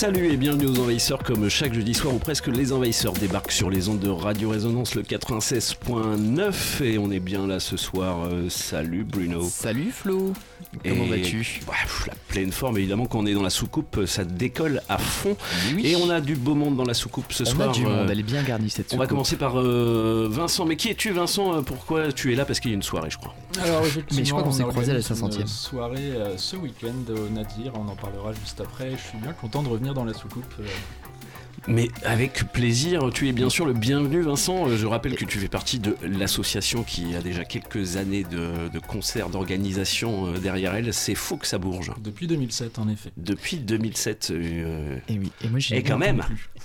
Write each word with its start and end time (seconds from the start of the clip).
Salut 0.00 0.32
et 0.32 0.38
bienvenue 0.38 0.64
aux 0.64 0.78
Envahisseurs. 0.80 1.22
Comme 1.22 1.46
chaque 1.50 1.74
jeudi 1.74 1.92
soir, 1.92 2.14
ou 2.14 2.18
presque 2.18 2.46
les 2.46 2.72
Envahisseurs 2.72 3.12
débarquent 3.12 3.52
sur 3.52 3.68
les 3.68 3.90
ondes 3.90 3.98
de 3.98 4.08
Radio 4.08 4.48
Résonance, 4.48 4.94
le 4.94 5.02
96.9. 5.02 6.82
Et 6.82 6.96
on 6.96 7.10
est 7.10 7.20
bien 7.20 7.46
là 7.46 7.60
ce 7.60 7.76
soir. 7.76 8.24
Euh, 8.24 8.48
salut 8.48 9.04
Bruno. 9.04 9.42
Salut 9.42 9.90
Flo, 9.90 10.32
comment 10.82 11.04
vas-tu? 11.04 11.40
pff, 11.40 12.06
La 12.06 12.14
pleine 12.28 12.50
forme, 12.50 12.78
évidemment, 12.78 13.04
quand 13.04 13.18
on 13.18 13.26
est 13.26 13.34
dans 13.34 13.42
la 13.42 13.50
soucoupe, 13.50 14.06
ça 14.06 14.24
décolle 14.24 14.80
à 14.88 14.96
fond. 14.96 15.36
Oui. 15.74 15.86
Et 15.88 15.96
on 15.96 16.08
a 16.08 16.22
du 16.22 16.34
beau 16.34 16.54
monde 16.54 16.76
dans 16.76 16.86
la 16.86 16.94
soucoupe 16.94 17.30
ce 17.34 17.42
On 17.42 17.46
soir. 17.46 17.68
a 17.68 17.72
du 17.74 17.84
euh, 17.84 17.90
monde, 17.90 18.08
elle 18.10 18.20
est 18.20 18.22
bien 18.22 18.42
garnie 18.42 18.70
cette 18.70 18.94
On 18.94 18.96
va 18.96 19.04
soucoupe. 19.04 19.10
commencer 19.10 19.36
par 19.36 19.60
euh, 19.60 20.28
Vincent. 20.30 20.64
Mais 20.64 20.76
qui 20.76 20.88
es-tu, 20.88 21.10
Vincent? 21.10 21.62
Pourquoi 21.62 22.10
tu 22.10 22.32
es 22.32 22.36
là? 22.36 22.46
Parce 22.46 22.58
qu'il 22.58 22.70
y 22.70 22.74
a 22.74 22.76
une 22.76 22.82
soirée, 22.82 23.10
je 23.10 23.18
crois. 23.18 23.34
Alors 23.62 23.80
effectivement, 23.84 24.18
Mais 24.18 24.24
je 24.24 24.30
crois 24.30 24.42
qu'on 24.44 24.48
on 24.48 24.52
s'est 24.52 24.62
croisés 24.62 24.92
à 24.92 24.94
la 24.94 25.00
organise 25.00 25.36
500e. 25.36 25.40
une 25.42 25.46
soirée 25.46 26.12
euh, 26.14 26.38
ce 26.38 26.56
week-end 26.56 26.94
au 27.12 27.28
Nadir, 27.28 27.72
on 27.74 27.86
en 27.86 27.96
parlera 27.96 28.32
juste 28.32 28.62
après. 28.62 28.92
Je 28.92 29.08
suis 29.10 29.18
bien 29.18 29.34
content 29.34 29.62
de 29.62 29.68
revenir 29.68 29.89
dans 29.94 30.04
la 30.04 30.14
soucoupe. 30.14 30.54
Mais 31.68 31.88
avec 32.04 32.44
plaisir, 32.52 33.10
tu 33.12 33.28
es 33.28 33.32
bien 33.32 33.50
sûr 33.50 33.66
le 33.66 33.72
bienvenu 33.74 34.22
Vincent. 34.22 34.68
Je 34.74 34.86
rappelle 34.86 35.14
que 35.14 35.24
tu 35.24 35.38
fais 35.38 35.48
partie 35.48 35.78
de 35.78 35.94
l'association 36.02 36.82
qui 36.82 37.14
a 37.14 37.20
déjà 37.20 37.44
quelques 37.44 37.96
années 37.96 38.24
de, 38.24 38.68
de 38.72 38.78
concerts, 38.78 39.28
d'organisation 39.28 40.26
euh, 40.28 40.38
derrière 40.38 40.74
elle. 40.74 40.92
C'est 40.94 41.14
Faux 41.14 41.36
que 41.36 41.46
ça 41.46 41.58
bourge. 41.58 41.92
depuis 42.02 42.26
2007 42.26 42.78
en 42.78 42.88
effet. 42.88 43.10
Depuis 43.16 43.58
2007. 43.58 44.28
euh, 44.32 44.96
Et 45.08 45.18
oui, 45.18 45.30
et 45.44 45.48
moi 45.48 45.58
j'ai 45.58 45.76
et 45.76 45.82
quand 45.82 45.98
même, 45.98 46.22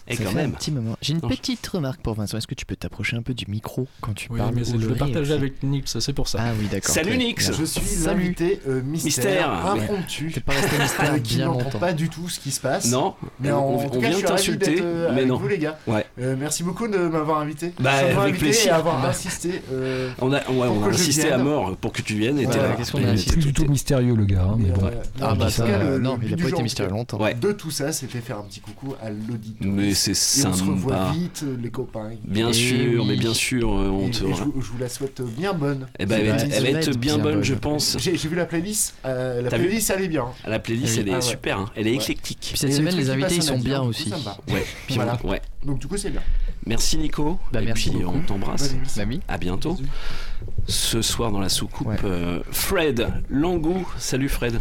et 0.07 0.15
Ça 0.15 0.23
quand 0.23 0.31
même. 0.33 0.51
un 0.51 0.53
petit 0.53 0.71
moment. 0.71 0.95
J'ai 1.01 1.13
une 1.13 1.19
Non, 1.19 1.29
je- 1.29 1.35
petite 1.35 1.65
remarque 1.67 2.01
pour 2.01 2.13
Vincent. 2.13 2.37
Est-ce 2.37 2.47
que 2.47 2.55
tu 2.55 2.65
peux 2.65 2.75
t'approcher 2.75 3.17
un 3.17 3.21
peu 3.21 3.33
du 3.33 3.45
micro 3.47 3.87
quand 4.01 4.13
tu 4.13 4.27
Oui, 4.31 4.39
parles 4.39 4.53
mais 4.55 4.63
je 4.63 4.75
le 4.77 4.95
partageais 4.95 5.19
aussi 5.21 5.31
avec 5.33 5.63
Nix, 5.63 5.99
c'est 5.99 6.13
pour 6.13 6.27
ça. 6.27 6.39
Ah 6.41 6.51
oui, 6.59 6.67
d'accord. 6.71 6.93
Salut 6.93 7.17
Nix. 7.17 7.49
bien. 7.49 7.57
Je 7.59 7.65
suis 7.65 8.05
l'invité 8.05 8.59
euh, 8.67 8.81
mystère, 8.81 9.51
impromptu, 9.65 10.31
T'es 10.33 10.39
pas 10.39 10.53
resté 10.53 10.77
mystère 10.79 11.13
euh, 11.13 11.19
qui 11.19 11.35
bien 11.35 11.45
n'entend 11.47 11.63
longtemps. 11.65 11.79
pas 11.79 11.93
du 11.93 12.09
tout 12.09 12.29
ce 12.29 12.39
qui 12.39 12.51
se 12.51 12.61
passe. 12.61 12.89
Non, 12.91 13.15
mais 13.39 13.51
on, 13.51 13.57
en, 13.79 13.83
on 13.85 13.89
tout 13.89 13.99
vient 13.99 14.19
t'insulter, 14.21 14.81
euh, 14.85 15.09
avec 15.11 15.27
non. 15.27 15.37
vous 15.37 15.47
les 15.47 15.57
gars. 15.57 15.77
Ouais. 15.87 16.05
Euh, 16.19 16.35
merci 16.39 16.63
beaucoup 16.63 16.87
de 16.87 16.97
m'avoir 16.97 17.39
invité. 17.39 17.73
Bah, 17.79 17.91
avec 17.93 18.15
invité 18.15 18.37
plaisir. 18.39 18.67
et 18.67 18.69
avoir 18.75 19.01
Bah. 19.01 19.09
insisté. 19.09 19.61
euh, 19.71 20.09
On 20.21 20.31
a, 20.31 20.37
ouais, 20.37 20.43
on 20.67 20.83
a 20.83 20.87
insisté 20.89 21.31
à 21.31 21.37
mort 21.37 21.75
pour 21.77 21.91
que 21.91 22.01
tu 22.01 22.15
viennes 22.15 22.39
et 22.39 22.45
Ouais, 22.47 22.55
là. 22.55 22.75
a 22.77 23.11
insisté 23.11 23.35
du 23.37 23.53
tout 23.53 23.65
mystérieux 23.65 24.15
le 24.15 24.25
gars, 24.25 24.43
hein, 24.43 24.55
mais 24.57 24.69
bon. 24.69 24.85
euh, 24.87 24.91
Ah 25.21 25.35
bah 25.35 25.45
tout 25.45 25.51
ça, 25.51 25.65
cas, 25.67 25.83
le- 25.83 25.89
le 25.91 25.99
non, 25.99 26.17
il 26.23 26.33
a 26.33 26.37
pas 26.37 26.49
été 26.49 26.63
mystérieux 26.63 26.91
longtemps. 26.91 27.19
Ouais. 27.21 27.33
De 27.33 27.51
tout 27.51 27.71
ça, 27.71 27.91
c'était 27.91 28.19
faire 28.19 28.37
un 28.39 28.43
petit 28.43 28.59
coucou 28.61 28.95
à 29.03 29.09
l'auditeur. 29.09 29.67
Mais 29.71 29.93
c'est 29.93 30.11
Et 30.11 30.45
on 30.47 30.53
se 30.53 30.63
revoit 30.63 30.93
sympa. 30.97 31.11
vite, 31.13 31.41
euh, 31.43 31.57
les 31.61 31.69
copains. 31.69 32.11
Bien 32.23 32.53
sûr, 32.53 33.05
mais 33.05 33.15
bien 33.17 33.33
sûr, 33.33 33.69
euh, 33.71 33.89
on 33.89 34.09
te. 34.09 34.17
je, 34.17 34.23
vous- 34.43 34.63
la 34.79 34.89
souhaite 34.89 35.21
bien 35.21 35.53
bonne. 35.53 35.87
Eh 35.99 36.05
ben, 36.05 36.19
elle, 36.21 36.73
va 36.73 36.79
être- 36.79 36.97
bien 36.97 37.17
bonne, 37.17 37.43
je 37.43 37.53
pense. 37.55 37.97
J'ai 37.99 38.11
vu 38.15 38.35
la 38.35 38.45
playlist. 38.45 38.93
euh, 39.05 39.41
la 39.41 39.49
playlist, 39.49 39.91
elle 39.95 40.03
est 40.03 40.07
bien. 40.07 40.25
La 40.47 40.59
playlist, 40.59 40.95
Oui. 40.95 41.01
elle 41.01 41.09
est 41.09 41.15
Ah 41.15 41.21
super, 41.21 41.59
hein. 41.59 41.69
elle 41.75 41.87
est 41.87 41.93
éclectique. 41.95 42.53
Cette 42.55 42.69
Et 42.69 42.73
semaine, 42.73 42.95
les 42.95 43.09
invités 43.09 43.35
ils 43.35 43.43
sont 43.43 43.57
bien 43.59 43.81
aussi. 43.81 44.11
Ouais, 44.51 44.65
Puis 44.87 44.95
voilà. 44.95 45.17
ouais. 45.23 45.41
Donc 45.63 45.79
du 45.79 45.87
coup, 45.87 45.97
c'est 45.97 46.09
bien. 46.11 46.21
Merci 46.65 46.97
Nico. 46.97 47.39
Bah, 47.51 47.61
et 47.61 47.65
merci 47.65 47.89
puis 47.89 47.99
beaucoup. 47.99 48.17
on 48.17 48.21
t'embrasse. 48.21 48.73
Bah 48.97 49.03
oui. 49.07 49.19
À 49.27 49.37
bientôt. 49.37 49.77
Ce 50.67 51.01
soir 51.01 51.31
dans 51.31 51.39
la 51.39 51.49
soucoupe, 51.49 51.87
Ouais. 51.87 51.97
euh, 52.03 52.39
Fred 52.51 53.07
Langou. 53.29 53.87
Salut 53.97 54.29
Fred. 54.29 54.59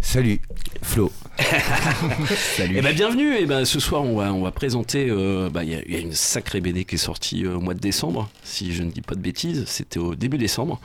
Salut, 0.00 0.40
Flo. 0.82 1.12
Salut. 2.56 2.76
Eh 2.78 2.80
ben 2.82 2.94
bienvenue. 2.94 3.34
Et 3.36 3.46
ben 3.46 3.64
ce 3.64 3.78
soir 3.80 4.02
on 4.02 4.16
va 4.16 4.32
on 4.32 4.42
va 4.42 4.50
présenter. 4.50 5.08
euh, 5.10 5.50
bah, 5.50 5.62
Il 5.64 5.70
y, 5.70 5.74
a- 5.74 5.82
il 5.86 5.92
y 5.92 5.96
a 5.96 6.00
une 6.00 6.12
sacrée 6.14 6.60
BD 6.60 6.84
qui 6.84 6.94
est 6.94 6.98
sortie 6.98 7.44
euh, 7.44 7.56
au 7.56 7.60
mois 7.60 7.74
de 7.74 7.80
décembre. 7.80 8.28
Si 8.42 8.72
je 8.74 8.82
ne 8.82 8.90
dis 8.90 9.02
pas 9.02 9.14
de 9.14 9.20
bêtises, 9.20 9.64
c'était 9.66 9.98
au 10.00 10.14
début 10.14 10.38
décembre. 10.38 10.80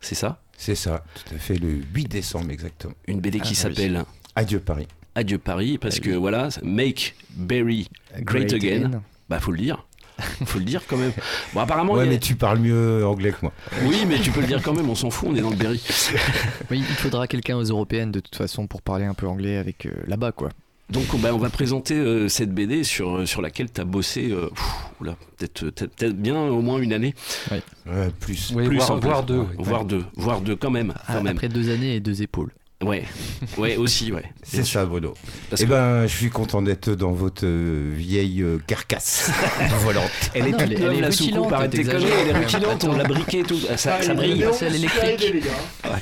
C'est 0.00 0.14
ça? 0.14 0.40
C'est 0.56 0.74
ça, 0.76 1.02
tout 1.14 1.34
à 1.34 1.38
fait, 1.38 1.54
le 1.56 1.80
8 1.94 2.06
décembre 2.08 2.50
exactement. 2.52 2.94
Une 3.08 3.20
BD 3.20 3.38
Ah, 3.40 3.44
qui 3.44 3.50
oui. 3.50 3.56
s'appelle 3.56 4.04
Adieu 4.36 4.60
Paris. 4.60 4.86
Adieu 5.14 5.38
Paris 5.38 5.78
parce 5.78 5.96
Ah 5.98 6.04
que 6.04 6.10
voilà, 6.10 6.48
Make 6.62 7.14
Berry 7.36 7.88
Great, 8.20 8.52
Again. 8.52 9.02
Bah 9.28 9.40
faut 9.40 9.52
le 9.52 9.58
dire. 9.58 9.86
Faut 10.44 10.58
le 10.58 10.64
dire 10.64 10.82
quand 10.86 10.96
même. 10.96 11.12
Bon 11.54 11.60
apparemment. 11.60 11.94
ouais, 11.94 12.02
a- 12.04 12.06
mais 12.06 12.18
tu 12.18 12.34
parles 12.34 12.58
mieux 12.58 13.04
anglais 13.04 13.32
que 13.32 13.38
moi. 13.42 13.52
Oui, 13.84 14.04
mais 14.06 14.18
tu 14.20 14.30
peux 14.30 14.40
le 14.40 14.46
dire 14.46 14.62
quand 14.62 14.74
même. 14.74 14.88
On 14.88 14.94
s'en 14.94 15.10
fout. 15.10 15.28
On 15.32 15.34
est 15.34 15.40
dans 15.40 15.50
le 15.50 15.56
Berry. 15.56 15.82
Oui, 16.70 16.78
il 16.88 16.94
faudra 16.96 17.26
quelqu'un 17.26 17.56
aux 17.56 17.64
européennes 17.64 18.12
de 18.12 18.20
toute 18.20 18.36
façon 18.36 18.66
pour 18.66 18.82
parler 18.82 19.04
un 19.04 19.14
peu 19.14 19.26
anglais 19.26 19.56
avec 19.56 19.86
euh, 19.86 19.90
là-bas 20.06 20.32
quoi. 20.32 20.50
Donc 20.90 21.06
bah, 21.20 21.30
on 21.34 21.38
va 21.38 21.48
présenter 21.48 21.94
euh, 21.94 22.28
cette 22.28 22.52
BD 22.54 22.84
sur, 22.84 23.16
euh, 23.18 23.26
sur 23.26 23.40
laquelle 23.40 23.72
tu 23.72 23.80
as 23.80 23.84
bossé 23.84 24.30
euh, 24.30 24.50
peut-être 25.38 25.70
peut-être- 25.70 25.94
peut-être 25.96 26.16
bien 26.16 26.38
au 26.38 26.60
moins 26.60 26.78
une 26.80 26.92
année, 26.92 27.14
Ouais, 27.50 27.62
plus. 28.20 28.52
Oui, 28.54 28.66
Plus, 28.66 28.76
voire, 28.76 28.90
en 28.92 28.98
plus. 28.98 29.08
voire 29.08 29.22
deux. 29.24 29.38
ouais. 29.38 29.46
voire 29.58 29.84
deux, 29.86 30.04
voire 30.16 30.40
deux 30.42 30.56
quand 30.56 30.70
même. 30.70 30.92
Ah, 31.06 31.14
Quand 31.14 31.22
même. 31.22 31.34
Après 31.34 31.48
deux 31.48 31.70
années 31.70 31.96
et 31.96 32.00
deux 32.00 32.22
épaules. 32.22 32.52
Ouais, 32.82 33.04
ouais 33.58 33.76
aussi, 33.76 34.12
ouais. 34.12 34.24
C'est 34.42 34.64
ça, 34.64 34.84
Bruno. 34.84 35.14
Parce 35.50 35.62
Eh 35.62 35.64
que 35.66 35.70
ben, 35.70 36.02
je 36.06 36.14
suis 36.16 36.30
content 36.30 36.62
d'être 36.62 36.90
dans 36.90 37.12
votre 37.12 37.44
euh, 37.46 37.92
vieille 37.96 38.42
euh, 38.42 38.58
carcasse 38.66 39.30
volante. 39.84 40.10
elle 40.34 40.42
Ah 40.44 40.48
est 40.48 40.50
non, 40.50 40.58
toute 40.58 40.60
elle 40.66 40.72
est- 40.72 40.78
neuve, 40.80 40.90
elle 40.92 40.96
est 40.98 41.00
la 41.00 41.08
rutilante, 41.08 41.34
soucoupe, 41.36 41.52
arrête 41.52 41.74
elle 41.74 41.88
est 42.28 42.32
rutilante, 42.38 42.84
on 42.84 42.96
l'a 42.96 43.04
briquée 43.04 43.38
et 43.40 43.42
tout, 43.44 43.58
ça, 43.58 43.76
ça 43.76 43.98
Ah, 44.10 44.14
brille. 44.14 44.34
les 44.34 44.52
c'est 44.52 44.68
l'électrique. 44.70 45.34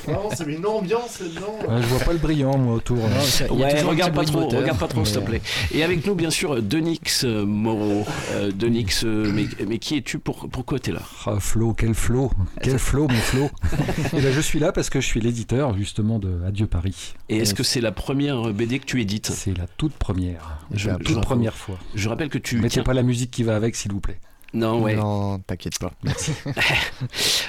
Vraiment, 0.05 0.29
c'est 0.35 0.47
une 0.47 0.65
ambiance 0.65 1.19
là-dedans. 1.19 1.55
Ouais, 1.67 1.81
je 1.81 1.87
vois 1.87 1.99
pas 1.99 2.13
le 2.13 2.19
brillant 2.19 2.57
moi 2.57 2.75
autour. 2.75 2.97
là. 2.97 3.03
Non, 3.15 3.21
ça- 3.21 3.51
Ouais, 3.53 3.81
regarde 3.81 4.13
pas 4.13 4.23
trop, 4.25 4.47
regarde 4.47 4.79
pas 4.79 4.87
trop 4.87 5.05
s'il 5.05 5.15
te 5.17 5.21
plaît. 5.21 5.41
Et 5.73 5.83
avec 5.83 6.05
nous 6.05 6.15
bien 6.15 6.29
sûr 6.29 6.61
Denix 6.61 7.23
euh, 7.23 7.45
Moreau. 7.45 8.05
Euh, 8.33 8.51
Denix, 8.51 9.03
euh, 9.03 9.31
mais, 9.33 9.45
mais 9.67 9.77
qui 9.77 9.97
es-tu 9.97 10.19
pour, 10.19 10.49
Pourquoi 10.49 10.79
t'es 10.79 10.91
là? 10.91 11.01
Ah, 11.25 11.35
Flo, 11.39 11.73
quel 11.73 11.93
Flo 11.93 12.31
Quel 12.61 12.79
Flo, 12.79 13.07
mon 13.07 13.15
Flo 13.15 13.49
Et 14.17 14.21
ben, 14.21 14.31
Je 14.33 14.41
suis 14.41 14.59
là 14.59 14.71
parce 14.71 14.89
que 14.89 14.99
je 15.01 15.05
suis 15.05 15.19
l'éditeur 15.21 15.75
justement 15.77 16.19
de 16.19 16.39
Adieu 16.47 16.67
Paris. 16.71 17.13
Et 17.29 17.37
est-ce 17.37 17.53
que 17.53 17.61
c'est 17.63 17.81
la 17.81 17.91
première 17.91 18.51
BD 18.53 18.79
que 18.79 18.85
tu 18.85 18.99
édites? 19.01 19.27
C'est 19.27 19.55
la 19.55 19.67
toute 19.67 19.93
première. 19.93 20.57
Je- 20.71 20.87
la 20.89 20.97
je- 20.97 21.03
toute 21.03 21.21
première 21.21 21.53
fois. 21.55 21.77
Je 21.93 22.09
rappelle 22.09 22.29
que 22.29 22.39
tu 22.39 22.55
Mettez 22.55 22.69
tiens... 22.69 22.83
pas 22.83 22.93
la 22.93 23.03
musique 23.03 23.29
qui 23.29 23.43
va 23.43 23.55
avec, 23.55 23.75
s'il 23.75 23.91
vous 23.91 23.99
plaît. 23.99 24.19
Non, 24.53 24.81
ouais. 24.81 24.95
Non, 24.95 25.39
t'inquiète 25.39 25.79
pas. 25.79 25.93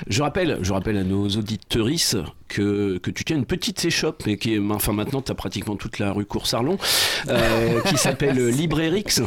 Je 0.07 0.23
rappelle, 0.23 0.59
je 0.63 0.73
rappelle 0.73 0.97
à 0.97 1.05
nos 1.05 1.29
auditrices 1.29 2.17
que, 2.49 2.99
que 2.99 3.11
tu 3.11 3.25
tiens 3.25 3.37
une 3.37 3.45
petite 3.45 3.85
échoppe, 3.85 4.27
et 4.27 4.37
qui 4.37 4.55
est, 4.55 4.59
enfin 4.59 4.93
maintenant 4.93 5.23
tu 5.23 5.33
as 5.33 5.35
pratiquement 5.35 5.77
toute 5.77 5.99
la 5.99 6.13
rue 6.13 6.25
Cours-Sarlon, 6.27 6.79
euh, 7.29 7.81
qui 7.87 7.97
s'appelle 7.97 8.49
Librairix. 8.51 9.21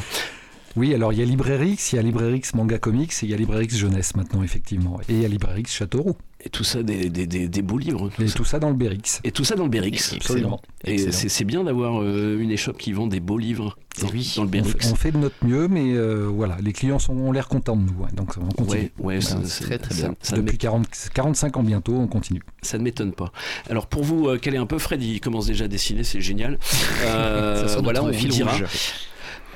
Oui, 0.75 0.93
alors 0.93 1.13
il 1.13 1.19
y 1.19 1.21
a 1.21 1.25
Librairix, 1.25 1.77
il 1.91 1.95
y 1.95 1.99
a 1.99 2.01
Librairix 2.01 2.41
Manga 2.53 2.77
Comics 2.77 3.11
et 3.11 3.25
il 3.25 3.29
y 3.31 3.33
a 3.33 3.37
Librairix 3.37 3.69
Jeunesse 3.77 4.15
maintenant, 4.15 4.43
effectivement. 4.43 4.99
Et 5.07 5.13
il 5.13 5.21
y 5.21 5.25
a 5.25 5.27
Librairix 5.29 5.65
Châteauroux. 5.67 6.17
Et 6.45 6.49
tout 6.49 6.63
ça, 6.63 6.83
des, 6.83 7.09
des, 7.09 7.25
des, 7.25 7.47
des 7.47 7.61
beaux 7.63 7.79
livres. 7.79 8.09
tout 8.15 8.21
Et 8.21 8.27
ça. 8.27 8.35
tout 8.35 8.45
ça 8.45 8.59
dans 8.59 8.69
le 8.69 8.75
Bérix. 8.75 9.19
Et 9.23 9.31
tout 9.31 9.43
ça 9.43 9.55
dans 9.55 9.63
le 9.63 9.69
Bérix. 9.69 10.13
Absolument. 10.13 10.61
Et 10.83 10.93
Excellent. 10.93 11.11
c'est 11.11 11.29
c'est 11.29 11.43
bien 11.43 11.63
d'avoir 11.63 12.01
euh, 12.03 12.37
une 12.39 12.51
échoppe 12.51 12.77
qui 12.77 12.93
vend 12.93 13.07
des 13.07 13.19
beaux 13.19 13.39
livres 13.39 13.77
dans, 13.99 14.09
Oui, 14.09 14.31
dans 14.35 14.43
le 14.43 14.49
Bérix. 14.49 14.91
on 14.91 14.95
fait 14.95 15.11
de 15.11 15.17
notre 15.17 15.43
mieux, 15.43 15.67
mais 15.67 15.93
euh, 15.93 16.27
voilà, 16.31 16.57
les 16.61 16.71
clients 16.71 16.99
sont, 16.99 17.13
ont 17.17 17.31
l'air 17.31 17.47
contents 17.47 17.75
de 17.75 17.81
nous. 17.81 18.03
hein, 18.03 18.09
donc 18.13 18.33
on 18.37 18.47
continue. 18.63 18.91
Ouais, 18.99 19.19
c'est 19.21 19.63
très, 19.63 19.79
très 19.79 19.95
bien. 19.95 20.13
ça 20.21 20.35
Depuis 20.37 20.59
40, 20.59 20.85
45 21.15 21.57
ans 21.57 21.63
bientôt, 21.63 21.95
on 21.95 22.05
continue. 22.07 22.41
Ça 22.61 22.77
ne 22.77 22.83
m'étonne 22.83 23.11
pas. 23.13 23.31
Alors 23.67 23.87
pour 23.87 24.03
vous, 24.03 24.27
euh, 24.27 24.37
quel 24.39 24.53
est 24.53 24.59
un 24.59 24.67
peu 24.67 24.77
Fred 24.77 25.01
Il 25.01 25.19
commence 25.21 25.47
déjà 25.47 25.65
à 25.65 25.67
dessiner, 25.67 26.03
c'est 26.03 26.21
génial. 26.21 26.59
Euh, 27.05 27.67
Ça 27.67 27.81
voilà, 27.81 28.03
on 28.03 28.11
vous 28.11 28.27
dira. 28.27 28.51
rouge. 28.51 28.65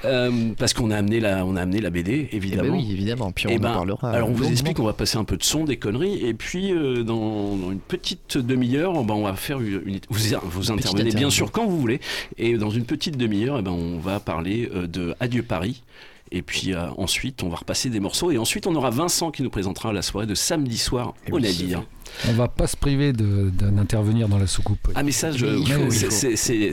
Euh, 0.06 0.51
parce 0.57 0.74
qu'on 0.74 0.92
a 0.92 0.98
amené 0.98 1.19
la, 1.19 1.46
on 1.46 1.56
a 1.56 1.62
amené 1.62 1.81
la 1.81 1.90
BD, 1.90 2.30
Eh 2.31 2.38
ben 2.40 2.44
évidemment. 2.46 2.78
oui, 2.78 2.88
évidemment. 2.92 3.31
Puis 3.31 3.48
on 3.48 3.51
Eh 3.51 3.57
en 3.57 3.60
ben, 3.60 3.74
parlera. 3.74 4.12
Alors 4.12 4.30
on 4.30 4.34
vous 4.34 4.50
explique, 4.50 4.80
on 4.80 4.86
va 4.86 4.94
passer 4.94 5.18
un 5.18 5.24
peu 5.25 5.38
de 5.38 5.44
son, 5.44 5.66
des 5.66 5.78
conneries, 5.78 6.25
et 6.25 6.34
puis 6.34 6.72
euh, 6.72 7.04
dans, 7.04 7.56
dans 7.56 7.72
une 7.72 7.80
petite 7.80 8.38
demi-heure, 8.38 9.04
ben, 9.04 9.13
on 9.13 9.24
va 9.24 9.34
faire 9.36 9.60
une, 9.60 10.00
vous, 10.10 10.19
vous 10.46 10.72
intervenez 10.72 11.12
bien 11.12 11.30
sûr 11.30 11.51
quand 11.51 11.66
vous 11.66 11.80
voulez, 11.80 12.00
et 12.38 12.57
dans 12.57 12.69
une 12.69 12.86
petite 12.86 13.18
demi-heure, 13.18 13.57
eh 13.60 13.62
ben, 13.62 13.72
on 13.72 14.00
va 14.00 14.19
parler 14.19 14.69
euh, 14.74 14.88
de 14.88 15.16
Adieu 15.19 15.44
Paris. 15.44 15.84
Et 16.31 16.44
puis 16.44 16.75
ensuite, 16.98 17.42
on 17.42 17.50
va 17.50 17.56
repasser 17.56 17.90
des 17.90 18.00
morceaux. 18.00 18.30
Et 18.30 18.38
ensuite, 18.38 18.68
on 18.68 18.75
aura 18.75 18.92
Vincent 18.92 19.31
qui 19.31 19.42
nous 19.42 19.50
présentera 19.50 19.92
la 19.92 20.04
soirée 20.04 20.28
de 20.28 20.36
samedi 20.36 20.78
soir 20.78 21.16
Et 21.25 21.31
au 21.31 21.38
oui. 21.38 21.42
navire. 21.42 21.81
On 22.27 22.33
va 22.33 22.47
pas 22.47 22.67
se 22.67 22.75
priver 22.77 23.13
d'intervenir 23.13 24.27
dans 24.27 24.38
la 24.38 24.47
soucoupe. 24.47 24.89
Ah, 24.95 25.03
mais 25.03 25.11
ça, 25.11 25.31
je- 25.31 25.45
Il 25.45 25.71
faut, 25.71 25.85
il 25.85 25.94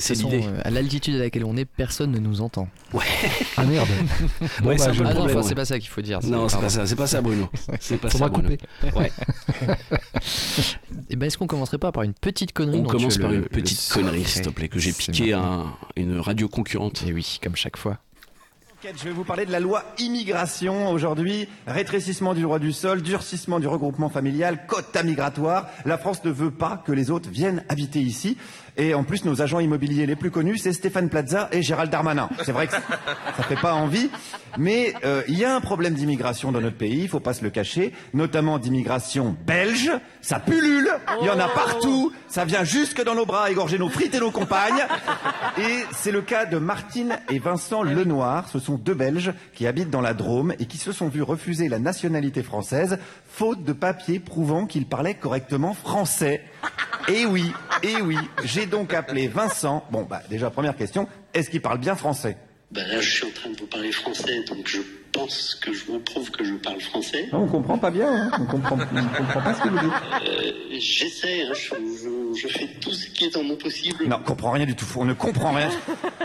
c'est- 0.01 0.15
l'idée. 0.15 0.43
euh, 0.45 0.61
à 0.65 0.71
l'altitude 0.71 1.15
à 1.17 1.19
laquelle 1.19 1.45
on 1.45 1.57
est, 1.57 1.65
personne 1.65 2.11
ne 2.13 2.19
nous 2.19 2.41
entend. 2.41 2.69
Ah 3.57 3.65
merde. 3.65 3.89
Bon, 4.63 4.69
Ouais, 4.69 4.79
c'est 4.79 4.87
bah, 4.87 4.93
je- 4.93 5.03
Ah 5.05 5.15
non, 5.15 5.25
enfin, 5.25 5.43
c'est 5.43 5.49
ouais. 5.51 5.55
pas 5.55 5.65
ça 5.65 5.79
qu'il 5.79 5.89
faut 5.89 6.01
dire. 6.03 6.21
Non, 6.25 6.49
c'est 6.49 6.59
pas 6.61 6.69
ça, 6.69 6.87
c'est 6.87 6.97
pas 6.97 7.07
ça, 7.07 7.21
Bruno. 7.21 7.49
C'est 7.81 7.97
pas 7.99 8.09
Faudra 8.11 8.27
ça, 8.29 8.33
Bruno. 8.33 8.49
couper. 8.49 8.99
Ouais. 8.99 9.13
Et 11.11 11.17
ben, 11.17 11.27
est-ce 11.27 11.39
qu'on 11.39 11.47
commencerait 11.47 11.79
pas 11.79 11.93
par 11.93 12.03
une 12.03 12.15
petite 12.15 12.53
connerie 12.53 12.79
On 12.79 12.83
dont 12.83 12.89
commence 12.91 13.19
par 13.19 13.31
le- 13.31 13.37
une 13.37 13.43
petite 13.45 13.89
connerie, 13.93 14.25
s'il 14.25 14.43
te 14.43 14.51
plaît, 14.51 14.69
que 14.69 14.79
j'ai 14.79 14.93
piqué 14.93 15.33
à 15.33 15.65
une 15.97 16.19
radio 16.19 16.49
concurrente. 16.49 17.05
Et 17.07 17.13
oui, 17.13 17.39
comme 17.43 17.57
chaque 17.57 17.77
fois. 17.77 17.99
Je 18.85 19.05
vais 19.05 19.11
vous 19.11 19.25
parler 19.25 19.47
de 19.47 19.53
la 19.53 19.59
loi 19.59 19.85
immigration 19.99 20.91
aujourd'hui. 20.91 21.49
Rétrécissement 21.67 22.35
du 22.35 22.43
droit 22.43 22.59
du 22.59 22.73
sol, 22.73 23.01
durcissement 23.01 23.59
du 23.59 23.67
regroupement 23.67 24.11
familial, 24.11 24.67
quota 24.67 25.03
migratoire. 25.03 25.69
La 25.87 25.97
France 25.97 26.23
ne 26.25 26.31
veut 26.31 26.51
pas 26.51 26.83
que 26.85 26.93
les 26.93 27.11
autres 27.11 27.31
viennent 27.31 27.65
habiter 27.71 28.01
ici. 28.01 28.37
Et 28.77 28.95
en 28.95 29.05
plus, 29.05 29.25
nos 29.25 29.41
agents 29.41 29.61
immobiliers 29.61 30.07
les 30.07 30.17
plus 30.17 30.31
connus, 30.31 30.59
c'est 30.59 30.73
Stéphane 30.73 31.09
Plaza 31.09 31.49
et 31.53 31.63
Gérald 31.63 31.91
Darmanin. 31.91 32.29
C'est 32.45 32.53
vrai 32.53 32.67
que 32.67 32.73
ça 32.73 33.43
fait 33.43 33.57
pas 33.57 33.75
envie, 33.75 34.11
mais 34.59 34.95
euh, 35.05 35.23
il 35.29 35.39
y 35.39 35.45
a 35.45 35.55
un 35.55 35.61
problème 35.61 35.95
d'immigration 35.95 36.53
dans 36.53 36.61
notre 36.61 36.77
pays, 36.77 37.03
il 37.03 37.09
faut 37.09 37.21
pas 37.21 37.33
se 37.33 37.43
le 37.43 37.51
cacher, 37.51 37.93
notamment 38.13 38.59
d'immigration 38.59 39.37
belge. 39.47 39.91
Ça 40.21 40.41
pullule, 40.41 40.91
il 41.23 41.27
y 41.27 41.31
en 41.31 41.39
a 41.39 41.49
partout, 41.49 42.13
ça 42.29 42.45
vient 42.45 42.65
jusque 42.65 43.03
dans 43.03 43.15
nos 43.15 43.25
bras 43.25 43.51
égorger 43.51 43.79
nos 43.79 43.89
frites 43.89 44.15
et 44.15 44.21
nos 44.21 44.31
compagnes. 44.31 44.85
Et 45.59 45.85
c'est 45.93 46.13
le 46.13 46.21
cas 46.21 46.45
de 46.45 46.59
Martine 46.59 47.19
et 47.31 47.39
Vincent 47.39 47.83
Lenoir. 47.83 48.49
Ce 48.49 48.59
sont 48.59 48.77
deux 48.77 48.95
Belges 48.95 49.33
qui 49.55 49.67
habitent 49.67 49.91
dans 49.91 50.01
la 50.01 50.15
Drôme 50.15 50.53
et 50.59 50.67
qui 50.67 50.77
se 50.77 50.93
sont 50.93 51.09
vus 51.09 51.23
refuser 51.23 51.69
la 51.69 51.79
nationalité 51.79 52.43
française 52.43 52.99
faute 53.29 53.65
de 53.65 53.73
papiers 53.73 54.19
prouvant 54.19 54.67
qu'ils 54.67 54.87
parlaient 54.87 55.15
correctement 55.15 55.75
français. 55.75 56.43
Et 57.09 57.25
oui, 57.25 57.53
et 57.83 58.01
oui, 58.03 58.19
j'ai 58.45 58.66
donc 58.67 58.95
appelé 58.95 59.29
Vincent. 59.29 59.85
Bon, 59.91 60.03
bah 60.03 60.23
déjà 60.29 60.51
première 60.51 60.77
question, 60.77 61.09
est-ce 61.35 61.51
qu'il 61.51 61.61
parle 61.63 61.79
bien 61.79 61.95
français? 61.97 62.37
Ben 62.71 62.87
là, 62.89 63.01
je 63.01 63.09
suis 63.09 63.25
en 63.25 63.31
train 63.31 63.51
de 63.51 63.57
vous 63.57 63.67
parler 63.67 63.93
français, 63.93 64.43
donc 64.49 64.67
je 64.67 64.79
pense 65.17 65.55
que 65.57 65.73
je 65.73 65.85
vous 65.87 65.99
prouve 66.01 66.31
que 66.31 66.45
je 66.45 66.55
parle 66.55 66.81
français. 66.81 67.29
On 67.33 67.47
comprend 67.47 67.79
pas 67.79 67.91
bien, 67.91 68.09
hein 68.13 68.31
on 68.41 68.45
comprend, 68.47 68.77
on 68.77 69.17
comprend 69.17 69.41
pas 69.41 69.55
ce 69.55 69.63
que 69.63 69.69
vous 69.69 69.79
dites. 69.79 69.93
Euh, 70.29 70.51
J'essaie, 70.79 71.43
hein, 71.43 71.53
je, 71.55 71.75
je- 71.75 72.41
je 72.41 72.49
fais 72.49 72.69
tout 72.81 72.91
ce 72.93 73.09
qui 73.09 73.25
est 73.25 73.37
en 73.37 73.43
mon 73.43 73.57
possible. 73.57 74.05
Non, 74.07 74.19
on 74.21 74.25
comprend 74.25 74.51
rien 74.51 74.67
du 74.67 74.75
tout. 74.77 74.85
On 74.97 75.05
ne 75.07 75.15
comprend 75.15 75.53
rien. 75.53 75.71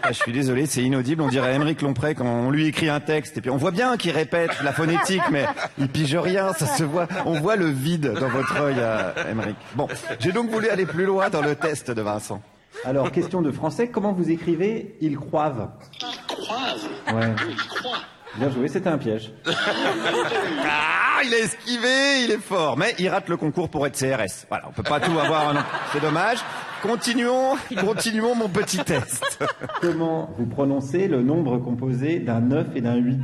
Ah, 0.03 0.11
je 0.11 0.17
suis 0.17 0.33
désolé, 0.33 0.65
c'est 0.65 0.83
inaudible. 0.83 1.21
On 1.21 1.29
dirait 1.29 1.55
Émeric 1.55 1.81
Lompré 1.81 2.15
quand 2.15 2.25
on 2.25 2.49
lui 2.51 2.67
écrit 2.67 2.89
un 2.89 2.99
texte. 2.99 3.37
Et 3.37 3.41
puis 3.41 3.49
on 3.49 3.57
voit 3.57 3.71
bien 3.71 3.95
qu'il 3.97 4.11
répète 4.11 4.51
la 4.63 4.73
phonétique, 4.73 5.21
mais 5.31 5.45
il 5.79 5.87
pige 5.87 6.15
rien. 6.15 6.51
Ça 6.53 6.65
se 6.67 6.83
voit. 6.83 7.07
On 7.25 7.39
voit 7.39 7.55
le 7.55 7.67
vide 7.67 8.11
dans 8.19 8.29
votre 8.29 8.59
œil, 8.59 8.75
euh, 8.77 9.11
Émeric. 9.31 9.55
Bon, 9.75 9.87
j'ai 10.19 10.31
donc 10.33 10.49
voulu 10.49 10.67
aller 10.69 10.85
plus 10.85 11.05
loin 11.05 11.29
dans 11.29 11.41
le 11.41 11.55
test 11.55 11.91
de 11.91 12.01
Vincent. 12.01 12.41
Alors, 12.85 13.11
question 13.11 13.41
de 13.41 13.51
français. 13.51 13.87
Comment 13.89 14.11
vous 14.13 14.29
écrivez 14.31 14.95
il 15.01 15.15
croivent 15.17 15.69
Ils 16.01 16.35
croivent? 16.35 16.89
Ouais. 17.13 17.33
Ils 17.49 17.55
croient. 17.55 17.97
Bien 18.35 18.49
joué, 18.49 18.67
c'était 18.67 18.89
un 18.89 18.97
piège. 18.97 19.31
Ah, 19.45 21.21
il 21.23 21.33
a 21.33 21.37
esquivé, 21.39 22.23
il 22.23 22.31
est 22.31 22.41
fort, 22.41 22.77
mais 22.77 22.95
il 22.97 23.09
rate 23.09 23.29
le 23.29 23.37
concours 23.37 23.69
pour 23.69 23.85
être 23.85 23.97
CRS. 23.97 24.45
Voilà, 24.49 24.65
on 24.69 24.71
peut 24.71 24.83
pas 24.83 24.99
tout 24.99 25.17
avoir, 25.19 25.53
non. 25.53 25.61
c'est 25.91 25.99
dommage. 26.01 26.39
Continuons, 26.81 27.57
continuons 27.79 28.33
mon 28.33 28.49
petit 28.49 28.79
test. 28.79 29.43
Comment 29.81 30.33
vous 30.37 30.47
prononcez 30.47 31.07
le 31.07 31.21
nombre 31.21 31.57
composé 31.57 32.19
d'un 32.19 32.39
9 32.41 32.67
et 32.75 32.81
d'un 32.81 32.95
8 32.95 33.19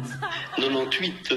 98. 0.57 1.33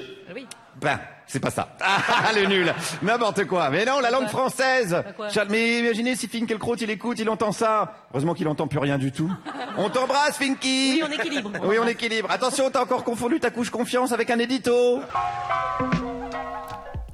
Ben, 0.81 0.99
c'est 1.31 1.41
pas 1.41 1.51
ça. 1.51 1.69
Ah, 2.23 2.33
le 2.35 2.47
nul. 2.47 2.73
N'importe 3.03 3.45
quoi. 3.47 3.71
Mais 3.71 3.85
non, 3.85 4.01
la 4.01 4.11
langue 4.11 4.29
française. 4.29 5.03
Charles, 5.33 5.49
Mais 5.51 5.79
imaginez 5.79 6.17
si 6.17 6.29
Finkelkraut, 6.29 6.77
il 6.77 6.91
écoute, 6.91 7.19
il 7.19 7.29
entend 7.29 7.53
ça. 7.53 7.95
Heureusement 8.13 8.35
qu'il 8.35 8.49
entend 8.49 8.67
plus 8.67 8.79
rien 8.79 8.99
du 8.99 9.13
tout. 9.13 9.31
On 9.79 9.89
t'embrasse, 9.89 10.37
Finky. 10.37 11.01
Oui, 11.01 11.03
on 11.09 11.13
équilibre. 11.13 11.51
Oui, 11.65 11.77
on 11.81 11.87
équilibre. 11.87 12.31
Attention, 12.31 12.71
t'as 12.71 12.83
encore 12.83 13.05
confondu 13.05 13.41
ta 13.41 13.51
couche 13.51 13.71
confiance 13.71 14.13
avec 14.13 14.31
un 14.31 14.39
édito. 14.39 15.01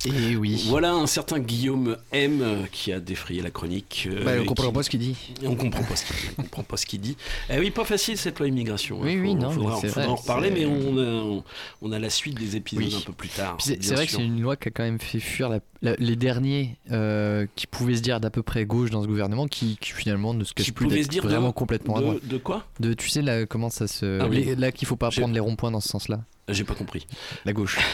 Et 0.07 0.37
oui. 0.37 0.65
Voilà 0.69 0.93
un 0.93 1.07
certain 1.07 1.39
Guillaume 1.39 1.97
M 2.13 2.41
euh, 2.43 2.63
qui 2.71 2.93
a 2.93 3.01
défrayé 3.01 3.43
la 3.43 3.51
chronique. 3.51 4.09
euh, 4.11 4.25
Bah, 4.25 4.33
on 4.41 4.45
comprend 4.45 4.69
qui- 4.69 4.73
pas 4.75 4.83
ce 4.83 4.91
qu'il 4.91 5.01
dit. 5.01 5.17
On 5.45 5.55
comprend 5.57 5.83
pas 5.83 5.97
ce 5.97 6.05
qu'il 6.07 6.17
dit. 6.17 6.27
On 6.39 6.43
comprend 6.43 6.63
pas 6.63 6.77
ce 6.77 6.87
qu'il 6.87 7.01
dit. 7.01 7.17
Eh 7.51 7.59
oui, 7.59 7.71
pas 7.71 7.85
facile 7.85 8.17
cette 8.17 8.39
loi 8.39 8.49
immigration. 8.49 8.99
Oui, 9.01 9.15
hein. 9.15 9.21
oui, 9.23 9.31
Faut- 9.33 9.37
non, 9.43 9.51
faudra, 9.51 9.77
faudra 9.77 9.89
vrai, 9.89 10.07
en 10.07 10.15
reparler, 10.17 10.51
mais 10.51 10.67
on 10.67 10.99
a, 10.99 11.43
on 11.83 11.93
a 11.93 11.99
la 11.99 12.11
suite 12.11 12.39
des 12.39 12.57
épisodes 12.57 12.85
Oui. 12.85 12.95
un 12.97 13.01
peu 13.05 13.13
plus 13.13 13.29
tard. 13.29 13.57
C'est 13.61 13.85
vrai 13.95 14.07
que 14.07 14.13
c'est 14.13 14.25
une 14.25 14.41
loi 14.41 14.57
qui 14.57 14.69
a 14.69 14.71
quand 14.71 14.85
même 14.85 15.01
fait 15.01 15.21
fuir 15.21 15.49
la- 15.49 15.61
la- 15.83 15.97
les 15.99 16.17
derniers 16.17 16.77
euh, 16.91 17.47
qui 17.57 17.67
pouvaient 17.67 17.97
se 17.97 18.03
dire 18.03 18.21
d'à 18.21 18.31
peu 18.31 18.43
près 18.43 18.65
gauche 18.65 18.91
dans 18.91 19.03
ce 19.03 19.07
gouvernement, 19.09 19.47
qui, 19.47 19.77
qui 19.81 19.91
finalement 19.93 20.35
ne 20.35 20.45
se 20.45 20.55
cachent 20.55 20.73
plus 20.73 20.89
d'être 20.89 21.13
de- 21.15 21.21
vraiment 21.21 21.53
complètement 21.53 21.97
à 21.97 22.01
droite. 22.01 22.19
de, 22.25 22.29
de 22.29 22.39
quoi? 22.39 22.65
De, 22.81 22.95
tu 22.95 23.09
sais 23.09 23.23
là 23.23 23.47
comment 23.47 23.71
ça 23.71 23.87
se 23.87 24.21
Ah 24.21 24.27
oui. 24.29 24.45
les- 24.45 24.55
là 24.57 24.73
qu'il 24.73 24.87
faut 24.89 24.97
pas 24.97 25.11
prendre 25.11 25.35
les 25.35 25.41
ronds-points 25.41 25.71
dans 25.71 25.81
ce 25.81 25.89
sens-là. 25.89 26.21
J'ai 26.49 26.65
pas 26.65 26.75
compris. 26.75 27.07
La 27.45 27.53
gauche. 27.53 27.79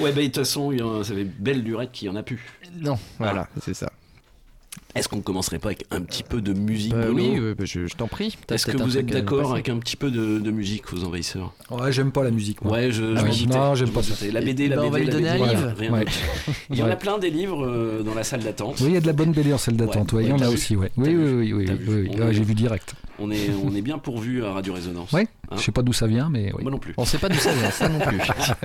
Ouais, 0.00 0.12
bah 0.12 0.20
de 0.20 0.26
toute 0.26 0.36
façon, 0.38 0.72
ça 1.04 1.14
fait 1.14 1.24
belle 1.24 1.62
lurette 1.62 1.92
qu'il 1.92 2.08
y 2.08 2.10
en 2.10 2.16
a 2.16 2.22
plus. 2.22 2.40
non, 2.80 2.98
voilà, 3.18 3.48
c'est 3.62 3.74
ça. 3.74 3.90
Est-ce 4.94 5.08
qu'on 5.08 5.20
commencerait 5.20 5.58
pas 5.60 5.68
avec 5.68 5.84
un 5.92 6.00
petit 6.00 6.22
peu 6.24 6.40
de 6.40 6.52
musique 6.52 6.92
Bah 6.94 7.06
oui, 7.12 7.32
euh, 7.38 7.54
bah, 7.56 7.64
je, 7.64 7.86
je 7.86 7.94
t'en 7.94 8.08
prie. 8.08 8.36
Est-ce 8.50 8.66
que 8.66 8.76
vous 8.76 8.96
êtes 8.98 9.06
nous 9.06 9.12
d'accord 9.12 9.52
avec 9.52 9.68
un 9.68 9.78
petit 9.78 9.96
peu 9.96 10.10
de, 10.10 10.38
de 10.40 10.50
musique 10.50 10.92
aux 10.92 11.04
envahisseurs 11.04 11.52
Ouais, 11.70 11.92
j'aime 11.92 12.10
pas 12.10 12.24
la 12.24 12.30
musique. 12.32 12.62
moi. 12.62 12.72
Ouais, 12.72 12.90
je, 12.90 13.16
Ah 13.16 13.22
oui. 13.24 13.46
Non, 13.48 13.74
j'aime 13.76 13.90
pas 13.90 14.02
ça. 14.02 14.14
La 14.32 14.40
BD, 14.40 14.64
Eh 14.64 14.68
la 14.68 14.76
ben, 14.76 14.82
on 14.82 14.90
BD, 14.90 14.92
va 14.92 14.98
lui 14.98 15.06
la 15.06 15.12
donner 15.12 15.30
BD, 15.32 15.42
un 15.42 15.46
livre. 15.74 15.92
Ouais. 15.92 16.04
Il 16.70 16.76
y 16.78 16.82
en 16.82 16.88
a 16.90 16.96
plein 16.96 17.18
des 17.18 17.30
livres 17.30 17.64
euh, 17.66 18.02
dans 18.02 18.14
la 18.14 18.24
salle 18.24 18.40
d'attente. 18.42 18.80
Oui, 18.80 18.86
il 18.88 18.94
y 18.94 18.96
a 18.96 19.00
de 19.00 19.06
la 19.06 19.12
bonne 19.12 19.30
BD 19.32 19.52
en 19.52 19.58
salle 19.58 19.76
d'attente. 19.76 20.12
Ouais, 20.12 20.18
Ouais, 20.22 20.24
il 20.24 20.30
y 20.30 20.32
en 20.32 20.40
a 20.40 20.48
aussi. 20.48 20.74
Ouais. 20.76 20.90
Oui, 20.96 21.14
oui, 21.14 21.32
oui, 21.34 21.52
oui, 21.52 21.66
oui, 21.68 21.86
oui, 21.88 22.10
On 22.20 22.32
j'ai 22.32 22.42
vu 22.42 22.54
direct. 22.54 22.94
On 23.22 23.30
est, 23.30 23.50
on 23.62 23.74
est 23.74 23.82
bien 23.82 23.98
pourvu 23.98 24.44
à 24.44 24.52
Radio 24.52 24.72
Résonance. 24.72 25.12
Ouais. 25.12 25.28
Hein 25.50 25.56
Je 25.58 25.62
sais 25.62 25.72
pas 25.72 25.82
d'où 25.82 25.92
ça 25.92 26.06
vient, 26.06 26.28
mais 26.30 26.52
oui. 26.54 26.62
Moi 26.62 26.70
non 26.70 26.78
plus. 26.78 26.94
On 26.96 27.04
sait 27.04 27.18
pas 27.18 27.28
d'où 27.28 27.36
ça 27.38 27.52
vient, 27.52 27.70
ça 27.70 27.88
non 27.88 27.98
plus. 28.00 28.16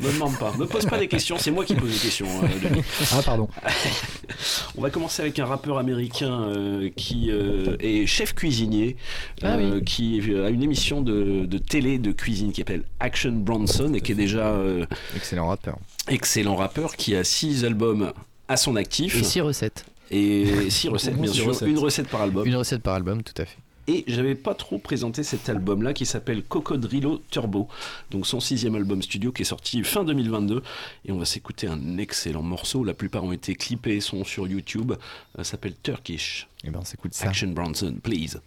Me 0.00 0.12
demande 0.12 0.38
pas. 0.38 0.52
Me 0.56 0.66
pose 0.66 0.86
pas 0.86 0.98
des 0.98 1.08
questions. 1.08 1.36
C'est 1.38 1.50
moi 1.50 1.64
qui 1.64 1.74
pose 1.74 1.92
des 1.92 1.98
questions. 1.98 2.26
euh, 2.42 2.68
Denis. 2.70 2.82
Ah, 3.12 3.20
pardon. 3.24 3.48
On 4.76 4.80
va 4.82 4.90
commencer 4.90 5.22
avec 5.22 5.38
un 5.38 5.44
rappeur 5.46 5.78
américain 5.78 6.42
euh, 6.42 6.90
qui 6.96 7.30
euh, 7.30 7.76
est 7.80 8.06
chef 8.06 8.34
cuisinier, 8.34 8.96
Ah 9.42 9.58
qui 9.84 10.20
a 10.34 10.48
une 10.48 10.62
émission 10.62 11.00
de, 11.02 11.44
de 11.44 11.58
télé 11.58 11.98
de 11.98 12.12
cuisine 12.12 12.52
qui 12.52 12.60
s'appelle 12.60 12.84
Action 13.00 13.32
Bronson 13.32 13.92
et 13.94 14.00
qui 14.00 14.12
est 14.12 14.16
déjà 14.16 14.46
euh, 14.48 14.86
Excellent 15.16 15.48
rappeur. 15.48 15.76
excellent 16.08 16.56
rappeur, 16.56 16.96
qui 16.96 17.14
a 17.16 17.24
six 17.24 17.64
albums 17.64 18.12
à 18.48 18.56
son 18.56 18.76
actif 18.76 19.16
Et 19.18 19.24
six 19.24 19.40
recettes. 19.40 19.84
et 20.10 20.70
six 20.70 20.88
recettes 20.88 21.16
bien 21.20 21.32
sûr, 21.32 21.46
recettes. 21.48 21.68
une 21.68 21.78
recette 21.78 22.08
par 22.08 22.22
album. 22.22 22.46
Une 22.46 22.56
recette 22.56 22.82
par 22.82 22.94
album, 22.94 23.22
tout 23.22 23.34
à 23.42 23.44
fait. 23.44 23.58
Et 23.90 24.04
j'avais 24.06 24.34
pas 24.34 24.54
trop 24.54 24.76
présenté 24.76 25.22
cet 25.22 25.48
album-là 25.48 25.94
qui 25.94 26.04
s'appelle 26.04 26.42
Cocodrilo 26.42 27.22
Turbo, 27.30 27.68
donc 28.10 28.26
son 28.26 28.38
sixième 28.38 28.74
album 28.74 29.00
studio 29.00 29.32
qui 29.32 29.42
est 29.42 29.46
sorti 29.46 29.82
fin 29.82 30.04
2022. 30.04 30.62
Et 31.06 31.12
on 31.12 31.16
va 31.16 31.24
s'écouter 31.24 31.68
un 31.68 31.96
excellent 31.96 32.42
morceau. 32.42 32.84
La 32.84 32.92
plupart 32.92 33.24
ont 33.24 33.32
été 33.32 33.54
clippés, 33.54 34.00
sont 34.00 34.24
sur 34.24 34.46
YouTube. 34.46 34.92
Ça 35.36 35.44
s'appelle 35.44 35.74
Turkish. 35.82 36.48
Et 36.64 36.70
ben 36.70 36.80
on 36.82 36.84
s'écoute 36.84 37.14
ça. 37.14 37.30
Action 37.30 37.48
Bronson, 37.48 37.96
please. 38.02 38.38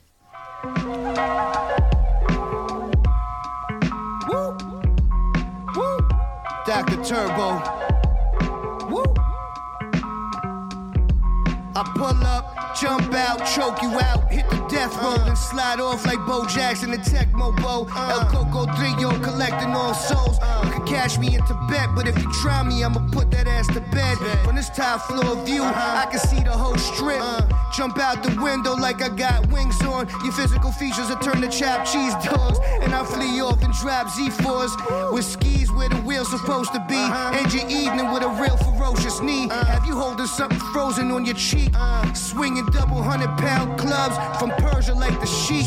Dr. 6.67 7.01
Turbo. 7.01 7.59
Woo. 8.91 9.03
I 11.73 11.83
pull 11.95 12.23
up, 12.23 12.75
jump 12.79 13.11
out, 13.15 13.43
choke 13.47 13.81
you 13.81 13.89
out, 13.89 14.29
hit 14.29 14.47
the 14.51 14.60
death 14.71 14.95
row, 15.03 15.17
then 15.25 15.35
slide 15.35 15.81
off 15.81 16.05
like 16.05 16.19
Bo 16.25 16.45
Jackson 16.45 16.93
and 16.93 17.03
Tech 17.03 17.31
Mobo. 17.33 17.85
El 18.09 18.25
Coco 18.31 18.65
Trio 18.77 19.11
collecting 19.19 19.69
all 19.69 19.93
souls. 19.93 20.37
You 20.63 20.71
can 20.71 20.85
catch 20.87 21.19
me 21.19 21.35
in 21.35 21.41
Tibet, 21.45 21.89
but 21.93 22.07
if 22.07 22.17
you 22.17 22.31
try 22.41 22.63
me, 22.63 22.83
I'ma 22.83 23.05
put 23.11 23.29
that 23.31 23.47
ass 23.47 23.67
to 23.67 23.81
bed. 23.91 24.17
From 24.45 24.55
this 24.55 24.69
top 24.69 25.01
floor 25.01 25.35
view, 25.45 25.63
I 25.63 26.07
can 26.09 26.19
see 26.19 26.39
the 26.39 26.51
whole 26.51 26.77
strip. 26.77 27.21
Jump 27.75 27.99
out 27.99 28.23
the 28.23 28.37
window 28.41 28.73
like 28.75 29.01
I 29.01 29.09
got 29.09 29.47
wings 29.51 29.81
on. 29.81 30.07
Your 30.23 30.33
physical 30.33 30.71
features 30.71 31.09
are 31.09 31.21
turned 31.21 31.43
to 31.43 31.49
chopped 31.49 31.91
cheese 31.91 32.13
dogs. 32.23 32.59
And 32.81 32.93
I 32.93 33.03
flee 33.05 33.41
off 33.41 33.61
and 33.63 33.73
drop 33.73 34.07
Z4s 34.07 35.13
with 35.13 35.25
skis 35.25 35.71
where 35.71 35.89
the 35.89 35.97
wheel's 35.97 36.29
supposed 36.29 36.73
to 36.73 36.79
be. 36.87 36.99
End 37.37 37.53
your 37.53 37.67
evening 37.67 38.11
with 38.11 38.23
a 38.23 38.29
real 38.41 38.57
ferocious 38.57 39.21
knee. 39.21 39.47
Have 39.49 39.85
you 39.85 39.95
holding 39.95 40.27
something 40.27 40.59
frozen 40.73 41.11
on 41.11 41.25
your 41.25 41.35
cheek? 41.35 41.71
Swinging 42.13 42.65
double 42.67 43.01
hundred 43.01 43.35
pound 43.37 43.79
clubs 43.79 44.15
from 44.39 44.51
Persia 44.61 44.93
like 44.93 45.19
the 45.19 45.25
sheep. 45.25 45.65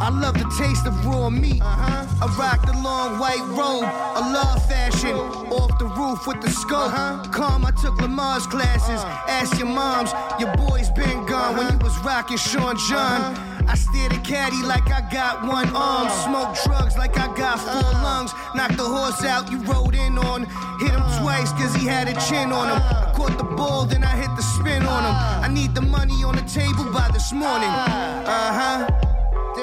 I 0.00 0.10
love 0.10 0.34
the 0.34 0.50
taste 0.58 0.86
of 0.86 1.06
raw 1.06 1.30
meat. 1.30 1.62
Uh-huh. 1.62 2.06
I 2.22 2.26
rock 2.36 2.66
the 2.66 2.76
long 2.82 3.18
white 3.18 3.44
robe, 3.56 3.84
a 3.84 4.22
love 4.34 4.60
fashion. 4.68 5.16
Off 5.54 5.78
the 5.78 5.86
roof 5.86 6.26
with 6.26 6.40
the 6.42 6.50
scope. 6.50 6.92
Uh-huh. 6.92 7.30
Calm, 7.30 7.64
I 7.64 7.70
took 7.70 8.00
Lamar's 8.00 8.46
classes. 8.46 9.00
Uh-huh. 9.00 9.30
Ask 9.30 9.58
your 9.58 9.68
moms, 9.68 10.10
your 10.40 10.54
boy's 10.56 10.90
been 10.90 11.24
gone 11.26 11.56
when 11.56 11.72
you 11.72 11.78
was 11.78 11.96
rocking 12.04 12.36
Sean 12.36 12.76
John. 12.88 13.53
I 13.68 13.74
steer 13.74 14.08
the 14.08 14.18
caddy 14.18 14.62
like 14.62 14.90
I 14.90 15.00
got 15.10 15.46
one 15.46 15.68
arm. 15.74 16.08
Smoke 16.24 16.56
drugs 16.64 16.96
like 16.96 17.16
I 17.18 17.26
got 17.36 17.58
four 17.60 17.92
lungs. 18.02 18.32
Knock 18.54 18.76
the 18.76 18.84
horse 18.84 19.24
out 19.24 19.50
you 19.50 19.58
rode 19.62 19.94
in 19.94 20.18
on. 20.18 20.44
Hit 20.80 20.90
him 20.90 21.04
twice 21.20 21.50
cause 21.52 21.74
he 21.74 21.86
had 21.86 22.08
a 22.08 22.14
chin 22.26 22.52
on 22.52 22.68
him. 22.68 22.82
I 22.82 23.12
caught 23.14 23.36
the 23.38 23.44
ball, 23.44 23.86
then 23.86 24.04
I 24.04 24.16
hit 24.16 24.34
the 24.36 24.42
spin 24.42 24.82
on 24.82 25.02
him. 25.04 25.14
I 25.44 25.48
need 25.48 25.74
the 25.74 25.82
money 25.82 26.22
on 26.24 26.36
the 26.36 26.42
table 26.42 26.90
by 26.92 27.10
this 27.12 27.32
morning. 27.32 27.68
Uh 27.68 28.52
huh. 28.58 29.03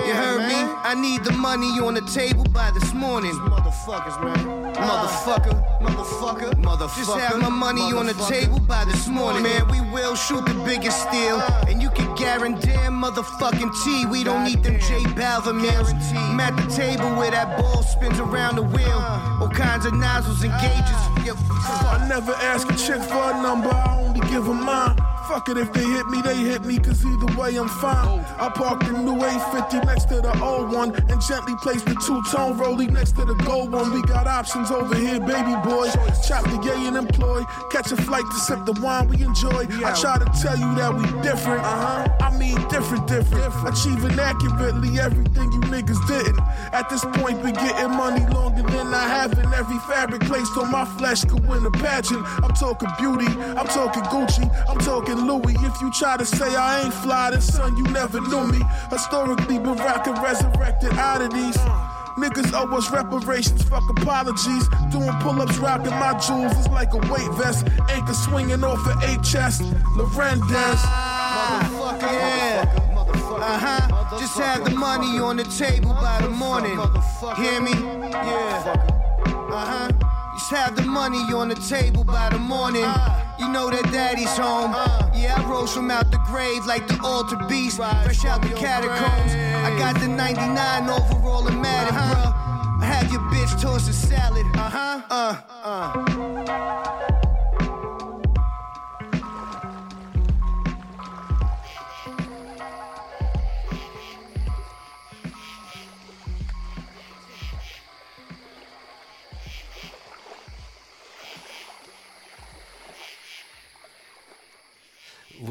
You 0.07 0.13
heard 0.13 0.47
me? 0.47 0.55
I 0.83 0.95
need 0.95 1.23
the 1.23 1.31
money 1.33 1.79
on 1.79 1.93
the 1.93 2.01
table 2.01 2.43
by 2.45 2.71
this 2.71 2.93
morning. 2.93 3.33
Motherfuckers, 3.33 4.17
man. 4.23 4.73
Motherfucker, 4.75 5.79
motherfucker, 5.79 6.51
motherfucker. 6.61 6.97
Just 6.97 7.19
have 7.19 7.39
my 7.39 7.49
money 7.49 7.93
on 7.93 8.07
the 8.07 8.13
table 8.27 8.59
by 8.59 8.85
this 8.85 9.07
morning. 9.07 9.43
Man, 9.43 9.67
we 9.69 9.79
will 9.91 10.15
shoot 10.15 10.45
the 10.45 10.55
biggest 10.65 11.01
steal. 11.07 11.39
And 11.67 11.81
you 11.81 11.89
can 11.91 12.13
guarantee 12.15 12.71
motherfucking 12.71 13.71
T. 13.83 14.05
We 14.05 14.23
don't 14.23 14.43
need 14.43 14.63
them 14.63 14.79
J 14.79 15.03
Balvin 15.13 15.61
meals. 15.61 15.91
I'm 16.15 16.39
at 16.39 16.55
the 16.55 16.67
table 16.73 17.09
where 17.15 17.31
that 17.31 17.57
ball 17.59 17.83
spins 17.83 18.19
around 18.19 18.55
the 18.55 18.63
wheel. 18.63 18.99
Uh. 18.99 19.39
All 19.41 19.49
kinds 19.49 19.85
of 19.85 19.93
nozzles 19.93 20.43
and 20.43 20.53
gauges. 20.61 21.01
I 21.61 22.05
never 22.07 22.33
ask 22.33 22.69
a 22.69 22.75
chick 22.75 23.01
for 23.01 23.31
a 23.31 23.41
number, 23.41 23.69
I 23.69 24.01
only 24.01 24.19
give 24.29 24.45
them 24.45 24.63
mine. 24.65 24.97
Fuck 25.31 25.47
it, 25.47 25.57
if 25.57 25.71
they 25.71 25.85
hit 25.85 26.07
me, 26.07 26.21
they 26.21 26.35
hit 26.35 26.65
me, 26.65 26.77
cause 26.77 27.05
either 27.05 27.39
way 27.39 27.55
I'm 27.55 27.69
fine. 27.69 28.19
I 28.37 28.49
parked 28.49 28.85
the 28.85 28.91
new 28.91 29.15
850 29.15 29.79
next 29.87 30.09
to 30.09 30.19
the 30.19 30.37
old 30.43 30.73
one, 30.73 30.93
and 31.09 31.21
gently 31.21 31.55
placed 31.61 31.85
the 31.85 31.95
two 32.05 32.21
tone 32.29 32.57
rolling 32.57 32.91
next 32.93 33.13
to 33.13 33.23
the 33.23 33.35
gold 33.45 33.71
one. 33.71 33.93
We 33.93 34.01
got 34.01 34.27
options 34.27 34.71
over 34.71 34.93
here, 34.93 35.21
baby 35.21 35.55
boy. 35.63 35.87
Chop 36.27 36.43
the 36.51 36.59
yay 36.67 36.85
and 36.85 36.97
employ, 36.97 37.45
catch 37.71 37.93
a 37.93 37.95
flight 37.95 38.25
to 38.29 38.39
sip 38.39 38.65
the 38.65 38.73
wine 38.81 39.07
we 39.07 39.23
enjoy. 39.23 39.67
I 39.85 39.95
try 39.95 40.19
to 40.19 40.27
tell 40.35 40.59
you 40.59 40.75
that 40.75 40.93
we 40.93 41.05
different, 41.21 41.63
uh 41.63 41.79
huh. 41.79 42.17
I 42.19 42.37
mean, 42.37 42.57
different, 42.67 43.07
different. 43.07 43.55
Achieving 43.63 44.19
accurately 44.19 44.99
everything 44.99 45.49
you 45.53 45.61
niggas 45.71 46.05
didn't. 46.07 46.41
At 46.73 46.89
this 46.89 47.05
point, 47.15 47.41
we 47.41 47.53
getting 47.53 47.91
money 47.91 48.27
longer 48.33 48.63
than 48.63 48.93
I 48.93 49.07
have, 49.07 49.31
and 49.39 49.53
every 49.53 49.79
fabric 49.87 50.23
placed 50.23 50.57
on 50.57 50.69
my 50.69 50.83
flesh 50.83 51.23
could 51.23 51.47
win 51.47 51.65
a 51.65 51.71
pageant. 51.71 52.25
I'm 52.43 52.51
talking 52.51 52.89
beauty, 52.99 53.31
I'm 53.55 53.67
talking 53.67 54.03
Gucci, 54.11 54.43
I'm 54.67 54.79
talking 54.79 55.20
Louis. 55.21 55.55
If 55.59 55.81
you 55.81 55.91
try 55.91 56.17
to 56.17 56.25
say 56.25 56.55
I 56.55 56.83
ain't 56.83 56.93
fly, 56.93 57.31
then 57.31 57.41
son, 57.41 57.77
you 57.77 57.83
never 57.83 58.19
knew 58.21 58.47
me. 58.47 58.61
Historically, 58.89 59.59
been 59.59 59.75
rocking 59.75 60.13
resurrected 60.21 60.93
oddities. 60.93 61.57
Niggas 62.17 62.51
owe 62.53 62.75
us 62.77 62.91
reparations, 62.91 63.63
fuck 63.63 63.83
apologies. 63.89 64.67
Doing 64.91 65.13
pull 65.21 65.41
ups, 65.41 65.57
rocking 65.57 65.91
my 65.91 66.19
jewels 66.19 66.51
it's 66.57 66.67
like 66.67 66.93
a 66.93 66.97
weight 67.11 67.31
vest. 67.33 67.65
Anchor 67.89 68.13
swinging 68.13 68.63
off 68.63 68.85
an 68.85 69.09
eight 69.09 69.23
chest. 69.23 69.61
Lorendes. 69.95 70.51
Motherfucker, 70.51 72.01
yeah. 72.01 72.65
Uh 73.41 73.57
huh. 73.57 74.19
Just 74.19 74.37
have 74.37 74.65
the 74.65 74.71
money 74.71 75.19
on 75.19 75.37
the 75.37 75.45
table 75.45 75.93
by 75.93 76.21
the 76.21 76.29
morning. 76.29 76.77
Hear 77.37 77.61
me? 77.61 77.71
Yeah. 77.71 78.75
Uh 79.49 79.65
huh. 79.65 80.00
Have 80.51 80.75
the 80.75 80.81
money 80.81 81.17
on 81.33 81.47
the 81.47 81.55
table 81.55 82.03
by 82.03 82.27
the 82.29 82.37
morning. 82.37 82.83
You 83.39 83.47
know 83.47 83.69
that 83.69 83.89
daddy's 83.93 84.35
home. 84.35 84.71
Yeah, 85.15 85.41
I 85.41 85.49
rose 85.49 85.73
from 85.73 85.89
out 85.89 86.11
the 86.11 86.17
grave 86.27 86.65
like 86.65 86.89
the 86.89 86.99
altar 87.01 87.37
beast. 87.47 87.77
Fresh 87.77 88.25
out 88.25 88.41
the 88.41 88.49
catacombs. 88.49 89.31
I 89.33 89.73
got 89.79 89.97
the 90.01 90.09
99 90.09 90.89
overall 90.89 91.47
and 91.47 91.61
mad 91.61 91.87
bruh. 91.87 92.81
I 92.81 92.85
have 92.85 93.09
your 93.13 93.21
bitch 93.31 93.61
toss 93.61 93.87
a 93.87 93.93
salad. 93.93 94.45
Uh 94.53 94.69
huh. 94.69 95.01
Uh, 95.09 95.37
uh. 95.63 97.10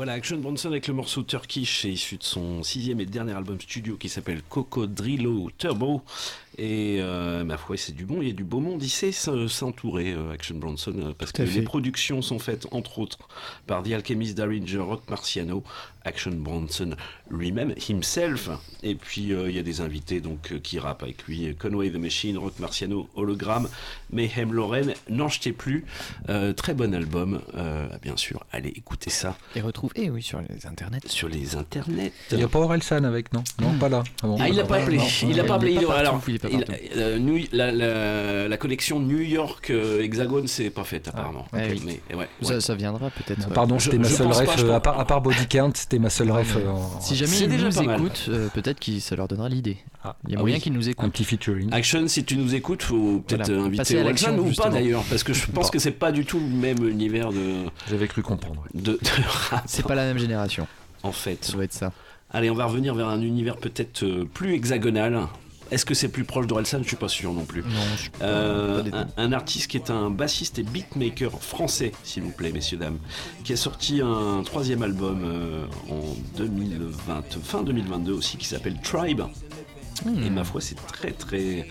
Voilà, 0.01 0.15
Action 0.15 0.39
Bronson 0.39 0.69
avec 0.71 0.89
le 0.89 0.95
morceau 0.95 1.23
Turkish, 1.23 1.83
c'est 1.83 1.91
issu 1.91 2.17
de 2.17 2.23
son 2.23 2.63
sixième 2.63 3.01
et 3.01 3.05
dernier 3.05 3.35
album 3.35 3.61
studio 3.61 3.99
qui 3.99 4.09
s'appelle 4.09 4.41
Cocodrillo 4.49 5.51
Turbo. 5.59 6.01
Et 6.63 6.99
euh, 7.01 7.43
ma 7.43 7.57
foi, 7.57 7.79
c'est 7.79 7.95
du 7.95 8.05
bon, 8.05 8.21
il 8.21 8.29
y 8.29 8.31
a 8.31 8.35
du 8.35 8.45
beau 8.45 8.61
monde, 8.61 8.83
il 8.83 8.91
sait 8.91 9.13
s'entourer, 9.13 10.13
euh, 10.13 10.31
Action 10.33 10.57
Bronson, 10.57 10.93
euh, 10.95 11.13
parce 11.17 11.33
que 11.33 11.41
à 11.41 11.47
les 11.47 11.51
fait. 11.51 11.63
productions 11.63 12.21
sont 12.21 12.39
faites 12.39 12.67
entre 12.71 12.99
autres 12.99 13.17
par 13.67 13.83
The 13.83 13.93
Alchemist, 13.93 14.37
Darringer, 14.37 14.77
Rock 14.79 15.09
Marciano, 15.09 15.65
Action 16.05 16.33
Bronson 16.33 16.97
lui-même, 17.31 17.75
himself, 17.89 18.51
et 18.83 18.95
puis 18.95 19.33
euh, 19.33 19.49
il 19.49 19.57
y 19.57 19.59
a 19.59 19.63
des 19.63 19.81
invités 19.81 20.21
donc 20.21 20.53
qui 20.63 20.79
rappent 20.79 21.03
avec 21.03 21.23
lui, 21.25 21.55
Conway 21.59 21.89
the 21.91 21.97
Machine, 21.97 22.37
Rock 22.37 22.59
Marciano, 22.59 23.09
Hologram, 23.15 23.67
Mayhem 24.13 24.53
Lorraine, 24.53 24.93
N'en 25.09 25.29
jetez 25.29 25.53
plus, 25.53 25.87
Euh, 26.29 26.53
très 26.53 26.75
bon 26.75 26.93
album, 26.95 27.41
euh, 27.57 27.89
bien 28.03 28.17
sûr, 28.19 28.45
allez 28.53 28.69
écouter 28.71 29.09
ça 29.09 29.37
Et 29.57 29.63
retrouver, 29.63 30.11
oui, 30.11 30.23
sur 30.23 30.41
les 30.43 30.67
internets. 30.67 31.01
sur 31.07 31.29
les 31.29 31.57
internets. 31.57 32.13
Il 32.33 32.37
n'y 32.37 32.43
a 32.43 32.49
pas 32.49 32.59
Orelsan 32.59 33.05
avec, 33.05 33.33
non? 33.33 33.43
Non, 33.61 33.73
pas 33.79 33.89
là. 33.89 34.03
bon. 34.23 34.37
Ah, 34.39 34.49
il 34.49 34.57
l'a 34.57 34.65
pas 34.65 34.77
appelé. 34.77 34.99
il 35.23 35.29
ouais, 35.41 35.47
pas 35.47 35.55
appelé. 35.55 35.77
alors, 35.79 36.21
il 36.50 36.50
il- 36.53 36.65
euh, 36.97 37.19
New- 37.19 37.47
la, 37.53 37.73
la- 37.73 38.49
la 38.49 38.57
connexion 38.57 39.01
New 39.01 39.21
York 39.21 39.71
euh, 39.71 40.03
Hexagone, 40.03 40.47
c'est 40.47 40.71
pas 40.71 40.85
faite 40.85 41.09
apparemment. 41.09 41.47
Oui. 41.53 41.61
Mais 41.85 42.15
ouais, 42.17 42.29
Ça, 42.43 42.55
ouais. 42.55 42.61
ça 42.61 42.75
viendra 42.75 43.11
peut-être. 43.11 43.47
ouais. 43.49 43.55
Pardon, 43.55 43.79
c'était 43.79 43.99
ma 43.99 44.05
seule 44.09 44.29
pas, 44.29 44.35
ref, 44.35 44.65
à 44.65 44.81
part, 44.81 44.95
pas. 44.95 45.01
à 45.01 45.05
part 45.05 45.21
Body 45.23 45.47
Count, 45.49 45.73
c'était 45.75 45.99
ma 45.99 46.11
seule 46.11 46.31
ref. 46.31 46.57
euh, 46.57 46.69
en- 46.69 47.01
Si 47.01 47.17
jamais 47.17 47.39
ils 47.39 47.49
déjà 47.49 47.69
nous 47.69 47.91
écoutent, 47.91 48.27
euh, 48.29 48.49
peut-être 48.55 48.81
que 48.81 48.99
ça 49.01 49.17
leur 49.17 49.29
donnera 49.29 49.49
l'idée. 49.49 49.79
Ah. 50.05 50.17
Il 50.27 50.33
y 50.33 50.35
a 50.35 50.39
Ah 50.39 50.43
moyen 50.43 50.57
oui. 50.57 50.63
qu'ils 50.63 50.73
nous 50.73 50.87
un 50.89 50.91
écoutent. 50.91 51.13
petit 51.13 51.25
featuring. 51.25 51.69
Action, 51.73 52.07
si 52.09 52.25
tu 52.25 52.37
nous 52.37 52.55
écoutes, 52.55 52.83
faut 52.83 53.23
peut-être 53.27 53.47
Voilà. 53.51 53.65
inviter 53.65 54.03
l'action, 54.03 54.39
ou 54.39 54.53
pas 54.53 54.71
d'ailleurs, 54.71 55.03
parce 55.11 55.23
que 55.23 55.33
je 55.33 55.47
pense 55.53 55.67
Bon. 55.67 55.71
que 55.71 55.79
c'est 55.79 55.91
pas 55.91 56.11
du 56.13 56.25
tout 56.25 56.41
le 56.41 56.47
même 56.47 56.87
univers 56.89 57.33
de, 57.33 57.67
J'avais 57.89 58.09
cru 58.09 58.23
comprendre. 58.23 58.65
de, 58.75 58.93
de 58.93 58.99
C'est 59.67 59.87
pas 59.87 59.95
la 59.95 60.05
même 60.05 60.19
génération. 60.19 60.67
en 61.03 61.13
fait. 61.13 61.45
Ça 61.45 61.53
doit 61.53 61.65
être 61.65 61.73
ça. 61.73 61.93
Allez, 62.33 62.49
on 62.49 62.55
va 62.55 62.67
revenir 62.67 62.95
vers 62.95 63.09
un 63.09 63.21
univers 63.23 63.57
peut-être 63.57 64.05
plus 64.33 64.55
hexagonal. 64.55 65.21
Est-ce 65.71 65.85
que 65.85 65.95
c'est 65.95 66.09
plus 66.09 66.25
proche 66.25 66.47
d'Orelsan? 66.47 66.81
Je 66.83 66.89
suis 66.89 66.97
pas 66.97 67.09
sûr 67.09 67.33
non 67.33 67.45
plus. 67.45 67.63
Non, 67.63 67.69
je 67.97 68.01
suis 68.03 68.11
pas- 68.11 68.25
Euh, 68.25 68.83
pas 68.91 68.97
un, 68.99 69.07
un 69.25 69.33
artiste 69.33 69.71
qui 69.71 69.77
est 69.77 69.91
un 69.91 70.11
bassiste 70.11 70.59
et 70.59 70.63
beatmaker 70.63 71.31
français, 71.41 71.93
s'il 72.05 72.23
vous 72.25 72.33
plaît, 72.33 72.51
messieurs, 72.53 72.79
dames, 72.79 72.99
qui 73.45 73.53
a 73.53 73.57
sorti 73.57 74.01
un 74.03 74.43
troisième 74.45 74.83
album 74.83 75.23
euh, 75.25 75.65
en 75.91 76.01
2020, 76.37 77.23
fin 77.43 77.63
2022 77.63 78.13
aussi, 78.13 78.37
qui 78.37 78.47
s'appelle 78.47 78.79
Tribe. 78.83 79.23
Hmm. 80.07 80.23
Et 80.25 80.31
ma 80.31 80.45
foi, 80.45 80.63
c'est 80.63 80.77
très 80.87 81.11
très. 81.13 81.69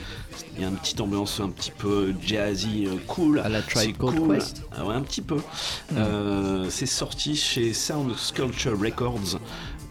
Il 0.55 0.61
y 0.61 0.63
a 0.63 0.67
une 0.67 0.75
petite 0.77 1.01
ambiance 1.01 1.39
un 1.39 1.49
petit 1.49 1.71
peu 1.71 2.13
jazzy, 2.23 2.85
euh, 2.85 2.91
cool. 3.07 3.39
À 3.39 3.49
la 3.49 3.63
Tribe 3.63 3.97
cool. 3.97 4.35
Quest 4.35 4.61
Ah 4.77 4.85
ouais, 4.85 4.93
un 4.93 5.01
petit 5.01 5.21
peu. 5.23 5.37
Euh, 5.95 6.67
c'est 6.69 6.85
sorti 6.85 7.35
chez 7.35 7.73
Sound 7.73 8.15
Sculpture 8.15 8.79
Records. 8.79 9.39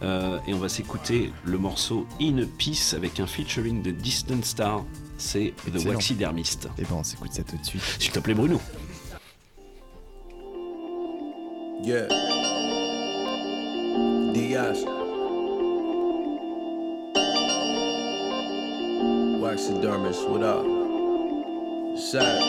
Euh, 0.01 0.39
et 0.47 0.53
on 0.53 0.59
va 0.59 0.69
s'écouter 0.69 1.31
le 1.43 1.57
morceau 1.57 2.07
In 2.21 2.37
Peace 2.57 2.93
avec 2.95 3.19
un 3.19 3.27
featuring 3.27 3.81
de 3.81 3.91
Distant 3.91 4.41
Star. 4.43 4.85
C'est 5.17 5.53
The. 5.65 5.85
Waxidermist. 5.85 6.69
Et 6.77 6.83
bon, 6.83 6.99
on 6.99 7.03
s'écoute 7.03 7.33
ça 7.33 7.43
tout 7.43 7.57
de 7.57 7.65
suite. 7.65 7.81
S'il 7.99 8.11
te 8.11 8.19
plaît, 8.19 8.33
Bruno. 8.33 8.61
Yeah. 11.83 12.07
Diaz. 14.33 14.85
Waxidermist, 19.41 20.29
what 20.29 20.43
up? 20.43 20.65
Sad. 21.97 22.39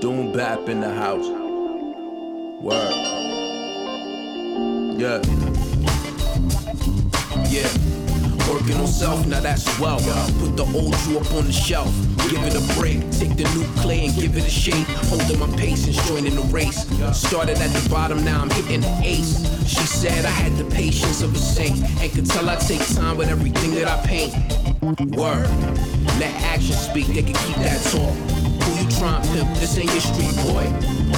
Doom 0.00 0.32
bap 0.32 0.68
in 0.68 0.80
the 0.80 0.90
house. 0.90 1.28
Word. 2.62 3.23
Yeah. 4.96 5.20
Yeah. 7.50 7.68
Working 8.48 8.76
on 8.76 8.86
self, 8.86 9.26
now 9.26 9.40
that's 9.40 9.66
well. 9.80 9.98
Put 10.38 10.56
the 10.56 10.64
old 10.72 10.94
you 11.08 11.18
up 11.18 11.32
on 11.32 11.46
the 11.46 11.52
shelf. 11.52 11.92
Give 12.30 12.40
it 12.44 12.54
a 12.54 12.78
break. 12.78 13.00
Take 13.10 13.36
the 13.36 13.42
new 13.56 13.66
clay 13.82 14.06
and 14.06 14.14
give 14.14 14.36
it 14.36 14.46
a 14.46 14.50
shake. 14.50 14.86
Holding 15.10 15.40
my 15.40 15.48
patience, 15.56 15.96
joining 16.06 16.36
the 16.36 16.42
race. 16.42 16.86
Started 17.12 17.58
at 17.58 17.70
the 17.70 17.88
bottom, 17.90 18.24
now 18.24 18.40
I'm 18.40 18.50
hitting 18.50 18.82
the 18.82 19.00
ace. 19.02 19.42
She 19.66 19.84
said 19.84 20.24
I 20.24 20.30
had 20.30 20.52
the 20.56 20.64
patience 20.72 21.22
of 21.22 21.34
a 21.34 21.38
saint. 21.38 21.82
And 22.00 22.12
could 22.12 22.26
tell 22.26 22.48
I 22.48 22.54
take 22.54 22.86
time 22.94 23.16
with 23.16 23.28
everything 23.28 23.74
that 23.74 23.88
I 23.88 24.00
paint. 24.06 24.32
Word. 25.16 25.48
Let 26.20 26.32
action 26.42 26.76
speak, 26.76 27.06
they 27.08 27.22
can 27.22 27.34
keep 27.34 27.56
that 27.56 27.82
talk 27.90 28.43
pimp, 28.90 29.48
this 29.58 29.78
ain't 29.78 29.90
your 29.90 30.00
street, 30.00 30.34
boy. 30.46 30.66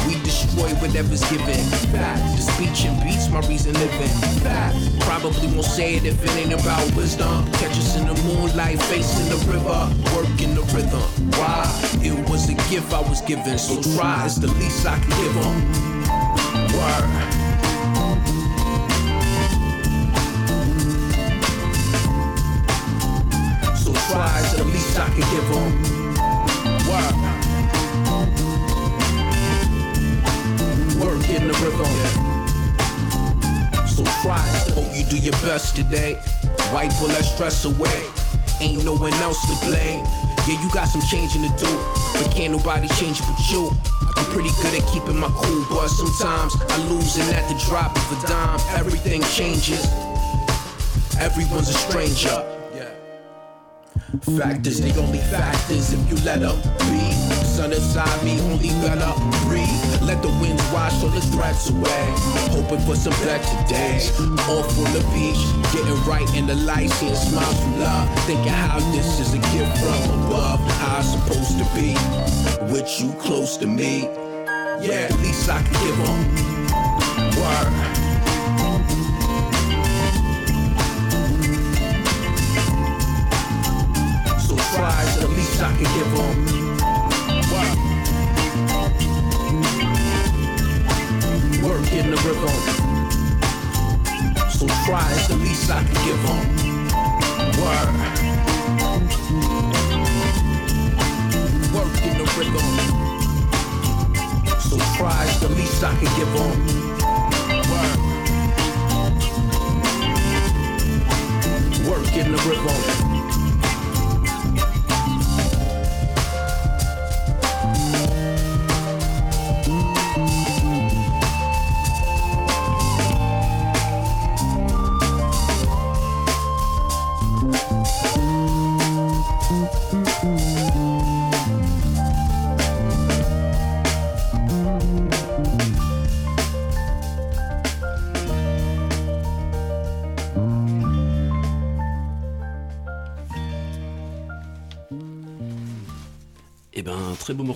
We 0.06 0.14
destroy 0.22 0.70
whatever's 0.80 1.24
given. 1.30 1.58
Fact. 1.92 2.22
The 2.36 2.42
speech 2.42 2.84
and 2.84 3.02
beats, 3.02 3.28
my 3.28 3.40
reason 3.48 3.72
living. 3.74 4.08
Fact. 4.42 4.76
Probably 5.00 5.48
won't 5.48 5.64
say 5.64 5.96
it 5.96 6.04
if 6.04 6.22
it 6.22 6.30
ain't 6.36 6.52
about 6.52 6.84
wisdom. 6.94 7.50
Catch 7.52 7.78
us 7.78 7.96
in 7.96 8.06
the 8.06 8.14
moonlight, 8.22 8.80
facing 8.84 9.28
the 9.28 9.36
river, 9.50 9.90
working 10.14 10.54
the 10.54 10.62
rhythm. 10.74 11.02
Why? 11.38 11.64
It 12.02 12.28
was 12.28 12.48
a 12.48 12.54
gift 12.70 12.92
I 12.92 13.00
was 13.00 13.20
given, 13.22 13.58
so 13.58 13.80
try. 13.96 14.24
It's 14.26 14.36
the 14.36 14.48
least 14.48 14.86
I 14.86 14.98
can 14.98 15.10
give 15.10 15.34
them. 15.34 15.56
Word. 16.76 17.36
tries, 24.12 24.56
the 24.56 24.64
least 24.64 24.98
I 24.98 25.08
can 25.08 25.20
give 25.30 25.48
them. 25.50 25.96
Word. 26.88 27.45
In 31.36 31.48
the 31.48 31.54
rhythm. 31.60 31.86
So 33.86 34.02
try. 34.22 34.40
Hope 34.72 34.88
you 34.96 35.04
do 35.04 35.18
your 35.18 35.36
best 35.44 35.76
today. 35.76 36.18
Wipe 36.72 36.92
all 37.00 37.08
that 37.08 37.24
stress 37.24 37.64
away. 37.64 38.02
Ain't 38.60 38.84
no 38.84 38.96
one 38.96 39.12
else 39.14 39.40
to 39.46 39.66
blame. 39.66 40.04
Yeah, 40.48 40.62
you 40.62 40.70
got 40.72 40.88
some 40.88 41.02
changing 41.02 41.42
to 41.42 41.52
do, 41.58 41.70
but 42.14 42.32
can't 42.32 42.52
nobody 42.56 42.88
change 42.96 43.20
it 43.20 43.26
but 43.26 43.38
you. 43.50 43.70
I'm 44.16 44.24
pretty 44.32 44.50
good 44.62 44.80
at 44.80 44.86
keeping 44.88 45.18
my 45.18 45.28
cool, 45.28 45.66
but 45.68 45.88
sometimes 45.88 46.56
I 46.70 46.76
lose 46.88 47.16
and 47.18 47.28
at 47.34 47.46
the 47.48 47.58
drop 47.68 47.94
of 47.96 48.24
a 48.24 48.26
dime, 48.26 48.60
everything 48.78 49.22
changes. 49.22 49.84
Everyone's 51.20 51.68
a 51.68 51.74
stranger. 51.74 52.52
Factors, 54.38 54.80
the 54.80 54.98
only 55.00 55.18
factors 55.18 55.92
if 55.92 56.00
you 56.10 56.16
let 56.24 56.40
them 56.40 56.56
be. 56.88 57.12
Sun 57.44 57.72
inside 57.72 58.24
me, 58.24 58.40
only 58.40 58.70
better 58.80 59.12
breathe. 59.44 59.85
Let 60.06 60.22
the 60.22 60.28
winds 60.40 60.62
wash 60.72 61.02
all 61.02 61.08
the 61.08 61.20
threats 61.20 61.68
away. 61.68 62.06
Hoping 62.54 62.78
for 62.86 62.94
some 62.94 63.12
better 63.26 63.68
days. 63.68 64.10
Off 64.48 64.78
on 64.78 64.92
the 64.94 65.02
beach, 65.12 65.42
getting 65.74 66.00
right 66.04 66.32
in 66.36 66.46
the 66.46 66.54
light, 66.54 66.90
seeing 66.90 67.16
smiles 67.16 67.60
from 67.60 67.80
love. 67.80 68.08
Thinking 68.20 68.52
how 68.52 68.78
this 68.92 69.18
is 69.18 69.34
a 69.34 69.38
gift 69.38 69.76
from 69.78 70.26
above. 70.26 70.60
How 70.78 71.00
it's 71.00 71.10
supposed 71.10 71.58
to 71.58 71.66
be. 71.74 71.94
With 72.72 72.88
you 73.00 73.12
close 73.20 73.56
to 73.56 73.66
me. 73.66 74.02
Yeah, 74.80 75.08
at 75.10 75.18
least 75.18 75.48
I 75.50 75.60
can 75.60 75.72
give 75.84 75.96
them. 75.98 76.46
Word. 77.40 78.05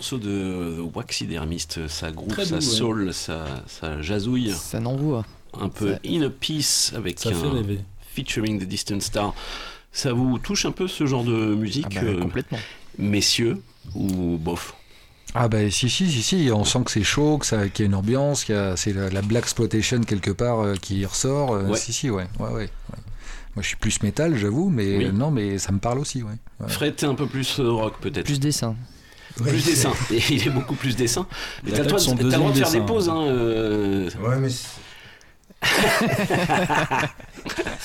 Morceau 0.01 0.17
de 0.17 0.81
Waxidermist, 0.95 1.87
ça 1.89 2.11
groove, 2.11 2.31
Très 2.31 2.47
ça 2.47 2.57
doux, 2.59 2.65
ouais. 2.65 2.75
soul, 2.75 3.13
ça, 3.13 3.45
ça 3.67 4.01
jasouille. 4.01 4.51
Ça 4.53 4.81
n'envoie. 4.81 5.27
Un 5.61 5.69
peu 5.69 5.93
Ça- 5.93 5.99
in 6.07 6.23
a 6.23 6.31
piece 6.31 6.93
avec 6.97 7.19
Ça 7.19 7.33
fait 7.33 7.47
un 7.47 7.53
rêver. 7.53 7.81
featuring 8.15 8.59
the 8.59 8.65
Distant 8.67 9.01
Star. 9.01 9.35
Ça 9.93 10.15
vous 10.15 10.39
touche 10.39 10.65
un 10.65 10.73
peu 10.73 10.89
ce 10.89 11.05
genre 11.05 11.23
de 11.23 11.55
musique, 11.55 11.89
Ah 11.91 12.01
bah, 12.01 12.07
euh, 12.07 12.21
complètement. 12.23 12.59
messieurs, 12.99 13.61
ou 13.95 14.39
bof? 14.39 14.75
Ah 15.35 15.49
bah 15.49 15.71
si 15.71 15.91
si 15.91 16.11
si 16.11 16.23
si, 16.23 16.51
on 16.51 16.65
sent 16.65 16.81
que 16.87 16.91
c'est 16.91 17.03
chaud, 17.05 17.37
que 17.37 17.45
ça, 17.47 17.69
qu'il 17.69 17.85
y 17.85 17.87
a 17.87 17.91
une 17.91 17.95
ambiance, 17.95 18.45
qu'il 18.45 18.55
y 18.55 18.59
a, 18.59 18.77
c'est 18.79 18.95
la, 18.95 19.11
la 19.11 19.21
black 19.21 19.43
exploitation 19.45 20.01
quelque 20.01 20.31
part 20.31 20.61
euh, 20.61 20.77
qui 20.77 21.05
ressort. 21.05 21.53
euh, 21.53 21.69
Ouais. 21.69 21.77
Si 21.79 21.93
si 21.93 22.09
ouais, 22.09 22.27
ouais 22.39 22.47
ouais. 22.49 22.53
ouais. 22.55 22.69
Moi 23.55 23.63
je 23.63 23.69
suis 23.69 23.77
plus 23.77 24.03
métal 24.03 24.35
j'avoue, 24.39 24.71
mais 24.71 24.97
Oui. 24.97 25.05
euh, 25.05 25.13
non 25.13 25.31
mais 25.31 25.59
ça 25.59 25.73
me 25.73 25.79
parle 25.79 25.99
aussi 25.99 26.23
ouais. 26.23 26.33
ouais. 26.61 26.69
Fred, 26.69 26.97
t'es 26.97 27.05
un 27.07 27.15
peu 27.15 27.27
plus 27.27 27.61
euh, 27.61 27.71
rock 27.71 28.01
peut-être 28.01 28.25
Plus 28.25 28.41
dessin. 28.41 28.75
Plus 29.43 29.65
dessin. 29.65 29.93
Il 30.31 30.47
est 30.47 30.51
beaucoup 30.51 30.75
plus 30.75 30.97
dessin. 30.97 31.27
Mais 31.65 31.71
Il 31.71 31.77
t'as 31.77 31.83
le 31.83 31.89
droit 31.89 32.01
de- 32.53 32.59
faire 32.59 32.71
des 32.71 32.81
pauses. 32.81 33.09
Hein, 33.09 33.21
euh, 33.29 34.09
Ouais, 34.21 34.37
mais. 34.39 34.49
c'est- 34.51 34.67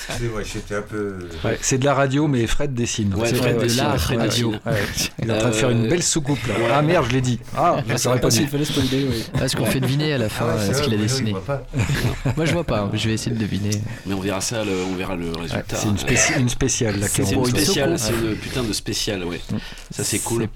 Excusez-moi, 0.08 0.42
j'étais 0.44 0.74
un 0.76 0.82
peu. 0.82 1.28
Ouais, 1.44 1.58
c'est 1.60 1.78
de 1.78 1.84
la 1.84 1.94
radio 1.94 2.26
mais 2.28 2.46
Fred 2.46 2.72
dessine. 2.74 3.14
Ouais, 3.14 3.28
C'est 3.28 3.36
Fred 3.36 3.58
dessine, 3.58 3.86
ouais. 3.86 3.98
Fred 3.98 4.18
Ouais, 4.20 4.24
dessine. 4.28 4.46
ouais. 4.46 4.60
Il 5.22 5.28
est 5.30 5.32
en 5.34 5.38
train 5.38 5.48
de 5.50 5.54
faire 5.54 5.70
une 5.70 5.88
belle 5.88 6.02
soucoupe 6.02 6.38
là. 6.46 6.54
ouais. 6.54 6.68
Ah 6.72 6.82
merde 6.82 7.06
je 7.08 7.12
l'ai 7.14 7.20
dit. 7.20 7.38
Ah 7.56 7.76
je 7.86 7.92
Je 7.92 7.98
saurais 7.98 8.16
pas 8.16 8.28
pas 8.28 8.30
s'il 8.30 8.48
fallait 8.48 8.64
spoiler, 8.64 9.06
oui. 9.10 9.24
Ah, 9.40 9.48
ce 9.48 9.56
qu'on 9.56 9.66
fait 9.66 9.80
deviner 9.80 10.12
à 10.14 10.18
la 10.18 10.28
fin, 10.28 10.46
Ah 10.48 10.54
euh, 10.60 10.72
ce 10.74 10.82
qu'il 10.82 10.94
a 10.94 10.96
dessiné. 10.96 11.32
Moi 11.32 12.44
je 12.44 12.52
vois 12.52 12.64
pas, 12.64 12.88
je 12.94 13.08
vais 13.08 13.14
essayer 13.14 13.34
de 13.34 13.40
deviner. 13.40 13.70
Mais 14.06 14.14
on 14.14 14.20
verra 14.20 14.40
ça, 14.40 14.64
le- 14.64 14.84
on 14.90 14.94
verra 14.94 15.14
le 15.16 15.26
Ouais, 15.32 15.40
résultat. 15.42 15.76
c'est 15.76 15.88
une, 15.88 15.96
spéci- 15.98 16.38
une 16.38 16.48
spéciale 16.48 16.98
là. 16.98 17.06
C'est 17.08 17.30
une 17.30 17.44
spéciale, 17.44 17.98
c'est 17.98 18.12
une 18.12 18.36
putain 18.36 18.62
de 18.62 18.72
spéciale, 18.72 19.24
ouais. 19.24 19.40
Ça 19.90 20.02
c'est 20.04 20.18
cool. 20.20 20.48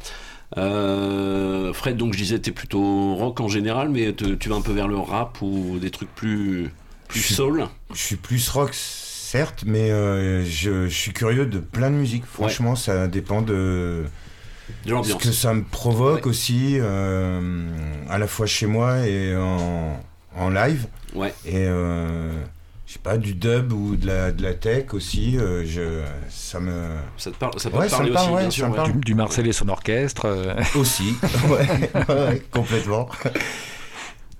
Euh, 0.59 1.73
Fred, 1.73 1.97
donc 1.97 2.13
je 2.13 2.19
disais, 2.19 2.39
t'es 2.39 2.51
plutôt 2.51 3.15
rock 3.15 3.41
en 3.41 3.49
général, 3.49 3.89
mais 3.89 4.13
te- 4.13 4.35
tu 4.35 4.49
vas 4.49 4.57
un 4.57 4.61
peu 4.63 4.73
vers 4.73 4.89
le 4.89 4.97
rap 4.99 5.39
ou 5.43 5.79
des 5.81 5.91
trucs 5.91 6.13
plus, 6.15 6.71
plus 7.09 7.21
Je 7.21 7.25
suis- 7.27 7.35
soul. 7.35 7.67
Je 7.93 7.99
suis 7.99 8.17
plus 8.17 8.49
rock, 8.49 8.71
certes, 8.73 9.63
mais 9.67 9.91
euh, 9.91 10.45
je, 10.45 10.87
je 10.89 10.95
suis 10.95 11.13
curieux 11.13 11.47
de 11.47 11.59
plein 11.61 11.91
de 11.91 11.97
musique. 11.97 12.25
Franchement, 12.27 12.75
ça 12.77 13.07
dépend 13.07 13.43
de, 13.43 14.05
De 14.85 14.89
ce 14.89 14.91
l'ambiance. 14.91 15.23
que 15.23 15.31
ça 15.33 15.55
me 15.55 15.63
provoque 15.63 16.27
aussi, 16.27 16.77
euh, 16.81 17.69
à 18.09 18.19
la 18.19 18.27
fois 18.27 18.47
chez 18.47 18.67
moi 18.67 19.07
et 19.07 19.37
en, 19.37 20.01
en 20.37 20.51
live. 20.51 20.87
Ouais. 21.15 21.33
Et 21.47 21.67
je 22.91 22.95
sais 22.95 22.99
pas, 23.05 23.19
du 23.19 23.35
dub 23.35 23.73
ou 23.73 23.95
de 23.95 24.05
la, 24.05 24.33
de 24.33 24.43
la 24.43 24.53
tech 24.53 24.95
aussi. 24.95 25.39
euh, 25.39 25.63
je, 25.65 26.03
ça 26.29 26.59
me. 26.59 26.89
Ça 27.17 27.31
te 27.31 27.37
parle, 27.37 27.53
ça 27.61 27.71
peut 27.71 27.77
Ouais, 27.79 27.87
te 27.87 27.91
parler 27.93 28.09
me 28.11 28.15
parle, 28.15 28.27
aussi, 28.27 28.35
ouais, 28.35 28.41
bien 28.43 28.51
sûr. 28.51 28.69
ouais. 28.71 28.93
Du, 28.93 28.99
du 28.99 29.15
Marcel 29.15 29.47
et 29.47 29.53
son 29.53 29.69
orchestre. 29.69 30.25
euh, 30.25 30.55
Aussi. 30.75 31.15
ouais, 31.49 31.91
ouais, 32.09 32.43
complètement. 32.51 33.09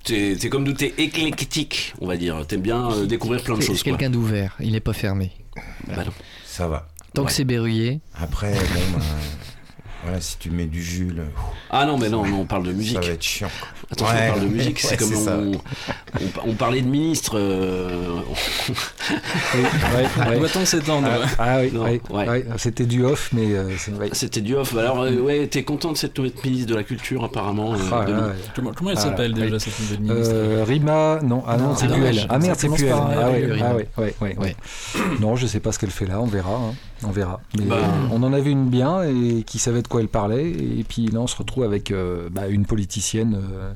T'es 0.03 0.35
t'es 0.37 0.49
comme 0.49 0.63
nous, 0.65 0.73
t'es 0.73 0.93
éclectique, 0.97 1.93
on 2.01 2.07
va 2.07 2.17
dire. 2.17 2.45
T'aimes 2.45 2.61
bien 2.61 2.91
euh, 2.91 3.05
découvrir 3.05 3.41
plein 3.41 3.55
de 3.55 3.61
choses. 3.61 3.77
c'est 3.77 3.83
quelqu'un 3.83 4.09
d'ouvert, 4.09 4.57
il 4.59 4.73
n'est 4.73 4.79
pas 4.81 4.93
fermé. 4.93 5.31
Bah 5.87 6.03
non. 6.05 6.11
Ça 6.45 6.67
va. 6.67 6.87
Tant 7.13 7.21
Ouais. 7.21 7.27
que 7.27 7.33
c'est 7.33 7.43
verrouillé, 7.47 8.01
Après, 8.19 8.51
bon, 8.53 8.59
ben, 8.97 9.03
voilà, 10.03 10.19
si 10.21 10.37
tu 10.37 10.49
mets 10.49 10.65
du 10.65 10.81
jus, 10.83 11.11
le- 11.15 11.23
Ah 11.69 11.85
non, 11.85 11.97
mais 11.97 12.09
non, 12.09 12.25
non, 12.25 12.39
on 12.41 12.45
parle 12.45 12.63
de 12.63 12.71
ça 12.71 12.77
musique. 12.77 12.97
va 13.03 13.11
être 13.11 13.21
chiant. 13.23 13.49
Attention, 13.91 14.15
Ouais. 14.15 14.23
on 14.27 14.31
parle 14.33 14.41
de 14.49 14.53
musique, 14.53 14.79
c'est 14.79 14.91
Ouais, 14.91 14.97
comme 14.97 15.07
c'est 15.09 15.15
ça. 15.15 15.37
on, 15.37 15.51
on, 15.55 16.49
on 16.51 16.53
parlait 16.53 16.81
de 16.81 16.87
ministre. 16.87 17.37
euh, 17.37 18.19
oui, 18.69 18.73
ouais, 19.55 20.27
ouais. 20.29 20.39
Doit-on 20.39 20.65
s'étendre 20.65 21.07
Ah, 21.37 21.43
ah 21.55 21.59
oui, 21.61 21.71
Non, 21.73 21.83
ouais, 21.83 22.01
ouais. 22.09 22.27
ouais, 22.29 22.45
c'était 22.57 22.85
du 22.85 23.03
off, 23.03 23.29
mais 23.33 23.51
euh. 23.53 23.69
C'était 24.13 24.41
du 24.41 24.55
off. 24.55 24.75
Alors, 24.75 25.01
euh, 25.01 25.15
ouais, 25.19 25.47
t'es 25.47 25.63
content 25.63 25.91
de 25.91 25.97
cette 25.97 26.17
nouvelle 26.17 26.33
ministre 26.43 26.67
de 26.69 26.75
la 26.75 26.83
Culture, 26.83 27.23
apparemment. 27.23 27.73
euh, 27.73 27.77
Ah, 27.91 28.05
de- 28.05 28.11
là, 28.13 28.19
ouais. 28.27 28.33
Comment, 28.55 28.71
comment 28.73 28.91
elle 28.91 28.97
Ah, 28.97 29.01
s'appelle 29.01 29.33
déjà 29.33 29.59
cette 29.59 29.79
nouvelle 29.79 29.99
ministre 30.01 30.33
Euh, 30.33 30.63
Rima, 30.65 31.19
non, 31.23 31.43
ah 31.47 31.57
non, 31.57 31.69
Non, 31.69 31.75
c'est 31.75 31.85
ah, 31.89 31.93
plus 31.93 32.03
elle. 32.05 32.25
Ah 32.29 32.39
merde, 32.39 32.55
Ça 32.59 32.61
c'est 32.61 32.69
plus 32.75 32.85
elle. 32.85 32.93
Ah 32.93 33.09
ah 33.23 33.29
ouais, 33.29 33.87
ouais, 34.21 34.35
ouais. 34.37 34.55
Non, 35.19 35.35
je 35.35 35.47
sais 35.47 35.59
pas 35.59 35.71
ce 35.71 35.79
qu'elle 35.79 35.91
fait 35.91 36.05
là, 36.05 36.19
on 36.21 36.25
verra. 36.27 36.55
hein. 36.55 36.73
On 37.03 37.09
verra. 37.11 37.41
Mais 37.57 37.65
Bah. 37.65 37.77
euh, 37.77 38.07
on 38.11 38.21
en 38.23 38.31
avait 38.31 38.51
une 38.51 38.69
bien 38.69 39.03
et 39.03 39.43
qui 39.43 39.57
savait 39.59 39.81
de 39.81 39.87
quoi 39.87 40.01
elle 40.01 40.07
parlait. 40.07 40.49
Et 40.51 40.83
puis 40.87 41.07
là, 41.07 41.19
on 41.19 41.27
se 41.27 41.35
retrouve 41.35 41.63
avec 41.63 41.89
euh, 41.91 42.29
bah, 42.31 42.47
une 42.47 42.65
politicienne 42.65 43.35
euh, 43.35 43.73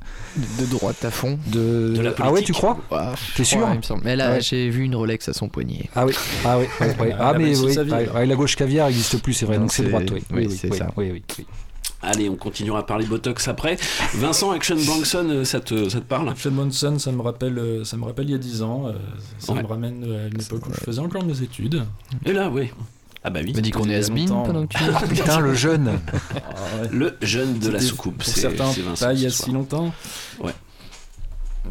de, 0.59 0.65
de 0.65 0.69
droite 0.69 1.03
à 1.03 1.09
fond. 1.11 1.39
de. 1.47 1.93
De 1.95 2.01
la 2.01 2.13
ah 2.19 2.31
ouais, 2.31 2.41
tu 2.43 2.53
crois 2.53 2.77
Ah, 2.91 3.13
T'es 3.35 3.43
crois, 3.43 3.45
sûr 3.45 3.67
il 3.73 3.77
me 3.77 3.81
semble. 3.81 4.01
Mais 4.05 4.15
là, 4.15 4.33
Ouais. 4.33 4.41
j'ai 4.41 4.69
vu 4.69 4.83
une 4.83 4.95
Rolex 4.95 5.27
à 5.29 5.33
son 5.33 5.49
poignet. 5.49 5.89
Ah 5.95 6.05
oui, 6.05 6.13
ah 6.45 6.59
oui, 6.59 6.65
ouais, 6.81 6.87
ouais. 6.87 6.95
Elle 7.09 7.15
ah 7.19 7.29
a 7.29 7.37
mais 7.37 7.57
oui, 7.57 7.75
vie, 7.83 8.27
la 8.27 8.35
gauche 8.35 8.55
caviar 8.55 8.87
n'existe 8.87 9.21
plus, 9.21 9.33
c'est 9.33 9.45
vrai, 9.45 9.57
donc 9.57 9.71
c'est 9.71 9.83
droite, 9.89 10.05
oui, 10.11 10.23
oui, 10.31 10.37
oui, 10.41 10.47
oui, 10.49 10.55
c'est 10.57 10.71
oui, 10.71 10.77
ça. 10.77 10.91
oui, 10.97 11.09
oui, 11.11 11.23
oui. 11.39 11.45
Allez, 12.01 12.29
on 12.29 12.35
continuera 12.35 12.79
à 12.79 12.83
parler 12.83 13.05
Botox 13.07 13.47
après. 13.47 13.77
Vincent 14.13 14.51
Action 14.51 14.75
Bronson, 14.75 15.41
ça 15.43 15.59
te, 15.59 15.89
ça 15.89 15.99
te 15.99 16.05
parle 16.05 16.29
Action 16.29 16.51
Monson, 16.51 16.99
ça 16.99 17.11
me 17.11 17.21
rappelle, 17.23 17.59
ça 17.83 17.97
me 17.97 18.03
rappelle 18.05 18.25
il 18.25 18.31
y 18.33 18.35
a 18.35 18.37
10 18.37 18.61
ans. 18.61 18.91
Ça 19.39 19.53
Ouais. 19.53 19.63
me 19.63 19.67
ramène 19.67 20.03
à 20.03 20.27
une 20.27 20.39
époque 20.39 20.67
où 20.67 20.73
je 20.73 20.81
faisais 20.81 20.99
encore 20.99 21.23
mes 21.25 21.41
études. 21.41 21.83
Et 22.25 22.33
là, 22.33 22.49
oui. 22.51 22.69
Ah 23.27 23.31
bah 23.31 23.39
oui. 23.43 23.53
M'a 23.53 23.61
dit 23.61 23.71
qu'on 23.71 23.89
est 23.89 23.95
a 23.95 23.97
has-been 23.97 24.27
pendant 24.27 24.67
que 24.67 24.77
tu. 24.77 24.83
Ah, 24.93 25.01
Putain, 25.07 25.39
le 25.39 25.53
jeune. 25.55 25.99
Ah 26.23 26.81
ouais. 26.83 26.89
Le 26.91 27.17
jeune 27.23 27.57
de 27.57 27.69
la 27.69 27.79
soucoupe. 27.79 28.17
Pour 28.17 28.27
c'est- 28.27 28.41
certains, 28.41 28.71
pas 28.99 29.13
il 29.13 29.21
y 29.21 29.25
a 29.25 29.29
si 29.31 29.51
longtemps. 29.51 29.91
Ouais. 30.39 30.53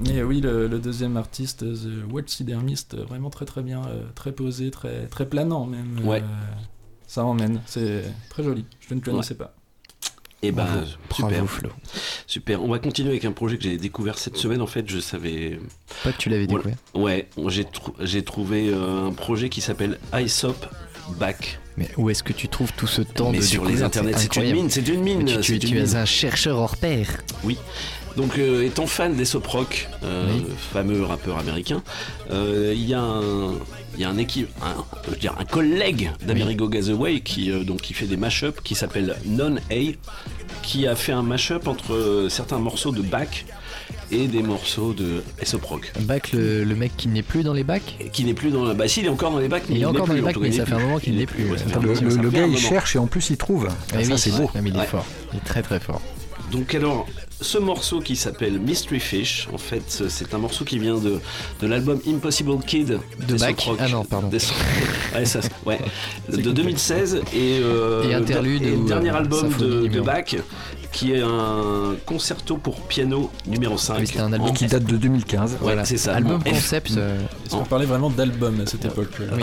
Mais 0.05 0.23
oui, 0.25 0.41
le, 0.41 0.67
le 0.67 0.79
deuxième 0.81 1.17
artiste, 1.17 1.61
The 1.65 2.13
Waxidermist, 2.13 2.97
vraiment 2.97 3.31
très 3.31 3.45
très 3.45 3.63
bien, 3.63 3.83
euh, 3.87 4.03
très 4.17 4.33
posé, 4.33 4.73
très, 4.73 5.07
très 5.07 5.27
planant 5.29 5.67
même. 5.67 6.01
Ouais. 6.05 6.21
euh, 6.21 6.53
Ça 7.07 7.25
emmène, 7.25 7.61
c'est 7.67 8.03
très 8.31 8.43
joli. 8.43 8.65
Je 8.89 8.95
ne 8.95 9.01
connaissais 9.01 9.37
pas. 9.37 9.55
Et 10.43 10.51
ben 10.51 10.65
Bravo. 10.65 10.87
super. 11.11 11.29
Bravo, 11.31 11.47
Flo. 11.47 11.71
Super. 12.27 12.63
On 12.63 12.69
va 12.69 12.79
continuer 12.81 13.11
avec 13.11 13.25
un 13.25 13.33
projet 13.33 13.57
que 13.57 13.63
j'ai 13.63 13.79
découvert 13.79 14.19
cette 14.19 14.37
semaine. 14.37 14.61
En 14.61 14.67
fait, 14.67 14.87
je 14.91 14.99
savais. 14.99 15.59
Pas 16.03 16.13
que 16.13 16.19
tu 16.19 16.29
l'avais 16.29 16.47
découvert. 16.49 16.75
Ouais, 16.95 17.29
j'ai 18.01 18.23
trouvé 18.25 18.69
euh, 18.71 19.07
un 19.07 19.13
projet 19.13 19.49
qui 19.49 19.61
s'appelle 19.61 19.99
ISOP 20.13 20.67
Back. 21.19 21.59
Mais 21.77 21.89
où 21.97 22.09
est-ce 22.09 22.23
que 22.23 22.33
tu 22.33 22.49
trouves 22.49 22.73
tout 22.77 22.87
ce 22.87 23.03
temps 23.03 23.31
Mais 23.31 23.39
de 23.39 23.43
sur 23.43 23.65
les 23.65 23.83
internets, 23.83 24.15
c'est 24.17 24.37
une 24.37 24.53
mine, 24.53 24.71
c'est 24.71 24.87
une 24.89 25.01
mine. 25.03 25.19
Mais 25.25 25.25
tu, 25.25 25.37
tu- 25.41 25.53
c'est 25.55 25.59
tu 25.59 25.67
une 25.69 25.79
es 25.79 25.87
mine. 25.87 25.97
un 25.97 26.05
chercheur 26.05 26.59
hors 26.59 26.77
pair. 26.77 27.07
Oui. 27.43 27.59
Donc, 28.17 28.39
euh, 28.39 28.63
étant 28.65 28.87
fan 28.87 29.17
des 29.17 29.25
Sop 29.25 29.45
Rock, 29.49 29.89
euh, 30.05 30.29
Oui. 30.33 30.45
fameux 30.73 31.03
rappeur 31.03 31.37
américain, 31.37 31.83
euh, 32.31 32.73
il 32.73 32.85
y 32.89 32.95
a 32.95 33.01
un, 33.03 33.55
il 33.97 34.01
y 34.01 34.05
a 34.05 34.09
un 34.09 34.19
équipe, 34.19 34.49
un, 34.63 34.85
je 35.07 35.11
veux 35.11 35.17
dire, 35.17 35.35
un 35.37 35.45
collègue 35.45 36.13
d'Amerigo 36.25 36.69
Gazaway 36.69 37.21
qui 37.21 37.51
donc 37.65 37.81
qui 37.83 37.93
fait 37.93 38.07
des 38.07 38.17
mashups 38.17 38.61
qui 38.63 38.77
s'appelle 38.77 39.17
Non 39.27 39.57
A, 39.73 39.75
qui 40.63 40.87
a 40.87 40.95
fait 40.95 41.11
un 41.11 41.23
mashup 41.25 41.67
entre 41.67 42.29
certains 42.31 42.59
morceaux 42.59 42.93
de 42.93 43.03
Bach 43.03 43.45
et 44.11 44.27
des 44.27 44.43
morceaux 44.43 44.93
de 44.93 45.23
Aesop 45.41 45.65
Rock. 45.65 45.93
Bac, 46.01 46.33
le, 46.33 46.65
le 46.65 46.75
mec 46.75 46.93
qui 46.97 47.09
n'est 47.09 47.23
plus 47.23 47.43
dans 47.43 47.53
les 47.53 47.65
bacs 47.65 47.97
Qui 48.13 48.25
n'est 48.25 48.35
plus 48.35 48.51
dans 48.51 48.65
la. 48.65 48.75
Bah, 48.75 48.89
si, 48.89 49.01
il 49.01 49.07
est 49.07 49.11
encore 49.11 49.31
dans 49.33 49.39
les 49.39 49.49
bacs, 49.49 49.65
mais 49.69 49.77
Il 49.77 49.83
est 49.83 49.87
encore 49.87 50.07
dans 50.07 50.15
les 50.15 50.21
bacs, 50.21 50.37
mais 50.37 50.53
ça 50.53 50.67
fait 50.67 50.75
un 50.75 50.79
moment 50.79 50.99
qu'il 50.99 51.13
Il 51.15 51.17
n'est 51.19 51.23
est 51.25 51.27
plus. 51.27 51.45
Le, 51.45 52.31
gars, 52.31 52.47
il 52.47 52.59
cherche 52.59 52.97
et 52.97 52.99
en 52.99 53.07
plus, 53.07 53.31
il 53.31 53.37
trouve. 53.37 53.69
Ça, 53.91 53.97
oui, 53.99 54.13
c'est 54.17 54.31
beau. 54.33 54.51
il 54.65 54.77
est 54.77 54.85
fort. 54.87 55.07
Il 55.33 55.39
est 55.39 55.45
très 55.45 55.63
très 55.63 55.81
fort. 55.81 56.01
Donc 56.53 56.75
alors, 56.75 57.07
ce 57.41 57.59
morceau 57.59 58.01
qui 58.01 58.15
s'appelle 58.15 58.61
Mystery 58.61 59.01
Fish, 59.01 59.49
en 59.53 59.59
fait, 59.59 59.83
c'est 60.09 60.35
un 60.35 60.39
morceau 60.39 60.65
qui 60.65 60.79
vient 60.79 60.99
de, 60.99 61.21
de 61.61 61.67
l'album 61.67 62.01
Impossible 62.07 62.59
Kid 62.65 62.99
De 63.27 63.35
Bach. 63.37 63.55
Ah 63.81 63.89
non, 63.89 64.05
pardon. 64.05 64.29
Des- 64.29 64.39
ouais, 65.17 65.25
ça, 65.25 65.41
ouais, 65.67 65.81
de 66.31 66.51
2016 66.53 67.23
et, 67.35 67.59
euh, 67.61 68.09
Et 68.09 68.15
Interlude 68.15 68.63
et 68.63 68.71
le 68.77 68.87
dernier 68.87 69.11
euh, 69.11 69.17
album 69.17 69.53
de, 69.59 69.89
de. 69.89 70.01
Bach 70.01 70.37
qui 70.95 71.13
est 71.13 71.21
un 71.23 71.97
concerto 72.07 72.57
pour 72.57 72.81
piano 72.83 73.29
numéro 73.49 73.77
5. 73.77 73.95
Ah 73.95 74.01
oui, 74.01 74.07
c'était 74.07 74.21
un 74.21 74.33
album 74.33 74.51
en- 74.51 74.53
Qui 74.53 74.67
date 74.67 74.85
de 74.85 74.97
2015. 74.97 75.53
Ouais, 75.55 75.59
Voilà. 75.61 75.85
c'est 75.85 75.97
ça. 75.97 76.15
Album 76.15 76.37
En 76.37 76.41
F. 76.41 76.45
concept. 76.53 76.93
euh, 76.97 77.19
Est-ce 77.45 77.57
qu'on 77.57 77.65
parlait 77.65 77.85
vraiment 77.85 78.11
d'album 78.11 78.61
à 78.61 78.67
cette 78.67 78.85
époque 78.85 79.11
euh, 79.21 79.29
oui. 79.37 79.43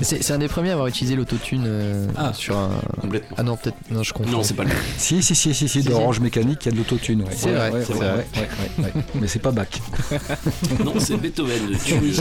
C'est 0.00 0.22
c'est 0.22 0.32
un 0.32 0.38
des 0.38 0.48
premiers 0.48 0.70
à 0.70 0.72
avoir 0.72 0.86
utilisé 0.86 1.14
l'autotune 1.14 1.64
euh, 1.66 2.06
Ah. 2.16 2.32
sur 2.32 2.56
un. 2.56 2.70
Complètement. 3.02 3.36
Ah 3.38 3.42
non, 3.42 3.56
peut-être. 3.56 3.76
Non, 3.90 4.02
je 4.02 4.14
confonds. 4.14 4.30
Non, 4.30 4.42
c'est 4.42 4.54
pas 4.54 4.64
le 4.64 4.70
Si, 4.96 5.22
si, 5.22 5.34
si, 5.34 5.52
si, 5.52 5.68
si, 5.68 5.78
de 5.82 5.88
si. 5.88 5.92
Orange 5.92 6.20
Mécanique, 6.20 6.60
il 6.62 6.66
y 6.66 6.68
a 6.70 6.72
de 6.72 6.76
l'autotune. 6.78 7.20
ouais. 7.22 7.28
C'est 7.36 7.46
Ouais, 7.50 7.52
vrai, 7.54 7.70
ouais, 7.70 7.84
c'est 7.86 7.92
vrai. 7.92 8.06
ouais, 8.06 8.14
ouais, 8.36 8.48
ouais, 8.78 8.84
ouais. 8.96 9.02
Mais 9.20 9.28
c'est 9.28 9.38
pas 9.40 9.50
Bach. 9.50 9.66
Non, 10.84 10.94
c'est 10.98 11.16
Beethoven 11.16 11.68
de 11.70 11.74
Tunis 11.76 12.20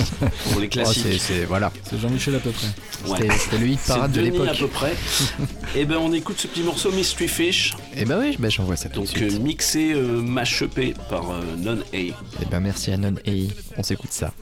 pour 0.51 0.59
les 0.59 0.67
Oh, 0.67 0.69
classiques. 0.69 1.03
c'est- 1.03 1.17
c'est- 1.19 1.45
voilà. 1.45 1.71
C'est 1.89 1.97
Jean-Michel 1.99 2.35
à 2.35 2.39
peu 2.39 2.49
près. 2.51 2.67
Ouais. 3.09 3.17
C'était 3.21 3.37
c'était 3.37 3.57
le 3.59 3.67
hit 3.67 3.79
C'est 3.81 3.93
parade 3.93 4.11
de 4.11 4.17
Denis 4.21 4.27
à 4.27 4.31
l'époque. 4.51 4.57
peu 4.59 4.67
près. 4.67 4.93
et 5.75 5.85
ben 5.85 5.97
on 5.97 6.11
écoute 6.11 6.35
ce 6.39 6.47
petit 6.47 6.63
morceau 6.63 6.91
Mystery 6.91 7.27
Fish, 7.27 7.75
Et 7.99 8.05
bah 8.05 8.17
oui, 8.19 8.35
bah, 8.37 8.49
j'envoie 8.49 8.75
ça 8.75 8.89
tout 8.89 9.01
de 9.01 9.05
donc 9.05 9.17
suite. 9.17 9.33
euh, 9.33 9.39
mixé, 9.39 9.93
euh, 9.93 10.21
par 11.09 11.31
euh, 11.31 11.41
Non 11.57 11.79
A. 11.93 11.97
Et 11.97 12.13
ben 12.51 12.59
merci 12.59 12.91
à 12.91 12.97
Non 12.97 13.15
A. 13.25 13.31
On 13.77 13.83
s'écoute 13.83 14.11
ça. 14.11 14.33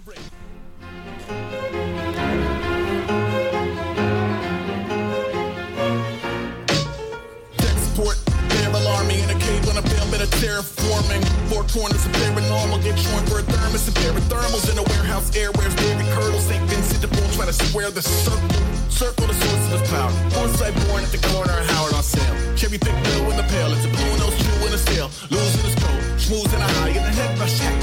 Terraforming. 10.55 11.23
Four 11.51 11.63
corners 11.67 12.05
of 12.05 12.11
paranormal, 12.13 12.81
get 12.83 12.95
joined 12.95 13.27
for 13.27 13.39
a 13.39 13.43
thermos 13.43 13.87
and 13.87 13.97
thermals 14.31 14.71
in 14.71 14.77
a 14.77 14.83
warehouse 14.83 15.29
airwares. 15.31 15.75
David 15.75 16.05
Curdle, 16.15 16.39
St. 16.39 16.63
Vincent 16.69 17.01
de 17.01 17.07
Paul 17.07 17.29
trying 17.35 17.47
to 17.47 17.53
square 17.53 17.91
the 17.91 18.01
circle. 18.01 18.49
Circle 18.89 19.27
the 19.27 19.33
source 19.33 19.73
of 19.73 19.81
his 19.81 19.89
power. 19.89 20.11
Foresight 20.31 20.73
born 20.87 21.03
at 21.03 21.11
the 21.11 21.19
corner 21.27 21.51
of 21.51 21.69
Howard 21.71 21.93
on 21.93 22.03
sale. 22.03 22.35
Cherry 22.55 22.77
pick 22.77 22.95
blue 23.03 23.29
in 23.31 23.37
the 23.37 23.47
pale, 23.51 23.71
it's 23.73 23.83
a 23.83 23.89
blue 23.89 24.13
nose 24.17 24.35
chew 24.39 24.67
in 24.67 24.73
a 24.73 24.77
stale. 24.77 25.09
Losing 25.29 25.63
his 25.67 25.75
coat, 25.75 25.99
schmooze 26.15 26.53
in 26.53 26.61
a 26.61 26.69
high, 26.79 26.95
in 26.95 27.03
the 27.03 27.11
head 27.11 27.37
rush, 27.39 27.59
hack 27.59 27.74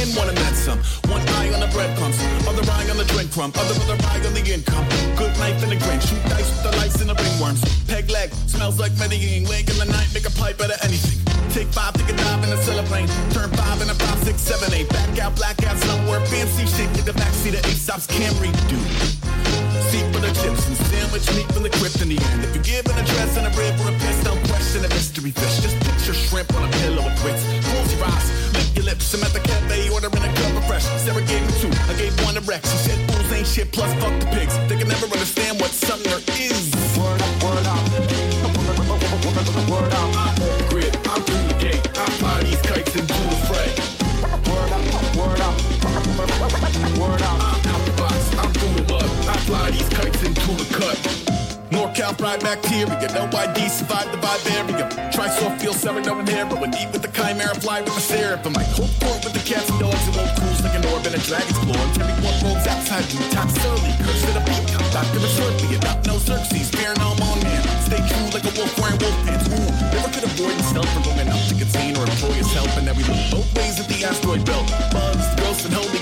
and 0.00 0.16
one 0.16 0.28
and 0.28 0.38
then 0.38 0.54
some. 0.54 0.78
One 1.12 1.20
eye 1.36 1.52
on 1.52 1.60
the 1.60 1.68
breadcrumbs, 1.68 2.16
other 2.48 2.64
eye 2.72 2.88
on 2.88 2.96
the 2.96 3.04
drink 3.04 3.30
crumb, 3.32 3.52
other 3.54 3.76
other 3.84 3.98
eye 4.08 4.20
on 4.24 4.32
the 4.32 4.44
income. 4.44 4.84
Good 5.16 5.36
knife 5.38 5.62
in 5.62 5.68
the 5.68 5.76
grain, 5.76 6.00
shoot 6.00 6.22
dice 6.24 6.48
with 6.48 6.64
the 6.64 6.72
lights 6.76 7.00
and 7.00 7.10
the 7.10 7.14
ringworms. 7.14 7.60
Peg 7.86 8.10
leg, 8.10 8.32
smells 8.48 8.80
like 8.80 8.92
Medellin. 8.98 9.44
Wake 9.48 9.68
in 9.68 9.76
the 9.76 9.86
night, 9.86 10.08
make 10.14 10.26
a 10.26 10.34
pipe 10.40 10.60
out 10.60 10.72
of 10.72 10.80
anything. 10.82 11.20
Take 11.52 11.68
five, 11.68 11.92
take 11.94 12.08
a 12.08 12.16
dive 12.16 12.44
in 12.44 12.50
a 12.50 12.58
cellar 12.62 12.86
plane. 12.86 13.08
Turn 13.30 13.50
five 13.50 13.82
in 13.82 13.90
a 13.90 13.94
five, 13.94 14.18
six, 14.24 14.40
seven, 14.40 14.72
eight. 14.72 14.88
Back 14.88 15.18
out, 15.18 15.36
black 15.36 15.62
out 15.64 15.76
somewhere. 15.78 16.20
Fancy 16.26 16.66
shit, 16.66 16.88
get 16.94 17.04
the 17.04 17.12
backseat 17.12 17.58
of 17.58 17.64
Aesop's 17.66 18.06
Camry, 18.06 18.50
dude. 18.68 19.19
Seat 19.90 20.06
for 20.14 20.20
the 20.22 20.30
chips 20.38 20.68
and 20.70 20.76
sandwich 20.86 21.26
meat 21.34 21.50
from 21.50 21.64
the 21.64 21.70
end. 22.14 22.44
If 22.46 22.54
you 22.54 22.62
give 22.62 22.86
an 22.86 22.94
address 22.94 23.36
and 23.36 23.46
a 23.46 23.50
rib 23.58 23.74
or 23.82 23.90
a 23.90 23.96
piss, 23.98 24.22
don't 24.22 24.38
question 24.46 24.84
a 24.84 24.88
mystery 24.88 25.32
fish. 25.32 25.66
Just 25.66 25.74
picture 25.82 26.14
shrimp 26.14 26.54
on 26.54 26.62
a 26.62 26.70
pillow 26.78 27.02
with 27.02 27.18
grits. 27.18 27.42
Close 27.66 27.90
your 27.90 28.06
eyes, 28.06 28.54
lick 28.54 28.70
your 28.76 28.84
lips. 28.84 29.12
I'm 29.14 29.24
at 29.26 29.32
the 29.32 29.40
cafe 29.40 29.90
ordering 29.90 30.22
a 30.22 30.32
cup 30.38 30.54
of 30.54 30.64
fresh. 30.70 30.86
Sarah 31.02 31.26
gave 31.26 31.42
me 31.42 31.52
two, 31.58 31.74
I 31.90 31.94
gave 31.98 32.14
one 32.22 32.34
to 32.34 32.40
Rex. 32.46 32.70
She 32.70 32.78
said 32.86 32.98
fools 33.10 33.32
ain't 33.32 33.46
shit, 33.48 33.72
plus 33.72 33.92
fuck 33.98 34.14
the 34.20 34.26
pigs. 34.26 34.54
They 34.70 34.78
can 34.78 34.86
never 34.86 35.06
understand 35.06 35.60
what 35.60 35.70
Sumner 35.70 36.22
is. 36.38 36.70
Word 36.94 37.18
up, 37.18 37.42
word 37.42 37.66
up. 37.66 38.19
Fried 51.90 52.40
bacteria, 52.40 53.08
no 53.16 53.24
ID, 53.32 53.68
survive 53.68 54.06
the 54.12 54.18
vivarium. 54.22 54.88
Try 55.10 55.28
soft 55.28 55.60
feel 55.60 55.72
serotonin 55.72 56.28
heroin, 56.28 56.70
eat 56.76 56.92
with 56.92 57.02
the 57.02 57.08
chimera, 57.08 57.54
fly 57.56 57.80
with 57.80 57.94
the 57.94 58.00
seraphim. 58.00 58.52
Like 58.52 58.68
hope 58.76 58.92
court 59.00 59.24
with 59.24 59.32
the 59.32 59.40
cats 59.40 59.68
and 59.70 59.80
dogs, 59.80 60.06
it 60.06 60.14
won't 60.14 60.30
cruise 60.38 60.62
like 60.62 60.76
an 60.76 60.84
orb 60.92 61.04
in 61.06 61.14
a 61.14 61.22
dragon's 61.24 61.58
claw. 61.58 61.80
And 61.80 61.94
Terry 61.96 62.14
one 62.20 62.38
rogues 62.44 62.66
outside 62.68 63.08
you, 63.10 63.18
tax 63.34 63.56
early, 63.64 63.92
curse 64.04 64.22
to 64.22 64.32
the 64.36 64.42
beat. 64.46 64.68
Doctor 64.92 65.18
of 65.18 65.32
Shortly, 65.32 65.76
about 65.76 66.06
no 66.06 66.16
Xerxes, 66.18 66.70
fear 66.70 66.94
no 67.00 67.10
on 67.16 67.38
man. 67.42 67.62
Stay 67.88 68.02
true 68.04 68.28
like 68.36 68.44
a 68.44 68.52
wolf 68.54 68.72
wearing 68.78 69.00
wolf 69.00 69.16
pants. 69.24 69.48
Ooh, 69.48 69.70
never 69.90 70.10
could 70.12 70.24
avoid 70.24 70.56
stealth 70.60 70.92
from 70.92 71.02
going 71.08 71.28
up 71.28 71.42
to 71.48 71.54
contain 71.56 71.96
or 71.96 72.04
employ. 72.04 72.36
And 72.76 72.88
every 72.88 73.04
look 73.04 73.32
both 73.32 73.50
ways 73.56 73.80
at 73.80 73.88
the 73.88 74.04
asteroid 74.04 74.44
belt. 74.44 74.68
Bugs, 74.92 75.26
gross, 75.36 75.64
and 75.64 75.74
holy. 75.74 75.99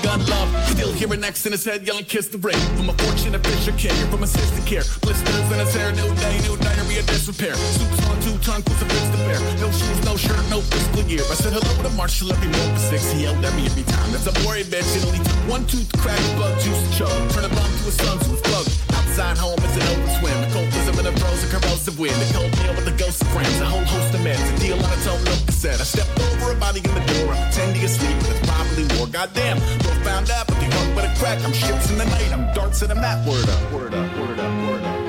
Still 0.71 0.93
hearing 0.93 1.23
his 1.23 1.65
head 1.65 1.85
yelling, 1.85 2.05
kiss 2.05 2.27
the 2.27 2.37
ring. 2.37 2.59
From 2.77 2.89
a 2.89 2.95
fortunate 3.03 3.45
fisher 3.45 3.73
carrier, 3.73 4.07
from 4.07 4.23
a 4.23 4.27
sister 4.27 4.61
care. 4.63 4.83
Blisters 5.01 5.51
in 5.51 5.59
his 5.59 5.73
hair, 5.75 5.91
new 5.91 6.07
day, 6.15 6.39
new 6.47 6.55
diarrhea, 6.57 7.03
disrepair. 7.03 7.55
Suits 7.55 7.99
on 8.07 8.15
two 8.21 8.37
tongue, 8.39 8.63
crucifix 8.63 9.03
to 9.11 9.19
bear. 9.27 9.39
No 9.59 9.69
shoes, 9.71 9.99
no 10.05 10.15
shirt, 10.15 10.39
no 10.49 10.61
fiscal 10.61 11.03
year. 11.03 11.23
I 11.27 11.35
said 11.35 11.53
hello 11.53 11.73
to 11.83 11.89
Marshall 11.95 12.31
every 12.31 12.47
month 12.47 12.73
for 12.73 12.95
six. 12.95 13.11
He 13.11 13.23
yelled 13.23 13.43
at 13.43 13.53
me 13.55 13.65
every 13.65 13.83
time. 13.83 14.11
That's 14.11 14.27
a 14.27 14.35
boy 14.45 14.63
bitch. 14.63 14.87
It 14.95 15.03
only 15.05 15.19
took 15.19 15.41
one 15.49 15.65
tooth 15.65 15.91
crack 15.99 16.19
a 16.19 16.31
bug 16.39 16.55
juice 16.61 16.83
choke. 16.97 17.11
Turn 17.35 17.43
a 17.43 17.49
bum 17.49 17.69
to 17.69 17.83
a 17.89 17.93
son's 17.93 18.23
who's 18.27 18.41
plug. 18.41 18.65
Outside 18.95 19.37
home 19.37 19.59
it's 19.59 19.75
an 19.75 19.85
open 19.91 20.09
swim. 20.19 20.37
Occultism 20.47 20.68
a 21.05 21.11
throws 21.13 21.43
a 21.43 21.47
corrosive 21.47 21.99
wind. 21.99 22.15
A 22.21 22.33
cold 22.33 22.51
meal 22.59 22.73
with 22.75 22.87
a 22.87 22.97
ghost 22.97 23.21
of 23.21 23.27
friends. 23.29 23.59
A 23.61 23.65
whole 23.65 23.83
host 23.85 24.13
of 24.13 24.23
men. 24.23 24.35
A 24.35 24.59
deal 24.59 24.77
on 24.77 24.91
its 24.93 25.07
own, 25.07 25.23
no 25.23 25.35
cassette. 25.45 25.79
I 25.79 25.83
stepped 25.83 26.19
over 26.19 26.51
a 26.51 26.55
body 26.55 26.79
in 26.79 26.93
the 26.93 27.05
door. 27.13 27.33
I 27.33 27.37
pretend 27.43 27.75
to 27.75 27.87
sleep, 27.87 28.17
but 28.19 28.29
it's 28.31 28.47
probably 28.47 28.85
war. 28.97 29.07
Goddamn, 29.07 29.59
both 29.79 30.03
found 30.03 30.29
out, 30.29 30.47
but 30.47 30.57
they 30.59 30.69
hung 30.69 30.95
with 30.95 31.05
a 31.05 31.13
crack. 31.19 31.43
I'm 31.43 31.53
ships 31.53 31.89
in 31.91 31.97
the 31.97 32.05
night. 32.05 32.31
I'm 32.31 32.53
darts 32.53 32.81
in 32.81 32.89
the 32.89 32.95
map. 32.95 33.25
Word 33.27 33.47
up, 33.47 33.71
word 33.71 33.93
up, 33.93 34.17
word 34.19 34.39
up, 34.39 34.67
word 34.67 34.83
up. 34.83 35.08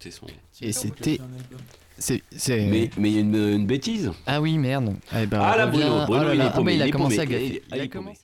Écouté 0.00 0.10
son. 0.10 0.26
Et 0.62 0.72
c'était. 0.72 1.18
C'est. 1.98 2.22
c'est- 2.34 2.66
Mais 2.66 2.90
mais 2.96 3.10
il 3.10 3.14
y 3.14 3.18
a 3.18 3.20
une, 3.20 3.34
une 3.36 3.66
bêtise. 3.66 4.10
Ah 4.26 4.40
oui, 4.40 4.56
merde. 4.56 4.94
Eh 5.14 5.26
ben, 5.26 5.40
Ah 5.42 5.56
là, 5.56 5.66
Bruno, 5.66 6.06
Bruno, 6.06 6.22
oh 6.22 6.24
là 6.28 6.34
il 6.34 6.40
est 6.40 6.44
Ah 6.44 6.50
paumé, 6.50 6.72
il 6.74 6.76
il 6.76 6.82
a 6.82 6.90
commencé 6.90 7.16
paumé. 7.16 7.22
à 7.36 7.38
gaffer. 7.38 7.62
Il- 7.70 7.76
Il 7.76 7.80
a 7.82 7.88
commencé. 7.88 8.20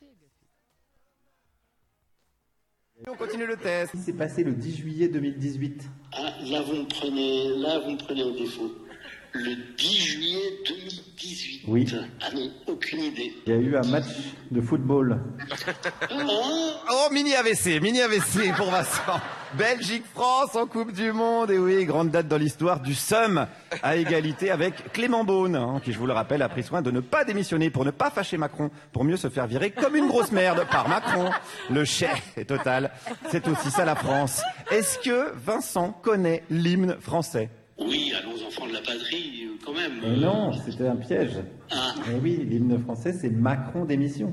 On 3.09 3.15
continue 3.15 3.47
le 3.47 3.57
test. 3.57 3.93
C'est 4.05 4.15
passé 4.15 4.43
le 4.43 4.53
10 4.53 4.77
juillet 4.79 5.09
2018. 5.09 5.83
Ah, 6.12 6.33
là, 6.47 6.62
vous 6.62 6.73
me 6.77 6.89
prenez, 6.89 7.49
là, 7.59 7.81
vous 7.81 7.91
me 7.93 7.99
prenez 7.99 8.23
au 8.25 8.33
défaut. 8.33 8.73
Le 9.38 9.55
10 9.77 10.01
juillet 10.01 10.59
2018. 10.66 11.62
Oui. 11.68 11.87
Ah 12.20 12.29
non, 12.35 12.51
aucune 12.66 13.03
idée. 13.03 13.35
Il 13.46 13.53
y 13.53 13.57
a 13.57 13.59
eu 13.59 13.77
un 13.77 13.83
match 13.83 14.07
de 14.51 14.61
football. 14.62 15.20
Oh, 16.11 17.09
mini 17.12 17.35
AVC, 17.35 17.81
mini 17.83 18.01
AVC 18.01 18.55
pour 18.57 18.70
Vincent. 18.70 19.20
Belgique-France 19.59 20.57
en 20.57 20.66
Coupe 20.66 20.92
du 20.92 21.12
Monde. 21.12 21.51
Et 21.51 21.59
oui, 21.59 21.85
grande 21.85 22.11
date 22.11 22.29
dans 22.29 22.38
l'histoire 22.38 22.81
du 22.81 22.94
SUM 22.94 23.46
à 23.83 23.96
égalité 23.96 24.51
avec 24.51 24.92
Clément 24.92 25.25
Beaune, 25.25 25.57
hein, 25.57 25.81
qui, 25.85 25.92
je 25.92 25.99
vous 25.99 26.07
le 26.07 26.14
rappelle, 26.14 26.40
a 26.40 26.49
pris 26.49 26.62
soin 26.62 26.81
de 26.81 26.90
ne 26.90 27.01
pas 27.01 27.25
démissionner 27.25 27.68
pour 27.68 27.85
ne 27.85 27.90
pas 27.90 28.11
fâcher 28.11 28.38
Macron, 28.38 28.70
pour 28.92 29.05
mieux 29.05 29.16
se 29.16 29.29
faire 29.29 29.46
virer 29.46 29.70
comme 29.70 29.96
une 29.96 30.09
grosse 30.09 30.33
merde 30.33 30.66
par 30.70 30.88
Macron. 30.88 31.31
Le 31.70 31.85
chèque 31.85 32.22
est 32.37 32.46
total. 32.46 32.90
C'est 33.31 33.46
aussi 33.49 33.70
ça 33.70 33.85
la 33.85 33.96
France. 33.96 34.42
Est-ce 34.70 34.99
que 34.99 35.33
Vincent 35.35 35.92
connaît 36.03 36.42
l'hymne 36.49 36.96
français? 37.01 37.51
Oui, 37.79 38.12
allons 38.19 38.47
enfants 38.47 38.67
de 38.67 38.73
la 38.73 38.81
patrie, 38.81 39.45
euh, 39.45 39.59
quand 39.65 39.75
même. 39.75 40.01
Mais 40.03 40.17
non, 40.17 40.53
c'était 40.65 40.87
un 40.87 40.97
piège. 40.97 41.33
Mais 42.09 42.15
oui, 42.23 42.39
l'hymne 42.49 42.83
français, 42.83 43.12
c'est 43.12 43.29
Macron 43.29 43.85
d'émission. 43.85 44.33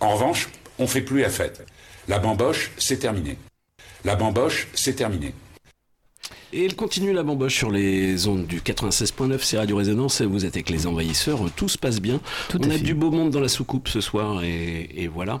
En 0.00 0.14
revanche, 0.14 0.48
on 0.78 0.86
fait 0.86 1.02
plus 1.02 1.20
la 1.20 1.30
fête. 1.30 1.64
La 2.08 2.18
bamboche, 2.18 2.72
c'est 2.78 2.98
terminé. 2.98 3.38
La 4.04 4.16
bamboche, 4.16 4.68
c'est 4.74 4.94
terminé. 4.94 5.32
Et 6.52 6.64
elle 6.66 6.76
continue 6.76 7.12
la 7.12 7.22
bamboche 7.22 7.56
sur 7.56 7.70
les 7.70 8.26
ondes 8.28 8.46
du 8.46 8.60
96.9, 8.60 9.38
c'est 9.40 9.56
Radio 9.56 9.76
Résonance, 9.76 10.20
vous 10.20 10.44
êtes 10.44 10.54
avec 10.56 10.68
les 10.68 10.86
envahisseurs, 10.86 11.50
tout 11.56 11.68
se 11.68 11.78
passe 11.78 12.00
bien. 12.00 12.20
On 12.58 12.68
a 12.68 12.76
du 12.76 12.94
beau 12.94 13.10
monde 13.10 13.30
dans 13.30 13.40
la 13.40 13.48
soucoupe 13.48 13.88
ce 13.88 14.02
soir 14.02 14.42
et, 14.44 14.90
et 14.94 15.06
voilà. 15.06 15.40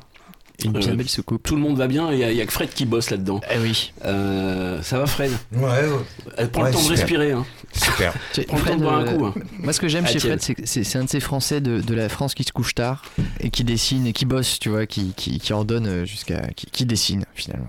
Une 0.64 0.72
bien 0.72 0.94
belle 0.94 1.08
soucoupe. 1.08 1.42
Tout 1.42 1.54
le 1.56 1.60
monde 1.62 1.76
va 1.76 1.86
bien, 1.88 2.12
il 2.12 2.18
n'y 2.34 2.40
a, 2.40 2.46
que 2.46 2.52
Fred 2.52 2.70
qui 2.70 2.84
bosse 2.86 3.10
là-dedans. 3.10 3.40
Eh 3.50 3.58
oui. 3.58 3.92
Euh, 4.04 4.80
ça 4.82 4.98
va 4.98 5.06
Fred? 5.06 5.32
Ouais, 5.52 5.60
ouais. 5.60 5.88
Euh, 6.38 6.46
Prends 6.48 6.62
Ouais, 6.62 6.68
le 6.68 6.74
temps 6.74 6.78
de 6.80 6.84
super. 6.84 6.96
respirer. 6.98 7.32
Hein. 7.32 7.46
Super. 7.72 8.14
Prends 8.48 8.58
le 8.58 8.64
temps 8.64 8.76
de 8.76 8.82
boire 8.82 8.98
un 8.98 9.06
euh, 9.06 9.16
coup. 9.16 9.26
hein. 9.26 9.34
Moi, 9.58 9.72
ce 9.72 9.80
que 9.80 9.88
j'aime 9.88 10.04
Ah, 10.06 10.12
chez. 10.12 10.18
Fred, 10.20 10.40
c'est 10.42 10.54
que 10.54 10.62
c'est 10.66 10.96
un 10.96 11.04
de 11.04 11.08
ces 11.10 11.20
Français 11.20 11.60
de, 11.60 11.80
de 11.80 11.94
la 11.94 12.08
France 12.08 12.34
qui 12.34 12.44
se 12.44 12.52
couche 12.52 12.74
tard 12.74 13.02
et 13.40 13.50
qui 13.50 13.64
dessine 13.64 14.06
et 14.06 14.12
qui 14.12 14.24
bosse, 14.26 14.58
tu 14.58 14.68
vois, 14.68 14.86
qui, 14.86 15.12
qui, 15.16 15.38
qui 15.38 15.52
en 15.52 15.64
donne 15.64 15.86
euh, 15.86 16.04
jusqu'à. 16.04 16.48
Qui, 16.56 16.66
qui 16.66 16.84
dessine 16.86 17.24
finalement. 17.34 17.66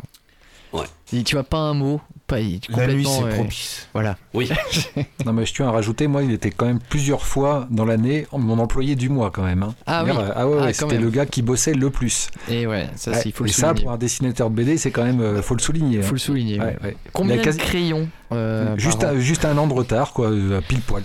Ouais. 0.74 0.86
Et 1.14 1.24
tu 1.24 1.36
vois, 1.36 1.44
pas 1.44 1.58
un 1.60 1.74
mot, 1.76 2.02
pas. 2.28 2.40
il- 2.40 2.60
La 2.70 2.88
nuit, 2.88 3.04
complètement, 3.04 3.12
c'est 3.20 3.24
euh, 3.24 3.36
propice. 3.36 3.88
Voilà. 3.94 4.18
Oui. 4.34 4.50
Non, 5.26 5.32
mais 5.32 5.46
je 5.46 5.54
tiens 5.54 5.68
à 5.70 5.72
rajouter, 5.72 6.08
moi, 6.08 6.22
il 6.24 6.32
était 6.32 6.52
quand 6.52 6.66
même 6.66 6.80
plusieurs 6.80 7.26
fois 7.26 7.66
dans 7.72 7.86
l'année 7.86 8.28
mon 8.34 8.60
employé 8.60 8.96
du 8.96 9.08
mois, 9.10 9.32
quand 9.32 9.44
même. 9.44 9.64
hein. 9.64 9.74
Ah 9.86 10.04
oui. 10.04 10.12
Ah 10.36 10.48
ouais, 10.48 10.56
ouais, 10.58 10.62
Ah, 10.70 10.74
c'était 10.74 10.98
le 10.98 11.10
gars 11.10 11.26
qui 11.26 11.42
bossait 11.42 11.74
le 11.74 11.90
plus. 11.90 12.28
Et 12.50 12.68
ouais, 12.68 12.90
ça, 12.98 13.12
Ouais, 13.12 13.22
il 13.26 13.32
faut 13.32 13.46
le 13.46 13.50
et 13.50 13.54
ça, 13.54 13.68
souligner. 13.70 13.84
pour 13.84 13.92
un 13.94 13.98
dessinateur 13.98 14.50
de 14.50 14.56
BD, 14.56 14.78
c'est 14.78 14.92
quand 14.92 15.04
même. 15.06 15.22
euh, 15.22 15.42
faut 15.42 15.56
le 15.56 15.62
souligner. 15.62 16.02
faut 16.02 16.10
hein. 16.10 16.12
le 16.14 16.18
souligner. 16.18 16.60
Ouais, 16.60 16.66
ouais. 16.66 16.78
ouais. 16.84 16.98
Combien 17.14 17.38
quasi- 17.38 17.58
de 17.58 17.64
crayons 17.64 18.10
euh, 18.34 18.76
juste, 18.78 19.04
un, 19.04 19.16
an 19.16 19.20
juste 19.20 19.46
un 19.46 19.58
an 19.58 19.68
de 19.68 19.74
retard, 19.74 20.12
quoi, 20.12 20.32
pile 20.68 20.82
poil. 20.82 21.04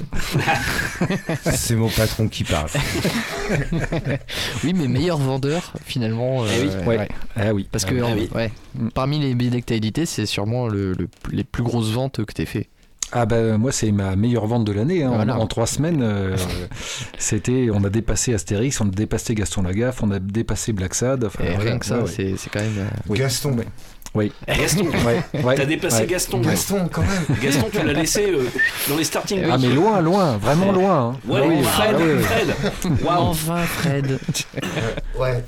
C'est 1.53 1.77
mon 1.77 1.89
patron 1.91 2.27
qui 2.29 2.43
parle. 2.45 2.71
Oui, 4.65 4.73
mais 4.75 4.89
meilleur 4.89 5.19
vendeur 5.19 5.73
finalement. 5.85 6.45
Eh 6.47 6.63
oui. 6.63 6.71
Ouais. 6.87 6.99
ouais. 6.99 7.09
Ah 7.37 7.53
oui. 7.55 7.69
Parce 7.71 7.85
que 7.85 7.95
Ah 8.03 8.07
en- 8.07 8.15
oui. 8.15 8.29
ouais, 8.35 8.51
parmi 8.95 9.19
les 9.19 9.35
BD 9.35 9.61
que 9.61 9.67
t'as 9.67 9.75
édité, 9.77 10.07
c'est 10.07 10.27
sûrement 10.27 10.69
le, 10.69 10.93
le- 10.93 11.09
les 11.31 11.45
plus 11.45 11.63
grosses 11.63 11.91
ventes 11.91 12.25
que 12.25 12.33
t'aies 12.33 12.47
fait. 12.47 12.69
Ah 13.11 13.25
bah 13.25 13.57
moi 13.57 13.73
c'est 13.73 13.91
ma 13.91 14.17
meilleure 14.17 14.47
vente 14.47 14.65
de 14.67 14.73
l'année. 14.73 15.03
hein. 15.03 15.11
En- 15.11 15.15
Voilà. 15.17 15.39
En, 15.39 15.47
trois 15.47 15.67
semaines, 15.67 16.03
euh, 16.03 16.37
c'était, 17.19 17.69
on 17.73 17.83
a 17.85 17.89
dépassé 17.89 18.35
Astérix, 18.35 18.81
on 18.83 18.89
a 18.89 18.91
dépassé 18.91 19.35
Gaston 19.35 19.63
Lagaffe, 19.63 20.03
on 20.03 20.11
a 20.11 20.19
dépassé 20.19 20.73
Black 20.75 20.95
Sad. 20.95 21.25
enfin, 21.25 21.43
Et 21.45 21.49
voilà, 21.55 21.71
rien 21.71 21.79
que 21.79 21.87
ça, 21.87 21.97
ouais, 21.99 22.03
ouais. 22.05 22.11
c'est 22.15 22.35
c'est 22.37 22.51
quand 22.51 22.61
même. 22.61 22.75
euh, 22.79 22.85
Oui. 23.09 23.19
Gaston. 23.19 23.57
Ouais. 23.57 23.65
Oui. 24.15 24.33
Gaston, 24.47 24.87
Ouais, 25.07 25.43
ouais, 25.43 25.55
t'as 25.55 25.67
dépassé 25.67 26.01
ouais. 26.01 26.07
Gaston. 26.07 26.41
Gaston, 26.41 26.89
quand 26.91 27.03
même. 27.03 27.39
Gaston, 27.43 27.69
tu 27.71 27.87
l'as 27.87 27.93
laissé 27.93 28.31
euh, 28.31 28.47
dans 28.89 28.97
les 28.97 29.05
starting 29.05 29.43
Ah 29.51 29.59
mais 29.59 29.69
loin, 29.69 30.01
loin, 30.01 30.37
vraiment 30.39 30.73
loin. 30.73 31.11
hein. 31.11 31.17
Ouais, 31.31 31.43
oui, 31.47 31.63
Fred, 31.63 31.97
ah. 33.07 33.21
Enfin, 33.21 33.59
Fred. 33.59 34.19
Ouais. 35.19 35.45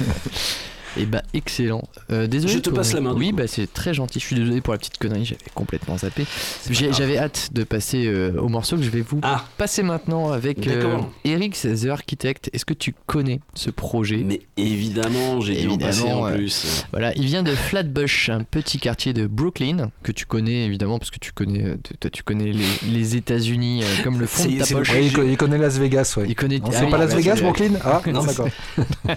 Et 0.98 1.06
bah, 1.06 1.22
excellent. 1.34 1.82
Euh, 2.10 2.26
désolé. 2.26 2.52
Je 2.54 2.58
te 2.58 2.70
pour- 2.70 2.78
passe 2.78 2.92
la 2.92 3.00
main, 3.00 3.14
Oui, 3.14 3.32
bah, 3.32 3.46
c'est 3.46 3.72
très 3.72 3.94
gentil. 3.94 4.18
Je 4.20 4.24
suis 4.24 4.36
désolé 4.36 4.60
pour 4.60 4.72
la 4.72 4.78
petite 4.78 4.98
connerie, 4.98 5.24
j'avais 5.24 5.40
complètement 5.54 5.96
zappé. 5.98 6.24
J'avais 6.70 7.18
hâte 7.18 7.50
de 7.52 7.64
passer 7.64 8.06
euh, 8.06 8.32
au 8.40 8.48
morceau 8.48 8.76
que 8.76 8.82
je 8.82 8.90
vais 8.90 9.00
vous 9.00 9.20
Ah, 9.22 9.44
passer 9.58 9.82
maintenant 9.82 10.30
avec 10.32 10.66
euh. 10.66 10.98
Eric, 11.24 11.54
The 11.60 11.86
Architect. 11.86 12.50
Est-ce 12.52 12.64
que 12.64 12.74
tu 12.74 12.94
connais 13.06 13.40
ce 13.54 13.70
projet? 13.70 14.22
Mais 14.24 14.40
évidemment, 14.56 15.40
j'ai 15.40 15.60
dû 15.62 15.68
en 15.68 15.78
passer 15.78 16.02
en 16.10 16.26
euh, 16.26 16.34
plus. 16.36 16.84
Voilà, 16.92 17.12
il 17.16 17.24
vient 17.26 17.42
de 17.42 17.54
Flatbush, 17.54 18.28
un 18.30 18.42
petit 18.42 18.78
quartier 18.78 19.12
de 19.12 19.26
Brooklyn 19.26 19.90
que 20.02 20.12
tu 20.12 20.26
connais 20.26 20.64
évidemment 20.64 20.98
parce 20.98 21.10
que 21.10 21.18
tu 21.18 21.32
connais, 21.32 21.76
toi, 22.00 22.10
tu 22.10 22.22
connais 22.22 22.52
les, 22.52 22.64
les 22.90 23.16
États-Unis 23.16 23.82
euh, 23.84 23.86
comme 24.02 24.18
le 24.20 24.26
fond 24.26 24.44
de 24.46 24.58
ta 24.58 24.66
poche. 24.74 24.90
Ouais, 24.92 25.04
il, 25.06 25.12
co- 25.12 25.22
il 25.22 25.36
connaît 25.36 25.58
Las 25.58 25.78
Vegas, 25.78 26.14
ouais. 26.16 26.24
Il 26.28 26.34
connaît. 26.34 26.60
Ah 26.64 26.68
c'est 26.72 26.84
oui, 26.84 26.90
pas 26.90 26.98
Las 26.98 27.14
Vegas, 27.14 27.36
Brooklyn? 27.40 27.72
Ah 27.84 28.00
non, 28.06 28.12
Non, 28.12 28.24
d'accord. 28.26 28.48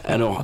Alors, 0.05 0.43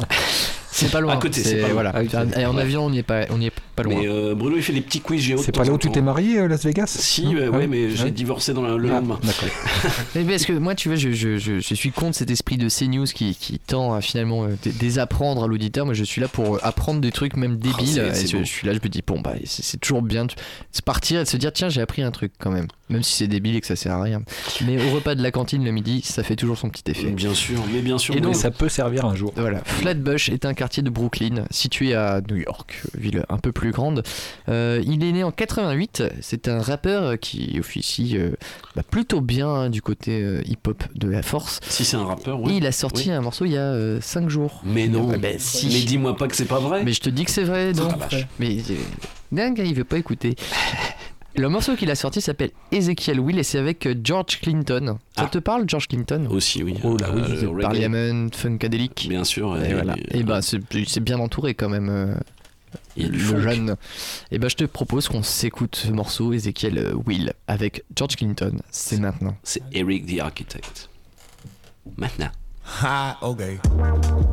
C'est 0.72 0.92
pas 0.92 1.00
loin. 1.02 1.14
À 1.14 1.18
côté, 1.18 1.27
c'est 1.34 1.56
pas 1.56 1.68
loin. 1.68 1.74
Voilà. 1.74 1.92
Ah 1.96 2.02
oui, 2.02 2.46
en 2.46 2.58
avion, 2.58 2.86
on 2.86 2.90
n'y 2.90 3.00
est 3.00 3.04
pas, 3.04 3.26
on 3.30 3.38
n'y 3.38 3.48
est 3.48 3.54
pas 3.76 3.84
loin. 3.84 3.96
mais 4.00 4.08
euh, 4.08 4.36
Bruno, 4.36 4.56
il 4.58 4.64
fait 4.64 4.74
des 4.74 4.82
petits 4.82 5.02
quiz 5.02 5.22
géo. 5.22 5.38
C'est 5.38 5.52
pas 5.52 5.64
là 5.64 5.72
en 5.72 5.76
où 5.76 5.78
tu 5.78 5.92
t'es 5.92 6.02
marié, 6.02 6.40
euh, 6.40 6.48
Las 6.48 6.64
Vegas 6.66 6.88
Si, 6.88 7.26
euh, 7.36 7.48
Ah 7.48 7.52
ouais, 7.52 7.58
oui 7.66 7.68
mais 7.68 7.90
j'ai 7.96 8.04
Ouais. 8.06 8.12
divorcé 8.12 8.54
dans 8.54 8.62
le, 8.62 8.78
le 8.78 8.90
Ah, 8.90 8.94
lendemain. 8.94 9.20
D'accord. 9.24 9.50
Mais 10.16 10.24
parce 10.24 10.46
que 10.46 10.54
moi, 10.54 10.76
tu 10.76 10.90
vois, 10.90 10.96
je, 10.98 11.12
je, 11.12 11.38
je, 11.38 11.60
je 11.60 11.74
suis 11.76 11.92
contre 11.92 12.16
cet 12.18 12.30
esprit 12.32 12.58
de 12.58 12.70
CNews 12.70 13.06
qui, 13.06 13.36
qui 13.36 13.60
tend 13.60 13.94
à 13.94 14.02
finalement 14.02 14.46
euh, 14.46 14.50
dé- 14.64 14.72
désapprendre 14.72 15.44
à 15.44 15.48
l'auditeur. 15.48 15.86
Moi, 15.86 15.94
je 15.94 16.04
suis 16.04 16.22
là 16.22 16.28
pour 16.28 16.64
apprendre 16.66 17.02
des 17.02 17.12
trucs 17.12 17.36
même 17.38 17.58
débiles. 17.58 18.00
et 18.00 18.14
c'est 18.14 18.28
je, 18.28 18.44
suis 18.44 18.66
là, 18.68 18.74
je 18.74 18.80
me 18.84 18.88
dis, 18.90 19.04
bon, 19.06 19.20
bah, 19.22 19.34
c'est 19.46 19.64
c'est 19.64 19.78
toujours 19.78 20.02
bien 20.02 20.26
de 20.26 20.32
se 20.72 20.82
partir 20.82 21.20
et 21.22 21.24
de 21.24 21.28
se 21.30 21.38
dire, 21.38 21.52
tiens, 21.54 21.70
j'ai 21.70 21.82
appris 21.82 22.02
un 22.02 22.12
truc 22.12 22.32
quand 22.40 22.52
même. 22.52 22.68
Même 22.90 23.04
si 23.04 23.14
c'est 23.14 23.28
débile 23.28 23.56
et 23.58 23.62
que 23.62 23.68
ça 23.68 23.76
sert 23.76 23.92
à 23.94 24.02
rien. 24.02 24.22
Mais 24.66 24.82
au 24.82 24.92
repas 24.96 25.14
de 25.16 25.22
la 25.22 25.32
cantine 25.32 25.64
le 25.66 25.72
midi, 25.72 26.02
ça 26.06 26.24
fait 26.24 26.38
toujours 26.38 26.58
son 26.58 26.70
petit 26.70 26.90
effet. 26.90 27.08
Bien 27.12 27.34
sûr, 27.34 27.62
mais 27.74 27.82
bien 27.82 27.98
sûr. 27.98 28.16
Et 28.16 28.22
donc- 28.22 28.34
Mais 28.34 28.38
ça 28.40 28.50
peut 28.50 28.70
servir 28.70 29.04
un 29.06 29.14
jour. 29.16 29.34
Voilà, 29.36 29.62
Flatbush 29.66 30.30
est 30.30 30.46
un 30.46 30.54
quartier 30.54 30.84
de 30.84 30.90
Brooklyn 30.90 31.44
situé 31.52 31.94
à 31.96 32.22
New 32.30 32.38
York, 32.38 32.82
ville 32.98 33.26
un 33.28 33.38
peu 33.40 33.52
plus 33.52 33.72
grande. 33.72 34.04
Euh, 34.48 34.82
il 34.86 35.04
est 35.04 35.12
né 35.12 35.24
en 35.24 35.32
88. 35.32 36.04
C'est 36.22 36.48
un 36.48 36.62
rappeur 36.62 37.20
qui 37.20 37.58
officie 37.60 38.18
euh, 38.18 38.32
bah, 38.76 38.84
plutôt 38.90 39.20
bien 39.20 39.50
hein, 39.50 39.70
du 39.70 39.82
côté 39.82 40.22
euh, 40.22 40.42
hip-hop 40.46 40.82
de 40.96 41.10
la 41.10 41.24
force. 41.24 41.60
si 41.68 41.84
c'est 41.84 41.98
un 41.98 42.06
rappeur, 42.06 42.40
Et 42.40 42.44
oui. 42.44 42.54
il 42.58 42.66
a 42.66 42.72
sorti 42.72 43.10
Oui. 43.10 43.12
un 43.16 43.22
morceau 43.22 43.44
il 43.46 43.52
y 43.52 43.58
a 43.58 44.00
5 44.00 44.30
jours. 44.30 44.62
Mais 44.64 44.88
non. 44.88 45.10
Ah, 45.14 45.18
bah, 45.18 45.28
si. 45.38 45.68
Mais 45.68 45.82
dis-moi 45.82 46.16
pas 46.16 46.28
que 46.30 46.36
c'est 46.38 46.46
pas 46.46 46.60
vrai. 46.60 46.84
Mais 46.86 46.94
je 46.94 47.02
te 47.02 47.10
dis 47.10 47.26
que 47.26 47.32
c'est 47.32 47.44
vrai, 47.44 47.74
donc. 47.74 47.92
Mais 48.40 48.58
dingue, 49.32 49.62
il 49.66 49.74
veut 49.74 49.84
pas 49.84 49.98
écouter. 49.98 50.36
Le 51.38 51.50
morceau 51.50 51.76
qu'il 51.76 51.92
a 51.92 51.96
sorti 51.96 52.20
s'appelle 52.20 52.50
Ezekiel 52.72 53.20
Will 53.20 53.38
et 53.38 53.44
c'est 53.44 53.60
avec 53.60 53.86
euh, 53.86 53.94
George 54.04 54.40
Clinton. 54.42 54.98
Ça 55.16 55.24
Ah. 55.26 55.28
te 55.28 55.38
parle, 55.38 55.66
George 55.68 55.88
Clinton? 55.88 56.28
Aussi, 56.32 56.64
oui. 56.64 56.76
Oh 56.84 56.98
là, 56.98 57.10
oui, 57.14 57.22
Euh, 57.44 57.62
Parliament, 57.62 58.30
Funkadelic. 58.34 59.06
Bien 59.08 59.24
sûr. 59.24 59.56
Et, 59.64 59.74
voilà. 59.74 59.96
Et 60.12 60.24
bah 60.24 60.40
c'est 60.42 61.00
bien 61.00 61.20
entouré 61.20 61.54
quand 61.54 61.70
même. 61.70 61.90
euh, 61.90 62.16
a 63.00 63.04
du 63.04 63.12
le 63.12 63.20
funk. 63.20 63.40
jeune. 63.42 63.76
Et 64.32 64.40
bah 64.40 64.48
je 64.50 64.56
te 64.56 64.64
propose 64.64 65.08
qu'on 65.08 65.22
s'écoute 65.22 65.76
ce 65.76 65.92
morceau 65.92 66.34
Ezekiel 66.34 66.80
euh, 66.80 66.94
Will 67.06 67.34
avec 67.48 67.84
George 67.96 68.16
Clinton. 68.16 68.54
C'est 68.72 69.00
maintenant. 69.00 69.38
C'est 69.44 69.62
Eric 69.74 70.08
the 70.08 70.20
Architect. 70.20 70.90
Maintenant. 71.98 72.32
Ha, 72.68 73.18
okay. 73.24 73.60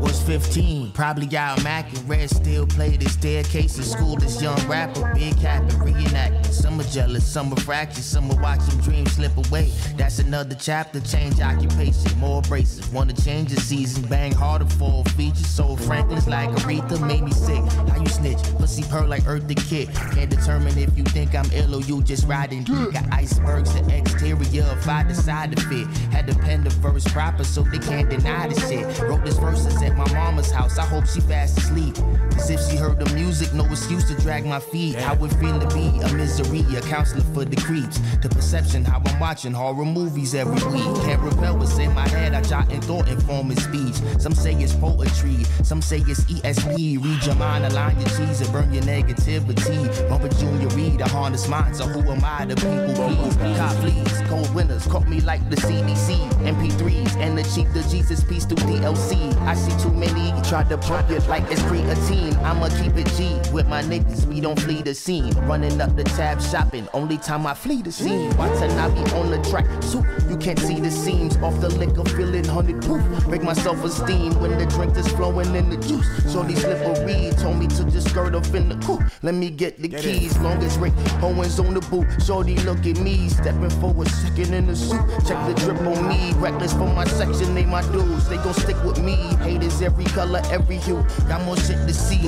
Was 0.01 0.20
15, 0.25 0.92
probably 0.92 1.35
out 1.37 1.62
Mac 1.62 1.90
and 1.97 2.07
Red 2.07 2.29
still 2.29 2.66
played 2.66 3.01
his 3.01 3.12
staircase 3.12 3.79
in 3.79 3.85
school. 3.85 4.16
This 4.16 4.42
young 4.42 4.59
rapper, 4.68 5.11
big 5.14 5.38
cap 5.40 5.62
and 5.62 5.73
reenacting. 5.81 6.53
Some 6.53 6.79
are 6.79 6.85
jealous, 6.85 7.27
some 7.27 7.53
are 7.53 7.61
fractious, 7.61 8.05
some 8.05 8.31
are 8.31 8.42
watching 8.42 8.79
dreams 8.81 9.12
slip 9.12 9.35
away. 9.47 9.73
That's 9.97 10.18
another 10.18 10.57
chapter, 10.57 11.01
change 11.01 11.40
occupation, 11.40 12.18
more 12.18 12.40
abrasive. 12.40 12.92
Wanna 12.92 13.14
change 13.14 13.55
the 13.55 13.61
season, 13.61 14.07
bang 14.09 14.33
harder 14.33 14.66
for 14.66 15.05
features. 15.16 15.47
So 15.47 15.77
Franklin's 15.77 16.27
like 16.29 16.51
Aretha, 16.51 17.01
made 17.07 17.23
me 17.23 17.33
sick. 17.33 17.64
How 17.88 17.99
you 17.99 18.09
snitch? 18.09 18.42
Pussy 18.59 18.83
purr 18.83 19.07
like 19.07 19.27
Earth 19.27 19.49
the 19.49 19.55
Kid. 19.55 19.88
Can't 20.12 20.29
determine 20.29 20.77
if 20.77 20.94
you 20.99 21.05
think 21.05 21.35
I'm 21.35 21.51
ill 21.53 21.77
or 21.77 21.81
you 21.83 22.03
just 22.03 22.27
riding. 22.27 22.64
Got 22.64 23.11
icebergs, 23.11 23.73
the 23.73 23.97
exterior, 23.97 24.66
if 24.77 24.88
I 24.88 25.03
decide 25.05 25.57
to 25.57 25.62
fit. 25.62 25.87
Had 26.12 26.27
to 26.27 26.35
pen 26.35 26.64
the 26.64 26.70
verse 26.70 27.05
proper 27.05 27.44
so 27.44 27.62
they 27.62 27.79
can't 27.79 28.11
deny 28.11 28.23
shit. 28.68 29.00
Wrote 29.00 29.24
this 29.24 29.38
verses 29.38 29.80
at 29.82 29.96
my 29.96 30.10
mama's 30.12 30.50
house. 30.50 30.78
I 30.78 30.87
hope 30.87 31.06
she 31.06 31.20
fast 31.20 31.58
asleep. 31.58 31.94
Cause 32.32 32.50
if 32.50 32.60
she 32.68 32.76
heard 32.76 32.98
the 32.98 33.12
music, 33.14 33.52
no 33.54 33.64
excuse 33.66 34.04
to 34.08 34.14
drag 34.20 34.44
my 34.46 34.60
feet. 34.60 34.96
How 34.96 35.14
it 35.24 35.32
feel 35.34 35.60
to 35.60 35.68
be 35.74 35.88
a 36.00 36.12
misery, 36.14 36.64
a 36.76 36.80
counselor 36.80 37.22
for 37.34 37.44
the 37.44 37.56
creeps. 37.56 38.00
The 38.22 38.28
perception, 38.28 38.84
how 38.84 39.02
I'm 39.04 39.20
watching 39.20 39.52
horror 39.52 39.84
movies 39.84 40.34
every 40.34 40.62
week. 40.72 41.04
Can't 41.04 41.20
repel 41.22 41.58
what's 41.58 41.78
in 41.78 41.92
my 41.94 42.08
head. 42.08 42.34
I 42.34 42.42
jot 42.42 42.72
and 42.72 42.82
thought 42.84 43.08
and 43.08 43.22
form 43.22 43.44
informing 43.50 43.58
speech. 43.58 44.20
Some 44.20 44.34
say 44.34 44.54
it's 44.54 44.74
poetry, 44.74 45.44
some 45.62 45.82
say 45.82 45.98
it's 46.06 46.20
ESP. 46.24 47.02
Read 47.02 47.24
your 47.24 47.34
mind, 47.37 47.64
align 47.64 47.98
your 48.00 48.08
cheese, 48.10 48.40
and 48.40 48.52
burn 48.52 48.72
your 48.72 48.82
negativity. 48.84 50.08
Bumper 50.08 50.28
Junior 50.28 50.68
Reed, 50.68 51.00
a 51.00 51.08
harness 51.08 51.48
mind. 51.48 51.76
So 51.76 51.87
who 51.87 52.00
am 52.10 52.24
I? 52.24 52.46
The 52.46 52.56
people 52.56 52.94
please. 52.94 53.56
Cop 53.56 53.76
fleas, 53.76 54.22
cold 54.28 54.54
winners, 54.54 54.87
caught 54.87 55.08
me 55.08 55.20
like 55.20 55.48
the 55.50 55.56
CDC. 55.56 56.16
MP3s 56.44 57.16
and 57.16 57.37
the 57.38 57.42
cheap, 57.54 57.68
the 57.72 57.82
Jesus 57.88 58.13
piece 58.22 58.44
through 58.44 58.59
DLC. 58.59 59.35
I 59.42 59.55
see 59.55 59.77
too 59.83 59.92
many 59.92 60.33
try 60.42 60.62
to 60.64 60.79
pump 60.79 61.11
it 61.11 61.27
like 61.27 61.42
it's 61.50 61.62
creatine. 61.62 62.37
I'ma 62.44 62.68
keep 62.81 62.96
it 62.96 63.09
G 63.16 63.40
with 63.53 63.66
my 63.66 63.83
niggas. 63.83 64.27
We 64.27 64.40
don't 64.40 64.61
flee 64.61 64.83
the 64.83 64.94
scene. 64.94 65.33
Running 65.46 65.81
up 65.81 65.96
the 65.96 66.05
tab 66.05 66.40
shopping. 66.40 66.87
Only 66.94 67.18
time 67.18 67.46
I 67.46 67.55
flee 67.55 67.83
the 67.83 67.90
scene. 67.90 68.31
Watanabe 68.37 69.03
on 69.18 69.31
the 69.33 69.42
track. 69.50 69.66
So 69.83 70.05
you 70.29 70.37
can't 70.37 70.61
see 70.61 70.79
the 70.79 70.92
seams 70.92 71.37
off 71.38 71.61
the 71.61 71.70
liquor, 71.70 72.05
feeling 72.11 72.44
hundred 72.44 72.81
proof. 72.83 73.03
Break 73.27 73.42
my 73.42 73.55
self 73.55 73.83
esteem 73.83 74.40
when 74.40 74.57
the 74.59 74.66
drink 74.66 74.96
is 74.96 75.09
flowing 75.09 75.53
in 75.57 75.70
the 75.70 75.77
juice. 75.79 76.07
Shorty 76.33 76.55
slippery 76.55 77.33
told 77.38 77.59
me 77.59 77.66
to 77.66 77.85
just 77.90 78.11
skirt 78.11 78.35
myself 78.44 78.55
in 78.55 78.68
the 78.68 78.87
coupe. 78.87 79.03
Let 79.22 79.35
me 79.35 79.50
get 79.50 79.81
the 79.81 79.88
keys. 79.88 80.37
Long 80.38 80.62
as 80.62 80.77
Rick 80.79 80.92
Owens 81.22 81.59
on 81.59 81.74
the 81.74 81.81
boot. 81.81 82.07
Shorty, 82.22 82.57
look 82.59 82.87
at 82.87 82.98
me. 83.00 83.29
Stepping 83.29 83.70
forward, 83.81 84.09
second 84.09 84.55
in 84.55 84.66
the 84.66 84.77
suit. 84.77 85.00
Check 85.27 85.38
the 85.46 85.55
drip 85.55 85.81
on 85.81 86.09
me. 86.09 86.33
Reckless 86.35 86.72
for 86.72 86.87
my 86.92 87.05
section. 87.05 87.55
They 87.55 87.64
my 87.64 87.83
dudes. 88.04 88.28
They 88.28 88.36
gon' 88.36 88.54
stick 88.54 88.82
with 88.84 89.02
me. 89.02 89.16
Haters 89.42 89.82
every 89.82 90.04
color, 90.04 90.42
every 90.50 90.76
hue. 90.76 91.04
Got 91.28 91.42
more 91.42 91.56
shit 91.56 91.78
to 91.86 91.94
see. 91.94 92.22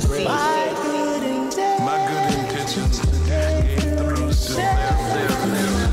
My 1.81 1.99
good 2.09 2.35
intentions 2.39 3.01
gave 3.27 3.97
the 3.97 4.15
beast 4.17 4.49
to 4.49 4.55
their, 4.55 5.29
their, 5.29 5.77
their. 5.79 5.86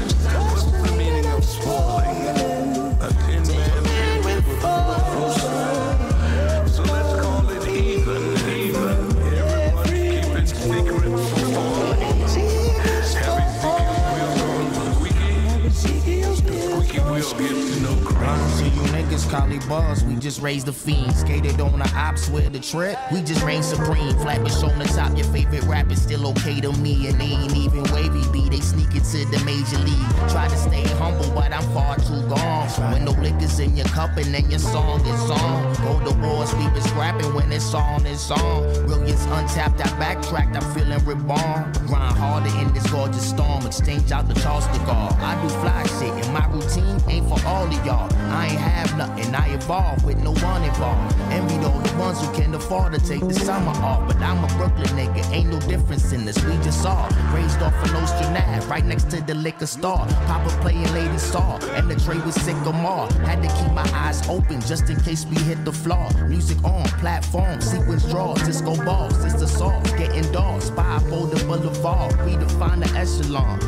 It 19.33 19.67
buzz, 19.67 20.03
we 20.03 20.15
just 20.15 20.41
raised 20.41 20.67
the 20.67 20.73
fiend. 20.73 21.15
Skated 21.15 21.59
on 21.59 21.79
the 21.79 21.91
ops 21.95 22.29
with 22.29 22.53
the 22.53 22.59
trip, 22.59 22.97
we 23.11 23.21
just 23.21 23.43
reign 23.43 23.63
supreme. 23.63 24.13
Flatbush 24.19 24.61
on 24.63 24.77
the 24.77 24.85
top, 24.85 25.17
your 25.17 25.25
favorite 25.27 25.63
rapper 25.63 25.95
still 25.95 26.27
okay 26.27 26.61
to 26.61 26.71
me. 26.73 27.07
And 27.07 27.19
they 27.19 27.25
ain't 27.25 27.55
even 27.55 27.83
wavy 27.91 28.23
B, 28.31 28.47
they 28.49 28.61
sneak 28.61 28.93
into 28.93 29.25
the 29.25 29.41
major 29.43 29.77
league. 29.79 30.29
Try 30.29 30.47
to 30.47 30.57
stay 30.57 30.83
humble, 30.99 31.29
but 31.33 31.51
I'm 31.51 31.63
far 31.73 31.97
too 31.97 32.21
gone. 32.29 32.69
When 32.93 33.05
no 33.05 33.11
liquor's 33.11 33.59
in 33.59 33.75
your 33.75 33.87
cup 33.87 34.15
and 34.17 34.33
then 34.33 34.49
your 34.49 34.59
song 34.59 35.01
is 35.01 35.29
on. 35.31 35.73
Go 35.83 35.99
to 36.05 36.15
wars, 36.19 36.53
we 36.55 36.69
was 36.69 36.83
scrapping 36.83 37.33
when 37.33 37.51
it's 37.51 37.73
on, 37.73 38.05
it's 38.05 38.29
on. 38.29 38.85
Brilliance 38.85 39.25
untapped, 39.25 39.81
I 39.81 39.89
backtracked, 39.97 40.55
I'm 40.55 40.73
feeling 40.73 41.03
reborn. 41.05 41.71
Grind 41.87 42.17
harder 42.17 42.55
in 42.59 42.71
this 42.73 42.87
gorgeous 42.89 43.27
storm, 43.27 43.65
exchange 43.65 44.11
out 44.11 44.27
the 44.27 44.35
Charles 44.35 44.67
de. 44.67 44.83
I 44.83 45.41
do 45.41 45.49
fly 45.49 45.83
shit, 45.99 46.25
and 46.25 46.33
my 46.33 46.45
routine 46.47 46.99
ain't 47.09 47.27
for 47.27 47.39
all 47.47 47.65
of 47.65 47.85
y'all. 47.85 48.11
I 48.31 48.47
ain't 48.47 48.59
have 48.59 48.97
nothing, 48.97 49.22
I 49.35 49.53
evolve 49.53 50.03
with 50.03 50.17
no 50.17 50.31
one 50.33 50.63
involved. 50.63 51.15
Envy 51.31 51.57
those 51.57 51.83
the 51.83 51.97
ones 51.97 52.19
who 52.21 52.33
can 52.33 52.53
afford 52.55 52.93
to 52.93 52.99
take 52.99 53.21
the 53.21 53.33
summer 53.33 53.71
off. 53.81 54.07
But 54.07 54.17
I'm 54.17 54.43
a 54.43 54.47
Brooklyn 54.57 54.89
nigga, 54.97 55.31
ain't 55.31 55.49
no 55.49 55.59
difference 55.61 56.11
in 56.11 56.25
this, 56.25 56.43
we 56.43 56.53
just 56.63 56.85
all 56.85 57.09
raised 57.33 57.61
off 57.61 57.73
an 57.83 57.95
Ocean 57.95 58.35
Ave, 58.35 58.67
right 58.67 58.85
next 58.85 59.09
to 59.11 59.21
the 59.21 59.35
liquor 59.35 59.65
store. 59.65 60.05
Papa 60.27 60.49
playing 60.61 60.91
Lady 60.93 61.17
Star, 61.17 61.59
and 61.75 61.89
the 61.89 61.95
tray 61.95 62.19
was 62.19 62.35
sycamore. 62.35 63.07
Had 63.25 63.41
to 63.43 63.49
keep 63.57 63.71
my 63.73 63.89
eyes 63.93 64.27
open 64.29 64.61
just 64.61 64.89
in 64.89 64.99
case 65.01 65.25
we 65.25 65.35
hit 65.43 65.63
the 65.65 65.71
floor. 65.71 66.09
Music 66.27 66.61
on, 66.63 66.85
platform, 66.99 67.61
sequence 67.61 68.05
draws, 68.09 68.41
disco 68.43 68.75
balls, 68.83 69.17
the 69.39 69.47
sauce, 69.47 69.91
getting 69.93 70.29
dogs, 70.31 70.65
spy 70.65 70.99
for 71.09 71.27
the 71.27 71.43
boulevard. 71.45 72.13
We 72.25 72.35
define 72.37 72.79
the 72.79 72.89
echelon. 72.97 73.59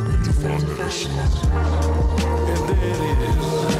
And 2.48 2.68
there 2.68 2.86
it 3.12 3.18
is. 3.70 3.75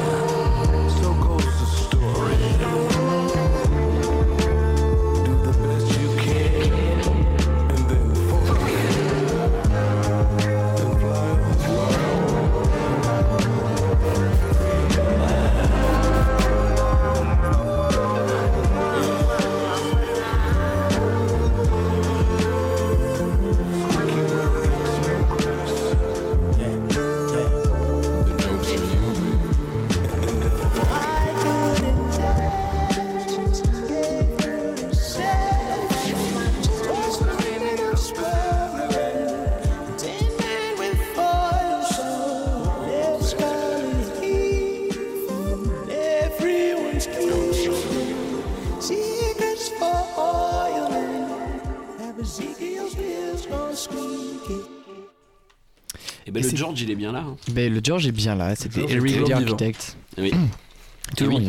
Bien 56.97 57.11
là. 57.13 57.23
hein. 57.27 57.35
Le 57.55 57.79
George 57.83 58.05
est 58.07 58.11
bien 58.11 58.35
là, 58.35 58.55
c'était 58.55 58.85
vivant. 58.85 59.27
Architect. 59.35 59.95
Oui. 60.17 60.31
Toujours. 61.15 61.39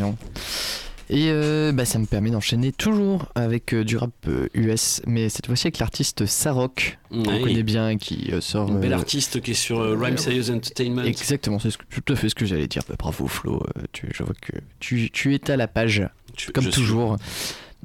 Et 1.11 1.29
euh, 1.31 1.71
bah, 1.71 1.85
ça 1.85 1.97
me 1.97 2.05
permet 2.05 2.29
d'enchaîner 2.29 2.71
toujours 2.71 3.25
avec 3.33 3.73
euh, 3.73 3.83
du 3.83 3.97
rap 3.97 4.11
euh, 4.27 4.47
US, 4.53 5.01
mais 5.07 5.27
cette 5.29 5.47
fois-ci 5.47 5.65
avec 5.65 5.79
l'artiste 5.79 6.27
Sarok, 6.27 6.99
qu'on 7.09 7.23
connaît 7.23 7.63
bien, 7.63 7.97
qui 7.97 8.29
euh, 8.31 8.41
sort. 8.41 8.69
Belle 8.71 8.93
euh, 8.93 8.97
artiste 8.97 9.41
qui 9.41 9.51
est 9.51 9.55
sur 9.55 9.79
euh, 9.79 9.97
Rhyme 9.99 10.19
Serious 10.19 10.51
Entertainment. 10.51 11.01
Exactement, 11.03 11.57
c'est 11.57 11.71
ce 11.71 11.77
tout 11.89 12.13
à 12.13 12.15
fait 12.15 12.29
ce 12.29 12.35
que 12.35 12.45
j'allais 12.45 12.67
dire. 12.67 12.83
Bah, 12.87 12.93
bravo 12.99 13.25
Flo, 13.27 13.55
euh, 13.75 13.81
tu, 13.91 14.07
je 14.13 14.21
vois 14.21 14.35
que 14.39 14.53
tu, 14.79 15.09
tu 15.09 15.33
es 15.33 15.49
à 15.49 15.57
la 15.57 15.67
page, 15.67 16.07
comme 16.53 16.65
suis. 16.65 16.73
toujours. 16.73 17.17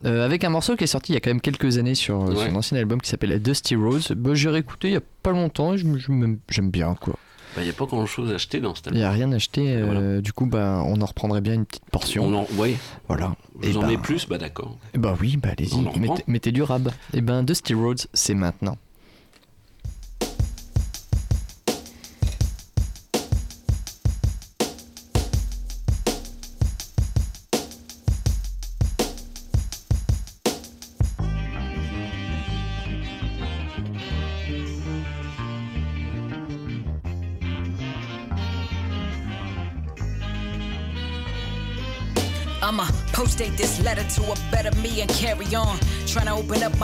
Euh, 0.05 0.23
avec 0.23 0.45
un 0.45 0.51
morceau 0.51 0.77
qui 0.77 0.85
est 0.85 0.89
sorti 0.89 1.13
il 1.13 1.15
y 1.15 1.17
a 1.17 1.21
quand 1.21 1.31
même 1.31 1.41
quelques 1.41 1.79
années 1.79 1.95
sur 1.95 2.21
euh, 2.25 2.35
Ouais. 2.35 2.51
son 2.51 2.57
ancien 2.57 2.77
album 2.77 3.01
qui 3.01 3.09
s'appelle 3.09 3.41
Dusty 3.41 3.75
Rose. 3.75 4.13
Bah, 4.15 4.35
J'ai 4.35 4.51
réécouté 4.51 4.89
il 4.89 4.93
y 4.95 4.97
a 4.97 5.03
pas 5.23 5.31
longtemps 5.33 5.73
et 5.73 5.79
j'aime 5.79 6.71
bien 6.71 6.95
quoi. 7.01 7.15
Il 7.57 7.63
n'y 7.63 7.69
Bah, 7.71 7.75
a 7.77 7.79
pas 7.79 7.87
grand 7.87 8.07
chose 8.07 8.31
à 8.33 8.35
acheter 8.35 8.61
dans 8.61 8.75
cet 8.75 8.87
Il 8.87 8.95
n'y 8.95 9.03
album. 9.03 9.11
a 9.13 9.15
rien 9.15 9.33
acheté, 9.33 9.75
euh, 9.77 10.21
du 10.21 10.33
coup 10.33 10.47
bah, 10.47 10.83
on 10.87 11.01
en 11.01 11.07
reprendrait 11.07 11.41
bien 11.41 11.55
une 11.55 11.65
petite 11.67 11.85
portion. 11.91 12.25
On 12.25 12.35
en, 12.35 12.47
ouais. 12.59 12.77
Voilà. 13.09 13.35
Je 13.63 13.69
Et 13.69 13.73
vous 13.73 13.79
en 13.79 13.83
bah- 13.83 13.87
mets 13.89 13.99
plus, 13.99 14.27
bah 14.29 14.39
d'accord. 14.39 14.77
Bah 14.95 15.17
oui, 15.21 15.37
bah 15.37 15.51
allez-y, 15.57 15.77
mettez 16.27 16.53
du 16.53 16.63
rab. 16.63 16.91
Et 17.13 17.21
ben 17.21 17.43
Dusty 17.45 17.75
Roads, 17.75 18.07
c'est 18.13 18.35
maintenant. 18.35 18.77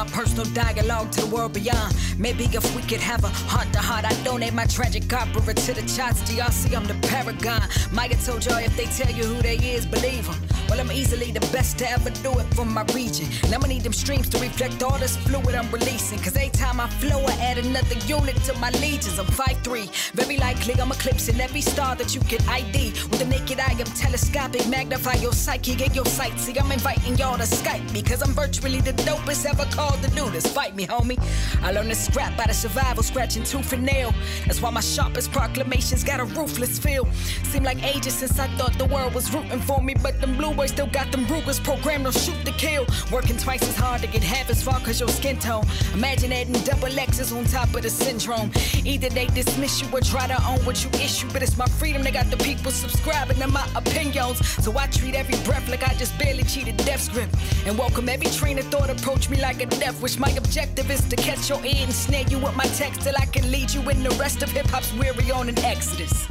My 0.05 0.07
personal 0.13 0.47
dialogue 0.55 1.11
to 1.13 1.21
the 1.21 1.27
world 1.27 1.53
beyond. 1.53 1.95
Maybe 2.19 2.45
if 2.45 2.75
we 2.75 2.81
could 2.83 3.01
have 3.01 3.23
a 3.23 3.29
heart 3.29 3.71
to 3.75 3.81
heart, 3.81 4.07
I'd 4.07 4.25
donate 4.25 4.55
my 4.55 4.65
tragic 4.65 5.13
opera 5.13 5.53
to 5.53 5.73
the 5.75 5.83
charts. 5.95 6.23
Do 6.23 6.35
y'all 6.35 6.51
see 6.51 6.75
I'm 6.75 6.87
the 6.87 6.95
paragon? 7.09 7.63
Maya 7.93 8.17
told 8.25 8.47
y'all 8.47 8.59
if 8.59 8.75
they 8.79 8.87
tell 8.87 9.13
you 9.15 9.25
who 9.25 9.43
they 9.43 9.57
is, 9.57 9.85
believe 9.85 10.27
them. 10.27 10.60
Well, 10.71 10.79
I'm 10.79 10.93
easily 10.93 11.33
the 11.33 11.41
best 11.51 11.79
to 11.79 11.91
ever 11.91 12.11
do 12.23 12.31
it 12.39 12.47
for 12.55 12.65
my 12.65 12.85
region. 12.95 13.27
Now 13.51 13.57
I'ma 13.57 13.67
need 13.67 13.83
them 13.83 13.93
streams 13.93 14.29
to 14.29 14.39
reflect 14.39 14.81
all 14.85 14.97
this 14.99 15.17
fluid 15.17 15.57
I'm 15.57 15.69
releasing. 15.73 16.21
Cause 16.21 16.37
every 16.37 16.51
time 16.51 16.79
I 16.79 16.89
flow, 16.89 17.25
I 17.27 17.33
add 17.41 17.59
another 17.59 17.97
unit 18.07 18.37
to 18.45 18.57
my 18.61 18.71
legions. 18.71 19.19
I'm 19.19 19.27
5'3. 19.27 20.13
Very 20.13 20.37
likely 20.37 20.75
I'm 20.81 20.93
eclipsing 20.93 21.41
every 21.41 21.61
star 21.61 21.97
that 21.97 22.15
you 22.15 22.21
can 22.21 22.41
ID. 22.49 22.93
With 23.11 23.19
the 23.19 23.25
naked 23.25 23.59
eye, 23.59 23.75
I'm 23.81 23.93
telescopic, 23.99 24.69
magnify 24.69 25.15
your 25.15 25.33
psyche, 25.33 25.75
get 25.75 25.97
your 25.97 26.07
sight. 26.07 26.39
See, 26.39 26.57
I'm 26.57 26.71
inviting 26.71 27.17
y'all 27.17 27.37
to 27.37 27.43
Skype 27.43 27.93
me. 27.93 28.01
Cause 28.01 28.23
I'm 28.23 28.33
virtually 28.33 28.81
the 28.81 28.93
dopest 28.93 29.47
ever 29.47 29.65
called 29.75 30.01
to 30.05 30.11
do 30.11 30.31
this. 30.31 30.47
Fight 30.47 30.77
me, 30.77 30.87
homie. 30.87 31.19
I 31.63 31.73
learned 31.73 31.89
to 31.89 31.97
scrap 31.97 32.39
out 32.39 32.49
of 32.49 32.55
survival, 32.55 33.03
scratching 33.03 33.43
tooth 33.43 33.73
and 33.73 33.83
nail. 33.83 34.15
That's 34.47 34.63
why 34.63 34.71
my 34.71 34.83
sharpest 34.83 35.33
proclamations 35.33 36.05
got 36.05 36.21
a 36.21 36.25
ruthless 36.27 36.79
feel. 36.79 37.09
Seemed 37.43 37.65
like 37.65 37.83
ages 37.83 38.15
since 38.15 38.39
I 38.39 38.47
thought 38.57 38.79
the 38.79 38.85
world 38.85 39.15
was 39.15 39.35
rooting 39.35 39.61
for 39.63 39.83
me, 39.83 39.97
but 40.01 40.21
them 40.21 40.37
blue 40.37 40.60
boys 40.61 40.71
still 40.73 40.87
got 40.89 41.11
them 41.11 41.25
Rugers 41.25 41.59
programmed 41.59 42.05
to 42.05 42.13
shoot 42.13 42.45
to 42.45 42.53
kill. 42.53 42.85
Working 43.11 43.39
twice 43.39 43.63
as 43.63 43.77
hard 43.77 44.03
to 44.03 44.07
get 44.07 44.23
half 44.23 44.51
as 44.51 44.63
far 44.63 44.79
cause 44.81 45.01
your 45.01 45.09
skin 45.09 45.39
tone. 45.39 45.65
Imagine 45.95 46.33
adding 46.33 46.61
double 46.65 46.99
X's 46.99 47.33
on 47.33 47.45
top 47.45 47.75
of 47.75 47.81
the 47.81 47.89
syndrome. 47.89 48.51
Either 48.85 49.09
they 49.09 49.27
dismiss 49.29 49.81
you 49.81 49.89
or 49.91 50.03
try 50.03 50.27
to 50.27 50.39
own 50.51 50.59
what 50.67 50.85
you 50.85 50.91
issue, 51.01 51.29
but 51.33 51.43
it's 51.43 51.57
my 51.57 51.65
freedom. 51.81 52.03
They 52.03 52.11
got 52.11 52.31
the 52.31 52.37
people 52.37 52.71
subscribing 52.71 53.39
to 53.39 53.47
my 53.47 53.67
opinions. 53.75 54.47
So 54.63 54.77
I 54.77 54.87
treat 54.89 55.15
every 55.15 55.39
breath 55.45 55.67
like 55.71 55.83
I 55.83 55.95
just 55.95 56.19
barely 56.19 56.43
cheated 56.43 56.77
death's 56.79 57.09
grip. 57.09 57.31
And 57.65 57.79
welcome 57.79 58.07
every 58.11 58.31
train 58.31 58.59
of 58.59 58.67
thought 58.67 58.91
approach 58.91 59.31
me 59.31 59.41
like 59.41 59.63
a 59.63 59.67
death 59.67 60.03
wish. 60.03 60.19
My 60.19 60.31
objective 60.31 60.91
is 60.91 61.01
to 61.09 61.17
catch 61.17 61.49
your 61.49 61.65
ear 61.65 61.85
and 61.85 61.93
snare 61.93 62.27
you 62.29 62.39
with 62.39 62.55
my 62.55 62.69
text 62.83 63.01
till 63.01 63.15
I 63.17 63.25
can 63.25 63.51
lead 63.51 63.73
you 63.73 63.81
in 63.89 64.03
the 64.03 64.15
rest 64.25 64.43
of 64.43 64.51
hip 64.51 64.67
hop's 64.67 64.93
weary 64.93 65.31
on 65.31 65.49
an 65.49 65.59
exodus. 65.61 66.27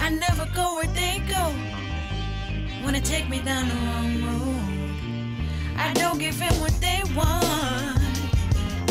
I 0.00 0.10
never 0.10 0.46
go 0.54 0.76
where 0.76 0.86
they 0.86 1.22
go. 1.28 1.54
Wanna 2.82 3.00
take 3.00 3.28
me 3.28 3.40
down 3.40 3.68
the 3.68 3.74
wrong 3.74 4.10
road. 4.26 4.58
I 5.76 5.92
don't 5.94 6.18
give 6.18 6.40
in 6.40 6.54
what 6.60 6.74
they 6.80 7.00
want, 7.14 8.00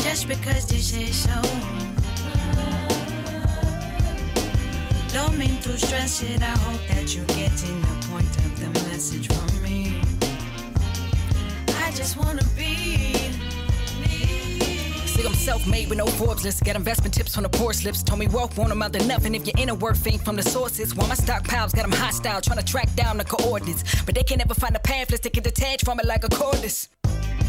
just 0.03 0.27
because 0.27 0.65
they 0.67 0.77
say 0.77 1.07
so. 1.07 1.41
Don't 5.13 5.37
mean 5.37 5.59
to 5.61 5.77
stress 5.77 6.21
it, 6.21 6.41
I 6.41 6.55
hope 6.65 6.81
that 6.89 7.15
you're 7.15 7.25
getting 7.25 7.81
the 7.81 8.07
point 8.11 8.37
of 8.45 8.59
the 8.59 8.69
message 8.89 9.27
from 9.27 9.63
me. 9.63 10.01
I 11.83 11.91
just 11.91 12.17
wanna 12.17 12.43
be. 12.55 13.46
I'm 15.26 15.34
self-made 15.34 15.89
with 15.89 15.97
no 15.97 16.05
Forbes 16.05 16.43
list. 16.43 16.63
Got 16.63 16.76
investment 16.76 17.13
tips 17.13 17.34
from 17.34 17.43
the 17.43 17.49
poor 17.49 17.74
slips. 17.74 18.03
Told 18.03 18.20
me 18.20 18.28
wealth 18.28 18.57
won't 18.57 18.72
amount 18.72 18.93
to 18.93 19.05
nothing 19.05 19.34
if 19.34 19.45
your 19.45 19.55
inner 19.57 19.76
worth 19.76 20.05
ain't 20.07 20.24
from 20.24 20.36
the 20.36 20.43
sources. 20.43 20.93
While 20.95 21.07
my 21.07 21.15
stockpiles 21.15 21.74
got 21.74 21.84
them 21.84 21.91
hostile, 21.91 22.41
trying 22.41 22.59
to 22.59 22.65
track 22.65 22.93
down 22.95 23.18
the 23.18 23.26
coordinates. 23.26 23.84
But 24.05 24.15
they 24.15 24.24
can 24.24 24.38
never 24.38 24.53
find 24.53 24.76
the 24.76 24.80
pamphlets 24.80 25.24
They 25.24 25.30
can 25.30 25.43
detach 25.43 25.84
from 25.84 25.99
it 25.99 26.05
like 26.05 26.24
a 26.24 26.30
cordless. 26.30 26.89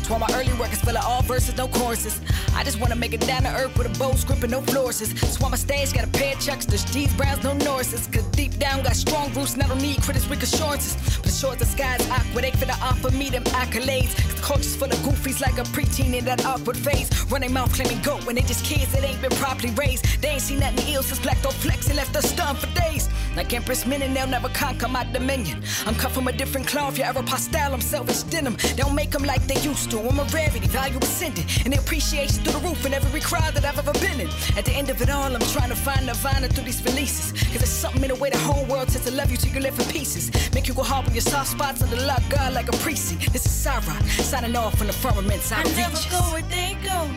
Why 0.08 0.16
my 0.16 0.28
early 0.32 0.54
work 0.54 0.72
is 0.72 0.80
full 0.80 0.96
of 0.96 1.04
all 1.04 1.20
verses, 1.20 1.54
no 1.58 1.68
choruses. 1.68 2.18
I 2.54 2.64
just 2.64 2.80
wanna 2.80 2.96
make 2.96 3.12
it 3.12 3.20
down 3.20 3.42
to 3.42 3.50
earth 3.50 3.76
with 3.76 3.94
a 3.94 3.98
bold 3.98 4.18
script 4.18 4.42
and 4.42 4.52
no 4.52 4.62
flourishes. 4.62 5.12
Why 5.38 5.50
my 5.50 5.56
stage 5.56 5.92
got 5.92 6.04
a 6.04 6.08
pair 6.08 6.34
of 6.34 6.40
chucks, 6.40 6.64
there's 6.64 6.84
G's, 6.84 7.12
Browns, 7.12 7.44
no 7.44 7.52
Norrises. 7.52 8.10
Cause 8.10 8.24
deep 8.28 8.58
down 8.58 8.82
got 8.82 8.96
strong 8.96 9.34
roots 9.34 9.52
and 9.52 9.62
I 9.62 9.68
don't 9.68 9.82
need 9.82 10.00
critics 10.00 10.26
with 10.26 10.42
assurances. 10.42 10.94
But 11.16 11.24
the 11.24 11.30
short 11.30 11.58
the 11.58 11.66
sky's 11.66 12.08
awkward, 12.08 12.44
they 12.44 12.52
finna 12.52 12.80
offer 12.80 13.10
me 13.10 13.28
them 13.28 13.44
accolades. 13.44 14.14
Cause 14.30 14.40
culture's 14.40 14.76
full 14.76 14.88
of 14.88 14.98
goofies 15.00 15.42
like 15.42 15.58
a 15.58 15.64
preteen 15.76 16.14
in 16.14 16.24
that 16.24 16.42
awkward 16.46 16.78
phase. 16.78 17.10
Run 17.30 17.42
their 17.42 17.50
mouth 17.50 17.74
claiming 17.74 18.00
goat 18.00 18.24
when 18.24 18.36
they 18.36 18.42
just 18.42 18.64
kids 18.64 18.90
that 18.92 19.04
ain't 19.04 19.20
been 19.20 19.36
properly 19.36 19.74
raised. 19.74 20.22
They 20.22 20.28
ain't 20.28 20.40
seen 20.40 20.60
nothing 20.60 20.88
ill 20.94 21.02
since 21.02 21.20
Black 21.20 21.42
Dog 21.42 21.52
Flex 21.52 21.88
and 21.88 21.96
left 21.96 22.16
us 22.16 22.30
stunned 22.30 22.56
for 22.56 22.80
days. 22.80 23.10
Like 23.36 23.52
Empress 23.52 23.84
Minin, 23.84 24.14
they'll 24.14 24.26
never 24.26 24.48
conquer 24.48 24.88
my 24.88 25.04
dominion. 25.12 25.62
I'm 25.86 25.94
cut 25.94 26.12
from 26.12 26.28
a 26.28 26.32
different 26.32 26.66
cloth, 26.66 26.96
you 26.96 27.04
ever 27.04 27.22
postal, 27.22 27.74
I'm 27.74 27.82
selfish 27.82 28.22
denim. 28.22 28.56
They 28.74 28.82
don't 28.82 28.94
make 28.94 29.10
them 29.10 29.24
like 29.24 29.46
they 29.46 29.60
used 29.60 29.90
to. 29.90 29.97
I'm 30.06 30.18
a 30.18 30.24
rarity, 30.24 30.66
value 30.68 30.98
ascending. 30.98 31.44
And 31.64 31.72
the 31.72 31.78
appreciation 31.78 32.42
through 32.44 32.60
the 32.60 32.68
roof 32.68 32.84
in 32.86 32.94
every 32.94 33.20
crowd 33.20 33.54
that 33.54 33.64
I've 33.64 33.78
ever 33.78 33.92
been 33.98 34.20
in. 34.20 34.28
At 34.56 34.64
the 34.64 34.72
end 34.72 34.90
of 34.90 35.00
it 35.02 35.10
all, 35.10 35.34
I'm 35.34 35.40
trying 35.56 35.70
to 35.70 35.76
find 35.76 36.06
Nirvana 36.06 36.48
through 36.48 36.64
these 36.64 36.82
releases. 36.84 37.32
Cause 37.32 37.58
there's 37.58 37.68
something 37.68 38.02
in 38.02 38.08
the 38.08 38.14
way 38.16 38.30
the 38.30 38.38
whole 38.38 38.64
world 38.66 38.90
says 38.90 39.04
to 39.04 39.10
love 39.12 39.30
you 39.30 39.36
till 39.36 39.52
you 39.52 39.60
live 39.60 39.78
in 39.78 39.86
pieces. 39.86 40.30
Make 40.54 40.68
you 40.68 40.74
go 40.74 40.82
hard 40.82 41.04
with 41.06 41.14
your 41.14 41.22
soft 41.22 41.50
spots 41.50 41.82
under 41.82 41.96
lock 42.06 42.22
God 42.28 42.52
like 42.52 42.68
a 42.68 42.76
precinct. 42.78 43.32
This 43.32 43.46
is 43.46 43.52
Cyrock, 43.52 44.02
signing 44.22 44.56
off 44.56 44.76
from 44.78 44.86
the 44.86 44.92
firmament 44.92 45.40
I 45.52 45.60
out 45.60 45.66
of 45.66 45.76
never 45.76 45.90
reaches. 45.94 46.10
go 46.10 46.18
where 46.32 46.42
they 46.42 46.76
go. 46.84 47.08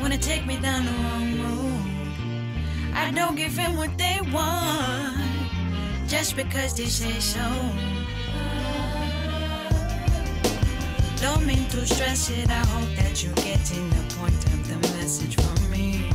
Wanna 0.00 0.18
take 0.18 0.46
me 0.46 0.56
down 0.58 0.84
the 0.86 0.92
wrong 0.92 1.40
road. 1.42 2.94
I 2.94 3.10
don't 3.12 3.36
give 3.36 3.58
in 3.58 3.76
what 3.76 3.96
they 3.98 4.18
want. 4.32 5.18
Just 6.08 6.36
because 6.36 6.74
they 6.74 6.86
say 6.86 7.20
so. 7.20 7.99
Don't 11.20 11.44
mean 11.44 11.68
to 11.68 11.86
stress 11.86 12.30
it. 12.30 12.48
I 12.48 12.64
hope 12.72 12.96
that 12.96 13.22
you're 13.22 13.34
getting 13.34 13.90
the 13.90 14.14
point 14.16 14.42
of 14.46 14.68
the 14.68 14.76
message 14.96 15.36
from 15.36 15.70
me. 15.70 16.10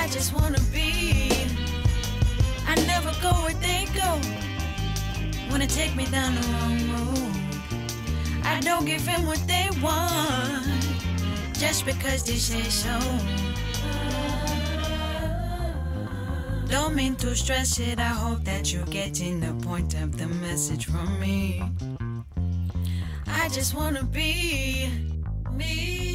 I 0.00 0.08
just 0.08 0.32
wanna 0.32 0.60
be. 0.72 1.30
I 2.66 2.74
never 2.86 3.12
go 3.20 3.32
where 3.44 3.52
they 3.60 3.86
go. 3.94 4.18
Wanna 5.50 5.66
take 5.66 5.94
me 5.94 6.06
down 6.06 6.36
the 6.36 6.46
wrong 6.52 6.78
road. 6.94 7.36
I 8.44 8.60
don't 8.60 8.86
give 8.86 9.04
them 9.04 9.26
what 9.26 9.42
they 9.46 9.68
want 9.82 10.88
just 11.52 11.84
because 11.84 12.24
they 12.24 12.36
say 12.36 12.62
so. 12.62 12.98
Don't 16.70 16.94
mean 16.94 17.14
to 17.16 17.36
stress 17.36 17.78
it. 17.78 17.98
I 17.98 18.14
hope 18.24 18.42
that 18.44 18.72
you're 18.72 18.86
getting 18.86 19.40
the 19.40 19.52
point 19.66 19.92
of 19.94 20.16
the 20.16 20.28
message 20.28 20.86
from 20.86 21.20
me. 21.20 21.62
I 23.48 23.50
just 23.50 23.74
wanna 23.74 24.04
be 24.04 24.90
me. 25.52 26.07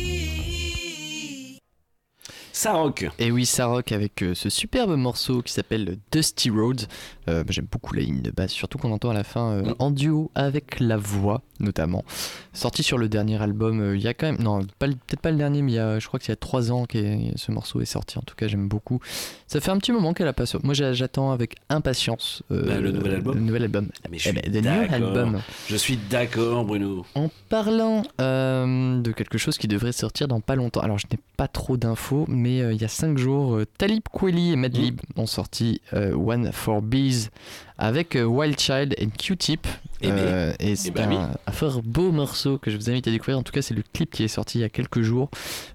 Sarok. 2.68 3.10
Et 3.20 3.30
oui, 3.30 3.46
Sarok 3.46 3.92
avec 3.92 4.22
euh, 4.22 4.34
ce 4.36 4.50
superbe 4.50 4.96
morceau 4.96 5.42
qui 5.42 5.52
s'appelle 5.52 5.98
Dusty 6.14 6.50
Road. 6.50 6.84
Euh, 7.28 7.44
bah, 7.44 7.50
J'aime 7.52 7.68
beaucoup 7.70 7.94
la 7.94 8.04
ligne 8.04 8.22
de 8.22 8.32
basse, 8.32 8.52
surtout 8.54 8.78
qu'on 8.78 8.94
entend 8.94 9.10
à 9.10 9.14
la 9.14 9.26
fin 9.26 9.52
euh, 9.52 9.74
en 9.80 9.92
duo 9.92 10.32
avec 10.34 10.80
la 10.80 10.96
voix 10.96 11.42
notamment. 11.60 12.04
Sorti 12.52 12.84
sur 12.84 12.98
le 12.98 13.08
dernier 13.08 13.42
album, 13.42 13.80
euh, 13.80 13.96
il 13.96 14.02
y 14.02 14.08
a 14.08 14.14
quand 14.14 14.26
même, 14.26 14.42
non, 14.42 14.60
peut-être 14.80 15.20
pas 15.22 15.32
le 15.32 15.38
dernier, 15.38 15.62
mais 15.62 15.72
il 15.72 15.76
y 15.76 15.80
a, 15.80 15.98
je 16.00 16.08
crois 16.08 16.20
qu'il 16.20 16.30
y 16.30 16.34
a 16.34 16.36
trois 16.36 16.72
ans 16.74 16.86
que 16.86 16.98
ce 17.38 17.52
morceau 17.54 17.80
est 17.80 17.86
sorti. 17.86 18.18
En 18.18 18.22
tout 18.22 18.36
cas, 18.36 18.48
j'aime 18.48 18.68
beaucoup. 18.68 19.00
Ça 19.48 19.62
fait 19.62 19.72
un 19.72 19.78
petit 19.78 19.94
moment 19.94 20.14
qu'elle 20.14 20.28
a 20.28 20.34
pas 20.34 20.46
sorti. 20.46 20.66
Moi, 20.66 20.74
j'a- 20.74 20.92
j'attends 20.94 21.32
avec 21.32 21.56
impatience 21.70 22.44
Bah, 22.50 22.80
le 22.80 22.92
nouvel 22.92 23.14
album. 23.14 23.36
Le 23.36 23.42
nouvel 23.42 23.64
album. 23.64 23.88
Mais 24.12 24.18
je 24.18 24.30
Eh 24.30 24.34
suis 24.52 24.62
ben, 24.62 24.94
album. 24.94 25.42
Je 25.70 25.76
suis 25.78 25.98
d'accord, 26.10 26.66
Bruno. 26.66 27.06
En 27.16 27.30
parlant 27.50 28.04
de 28.20 29.12
quelque 29.12 29.38
chose 29.38 29.58
qui 29.58 29.68
devrait 29.70 29.92
sortir 29.94 30.28
dans 30.28 30.42
pas 30.42 30.56
longtemps, 30.56 30.82
alors 30.82 30.98
je 30.98 31.08
n'ai 31.12 31.20
pas 31.38 31.48
trop 31.48 31.78
d'infos, 31.78 32.26
mais 32.28 32.53
euh, 32.62 32.74
il 32.74 32.82
y 32.82 32.86
a 32.86 32.90
5 32.90 33.18
jours, 33.18 33.56
euh, 33.56 33.66
Talib 33.78 34.04
Kweli 34.12 34.54
et 34.54 34.56
Madlib 34.56 35.02
ont 35.16 35.26
sorti 35.26 35.82
euh, 35.94 36.14
One 36.14 36.52
for 36.52 36.82
Bees 36.82 37.30
avec 37.78 38.16
euh, 38.16 38.24
Wild 38.24 38.60
Child 38.60 38.96
et 38.98 39.08
Q-Tip. 39.08 39.68
Eh 40.06 40.08
ben, 40.10 40.18
Euh, 40.18 40.52
et 40.60 40.72
eh 40.72 40.76
c'est 40.76 40.92
ben 40.92 41.10
un, 41.10 41.16
oui. 41.16 41.34
un 41.48 41.52
fort 41.54 41.82
beau 41.82 42.12
morceau 42.12 42.58
que 42.58 42.70
je 42.70 42.76
vous 42.76 42.90
invite 42.90 43.08
à 43.08 43.12
découvrir. 43.12 43.38
En 43.38 43.44
tout 43.44 43.54
cas, 43.54 43.62
c'est 43.62 43.74
le 43.74 43.84
clip 43.94 44.12
qui 44.12 44.24
est 44.24 44.28
sorti 44.28 44.58
il 44.58 44.62
y 44.62 44.64
a 44.66 44.70
quelques 44.70 45.02
jours. 45.02 45.30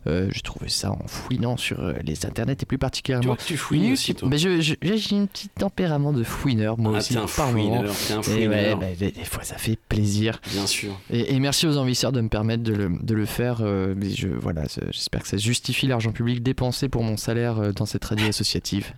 Euh, 0.06 0.28
J'ai 0.30 0.42
trouvé 0.42 0.68
ça 0.68 0.90
en 0.92 1.06
fouinant 1.06 1.56
sur 1.56 1.80
euh, 1.80 1.94
les 2.04 2.26
internets 2.26 2.52
et 2.60 2.66
plus 2.66 2.76
particulièrement. 2.76 3.22
Tu 3.22 3.26
vois 3.28 3.36
que 3.36 3.42
tu 3.44 3.56
fouines 3.56 3.80
YouTube. 3.80 3.92
aussi, 3.94 4.14
toi. 4.14 4.28
Mais 4.28 4.36
je- 4.36 4.60
je- 4.60 4.74
J'ai 4.82 5.16
un 5.16 5.24
petit 5.24 5.48
tempérament 5.48 6.12
de 6.12 6.22
fouineur, 6.24 6.76
moi 6.78 6.92
Ah, 6.94 6.98
aussi. 6.98 7.16
un 7.16 7.20
par 7.26 7.50
fouineur, 7.52 7.84
un 7.84 7.86
Et 7.86 7.88
ouais, 7.88 8.22
fouineur. 8.22 8.78
bah, 8.78 8.86
des, 8.98 9.12
des 9.12 9.24
fois, 9.24 9.42
ça 9.44 9.56
fait 9.56 9.78
plaisir. 9.88 10.40
Bien 10.52 10.66
sûr. 10.66 10.90
Et, 11.10 11.34
et 11.34 11.40
merci 11.40 11.66
aux 11.66 11.78
envahisseurs 11.78 12.12
de 12.12 12.20
me 12.20 12.28
permettre 12.28 12.62
de 12.62 12.74
le, 12.74 12.90
de 13.00 13.14
le 13.14 13.24
faire. 13.24 13.58
euh, 13.62 13.94
mais 13.96 14.10
je, 14.10 14.28
voilà, 14.28 14.64
j'espère 14.90 15.22
que 15.22 15.28
ça 15.28 15.38
justifie 15.38 15.86
l'argent 15.86 16.12
public 16.12 16.42
dépensé 16.42 16.90
pour 16.90 17.02
mon 17.02 17.16
salaire 17.16 17.72
dans 17.72 17.86
cette 17.86 18.04
radio 18.04 18.26
associative. 18.28 18.92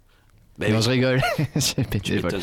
Bah 0.60 0.68
non, 0.68 0.76
oui. 0.76 0.82
je 0.82 0.90
rigole. 0.90 1.20
M'étonnes. 2.10 2.40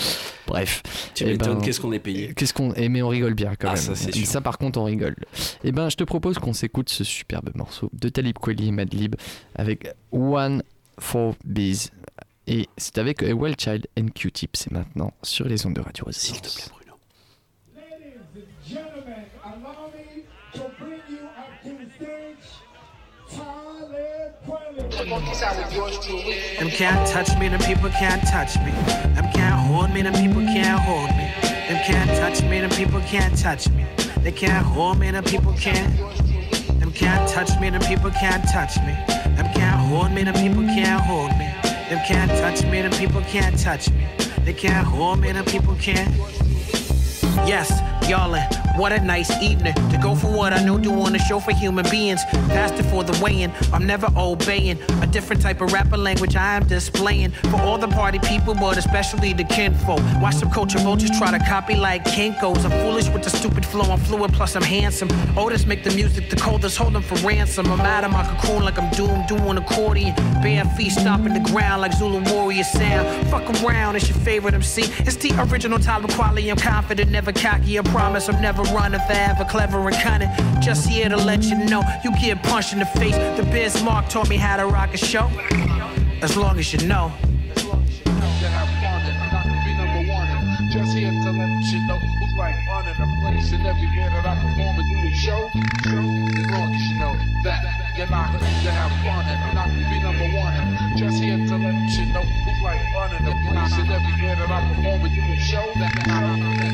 Bref. 0.47 0.84
Tu 1.13 1.24
Eh 1.24 1.28
m'étonnes, 1.28 1.59
ben, 1.59 1.61
qu'est-ce 1.63 1.80
qu'on 1.80 1.91
est 1.93 1.99
payé 1.99 2.34
Qu'est-ce 2.36 2.53
qu'on. 2.53 2.74
eh, 2.76 2.89
mais 2.89 3.01
on 3.01 3.09
rigole 3.09 3.34
bien 3.36 3.53
quand 3.55 3.70
Ah, 3.70 3.76
même. 3.76 3.95
ça, 3.95 4.09
Et 4.09 4.26
ça, 4.26 4.41
par 4.41 4.57
contre, 4.57 4.80
on 4.80 4.84
rigole. 4.86 5.15
Et 5.63 5.72
ben, 5.72 5.89
je 5.89 5.95
te 5.95 6.03
propose 6.03 6.39
qu'on 6.39 6.53
s'écoute 6.53 6.89
ce 6.89 7.03
superbe 7.03 7.51
morceau 7.55 7.89
de 7.93 8.09
Talib 8.09 8.38
Kweli 8.39 8.70
et 8.70 8.72
Madlib 8.72 9.15
avec 9.55 9.88
One 10.11 10.63
for 10.99 11.36
Bees. 11.45 11.89
Et 12.47 12.68
c'est 12.78 12.97
avec 12.97 13.24
euh, 13.24 13.34
Well 13.34 13.55
Child 13.57 13.88
and 13.99 14.07
Q-Tip. 14.15 14.55
C'est 14.55 14.72
maintenant 14.72 15.13
sur 15.22 15.47
les 15.47 15.65
ondes 15.65 15.74
de 15.76 15.82
radio. 15.82 16.05
S'il 16.11 16.39
te 16.41 16.47
plaît, 16.53 16.63
Them 24.97 26.69
can't 26.71 27.07
touch 27.07 27.37
me, 27.37 27.49
them 27.49 27.59
people 27.61 27.89
can't 27.91 28.27
touch 28.27 28.57
me. 28.57 28.71
Them 29.13 29.31
can't 29.31 29.59
hold 29.67 29.93
me, 29.93 30.01
them 30.01 30.13
people 30.13 30.41
can't 30.41 30.79
hold 30.79 31.11
me. 31.11 31.31
Them 31.43 31.83
can't 31.85 32.09
touch 32.17 32.41
me, 32.49 32.59
them 32.61 32.71
people 32.71 32.99
can't 33.01 33.37
touch 33.37 33.69
me. 33.69 33.85
They 34.23 34.31
can't 34.31 34.65
hold 34.65 34.97
me, 34.97 35.11
them 35.11 35.23
people 35.23 35.53
can't. 35.53 35.95
Them 36.79 36.91
can't 36.91 37.29
touch 37.29 37.59
me, 37.59 37.69
them 37.69 37.81
people 37.81 38.09
can't 38.09 38.43
touch 38.49 38.77
me. 38.77 38.95
Them 39.35 39.53
can't 39.53 39.79
hold 39.81 40.11
me, 40.13 40.23
them 40.23 40.33
people 40.33 40.63
can't 40.63 41.03
hold 41.03 41.29
me. 41.37 41.47
Them 41.89 41.99
can't 42.07 42.31
touch 42.31 42.63
me, 42.63 42.81
them 42.81 42.91
people 42.93 43.21
can't 43.21 43.55
touch 43.59 43.91
me. 43.91 44.03
They 44.45 44.53
can't 44.53 44.87
hold 44.87 45.19
me, 45.19 45.31
them 45.31 45.45
people 45.45 45.75
can't. 45.75 46.09
Yes, 47.45 47.71
y'allin', 48.09 48.43
what 48.77 48.91
a 48.91 48.99
nice 48.99 49.31
evening 49.41 49.73
to 49.73 49.99
go 50.01 50.15
for 50.15 50.31
what 50.31 50.53
I 50.53 50.63
know 50.63 50.77
doing 50.77 51.15
a 51.15 51.19
show 51.19 51.39
for 51.39 51.51
human 51.51 51.85
beings. 51.89 52.23
Faster 52.49 52.83
for 52.83 53.03
the 53.03 53.17
weighing, 53.23 53.51
I'm 53.73 53.85
never 53.85 54.07
obeying 54.15 54.79
a 55.01 55.07
different 55.07 55.41
type 55.41 55.61
of 55.61 55.73
rapper 55.73 55.97
language 55.97 56.35
I 56.35 56.57
am 56.57 56.67
displaying 56.67 57.31
for 57.31 57.61
all 57.61 57.77
the 57.77 57.88
party 57.88 58.19
people, 58.19 58.53
but 58.53 58.77
especially 58.77 59.33
the 59.33 59.45
kinfolk. 59.45 59.99
Watch 60.21 60.35
some 60.35 60.51
culture 60.51 60.79
vultures 60.79 61.11
try 61.17 61.38
to 61.38 61.43
copy 61.45 61.75
like 61.75 62.03
Kinkos. 62.03 62.63
I'm 62.65 62.71
foolish 62.83 63.09
with 63.09 63.23
the 63.23 63.29
stupid 63.29 63.65
flow, 63.65 63.91
I'm 63.91 63.99
fluid, 63.99 64.33
plus 64.33 64.55
I'm 64.55 64.61
handsome. 64.61 65.09
Otis 65.38 65.65
make 65.65 65.83
the 65.83 65.91
music, 65.91 66.29
the 66.29 66.35
coldest 66.35 66.77
hold 66.77 66.93
them 66.93 67.03
for 67.03 67.15
ransom. 67.27 67.67
I'm 67.67 67.81
out 67.81 68.03
of 68.03 68.11
my 68.11 68.23
cocoon 68.23 68.63
like 68.63 68.77
I'm 68.77 68.91
doomed, 68.91 69.27
doing 69.27 69.57
accordion. 69.57 70.13
Bare 70.43 70.65
feet 70.77 70.91
stomping 70.91 71.33
the 71.33 71.49
ground 71.51 71.81
like 71.81 71.93
Zulu 71.93 72.21
warrior 72.31 72.63
sound. 72.63 73.27
Fuck 73.29 73.49
around, 73.63 73.95
it's 73.95 74.09
your 74.09 74.17
favorite 74.19 74.53
MC. 74.53 74.83
It's 74.99 75.15
the 75.15 75.31
original 75.49 75.79
Tyler 75.79 76.07
Quality. 76.09 76.49
I'm 76.49 76.57
confident, 76.57 77.09
never 77.09 77.26
cocky. 77.34 77.80
I 77.80 77.82
promise 77.84 78.30
I'm 78.30 78.41
never 78.41 78.63
running 78.63 78.99
forever, 79.01 79.45
clever 79.45 79.80
and 79.88 79.95
cunning. 79.97 80.30
Just 80.61 80.88
here 80.88 81.09
to 81.09 81.17
let 81.17 81.43
you 81.43 81.57
know, 81.65 81.84
you 82.03 82.11
get 82.19 82.41
punched 82.43 82.73
in 82.73 82.80
the 82.80 82.86
face. 82.86 83.15
The 83.38 83.47
Biz 83.51 83.84
Mark 83.84 84.09
taught 84.09 84.30
me 84.30 84.38
how 84.38 84.57
to 84.57 84.65
rock 84.67 84.93
a 84.93 84.97
show. 84.97 85.30
As 86.21 86.36
long 86.36 86.57
as 86.59 86.73
you 86.73 86.88
know. 86.88 87.11
Just 90.71 90.93
here 90.97 91.09
to 91.09 91.32
let 91.32 91.63
you 91.71 91.80
know 91.88 91.97
who's 91.97 92.38
like 92.38 92.55
running 92.67 92.93
the 92.99 93.07
place 93.21 93.51
and 93.53 93.65
everywhere 93.65 94.09
that 94.11 94.25
I 94.25 94.36
perform 94.36 94.78
and 94.78 94.88
do 94.91 95.07
a 95.07 95.13
show. 95.15 95.49
As 95.55 96.51
long 96.51 96.69
as 96.75 96.82
you 96.82 96.99
know 96.99 97.15
that 97.43 97.88
you're 97.97 98.09
not 98.09 98.30
to 98.38 98.71
have 98.71 98.91
fun 99.01 99.25
and 99.25 99.55
not 99.55 99.65
to 99.65 99.82
be 99.89 99.97
number 100.03 100.30
one. 100.38 100.97
Just 100.97 101.23
here 101.23 101.38
to 101.38 101.57
let 101.57 101.89
you 101.97 102.05
know 102.13 102.46
like 102.68 102.93
running 102.93 103.24
the 103.24 103.32
place 103.47 103.74
and 103.80 103.89
everywhere 103.89 104.36
that 104.36 104.49
I 104.51 104.59
perform 104.68 105.01
do 105.07 105.22
a 105.22 105.38
show. 105.39 105.63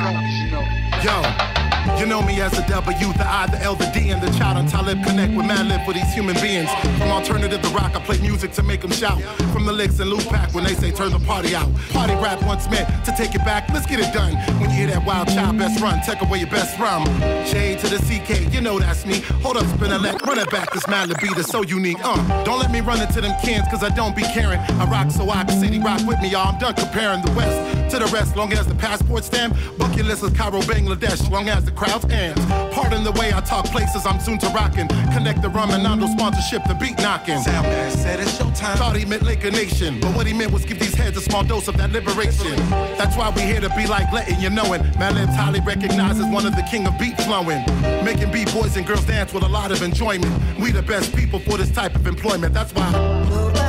Long 0.02 0.18
as 0.26 0.34
you 0.42 0.50
know. 0.50 0.66
Yo, 1.06 1.73
You 2.04 2.10
know 2.10 2.22
me 2.22 2.42
as 2.42 2.52
the 2.52 2.64
W, 2.64 3.14
the 3.14 3.26
I, 3.26 3.48
the 3.48 3.62
L, 3.62 3.76
the 3.76 3.86
D, 3.94 4.10
and 4.10 4.22
the 4.22 4.30
child 4.38 4.58
on 4.58 4.68
Talib 4.68 5.02
connect 5.06 5.34
with 5.38 5.46
man 5.46 5.70
live 5.70 5.86
for 5.86 5.94
these 5.94 6.14
human 6.14 6.36
beings. 6.42 6.70
From 6.98 7.08
alternative 7.08 7.62
to 7.62 7.70
rock, 7.70 7.96
I 7.96 8.02
play 8.02 8.20
music 8.20 8.52
to 8.60 8.62
make 8.62 8.82
them 8.82 8.92
shout. 8.92 9.22
From 9.54 9.66
the 9.66 9.72
licks 9.72 10.02
and 10.02 10.10
loop 10.10 10.28
pack 10.28 10.54
when 10.54 10.66
they 10.66 10.74
say 10.74 10.92
turn 10.92 11.14
the 11.14 11.20
party 11.20 11.56
out. 11.56 11.74
Party 11.92 12.14
rap 12.16 12.44
once 12.44 12.70
meant 12.70 12.90
to 13.06 13.14
take 13.16 13.34
it 13.36 13.46
back, 13.46 13.70
let's 13.70 13.86
get 13.86 14.02
it 14.02 14.14
done. 14.14 14.36
When 14.60 14.70
you 14.70 14.76
hear 14.76 14.88
that 14.88 15.06
wild 15.06 15.30
child 15.30 15.58
best 15.58 15.82
run, 15.82 16.02
take 16.02 16.22
away 16.22 16.40
your 16.40 16.50
best 16.50 16.78
rum. 16.78 17.06
J 17.48 17.78
to 17.78 17.88
the 17.88 18.00
CK, 18.00 18.54
you 18.54 18.60
know 18.60 18.80
that's 18.80 19.06
me. 19.06 19.22
Hold 19.42 19.56
up, 19.56 19.66
spin 19.68 19.94
a 19.94 19.98
leg, 19.98 20.22
run 20.28 20.40
it 20.40 20.52
back, 20.52 20.74
this 20.74 20.86
man 20.90 21.08
beat 21.22 21.38
is 21.38 21.48
so 21.48 21.62
unique. 21.62 22.00
Uh, 22.04 22.44
don't 22.44 22.60
let 22.60 22.70
me 22.70 22.82
run 22.82 23.02
into 23.02 23.22
them 23.22 23.34
cans, 23.42 23.66
cause 23.70 23.82
I 23.82 23.88
don't 23.96 24.14
be 24.14 24.24
caring. 24.24 24.60
I 24.60 24.84
rock 24.92 25.10
so 25.10 25.30
I 25.30 25.46
can 25.46 25.58
city 25.58 25.80
rock 25.80 26.06
with 26.06 26.20
me, 26.20 26.32
y'all. 26.32 26.50
I'm 26.50 26.60
done 26.60 26.74
comparing 26.74 27.24
the 27.24 27.32
West 27.32 27.92
to 27.92 28.00
the 28.00 28.08
rest, 28.08 28.36
long 28.36 28.52
as 28.52 28.68
the 28.68 28.76
passport 28.76 29.24
stamp. 29.24 29.56
Bucket 29.78 30.06
list 30.06 30.24
is 30.24 30.34
Cairo, 30.34 30.60
Bangladesh, 30.62 31.30
long 31.30 31.48
as 31.48 31.64
the 31.64 31.72
crowd's 31.94 32.14
amped. 32.14 32.72
Pardon 32.72 33.04
the 33.04 33.12
way 33.12 33.32
I 33.34 33.42
talk 33.42 33.66
places, 33.66 34.06
I'm 34.06 34.20
soon 34.20 34.38
to 34.40 34.48
rockin'. 34.50 34.88
Connect 34.88 35.42
the 35.42 35.50
rum 35.50 35.72
and 35.72 35.84
Nando 35.84 36.08
sponsorship, 36.08 36.64
the 36.68 36.74
beat 36.74 36.98
knocking. 36.98 37.38
Soundman 37.38 37.92
said 37.92 38.20
it's 38.20 38.38
showtime. 38.38 38.78
Thought 38.78 38.96
he 38.96 39.06
meant 39.06 39.24
Laker 39.24 39.52
Nation, 39.52 40.00
but 40.00 40.16
what 40.16 40.28
he 40.28 40.34
meant 40.34 40.52
was 40.52 40.66
give 40.66 40.80
these 40.80 40.96
heads 40.96 41.18
a 41.18 41.22
small 41.22 41.44
dose 41.44 41.68
of 41.68 41.78
that 41.78 41.92
liberation. 41.92 42.56
That's 42.98 43.16
why 43.16 43.30
we 43.36 43.42
here 43.42 43.62
to 43.62 43.70
be 43.76 43.88
like 43.88 44.12
letting 44.12 44.40
you 44.40 44.50
know 44.50 44.74
it. 44.74 44.82
Madlib's 44.98 45.36
highly 45.36 45.62
recognized 45.62 46.20
as 46.20 46.32
one 46.32 46.46
of 46.46 46.56
the 46.56 46.64
king 46.64 46.88
of 46.88 46.98
beat 46.98 47.18
flowing. 47.22 47.64
Making 48.04 48.32
b-boys 48.32 48.76
and 48.78 48.86
girls 48.86 49.06
dance 49.06 49.34
with 49.34 49.44
a 49.44 49.50
lot 49.50 49.72
of 49.72 49.82
enjoyment. 49.82 50.34
We 50.60 50.72
the 50.72 50.82
best 50.82 51.16
people 51.16 51.40
for 51.40 51.58
this 51.58 51.72
type 51.72 51.96
of 51.96 52.08
employment. 52.08 52.54
That's 52.54 52.74
why. 52.74 53.63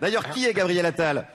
D'ailleurs, 0.00 0.28
qui 0.30 0.46
est 0.46 0.52
Gabriel 0.52 0.86
Attal 0.86 1.26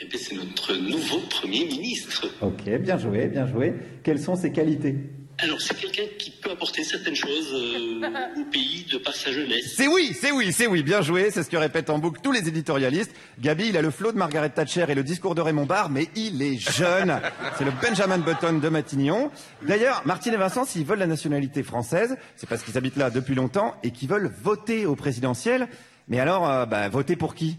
Eh 0.00 0.04
bien, 0.06 0.18
c'est 0.22 0.34
notre 0.34 0.74
nouveau 0.74 1.20
Premier 1.30 1.64
ministre. 1.66 2.26
Ok, 2.42 2.64
bien 2.80 2.98
joué, 2.98 3.26
bien 3.26 3.46
joué. 3.46 3.74
Quelles 4.02 4.20
sont 4.20 4.36
ses 4.36 4.52
qualités 4.52 4.96
Alors, 5.38 5.60
c'est 5.60 5.74
quelqu'un 5.78 6.02
qui 6.18 6.30
peut 6.30 6.50
apporter 6.50 6.84
certaines 6.84 7.14
choses 7.14 7.52
euh, 7.54 8.40
au 8.40 8.44
pays 8.50 8.86
de 8.92 8.98
par 8.98 9.14
sa 9.14 9.32
jeunesse. 9.32 9.74
C'est 9.76 9.86
oui, 9.88 10.14
c'est 10.18 10.30
oui, 10.32 10.52
c'est 10.52 10.66
oui, 10.66 10.82
bien 10.82 11.00
joué, 11.02 11.30
c'est 11.30 11.42
ce 11.42 11.48
que 11.50 11.56
répètent 11.56 11.90
en 11.90 11.98
boucle 11.98 12.20
tous 12.22 12.32
les 12.32 12.46
éditorialistes. 12.48 13.12
Gabi, 13.40 13.68
il 13.68 13.76
a 13.76 13.82
le 13.82 13.90
flot 13.90 14.12
de 14.12 14.18
Margaret 14.18 14.50
Thatcher 14.50 14.84
et 14.88 14.94
le 14.94 15.02
discours 15.02 15.34
de 15.34 15.40
Raymond 15.40 15.66
Barre, 15.66 15.90
mais 15.90 16.08
il 16.14 16.40
est 16.42 16.56
jeune. 16.58 17.18
C'est 17.58 17.64
le 17.64 17.72
Benjamin 17.82 18.18
Button 18.18 18.58
de 18.58 18.68
Matignon. 18.68 19.30
D'ailleurs, 19.62 20.02
Martine 20.04 20.34
et 20.34 20.38
Vincent, 20.38 20.64
s'ils 20.64 20.84
veulent 20.84 20.98
la 20.98 21.06
nationalité 21.06 21.62
française, 21.62 22.16
c'est 22.36 22.48
parce 22.48 22.62
qu'ils 22.62 22.76
habitent 22.76 22.96
là 22.96 23.10
depuis 23.10 23.34
longtemps 23.34 23.74
et 23.82 23.90
qu'ils 23.90 24.08
veulent 24.08 24.30
voter 24.42 24.84
au 24.86 24.94
présidentiel. 24.96 25.68
Mais 26.08 26.20
alors, 26.20 26.48
euh, 26.48 26.66
bah, 26.66 26.88
voter 26.88 27.16
pour 27.16 27.34
qui? 27.34 27.58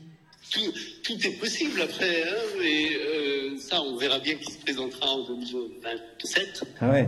Tout, 0.52 0.74
tout 1.04 1.28
est 1.28 1.40
possible 1.40 1.82
après, 1.82 2.24
hein, 2.24 2.62
et 2.64 2.96
euh, 2.96 3.58
ça, 3.60 3.82
on 3.82 3.98
verra 3.98 4.20
bien 4.20 4.36
qui 4.36 4.52
se 4.52 4.60
présentera 4.60 5.08
en 5.08 5.26
2027. 5.28 6.64
Ah 6.80 6.90
ouais 6.90 7.08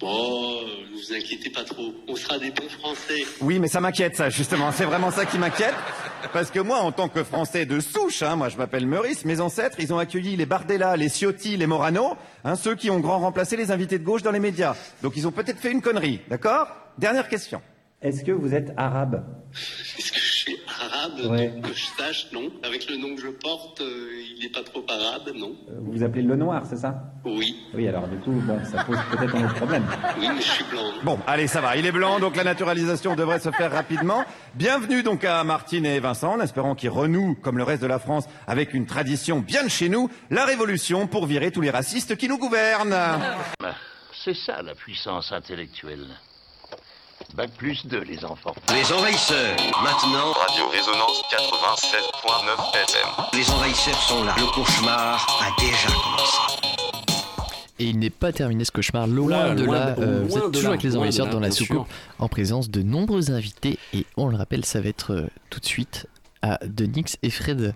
Bon, 0.00 0.62
ne 0.62 0.96
vous 0.96 1.12
inquiétez 1.14 1.50
pas 1.50 1.62
trop, 1.62 1.92
on 2.08 2.16
sera 2.16 2.38
des 2.38 2.50
bons 2.50 2.68
Français. 2.70 3.22
Oui, 3.42 3.58
mais 3.58 3.68
ça 3.68 3.80
m'inquiète, 3.80 4.16
ça, 4.16 4.30
justement. 4.30 4.72
C'est 4.72 4.86
vraiment 4.86 5.10
ça 5.10 5.26
qui 5.26 5.36
m'inquiète. 5.36 5.74
Parce 6.32 6.50
que 6.50 6.58
moi, 6.58 6.78
en 6.78 6.90
tant 6.90 7.08
que 7.08 7.22
Français 7.22 7.66
de 7.66 7.80
souche, 7.80 8.22
hein, 8.22 8.36
moi 8.36 8.48
je 8.48 8.56
m'appelle 8.56 8.86
Meurice, 8.86 9.24
mes 9.24 9.40
ancêtres, 9.40 9.76
ils 9.78 9.92
ont 9.92 9.98
accueilli 9.98 10.36
les 10.36 10.46
Bardella, 10.46 10.96
les 10.96 11.08
Ciotti, 11.10 11.56
les 11.56 11.66
Morano, 11.66 12.16
hein, 12.44 12.56
ceux 12.56 12.74
qui 12.74 12.88
ont 12.90 13.00
grand 13.00 13.18
remplacé 13.18 13.56
les 13.56 13.70
invités 13.70 13.98
de 13.98 14.04
gauche 14.04 14.22
dans 14.22 14.30
les 14.30 14.40
médias. 14.40 14.74
Donc 15.02 15.14
ils 15.16 15.26
ont 15.26 15.32
peut-être 15.32 15.58
fait 15.58 15.70
une 15.70 15.82
connerie, 15.82 16.20
d'accord? 16.28 16.68
Dernière 16.98 17.28
question. 17.28 17.60
Est-ce 18.02 18.24
que 18.24 18.32
vous 18.32 18.54
êtes 18.54 18.72
arabe? 18.76 19.24
Est-ce 19.98 20.12
que 20.12 20.19
arabe 20.80 21.30
Ouais. 21.30 21.48
Donc, 21.48 21.62
Que 21.68 21.74
je 21.74 21.84
sache, 21.98 22.26
non. 22.32 22.50
Avec 22.62 22.88
le 22.88 22.96
nom 22.96 23.14
que 23.14 23.20
je 23.22 23.28
porte, 23.28 23.80
euh, 23.80 24.10
il 24.36 24.42
n'est 24.42 24.50
pas 24.50 24.62
trop 24.62 24.84
arabe, 24.88 25.30
non. 25.36 25.54
Vous 25.82 25.92
vous 25.92 26.02
appelez 26.02 26.22
le 26.22 26.36
noir, 26.36 26.62
c'est 26.68 26.76
ça? 26.76 26.94
Oui, 27.24 27.54
Oui, 27.74 27.86
alors 27.88 28.08
du 28.08 28.16
coup, 28.18 28.32
bon, 28.32 28.58
ça 28.64 28.82
pose 28.84 28.96
peut-être 29.10 29.34
un 29.36 29.44
autre 29.44 29.54
problème. 29.56 29.84
oui, 30.18 30.28
mais 30.34 30.40
je 30.40 30.48
suis 30.50 30.64
blanc. 30.64 30.90
Bon, 31.02 31.18
allez, 31.26 31.46
ça 31.46 31.60
va. 31.60 31.76
Il 31.76 31.84
est 31.86 31.92
blanc, 31.92 32.18
donc 32.18 32.36
la 32.36 32.44
naturalisation 32.44 33.14
devrait 33.14 33.40
se 33.40 33.50
faire 33.50 33.70
rapidement. 33.72 34.24
Bienvenue 34.54 35.02
donc 35.02 35.24
à 35.24 35.44
Martine 35.44 35.84
et 35.86 36.00
Vincent, 36.00 36.32
en 36.34 36.40
espérant 36.40 36.74
qu'ils 36.74 36.90
renouent, 36.90 37.36
comme 37.42 37.58
le 37.58 37.64
reste 37.64 37.82
de 37.82 37.86
la 37.88 37.98
France, 37.98 38.24
avec 38.46 38.72
une 38.74 38.86
tradition 38.86 39.40
bien 39.40 39.64
de 39.64 39.68
chez 39.68 39.88
nous, 39.88 40.08
la 40.30 40.44
révolution 40.44 41.06
pour 41.06 41.26
virer 41.26 41.50
tous 41.50 41.60
les 41.60 41.70
racistes 41.70 42.16
qui 42.16 42.28
nous 42.28 42.38
gouvernent. 42.38 42.96
C'est 44.24 44.34
ça 44.34 44.62
la 44.62 44.74
puissance 44.74 45.32
intellectuelle. 45.32 46.06
Bac 47.34 47.50
plus 47.56 47.86
2, 47.86 48.00
les 48.02 48.24
enfants. 48.24 48.54
Les 48.72 48.92
envahisseurs, 48.92 49.56
maintenant. 49.82 50.32
Radio 50.32 50.68
Résonance 50.70 51.22
96.9 51.30 52.74
FM. 52.74 53.08
Les 53.38 53.50
envahisseurs 53.50 54.00
sont 54.02 54.24
là. 54.24 54.34
Le 54.36 54.46
cauchemar 54.52 55.26
a 55.40 55.60
déjà 55.60 55.88
commencé. 55.88 56.36
Et 57.78 57.84
il 57.86 57.98
n'est 57.98 58.10
pas 58.10 58.32
terminé 58.32 58.64
ce 58.64 58.72
cauchemar, 58.72 59.06
loin 59.06 59.54
de 59.54 59.64
loin 59.64 59.74
là. 59.78 59.90
de- 59.92 60.02
euh, 60.02 60.24
vous 60.28 60.36
êtes 60.36 60.44
de 60.44 60.48
toujours 60.50 60.62
là, 60.64 60.68
avec 60.70 60.82
les 60.82 60.96
envahisseurs 60.96 61.26
là, 61.26 61.32
dans 61.32 61.40
la 61.40 61.50
soucoupe, 61.50 61.86
en 62.18 62.28
présence 62.28 62.68
de 62.70 62.82
nombreux 62.82 63.30
invités. 63.30 63.78
Et 63.94 64.04
on 64.16 64.26
le 64.28 64.36
rappelle, 64.36 64.64
ça 64.64 64.80
va 64.80 64.88
être 64.88 65.12
euh, 65.14 65.26
tout 65.48 65.60
de 65.60 65.66
suite 65.66 66.06
à 66.42 66.58
Denix 66.66 67.16
et 67.22 67.30
Fred 67.30 67.74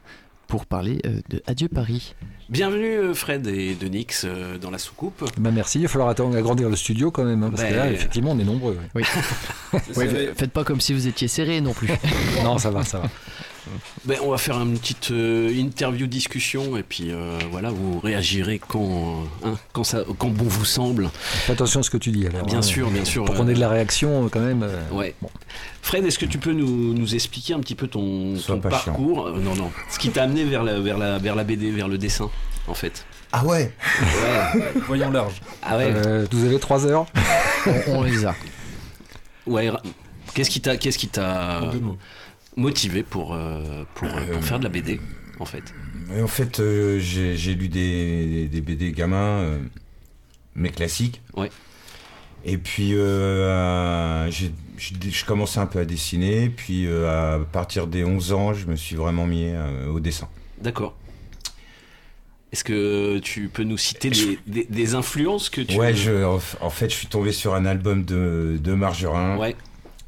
pour 0.54 0.66
parler 0.66 1.00
euh, 1.04 1.20
de 1.30 1.42
Adieu 1.48 1.66
Paris. 1.66 2.14
Bienvenue 2.48 2.96
euh, 2.96 3.12
Fred 3.12 3.44
et 3.48 3.74
Denix 3.74 4.24
euh, 4.24 4.56
dans 4.56 4.70
la 4.70 4.78
soucoupe. 4.78 5.28
Bah 5.36 5.50
merci, 5.52 5.80
il 5.80 5.82
va 5.82 5.88
falloir 5.88 6.08
attendre 6.08 6.36
agrandir 6.36 6.70
le 6.70 6.76
studio 6.76 7.10
quand 7.10 7.24
même, 7.24 7.42
hein, 7.42 7.50
parce 7.50 7.64
que 7.64 7.74
là, 7.74 7.90
effectivement, 7.90 8.30
on 8.30 8.38
est 8.38 8.44
nombreux. 8.44 8.78
ouais. 8.94 9.02
Oui. 9.02 9.02
Ouais, 9.96 10.32
faites 10.36 10.52
pas 10.52 10.62
comme 10.62 10.80
si 10.80 10.94
vous 10.94 11.08
étiez 11.08 11.26
serré 11.26 11.60
non 11.60 11.72
plus. 11.72 11.88
non, 12.44 12.58
ça 12.58 12.70
va, 12.70 12.84
ça 12.84 13.00
va. 13.00 13.10
Ben, 14.04 14.18
on 14.22 14.30
va 14.30 14.38
faire 14.38 14.56
une 14.60 14.78
petite 14.78 15.10
euh, 15.10 15.50
interview 15.56 16.06
discussion 16.06 16.76
et 16.76 16.82
puis 16.82 17.10
euh, 17.10 17.38
voilà, 17.50 17.70
vous 17.70 17.98
réagirez 18.00 18.58
quand, 18.66 19.24
hein, 19.44 19.54
quand, 19.72 19.84
ça, 19.84 20.04
quand 20.18 20.28
bon 20.28 20.44
vous 20.44 20.64
semble. 20.64 21.10
Fais 21.14 21.52
attention 21.52 21.80
à 21.80 21.82
ce 21.82 21.90
que 21.90 21.96
tu 21.96 22.10
dis 22.10 22.26
alors. 22.26 22.44
Bien 22.46 22.58
hein. 22.58 22.62
sûr, 22.62 22.90
bien 22.90 23.04
sûr. 23.04 23.24
Pour 23.24 23.34
qu'on 23.34 23.48
ait 23.48 23.54
de 23.54 23.60
la 23.60 23.68
réaction 23.70 24.28
quand 24.30 24.40
même. 24.40 24.62
euh, 24.62 24.82
Ouais. 24.92 25.14
Fred, 25.82 26.04
est-ce 26.04 26.18
que 26.18 26.26
tu 26.26 26.38
peux 26.38 26.52
nous, 26.52 26.92
nous 26.94 27.14
expliquer 27.14 27.54
un 27.54 27.60
petit 27.60 27.74
peu 27.74 27.86
ton, 27.88 28.34
parcours? 28.62 29.28
Euh, 29.28 29.38
Non, 29.40 29.54
non. 29.54 29.70
Ce 29.90 29.98
qui 29.98 30.10
t'a 30.10 30.24
amené 30.24 30.44
vers 30.44 30.62
la, 30.62 30.80
vers, 30.80 30.98
la, 30.98 31.18
vers 31.18 31.34
la 31.34 31.44
BD, 31.44 31.70
vers 31.70 31.88
le 31.88 31.98
dessin, 31.98 32.30
en 32.68 32.74
fait. 32.74 33.04
Ah 33.32 33.44
ouais 33.44 33.72
Voyons 34.86 35.10
large. 35.10 35.40
Ah 35.62 35.76
ouais. 35.76 35.90
euh, 35.94 36.26
vous 36.30 36.44
avez 36.44 36.58
trois 36.58 36.86
heures? 36.86 37.06
On, 37.66 37.96
on 37.98 38.02
les 38.02 38.24
a. 38.24 38.34
Ouais. 39.46 39.70
Qu'est-ce 40.34 40.50
qui 40.50 40.60
t'a, 40.60 40.76
qu'est-ce 40.76 40.98
qui 40.98 41.08
t'a 41.08 41.60
En 41.62 41.66
deux 41.70 41.80
mots. 41.80 41.98
Motivé 42.56 43.02
pour, 43.02 43.34
euh, 43.34 43.84
pour, 43.94 44.08
euh, 44.08 44.32
pour 44.34 44.44
faire 44.44 44.58
de 44.58 44.64
la 44.64 44.70
BD, 44.70 45.00
en 45.40 45.44
fait 45.44 45.62
Et 46.16 46.20
en 46.22 46.26
fait, 46.28 46.60
euh, 46.60 46.98
j'ai 47.00 47.54
lu 47.54 47.68
des, 47.68 48.46
des 48.48 48.60
BD 48.60 48.92
gamins, 48.92 49.40
euh, 49.40 49.58
mais 50.54 50.70
classiques. 50.70 51.20
Ouais. 51.36 51.50
Et 52.44 52.58
puis, 52.58 52.90
euh, 52.94 54.30
je 54.30 55.24
commençais 55.24 55.60
un 55.60 55.66
peu 55.66 55.78
à 55.78 55.84
dessiner. 55.86 56.50
Puis, 56.50 56.86
à 56.88 57.38
partir 57.52 57.86
des 57.86 58.04
11 58.04 58.32
ans, 58.34 58.52
je 58.52 58.66
me 58.66 58.76
suis 58.76 58.96
vraiment 58.96 59.26
mis 59.26 59.50
au 59.90 59.98
dessin. 59.98 60.28
D'accord. 60.60 60.94
Est-ce 62.52 62.62
que 62.62 63.18
tu 63.18 63.48
peux 63.48 63.64
nous 63.64 63.78
citer 63.78 64.10
des, 64.10 64.38
des- 64.46 64.66
des 64.70 64.94
influences 64.94 65.48
que 65.50 65.60
tu 65.62 65.76
Ouais, 65.76 65.92
je, 65.94 66.22
en, 66.24 66.38
en 66.60 66.70
fait, 66.70 66.88
je 66.90 66.94
suis 66.94 67.06
tombé 67.08 67.32
sur 67.32 67.54
un 67.54 67.64
album 67.66 68.04
de, 68.04 68.58
de 68.62 68.74
Margerin. 68.74 69.38
Ouais. 69.38 69.56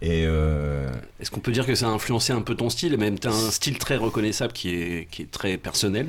Et 0.03 0.25
euh, 0.27 0.91
Est-ce 1.21 1.31
qu'on 1.31 1.41
peut 1.41 1.53
dire 1.53 1.67
que 1.67 1.75
ça 1.75 1.87
a 1.87 1.91
influencé 1.91 2.33
un 2.33 2.43
peu 2.43 2.55
ton 2.55 2.71
style? 2.71 2.97
Même 2.99 3.19
tu 3.19 3.29
as 3.29 3.33
un 3.33 3.51
style 3.51 3.79
très 3.79 3.97
reconnaissable 3.97 4.53
qui 4.53 4.71
est, 4.71 5.09
qui 5.11 5.23
est 5.23 5.31
très 5.31 5.57
personnel 5.57 6.09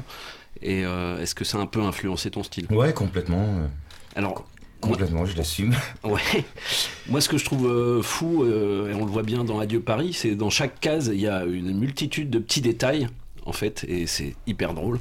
Et 0.61 0.85
euh, 0.85 1.21
est-ce 1.21 1.35
que 1.35 1.45
ça 1.45 1.57
a 1.57 1.61
un 1.61 1.65
peu 1.67 1.81
influencé 1.81 2.31
ton 2.31 2.43
style? 2.43 2.67
Ouais, 2.69 2.93
complètement. 2.93 3.47
Alors, 4.15 4.45
Complètement, 4.81 5.25
je 5.25 5.35
l'assume. 5.35 5.73
Ouais. 6.03 6.45
Moi, 7.07 7.21
ce 7.21 7.29
que 7.29 7.37
je 7.37 7.45
trouve 7.45 7.67
euh, 7.67 8.01
fou, 8.01 8.43
euh, 8.43 8.91
et 8.91 8.93
on 8.93 9.05
le 9.05 9.11
voit 9.11 9.23
bien 9.23 9.43
dans 9.43 9.59
Adieu 9.59 9.79
Paris, 9.79 10.13
c'est 10.13 10.35
dans 10.35 10.49
chaque 10.49 10.79
case, 10.79 11.09
il 11.13 11.19
y 11.19 11.27
a 11.27 11.45
une 11.45 11.77
multitude 11.77 12.29
de 12.29 12.39
petits 12.39 12.61
détails, 12.61 13.07
en 13.45 13.53
fait, 13.53 13.85
et 13.87 14.05
c'est 14.05 14.35
hyper 14.45 14.73
drôle. 14.73 14.99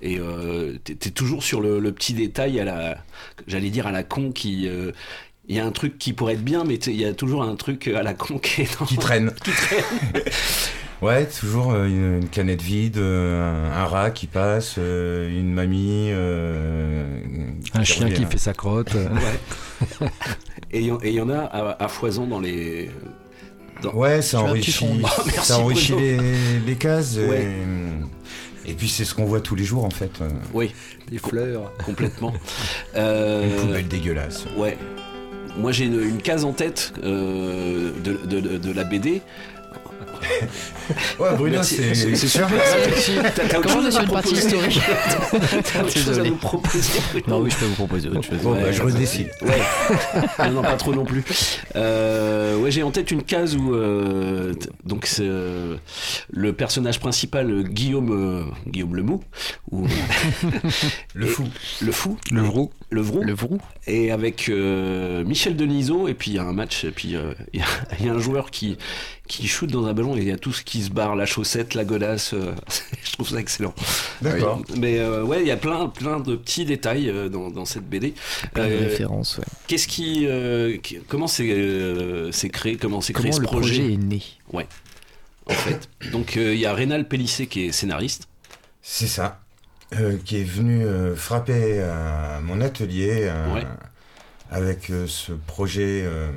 Et 0.00 0.18
euh, 0.18 0.78
t'es 0.84 0.94
t'es 0.94 1.10
toujours 1.10 1.42
sur 1.42 1.60
le, 1.60 1.78
le 1.78 1.92
petit 1.92 2.14
détail 2.14 2.58
à 2.60 2.64
la, 2.64 2.98
j'allais 3.46 3.70
dire 3.70 3.86
à 3.86 3.92
la 3.92 4.02
con 4.02 4.32
qui. 4.32 4.68
Il 5.48 5.56
y 5.56 5.60
a 5.60 5.64
un 5.66 5.70
truc 5.72 5.98
qui 5.98 6.12
pourrait 6.12 6.34
être 6.34 6.44
bien, 6.44 6.64
mais 6.64 6.74
il 6.74 6.96
y 7.00 7.04
a 7.04 7.14
toujours 7.14 7.42
un 7.42 7.56
truc 7.56 7.88
à 7.88 8.02
la 8.02 8.14
con 8.14 8.38
qui 8.38 8.62
est 8.62 8.78
dans- 8.78 8.86
Qui 8.86 8.96
traîne. 8.98 9.32
qui 9.44 9.50
traîne. 9.50 10.22
Ouais, 11.00 11.26
toujours 11.26 11.72
euh, 11.72 11.86
une, 11.86 12.16
une 12.22 12.28
canette 12.28 12.60
vide, 12.60 12.98
euh, 12.98 13.70
un, 13.72 13.82
un 13.82 13.84
rat 13.86 14.10
qui 14.10 14.26
passe, 14.26 14.74
euh, 14.78 15.30
une 15.30 15.52
mamie. 15.54 16.08
euh, 16.10 17.20
Un 17.74 17.84
chien 17.84 18.06
revient. 18.06 18.16
qui 18.16 18.24
fait 18.26 18.38
sa 18.38 18.52
crotte. 18.52 18.94
Ouais. 20.00 20.08
Et 20.72 20.80
il 20.80 21.12
y 21.12 21.20
en- 21.20 21.30
a 21.30 21.38
à, 21.38 21.84
à 21.84 21.88
foison 21.88 22.26
dans 22.26 22.40
les. 22.40 22.90
dans- 23.80 23.92
Ouais, 23.94 24.22
ça 24.22 24.40
enrichit. 24.42 24.86
Oh, 25.04 25.06
ça 25.42 25.60
enrichit 25.60 25.94
les, 25.94 26.18
les 26.66 26.74
cases. 26.74 27.16
Ouais. 27.16 27.46
Et, 28.66 28.72
et 28.72 28.74
puis 28.74 28.88
c'est 28.88 29.04
ce 29.04 29.14
qu'on 29.14 29.24
voit 29.24 29.40
tous 29.40 29.54
les 29.54 29.64
jours 29.64 29.84
en 29.84 29.90
fait. 29.90 30.10
Oui. 30.52 30.74
Des 31.08 31.18
fleurs. 31.18 31.72
Complètement. 31.86 32.34
Euh, 32.96 33.44
Une 33.48 33.66
poubelle 33.66 33.88
dégueulasse. 33.88 34.44
Ouais. 34.56 34.76
Moi 35.58 35.72
j'ai 35.72 35.86
une, 35.86 36.18
case 36.18 36.44
en 36.44 36.52
tête 36.52 36.92
euh, 37.02 37.90
de 38.02 38.72
la 38.72 38.84
BD. 38.84 39.22
Ouais, 41.18 41.28
Bruno, 41.36 41.62
c'est- 41.62 41.94
super. 42.16 42.48
super. 42.96 43.34
T'as- 43.34 43.44
autre 43.44 43.60
Comment 43.62 43.74
chose 43.74 43.82
on 43.82 43.84
est 43.84 43.88
à 43.88 43.90
sur 43.90 44.02
une 44.02 44.10
partie 44.10 44.34
historique 44.34 44.80
T'as 45.72 45.82
autre 45.82 45.90
chose 45.98 46.18
à 46.18 46.22
nous 46.22 46.36
proposer 46.36 47.00
Non, 47.28 47.40
oui, 47.40 47.50
je 47.50 47.56
peux 47.56 47.66
vous 47.66 47.74
proposer 47.74 48.08
autre 48.08 48.22
chose. 48.22 48.38
Bon, 48.42 48.52
bah, 48.52 48.72
je 48.72 48.82
redécide. 48.82 49.30
Ouais. 49.42 50.50
Non, 50.50 50.62
pas 50.62 50.76
trop 50.76 50.94
non 50.94 51.04
plus. 51.04 51.24
Euh, 51.76 52.56
ouais, 52.56 52.70
j'ai 52.70 52.82
en 52.82 52.90
tête 52.90 53.10
une 53.10 53.22
case 53.22 53.56
où 53.56 53.74
euh, 53.74 54.54
donc 54.84 55.06
c'est 55.06 55.22
euh, 55.26 55.76
le 56.30 56.52
personnage 56.52 57.00
principal 57.00 57.64
Guillaume 57.64 58.10
euh, 58.12 58.44
Guillaume 58.70 58.96
Lemou 58.96 59.20
ou 59.70 59.86
Le 61.14 61.26
fou. 61.26 61.44
le 61.82 61.92
fou, 61.92 62.16
Le 62.30 62.40
vrou. 62.42 62.70
le 62.90 63.00
vrou, 63.02 63.22
Le 63.22 63.34
vrou. 63.34 63.58
et 63.86 64.10
avec 64.10 64.48
euh, 64.48 65.24
Michel 65.24 65.56
Denisot 65.56 66.08
et 66.08 66.14
puis 66.14 66.30
il 66.30 66.34
y 66.34 66.38
a 66.38 66.44
un 66.44 66.52
match 66.52 66.84
et 66.84 66.90
puis 66.90 67.16
euh, 67.16 67.32
il 67.52 67.60
y 68.06 68.08
a 68.08 68.12
un 68.12 68.18
joueur 68.18 68.50
qui 68.50 68.78
qui 69.28 69.46
shoot 69.46 69.70
dans 69.70 69.86
un 69.86 69.92
ballon 69.94 70.16
et 70.16 70.20
il 70.20 70.26
y 70.28 70.32
a 70.32 70.36
tout 70.38 70.52
ce 70.52 70.62
qui 70.64 70.82
se 70.82 70.90
barre 70.90 71.14
la 71.14 71.26
chaussette 71.26 71.74
la 71.74 71.84
godasse 71.84 72.32
euh, 72.34 72.52
je 73.04 73.12
trouve 73.12 73.28
ça 73.28 73.38
excellent 73.38 73.74
D'accord. 74.22 74.62
mais 74.78 74.98
euh, 74.98 75.22
ouais 75.22 75.42
il 75.42 75.46
y 75.46 75.50
a 75.50 75.56
plein 75.56 75.88
plein 75.88 76.18
de 76.18 76.34
petits 76.34 76.64
détails 76.64 77.08
euh, 77.10 77.28
dans, 77.28 77.50
dans 77.50 77.64
cette 77.66 77.88
BD 77.88 78.14
Plein 78.54 78.66
de 78.66 78.72
Euh, 78.72 78.78
références, 78.88 79.38
ouais. 79.38 79.44
Qu'est-ce 79.68 79.86
qui, 79.86 80.26
euh, 80.26 80.78
qui- 80.78 80.98
comment 81.06 81.26
c'est 81.28 81.48
euh, 81.50 82.32
c'est 82.32 82.48
créé, 82.48 82.76
comment 82.76 83.00
c'est 83.00 83.12
créé 83.12 83.30
Comment 83.30 83.36
ce 83.36 83.40
le 83.42 83.46
projet 83.46 83.92
est 83.92 83.96
né? 83.96 84.22
Ouais, 84.52 84.66
en 85.46 85.52
fait. 85.52 85.88
Donc 86.12 86.36
euh, 86.36 86.54
il 86.54 86.60
y 86.60 86.66
a 86.66 86.72
Rénal 86.74 87.06
Pellissé 87.06 87.46
qui 87.46 87.66
est 87.66 87.72
scénariste. 87.72 88.28
C'est 88.82 89.06
ça. 89.06 89.40
Euh, 89.94 90.18
qui 90.24 90.36
est 90.38 90.44
venu 90.44 90.84
euh, 90.84 91.14
frapper 91.16 91.80
à 91.80 92.40
mon 92.42 92.60
atelier 92.60 93.20
euh, 93.22 93.54
Ouais. 93.54 93.64
avec 94.50 94.90
euh, 94.90 95.06
ce 95.06 95.32
projet 95.32 96.02
euh, 96.04 96.30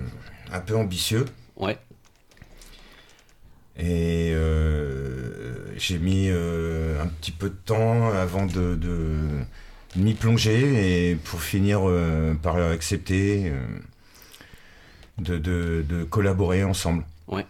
un 0.54 0.60
peu 0.60 0.76
ambitieux. 0.76 1.26
Ouais. 1.58 1.78
Et 3.78 4.32
euh, 4.34 5.56
j'ai 5.78 5.98
mis 5.98 6.28
euh, 6.30 7.02
un 7.02 7.08
petit 7.08 7.32
peu 7.32 7.50
de 7.50 7.56
temps 7.66 8.10
avant 8.12 8.46
de, 8.46 8.76
de 8.76 9.16
m'y 9.96 10.14
plonger 10.14 11.10
et 11.12 11.16
pour 11.16 11.42
finir 11.42 11.82
euh, 11.90 12.34
par 12.36 12.58
accepter 12.58 13.52
de, 15.20 15.38
de- 15.38 15.84
de 15.88 16.04
collaborer 16.04 16.64
ensemble. 16.64 17.04
Ouais. 17.28 17.46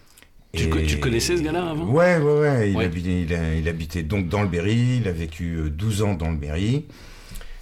Tu 0.53 0.69
co- 0.69 0.79
tu 0.81 0.99
connaissais 0.99 1.37
ce 1.37 1.41
gars-là 1.41 1.69
avant? 1.71 1.89
Ouais, 1.89 2.17
ouais, 2.17 2.39
ouais. 2.39 2.71
Il, 2.71 2.77
Ouais. 2.77 2.85
Habitait, 2.85 3.21
il, 3.23 3.33
a- 3.33 3.55
il 3.55 3.67
habitait 3.69 4.03
donc 4.03 4.27
dans 4.29 4.41
le 4.43 4.47
Berry. 4.49 4.97
Il 5.01 5.07
a 5.07 5.11
vécu 5.13 5.55
euh, 5.55 5.69
12 5.69 6.01
ans 6.03 6.13
dans 6.13 6.29
le 6.29 6.37
Berry. 6.37 6.85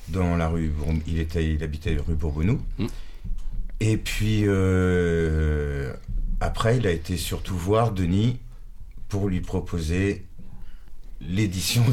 Dans 0.09 0.35
la 0.35 0.47
rue. 0.47 0.71
Il, 1.07 1.19
était, 1.19 1.45
il 1.53 1.63
habitait 1.63 1.95
rue 2.05 2.15
Bourbonneau. 2.15 2.59
Mm. 2.79 2.87
Et 3.81 3.95
puis, 3.97 4.43
après, 6.41 6.77
il 6.77 6.87
a 6.87 6.91
été 6.91 7.15
surtout 7.15 7.55
voir 7.55 7.91
Denis 7.91 8.39
pour 9.09 9.27
lui 9.27 9.41
proposer 9.41 10.25
l'édition 11.19 11.83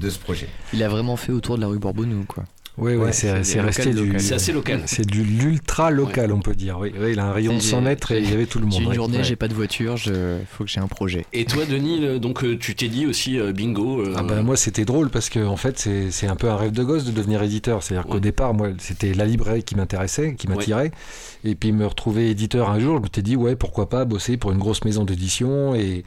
de, 0.00 0.10
ce 0.10 0.18
projet. 0.18 0.48
Il 0.72 0.82
a 0.82 0.88
vraiment 0.88 1.16
fait 1.16 1.32
autour 1.32 1.56
de 1.56 1.62
la 1.62 1.66
rue 1.66 1.78
Bourbonneau, 1.78 2.24
quoi? 2.28 2.44
Oui, 2.78 2.92
ouais, 2.92 3.06
Ouais, 3.06 3.12
c'est 3.12 3.42
c'est 3.42 3.56
local, 3.56 3.66
resté 3.66 3.90
du. 3.94 4.04
local. 4.06 4.20
C'est 4.20 4.34
assez 4.34 4.52
local. 4.52 4.82
C'est 4.84 5.06
du 5.06 5.24
l'ultra 5.24 5.90
local, 5.90 6.30
on 6.32 6.40
peut 6.40 6.54
dire. 6.54 6.78
Oui, 6.78 6.92
il 7.10 7.18
a 7.18 7.24
un 7.26 7.32
rayon 7.32 7.54
de 7.54 7.60
J'ai- 7.60 7.68
100 7.70 7.80
mètres 7.80 8.12
et 8.12 8.18
il 8.18 8.30
y 8.30 8.34
avait 8.34 8.44
tout 8.44 8.58
le 8.58 8.66
monde. 8.66 8.74
J'ai 8.78 8.84
une 8.84 8.92
journée, 8.92 9.16
Ouais. 9.18 9.24
j'ai 9.24 9.36
pas 9.36 9.48
de 9.48 9.54
voiture, 9.54 9.96
je... 9.96 10.36
faut 10.50 10.64
que 10.64 10.70
j'ai 10.70 10.80
un 10.80 10.86
projet. 10.86 11.24
Et 11.32 11.46
toi, 11.46 11.64
Denis, 11.64 12.20
donc 12.20 12.44
euh, 12.44 12.58
tu 12.58 12.74
t'es 12.74 12.88
dit 12.88 13.06
aussi 13.06 13.38
euh, 13.38 13.52
bingo. 13.52 14.00
euh, 14.02 14.14
Ah 14.16 14.22
bah, 14.22 14.42
moi 14.42 14.56
c'était 14.56 14.84
drôle 14.84 15.08
parce 15.08 15.30
que 15.30 15.40
en 15.44 15.56
fait 15.56 15.78
c'est 15.78 16.10
c'est 16.10 16.26
un 16.26 16.36
peu 16.36 16.50
un 16.50 16.56
rêve 16.56 16.72
de 16.72 16.84
gosse 16.84 17.04
de 17.04 17.12
devenir 17.12 17.42
éditeur. 17.42 17.82
C'est-à-dire 17.82 18.06
qu'au 18.06 18.20
départ 18.20 18.52
moi 18.52 18.68
c'était 18.78 19.14
la 19.14 19.24
librairie 19.24 19.62
qui 19.64 19.74
m'intéressait, 19.74 20.34
qui 20.34 20.46
Ouais. 20.46 20.56
m'attirait. 20.56 20.90
Et 21.44 21.54
puis 21.54 21.72
me 21.72 21.86
retrouver 21.86 22.28
éditeur 22.30 22.68
un 22.70 22.78
jour, 22.78 22.98
je 22.98 23.02
me 23.02 23.08
t'ai 23.08 23.22
dit 23.22 23.36
ouais 23.36 23.56
pourquoi 23.56 23.88
pas 23.88 24.04
bosser 24.04 24.36
pour 24.36 24.52
une 24.52 24.58
grosse 24.58 24.84
maison 24.84 25.04
d'édition 25.04 25.74
et, 25.74 26.04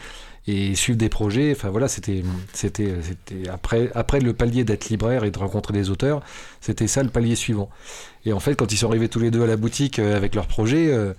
et 0.52 0.76
suivre 0.76 0.98
des 0.98 1.10
projets. 1.10 1.52
Enfin 1.56 1.70
voilà 1.70 1.88
c'était 1.88 2.24
c'était 2.54 2.94
c'était 3.02 3.50
après 3.50 3.90
après 3.96 4.20
le 4.20 4.34
palier 4.34 4.64
d'être 4.64 4.90
libraire 4.90 5.24
et 5.24 5.32
de 5.32 5.38
rencontrer 5.40 5.74
des 5.74 5.90
auteurs, 5.90 6.22
c'était 6.62 6.88
ça 6.88 7.04
le 7.04 7.10
palier 7.10 7.36
suivant. 7.36 7.70
Et 8.26 8.34
en 8.34 8.40
fait 8.40 8.56
quand 8.56 8.72
ils 8.74 8.78
sont 8.78 8.88
arrivés 8.90 9.10
tous 9.10 9.20
les 9.20 9.32
deux 9.32 9.44
à 9.44 9.48
la 9.48 9.58
boutique 9.58 10.00
euh, 10.00 10.16
avec 10.18 10.36
leurs 10.36 10.48
projets 10.48 10.88
euh, 10.92 11.14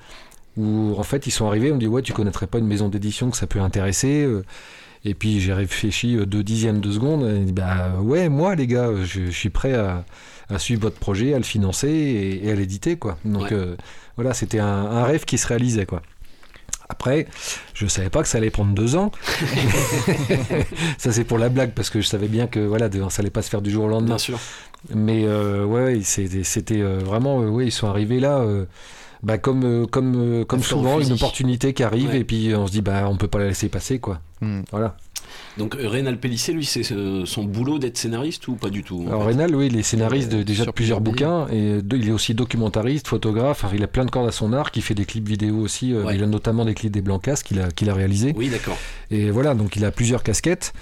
où 0.57 0.95
en 0.99 1.03
fait 1.05 1.27
ils 1.27 1.31
sont 1.31 1.47
arrivés, 1.47 1.71
on 1.71 1.77
me 1.77 1.81
dit 1.81 1.87
ouais 1.87 2.03
tu 2.03 2.13
connaîtrais 2.13 2.47
pas 2.47 2.59
une 2.59 2.67
maison 2.67 2.89
d'édition 2.89 3.31
que 3.31 3.37
ça 3.37 3.47
peut 3.47 3.61
intéresser. 3.61 4.23
euh, 4.25 4.45
et 5.03 5.15
puis 5.15 5.41
j'ai 5.41 5.55
réfléchi 5.55 6.17
deux 6.27 6.43
dixièmes 6.45 6.81
de 6.83 6.93
seconde. 6.93 7.23
Et 7.49 7.53
bah 7.53 7.95
ouais, 8.03 8.29
moi 8.29 8.55
les 8.55 8.67
gars, 8.67 8.91
je, 9.03 9.27
je 9.27 9.31
suis 9.31 9.49
prêt 9.49 9.73
à, 9.75 10.05
à 10.51 10.59
suivre 10.59 10.83
votre 10.83 10.99
projet, 10.99 11.33
à 11.33 11.39
le 11.39 11.43
financer 11.45 11.89
et, 11.89 12.47
et 12.47 12.51
à 12.51 12.55
l'éditer 12.55 12.97
quoi. 12.97 13.17
Donc 13.25 13.45
Ouais. 13.45 13.53
euh, 13.53 13.77
voilà, 14.17 14.35
c'était 14.35 14.59
un, 14.59 14.67
un 14.67 15.05
rêve 15.05 15.25
qui 15.25 15.39
se 15.39 15.47
réalisait 15.47 15.87
quoi. 15.87 16.03
Après, 16.91 17.27
je 17.73 17.87
savais 17.87 18.11
pas 18.11 18.21
que 18.23 18.29
ça 18.29 18.39
allait 18.39 18.51
prendre 18.51 18.75
deux 18.75 18.97
ans. 18.97 19.13
ça 20.99 21.13
c'est 21.13 21.25
pour 21.25 21.39
la 21.39 21.49
blague 21.49 21.73
parce 21.73 21.89
que 21.89 22.01
je 22.01 22.07
savais 22.07 22.29
bien 22.29 22.47
que 22.47 22.61
voilà, 22.61 22.89
ça 23.11 23.21
allait 23.21 23.31
pas 23.31 23.43
se 23.43 23.49
faire 23.49 23.63
du 23.63 23.71
jour 23.71 23.85
au 23.85 23.89
lendemain. 23.89 24.17
Bien 24.17 24.19
sûr. 24.19 24.39
Mais 24.95 25.25
euh, 25.25 25.65
ouais, 25.65 26.01
c'était 26.03 26.81
euh, 26.81 26.99
vraiment, 26.99 27.43
euh, 27.43 27.49
ouais, 27.49 27.67
ils 27.67 27.73
sont 27.73 27.87
arrivés 27.89 28.21
là. 28.21 28.39
euh, 28.39 28.67
bah, 29.23 29.37
comme 29.37 29.87
comme 29.87 30.47
comme 30.47 30.63
souvent 30.63 30.99
une 30.99 31.13
opportunité 31.13 31.75
qui 31.75 31.83
arrive 31.83 32.09
Ouais. 32.09 32.21
et 32.21 32.25
puis 32.25 32.55
on 32.57 32.67
se 32.67 32.73
dit 32.73 32.81
bah 32.81 33.05
on 33.07 33.17
peut 33.19 33.29
pas 33.29 33.39
la 33.39 33.49
laisser 33.49 33.69
passer 33.69 33.99
quoi. 33.99 34.19
Hmm. 34.41 34.63
Voilà. 34.71 34.97
Donc 35.59 35.77
euh, 35.77 35.89
Rénal 35.89 36.19
Pellissé, 36.19 36.53
lui, 36.53 36.65
c'est 36.65 36.91
euh, 36.93 37.25
son 37.27 37.45
boulot 37.45 37.79
d'être 37.79 37.99
scénariste 37.99 38.49
ou 38.49 38.55
pas 38.55 38.71
du 38.71 38.83
tout 38.83 39.05
Alors 39.09 39.25
Rénal, 39.27 39.55
oui, 39.55 39.67
il 39.67 39.77
est 39.79 39.83
scénariste 39.83 40.31
de- 40.33 40.43
déjà 40.43 40.63
de 40.63 40.67
sur 40.67 40.73
plusieurs 40.75 41.01
bouquins 41.01 41.47
et 41.49 41.83
de- 41.83 41.97
il 41.97 42.09
est 42.09 42.13
aussi 42.13 42.35
documentariste, 42.35 43.09
photographe. 43.09 43.65
Il 43.75 43.83
a 43.83 43.87
plein 43.87 44.05
de 44.05 44.11
cordes 44.11 44.29
à 44.29 44.33
son 44.33 44.53
arc. 44.53 44.77
Il 44.77 44.83
fait 44.83 44.95
des 44.95 45.05
clips 45.05 45.29
vidéo 45.29 45.57
aussi. 45.59 45.93
euh, 45.93 46.05
Ouais. 46.05 46.15
Il 46.17 46.23
a 46.23 46.27
notamment 46.27 46.65
des 46.65 46.75
clips 46.75 46.93
des 46.93 47.03
Blancas 47.03 47.43
qu'il 47.45 47.61
a 47.61 47.71
qu'il 47.71 47.91
a 47.91 47.95
réalisé. 47.95 48.33
Oui, 48.37 48.49
d'accord. 48.49 48.79
Et 49.11 49.31
voilà, 49.31 49.55
donc 49.55 49.77
il 49.77 49.85
a 49.85 49.91
plusieurs 49.91 50.23
casquettes 50.23 50.73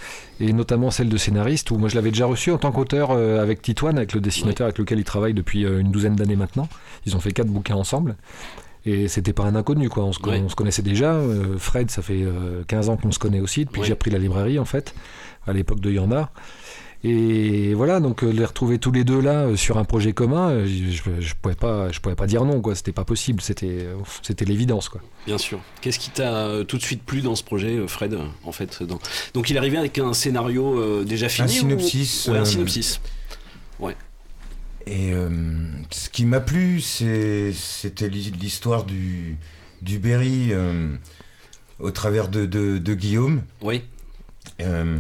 et 0.40 0.52
notamment 0.52 0.90
celle 0.90 1.08
de 1.08 1.16
scénariste 1.16 1.70
où 1.70 1.78
moi 1.78 1.88
je 1.88 1.94
l'avais 1.96 2.10
déjà 2.10 2.26
reçu 2.26 2.50
en 2.52 2.58
tant 2.58 2.70
qu'auteur 2.72 3.10
euh, 3.10 3.42
avec 3.42 3.62
Titoine, 3.62 3.96
avec 3.96 4.12
le 4.12 4.20
dessinateur 4.20 4.66
avec 4.66 4.78
lequel 4.78 4.98
il 4.98 5.04
travaille 5.04 5.34
depuis 5.34 5.64
euh, 5.64 5.80
une 5.80 5.90
douzaine 5.90 6.14
d'années 6.14 6.36
maintenant. 6.36 6.68
Ils 7.06 7.16
ont 7.16 7.20
fait 7.20 7.32
quatre 7.32 7.48
bouquins 7.48 7.74
ensemble. 7.76 8.16
Et 8.90 9.06
c'était 9.08 9.32
pas 9.34 9.42
un 9.44 9.54
inconnu, 9.54 9.88
quoi. 9.90 10.04
On 10.04 10.12
se, 10.12 10.20
Ouais. 10.22 10.40
on 10.42 10.48
se 10.48 10.54
connaissait 10.54 10.82
déjà. 10.82 11.12
Euh, 11.14 11.58
Fred, 11.58 11.90
ça 11.90 12.00
fait 12.00 12.22
euh, 12.22 12.62
15 12.68 12.88
ans 12.88 12.96
qu'on 12.96 13.12
se 13.12 13.18
connaît 13.18 13.40
aussi, 13.40 13.64
depuis 13.66 13.80
Ouais. 13.80 13.82
que 13.82 13.86
j'ai 13.88 13.92
repris 13.92 14.10
la 14.10 14.18
librairie, 14.18 14.58
en 14.58 14.64
fait, 14.64 14.94
à 15.46 15.52
l'époque 15.52 15.80
de 15.80 15.90
Yandar. 15.90 16.30
Et 17.04 17.74
voilà, 17.74 18.00
donc 18.00 18.24
euh, 18.24 18.30
les 18.32 18.44
retrouver 18.44 18.78
tous 18.78 18.90
les 18.90 19.04
deux 19.04 19.20
là 19.20 19.44
euh, 19.44 19.56
sur 19.56 19.78
un 19.78 19.84
projet 19.84 20.12
commun, 20.12 20.48
euh, 20.50 20.66
je, 20.66 21.20
je, 21.20 21.34
pouvais 21.40 21.54
pas, 21.54 21.92
je 21.92 22.00
pouvais 22.00 22.16
pas 22.16 22.26
dire 22.26 22.44
non, 22.44 22.60
quoi. 22.60 22.74
C'était 22.74 22.90
pas 22.92 23.04
possible. 23.04 23.40
C'était, 23.40 23.66
euh, 23.82 23.94
c'était 24.22 24.44
l'évidence, 24.44 24.88
quoi. 24.88 25.00
Bien 25.26 25.38
sûr. 25.38 25.60
Qu'est-ce 25.80 25.98
qui 26.00 26.10
t'a 26.10 26.34
euh, 26.34 26.64
tout 26.64 26.76
de 26.76 26.82
suite 26.82 27.02
plu 27.04 27.20
dans 27.20 27.36
ce 27.36 27.44
projet, 27.44 27.76
euh, 27.76 27.86
Fred 27.86 28.14
euh, 28.14 28.24
En 28.44 28.50
fait, 28.52 28.82
dans... 28.82 28.98
donc 29.34 29.48
il 29.50 29.54
est 29.54 29.58
arrivé 29.60 29.76
avec 29.76 29.98
un 29.98 30.12
scénario 30.12 30.76
euh, 30.80 31.04
déjà 31.04 31.28
fini. 31.28 31.48
ou- 31.48 31.52
synopsis, 31.52 32.26
Ouais, 32.28 32.38
un 32.38 32.40
euh, 32.40 32.44
synopsis. 32.44 33.00
Ouais. 33.78 33.94
Et 34.90 35.12
euh, 35.12 35.28
ce 35.90 36.08
qui 36.08 36.24
m'a 36.24 36.40
plu, 36.40 36.80
c'était 36.80 38.08
l'hi- 38.08 38.30
l'histoire 38.40 38.84
du, 38.84 39.36
du 39.82 39.98
Berry 39.98 40.48
euh, 40.52 40.96
au 41.78 41.90
travers 41.90 42.28
de, 42.28 42.46
de- 42.46 42.78
de 42.78 42.94
Guillaume. 42.94 43.42
Oui. 43.60 43.84
Euh, 44.62 44.96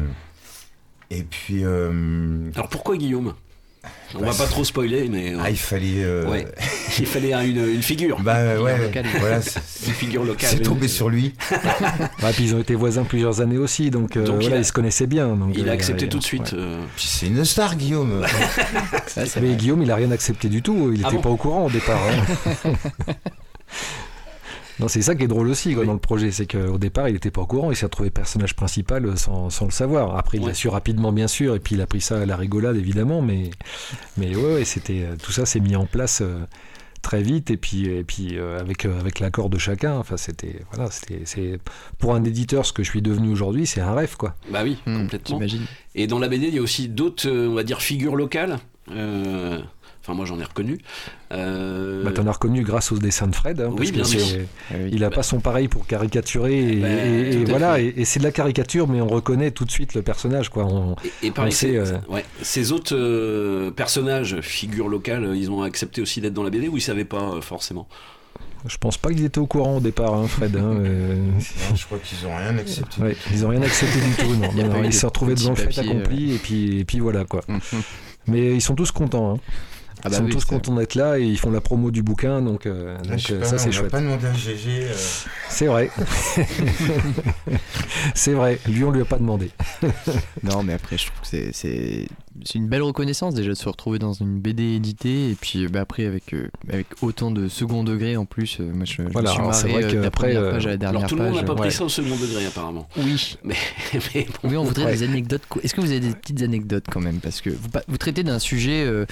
et 1.08 1.22
puis. 1.22 1.64
Alors 1.64 2.68
pourquoi 2.68 2.98
Guillaume? 2.98 3.32
On 4.14 4.20
va 4.24 4.32
pas 4.32 4.46
trop 4.46 4.64
spoiler, 4.64 5.06
mais. 5.10 5.34
euh, 5.34 5.38
Ah, 5.44 5.50
il 5.50 5.58
fallait. 5.58 6.02
euh, 6.02 6.26
ouais. 6.30 6.46
il 6.98 7.04
fallait 7.06 7.34
un- 7.34 7.42
une, 7.44 7.58
une 7.74 7.82
figure. 7.82 8.18
Bah 8.20 8.58
ouais, 8.58 8.78
locale. 8.78 9.04
voilà, 9.20 9.36
une 9.86 9.92
figure 9.92 10.24
locale. 10.24 10.48
c'est 10.50 10.60
tombé 10.62 10.88
sur 10.88 11.10
lui. 11.10 11.34
Bah, 12.22 12.30
puis 12.32 12.44
ils 12.44 12.54
ont 12.54 12.58
été 12.60 12.74
voisins 12.74 13.04
plusieurs 13.04 13.40
années 13.42 13.58
aussi, 13.58 13.90
donc, 13.90 14.16
euh, 14.16 14.24
Donc, 14.24 14.36
il 14.38 14.42
voilà, 14.44 14.56
a- 14.56 14.58
ils 14.60 14.64
se 14.64 14.72
connaissaient 14.72 15.06
bien. 15.06 15.28
donc, 15.28 15.50
Il 15.54 15.68
a 15.68 15.72
euh, 15.72 15.74
accepté 15.74 16.04
ouais, 16.04 16.08
tout 16.08 16.18
de 16.18 16.24
suite. 16.24 16.52
ouais. 16.52 16.58
euh, 16.58 16.80
Puis 16.96 17.06
c'est 17.06 17.26
une 17.26 17.44
star, 17.44 17.76
Guillaume. 17.76 18.24
Mais 19.42 19.54
Guillaume, 19.56 19.82
il 19.82 19.90
a 19.90 19.96
rien 19.96 20.10
accepté 20.10 20.48
du 20.48 20.62
tout. 20.62 20.90
Il 20.94 21.02
Ah 21.04 21.08
n'était 21.08 21.16
bon 21.16 21.22
pas 21.22 21.30
au 21.30 21.36
courant 21.36 21.66
au 21.66 21.70
départ. 21.70 22.00
hein. 22.66 23.12
Non, 24.80 24.88
c'est 24.88 25.02
ça 25.02 25.14
qui 25.14 25.24
est 25.24 25.28
drôle 25.28 25.48
aussi 25.48 25.74
quoi, 25.74 25.84
dans 25.84 25.92
le 25.92 25.98
projet, 25.98 26.30
c'est 26.30 26.46
qu'au 26.46 26.78
départ, 26.78 27.08
il 27.08 27.14
n'était 27.14 27.30
pas 27.30 27.40
au 27.42 27.46
courant. 27.46 27.70
Il 27.70 27.76
s'est 27.76 27.86
retrouvé 27.86 28.10
personnage 28.10 28.54
principal 28.54 29.04
euh, 29.06 29.16
sans, 29.16 29.50
sans 29.50 29.64
le 29.64 29.70
savoir. 29.72 30.16
Après, 30.16 30.38
il 30.38 30.40
l'a 30.42 30.48
Ouais. 30.48 30.54
su 30.54 30.68
rapidement, 30.68 31.12
bien 31.12 31.28
sûr, 31.28 31.54
et 31.54 31.60
puis 31.60 31.74
il 31.74 31.80
a 31.80 31.86
pris 31.86 32.00
ça 32.00 32.20
à 32.20 32.26
la 32.26 32.36
rigolade, 32.36 32.76
évidemment. 32.76 33.20
Mais, 33.22 33.50
mais 34.16 34.34
ouais, 34.36 34.54
ouais, 34.54 34.64
c'était 34.64 35.02
euh, 35.02 35.16
tout 35.22 35.32
ça 35.32 35.46
s'est 35.46 35.60
mis 35.60 35.76
en 35.76 35.86
place. 35.86 36.20
euh, 36.22 36.44
très 37.00 37.22
vite 37.22 37.52
et 37.52 37.56
puis 37.56 37.86
et 37.86 38.02
puis 38.02 38.36
euh, 38.36 38.58
avec 38.58 38.84
euh, 38.84 38.98
avec 38.98 39.20
l'accord 39.20 39.48
de 39.50 39.56
chacun 39.56 39.94
enfin 39.98 40.16
c'était 40.16 40.56
voilà 40.72 40.90
c'était 40.90 41.20
c'est 41.26 41.60
pour 41.96 42.12
un 42.16 42.24
éditeur 42.24 42.66
ce 42.66 42.72
que 42.72 42.82
je 42.82 42.90
suis 42.90 43.00
devenu 43.02 43.30
aujourd'hui 43.30 43.66
c'est 43.68 43.80
un 43.80 43.94
rêve 43.94 44.16
quoi 44.16 44.34
Bah 44.50 44.62
oui, 44.64 44.78
Hmm, 44.84 45.02
complètement. 45.02 45.40
Et 45.94 46.08
dans 46.08 46.18
la 46.18 46.26
BD, 46.28 46.48
il 46.48 46.54
y 46.54 46.58
a 46.58 46.60
aussi 46.60 46.88
d'autres, 46.88 47.30
on 47.30 47.54
va 47.54 47.62
dire, 47.62 47.80
figures 47.82 48.16
locales. 48.16 48.58
Euh, 48.90 49.60
Enfin, 50.08 50.16
moi, 50.16 50.24
j'en 50.24 50.40
ai 50.40 50.44
reconnu. 50.44 50.78
Euh, 51.32 52.02
Bah, 52.02 52.12
t'en 52.12 52.26
as 52.26 52.32
reconnu 52.32 52.62
grâce 52.62 52.92
au 52.92 52.98
dessin 52.98 53.26
de 53.26 53.34
Fred. 53.36 53.60
hein, 53.60 53.68
Oui, 53.72 53.76
parce 53.76 53.90
bien 53.92 54.02
que 54.02 54.08
sûr. 54.08 54.20
c'est- 54.70 54.88
Il 54.90 55.04
a 55.04 55.10
pas 55.10 55.22
son 55.22 55.38
pareil 55.40 55.68
pour 55.68 55.86
caricaturer. 55.86 56.58
Et, 56.58 56.76
Bah, 56.80 56.88
et- 56.88 57.32
et 57.34 57.44
voilà, 57.44 57.74
fait. 57.74 57.84
et, 57.88 58.00
et 58.00 58.04
c'est 58.06 58.18
de 58.18 58.24
la 58.24 58.32
caricature, 58.32 58.88
mais 58.88 59.02
on 59.02 59.06
reconnaît 59.08 59.50
tout 59.50 59.66
de 59.66 59.70
suite 59.70 59.92
le 59.92 60.00
personnage. 60.00 60.48
Quoi. 60.48 60.64
On, 60.64 60.96
Et 61.22 61.30
pareil, 61.30 61.52
on 61.52 61.54
sait, 61.54 61.66
ces, 61.72 61.76
euh, 61.76 61.98
ouais, 62.08 62.24
ces 62.40 62.72
autres 62.72 62.96
euh, 62.96 63.70
personnages, 63.70 64.40
figures 64.40 64.88
locales, 64.88 65.30
ils 65.36 65.50
ont 65.50 65.60
accepté 65.62 66.00
aussi 66.00 66.22
d'être 66.22 66.32
dans 66.32 66.42
la 66.42 66.48
BD 66.50 66.68
ou 66.68 66.78
ils 66.78 66.80
savaient 66.80 67.04
pas 67.04 67.34
euh, 67.34 67.40
forcément? 67.42 67.86
Je 68.66 68.76
pense 68.78 68.96
pas 68.96 69.10
qu'ils 69.10 69.24
étaient 69.26 69.38
au 69.38 69.46
courant 69.46 69.76
au 69.76 69.80
départ, 69.80 70.14
hein, 70.14 70.26
Fred. 70.26 70.56
hein, 70.56 70.60
euh, 70.80 71.14
Non, 71.16 71.76
je 71.76 71.84
crois 71.84 71.98
qu'ils 71.98 72.26
ont 72.26 72.34
rien 72.34 72.56
accepté. 72.56 73.02
ouais, 73.02 73.16
ils 73.32 73.44
ont 73.44 73.50
rien 73.50 73.60
accepté 73.62 74.00
du 74.00 74.14
tout. 74.14 74.34
Non, 74.34 74.68
Non, 74.72 74.82
ils 74.84 74.92
se 74.94 75.00
sont 75.00 75.08
retrouvés 75.08 75.34
devant 75.34 75.50
le 75.50 75.56
fait 75.56 75.78
accompli, 75.78 76.34
et, 76.34 76.38
puis, 76.38 76.80
et 76.80 76.84
puis 76.86 76.98
voilà 77.00 77.26
quoi. 77.26 77.42
Mais 78.26 78.54
ils 78.54 78.60
sont 78.60 78.74
tous 78.74 78.90
contents. 78.90 79.34
hein. 79.36 79.38
Ah 80.00 80.02
Ils 80.06 80.10
bah 80.10 80.16
sont 80.18 80.24
oui, 80.24 80.30
tous 80.32 80.44
contents 80.44 80.74
d'être 80.76 80.94
là 80.94 81.18
et 81.18 81.24
ils 81.24 81.38
font 81.38 81.50
la 81.50 81.60
promo 81.60 81.90
du 81.90 82.02
bouquin, 82.02 82.40
donc, 82.40 82.66
euh, 82.66 82.96
Ah, 82.98 83.02
donc 83.08 83.30
euh, 83.30 83.40
pas, 83.40 83.46
ça 83.46 83.58
c'est 83.58 83.72
chouette. 83.72 83.90
pas 83.90 84.00
demandé 84.00 84.26
à 84.26 84.32
GG. 84.32 84.84
euh, 84.84 84.92
C'est 85.48 85.66
vrai. 85.66 85.90
c'est 88.14 88.32
vrai. 88.32 88.58
Lui, 88.68 88.84
on 88.84 88.90
lui 88.90 89.00
a 89.02 89.04
pas 89.04 89.18
demandé. 89.18 89.50
Non, 90.42 90.62
mais 90.62 90.72
après, 90.74 90.96
je 90.98 91.06
trouve 91.06 91.20
que 91.20 91.26
c'est- 91.26 91.50
c'est 91.52 92.06
c'est 92.44 92.54
une 92.54 92.68
belle 92.68 92.82
reconnaissance 92.82 93.34
déjà 93.34 93.48
de 93.50 93.54
se 93.54 93.68
retrouver 93.68 93.98
dans 93.98 94.12
une 94.12 94.38
BD 94.38 94.62
éditée 94.76 95.30
et 95.30 95.34
puis 95.34 95.66
bah, 95.66 95.80
après 95.80 96.06
avec, 96.06 96.32
euh, 96.34 96.48
avec 96.72 96.86
autant 97.02 97.32
de 97.32 97.48
second 97.48 97.82
degré 97.82 98.16
en 98.16 98.26
plus. 98.26 98.58
euh, 98.60 98.70
moi, 98.72 98.84
je, 98.84 98.92
je 99.02 99.02
Voilà, 99.08 99.34
c'est 99.52 99.66
vrai 99.68 99.82
euh, 99.96 100.08
première 100.10 100.40
euh, 100.42 100.52
page 100.52 100.66
à 100.66 100.70
la 100.70 100.76
dernière 100.76 100.98
Alors 101.00 101.10
tout 101.10 101.16
le 101.16 101.24
monde 101.24 101.34
n'a 101.34 101.42
pas 101.42 101.54
pris 101.56 101.64
ouais. 101.64 101.70
ça 101.72 101.84
au 101.84 101.88
second 101.88 102.14
degré 102.14 102.46
apparemment. 102.46 102.88
Oui. 102.96 103.36
Mais, 103.44 103.56
mais 104.14 104.26
bon. 104.42 104.48
Oui, 104.50 104.56
on 104.56 104.62
voudrait 104.64 104.84
Ouais. 104.84 104.92
des 104.92 105.02
anecdotes. 105.02 105.42
Est-ce 105.64 105.74
que 105.74 105.80
vous 105.80 105.90
avez 105.90 105.98
des 106.00 106.10
petites 106.12 106.40
anecdotes 106.42 106.84
quand 106.88 107.00
même? 107.00 107.18
Parce 107.18 107.40
que 107.40 107.50
vous, 107.50 107.98
traitez 107.98 108.22
d'un 108.22 108.38
sujet 108.38 108.84
euh, 108.86 109.04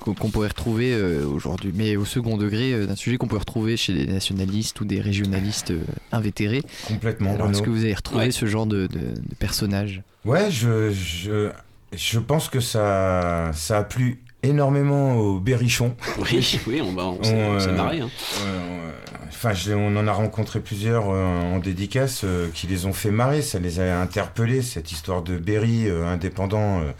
qu'on 0.00 0.30
pourrait 0.30 0.48
retrouver 0.48 0.92
euh, 0.94 1.26
aujourd'hui, 1.26 1.72
mais 1.74 1.96
au 1.96 2.04
second 2.04 2.36
degré, 2.36 2.72
euh, 2.72 2.86
d'un 2.86 2.96
sujet 2.96 3.16
qu'on 3.16 3.26
pourrait 3.26 3.40
retrouver 3.40 3.76
chez 3.76 3.92
des 3.92 4.06
nationalistes 4.06 4.80
ou 4.80 4.84
des 4.84 5.00
régionalistes 5.00 5.70
euh, 5.72 5.80
invétérés. 6.12 6.62
Complètement. 6.86 7.34
Alors, 7.34 7.50
est-ce 7.50 7.62
que 7.62 7.70
vous 7.70 7.84
avez 7.84 7.94
retrouvé 7.94 8.26
Ouais. 8.26 8.30
ce 8.30 8.46
genre 8.46 8.66
de, 8.66 8.86
de, 8.86 8.98
de 8.98 9.34
personnage 9.38 10.02
Ouais, 10.24 10.50
je, 10.50 10.90
je, 10.92 11.50
je 11.94 12.18
pense 12.18 12.48
que 12.48 12.60
ça, 12.60 13.50
ça 13.54 13.78
a 13.78 13.82
plu 13.84 14.20
énormément 14.42 15.16
aux 15.16 15.40
berrichons. 15.40 15.94
Oui, 16.18 16.60
oui, 16.66 16.80
on, 16.82 16.92
va, 16.92 17.04
on 17.06 17.22
s'est 17.22 17.32
euh, 17.34 17.76
marré. 17.76 18.00
hein. 18.00 18.10
Euh, 18.44 18.90
Enfin, 19.28 19.52
je- 19.52 19.72
on 19.72 19.94
en 19.96 20.06
a 20.06 20.12
rencontré 20.12 20.60
plusieurs 20.60 21.10
euh, 21.10 21.24
en 21.54 21.58
dédicace 21.58 22.22
euh, 22.24 22.48
qui 22.54 22.66
les 22.66 22.86
ont 22.86 22.92
fait 22.94 23.10
marrer, 23.10 23.42
ça 23.42 23.58
les 23.58 23.80
a 23.80 24.00
interpellés, 24.00 24.62
cette 24.62 24.92
histoire 24.92 25.20
de 25.22 25.36
Berry 25.36 25.88
euh, 25.88 26.06
indépendant 26.06 26.80
euh, 26.80 26.92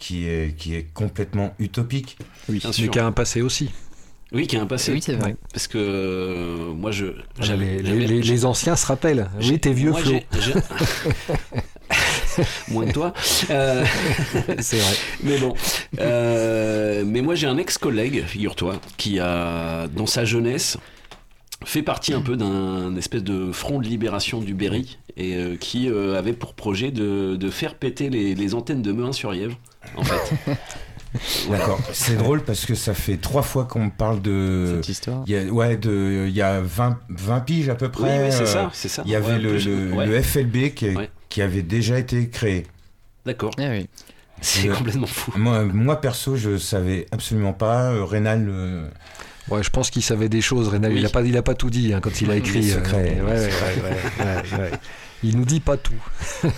qui, 0.00 0.26
est, 0.26 0.56
qui 0.56 0.74
est 0.74 0.86
complètement 0.92 1.54
utopique. 1.60 2.18
Oui, 2.48 2.60
mais 2.80 2.88
qui 2.88 2.98
a 2.98 3.06
un 3.06 3.12
passé 3.12 3.42
aussi. 3.42 3.70
Oui, 4.32 4.46
qui 4.46 4.56
a 4.56 4.62
un 4.62 4.66
passé. 4.66 4.92
Oui, 4.92 5.02
c'est 5.02 5.14
vrai. 5.14 5.34
Parce 5.52 5.66
que 5.68 5.76
euh, 5.78 6.72
moi, 6.72 6.90
je. 6.92 7.06
Les, 7.06 7.12
j'avais- 7.40 7.82
les- 7.82 7.84
j'avais- 7.84 8.06
les- 8.06 8.22
les 8.22 8.44
anciens 8.44 8.76
se 8.76 8.86
rappellent. 8.86 9.28
j'ai- 9.40 9.52
Oui, 9.52 9.58
t'es 9.60 9.72
vieux, 9.72 9.90
moi, 9.90 10.00
Flo. 10.00 10.12
j'ai- 10.12 10.26
j'ai- 10.40 10.54
Moins 12.68 12.86
que 12.86 12.92
toi. 12.92 13.12
Euh, 13.50 13.84
C'est 14.60 14.78
vrai. 14.78 14.94
Mais 15.24 15.38
bon. 15.38 15.54
Euh, 15.98 17.02
mais 17.04 17.22
moi, 17.22 17.34
j'ai 17.34 17.48
un 17.48 17.58
ex-collègue, 17.58 18.24
figure-toi, 18.24 18.80
qui 18.96 19.18
a, 19.18 19.88
dans 19.88 20.06
sa 20.06 20.24
jeunesse, 20.24 20.78
fait 21.64 21.82
partie 21.82 22.14
un 22.14 22.22
peu 22.22 22.36
d'un 22.36 22.94
espèce 22.96 23.24
de 23.24 23.50
front 23.52 23.80
de 23.80 23.86
libération 23.86 24.40
du 24.40 24.54
Berry 24.54 24.96
et 25.16 25.36
euh, 25.36 25.56
qui 25.56 25.88
euh, 25.90 26.18
avait 26.18 26.32
pour 26.32 26.54
projet 26.54 26.90
de, 26.90 27.36
de 27.36 27.50
faire 27.50 27.74
péter 27.74 28.10
les, 28.10 28.34
les 28.34 28.54
antennes 28.54 28.82
de 28.82 28.92
Mehun-sur-Yèvre, 28.92 29.56
en 29.96 30.02
fait. 30.04 30.56
D'accord. 31.50 31.80
C'est 31.92 32.16
drôle 32.16 32.42
parce 32.42 32.64
que 32.66 32.74
ça 32.76 32.94
fait 32.94 33.16
trois 33.16 33.42
fois 33.42 33.64
qu'on 33.64 33.86
me 33.86 33.90
parle 33.90 34.22
de. 34.22 34.74
Cette 34.76 34.88
histoire 34.88 35.24
Il 35.26 35.32
y 35.32 35.36
a, 35.36 35.42
ouais, 35.44 35.76
de, 35.76 36.26
il 36.28 36.34
y 36.34 36.42
a 36.42 36.60
20, 36.60 36.98
20 37.08 37.40
piges 37.40 37.68
à 37.68 37.74
peu 37.74 37.88
près. 37.90 38.26
oui, 38.26 38.32
c'est 38.32 38.42
euh, 38.42 38.46
ça, 38.46 38.70
c'est 38.72 38.88
ça. 38.88 39.02
Il 39.04 39.10
y 39.10 39.16
avait 39.16 39.32
Ouais, 39.32 39.38
le, 39.40 39.50
plus- 39.50 39.66
le- 39.66 39.92
ouais. 39.92 40.06
le 40.06 40.22
FLB 40.22 40.70
qui, 40.74 40.86
est- 40.86 40.96
Ouais. 40.96 41.10
qui 41.28 41.42
avait 41.42 41.62
déjà 41.62 41.98
été 41.98 42.28
créé. 42.28 42.64
D'accord. 43.26 43.50
Ah 43.58 43.70
oui. 43.70 43.88
C'est 44.40 44.68
Euh, 44.68 44.74
complètement 44.74 45.06
fou. 45.08 45.32
Moi, 45.36 45.64
moi, 45.64 46.00
perso, 46.00 46.36
je 46.36 46.56
savais 46.58 47.06
absolument 47.10 47.52
pas. 47.54 47.90
Euh, 47.92 48.04
Rénal, 48.04 48.46
euh, 48.48 48.88
Ouais, 49.50 49.62
je 49.62 49.70
pense 49.70 49.90
qu'il 49.90 50.02
savait 50.02 50.28
des 50.28 50.40
choses, 50.40 50.68
Rénal. 50.68 50.92
Oui. 50.92 51.00
Il 51.00 51.06
a 51.06 51.08
pas, 51.08 51.22
il 51.22 51.36
a 51.36 51.42
pas 51.42 51.54
tout 51.54 51.70
dit 51.70 51.92
hein, 51.92 52.00
quand 52.00 52.20
il 52.20 52.30
a 52.30 52.36
écrit. 52.36 52.60
les 52.60 52.72
euh, 52.72 52.74
secrets, 52.76 52.96
ouais, 52.96 53.14
les 53.14 53.20
ouais, 53.22 53.50
secrets. 53.50 53.74
ouais, 53.82 54.24
ouais, 54.24 54.58
ouais, 54.58 54.70
ouais. 54.70 54.70
Il 55.22 55.36
nous 55.36 55.44
dit 55.44 55.60
pas 55.60 55.76
tout. 55.76 55.92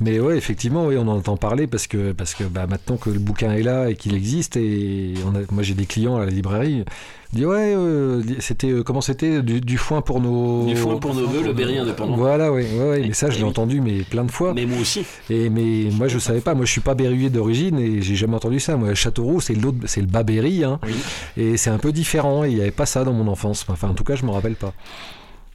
Mais 0.00 0.20
ouais, 0.20 0.36
effectivement, 0.36 0.86
oui, 0.86 0.96
on 0.98 1.02
en 1.08 1.16
entend 1.16 1.36
parler 1.36 1.66
parce 1.66 1.86
que, 1.86 2.12
parce 2.12 2.34
que 2.34 2.44
bah, 2.44 2.66
maintenant 2.68 2.96
que 2.96 3.10
le 3.10 3.18
bouquin 3.18 3.52
est 3.52 3.62
là 3.62 3.90
et 3.90 3.94
qu'il 3.96 4.14
existe, 4.14 4.56
et 4.56 5.14
on 5.26 5.34
a- 5.34 5.40
moi 5.50 5.62
j'ai 5.62 5.74
des 5.74 5.86
clients 5.86 6.16
à 6.16 6.24
la 6.24 6.30
librairie, 6.30 6.84
ils 7.32 7.36
disent 7.36 7.46
ouais, 7.46 7.74
euh, 7.76 8.22
c'était 8.40 8.70
euh, 8.70 8.82
comment 8.82 9.00
c'était 9.00 9.42
du, 9.42 9.60
du 9.60 9.78
foin 9.78 10.00
pour 10.02 10.20
nos. 10.20 10.64
Du 10.66 10.74
foin 10.76 10.96
pour 10.96 11.14
nos 11.14 11.26
vœux, 11.26 11.42
le 11.42 11.52
Berry 11.52 11.78
indépendant. 11.78 12.16
Voilà, 12.16 12.52
oui, 12.52 12.64
ouais, 12.76 13.00
mais 13.06 13.12
ça 13.12 13.30
je 13.30 13.38
l'ai 13.38 13.44
entendu 13.44 13.80
mais 13.80 14.02
plein 14.02 14.24
de 14.24 14.30
fois. 14.32 14.52
Mais 14.54 14.66
moi 14.66 14.78
aussi. 14.80 15.04
Et 15.28 15.48
mais 15.50 15.90
moi 15.92 16.08
je 16.08 16.18
savais 16.18 16.40
pas, 16.40 16.54
moi 16.54 16.64
je 16.64 16.72
suis 16.72 16.80
pas 16.80 16.94
berruyer 16.94 17.30
d'origine 17.30 17.78
et 17.78 18.02
j'ai 18.02 18.16
jamais 18.16 18.34
entendu 18.34 18.58
ça. 18.60 18.76
Moi 18.76 18.94
Châteauroux 18.94 19.40
c'est 19.40 19.54
l'autre, 19.54 19.78
c'est 19.86 20.00
le 20.00 20.06
bas 20.08 20.22
Berry, 20.24 20.64
hein, 20.64 20.80
Oui. 20.84 20.94
et 21.36 21.56
c'est 21.56 21.70
un 21.70 21.78
peu 21.78 21.92
différent. 21.92 22.44
Et 22.44 22.50
il 22.50 22.58
y 22.58 22.60
avait 22.62 22.70
pas 22.72 22.86
ça 22.86 23.04
dans 23.04 23.12
mon 23.12 23.28
enfance. 23.28 23.64
Enfin 23.68 23.88
en 23.90 23.94
tout 23.94 24.04
cas 24.04 24.16
je 24.16 24.24
me 24.26 24.30
rappelle 24.30 24.56
pas. 24.56 24.72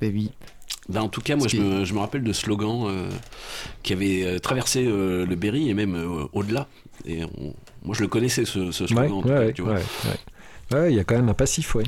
Ben 0.01 0.11
oui. 0.13 0.31
Ben, 0.87 1.01
en 1.01 1.09
tout 1.09 1.21
cas, 1.21 1.35
moi, 1.35 1.47
je 1.47 1.57
me, 1.57 1.83
je 1.85 1.93
me 1.93 1.99
rappelle 1.99 2.23
de 2.23 2.31
slogans 2.33 2.85
euh, 2.87 3.09
qui 3.83 3.93
avaient 3.93 4.23
euh, 4.23 4.39
traversé 4.39 4.85
euh, 4.85 5.25
le 5.25 5.35
Berry 5.35 5.69
et 5.69 5.73
même 5.73 5.95
euh, 5.95 6.25
au-delà. 6.33 6.67
Et 7.05 7.23
on- 7.23 7.53
moi, 7.83 7.95
je 7.95 8.01
le 8.01 8.07
connaissais, 8.07 8.45
ce, 8.45 8.71
ce 8.71 8.83
Ouais, 8.83 8.87
slogan. 8.89 9.11
en 9.13 9.21
tout 9.21 9.27
ouais, 9.29 9.33
cas, 9.33 9.39
ouais, 9.41 9.53
tu 9.53 9.61
vois. 9.63 9.73
ouais, 9.73 9.79
ouais. 10.05 10.77
Ouais, 10.79 10.91
il 10.91 10.95
y 10.95 10.99
a 10.99 11.03
quand 11.03 11.15
même 11.15 11.29
un 11.29 11.33
passif, 11.33 11.75
ouais. 11.75 11.83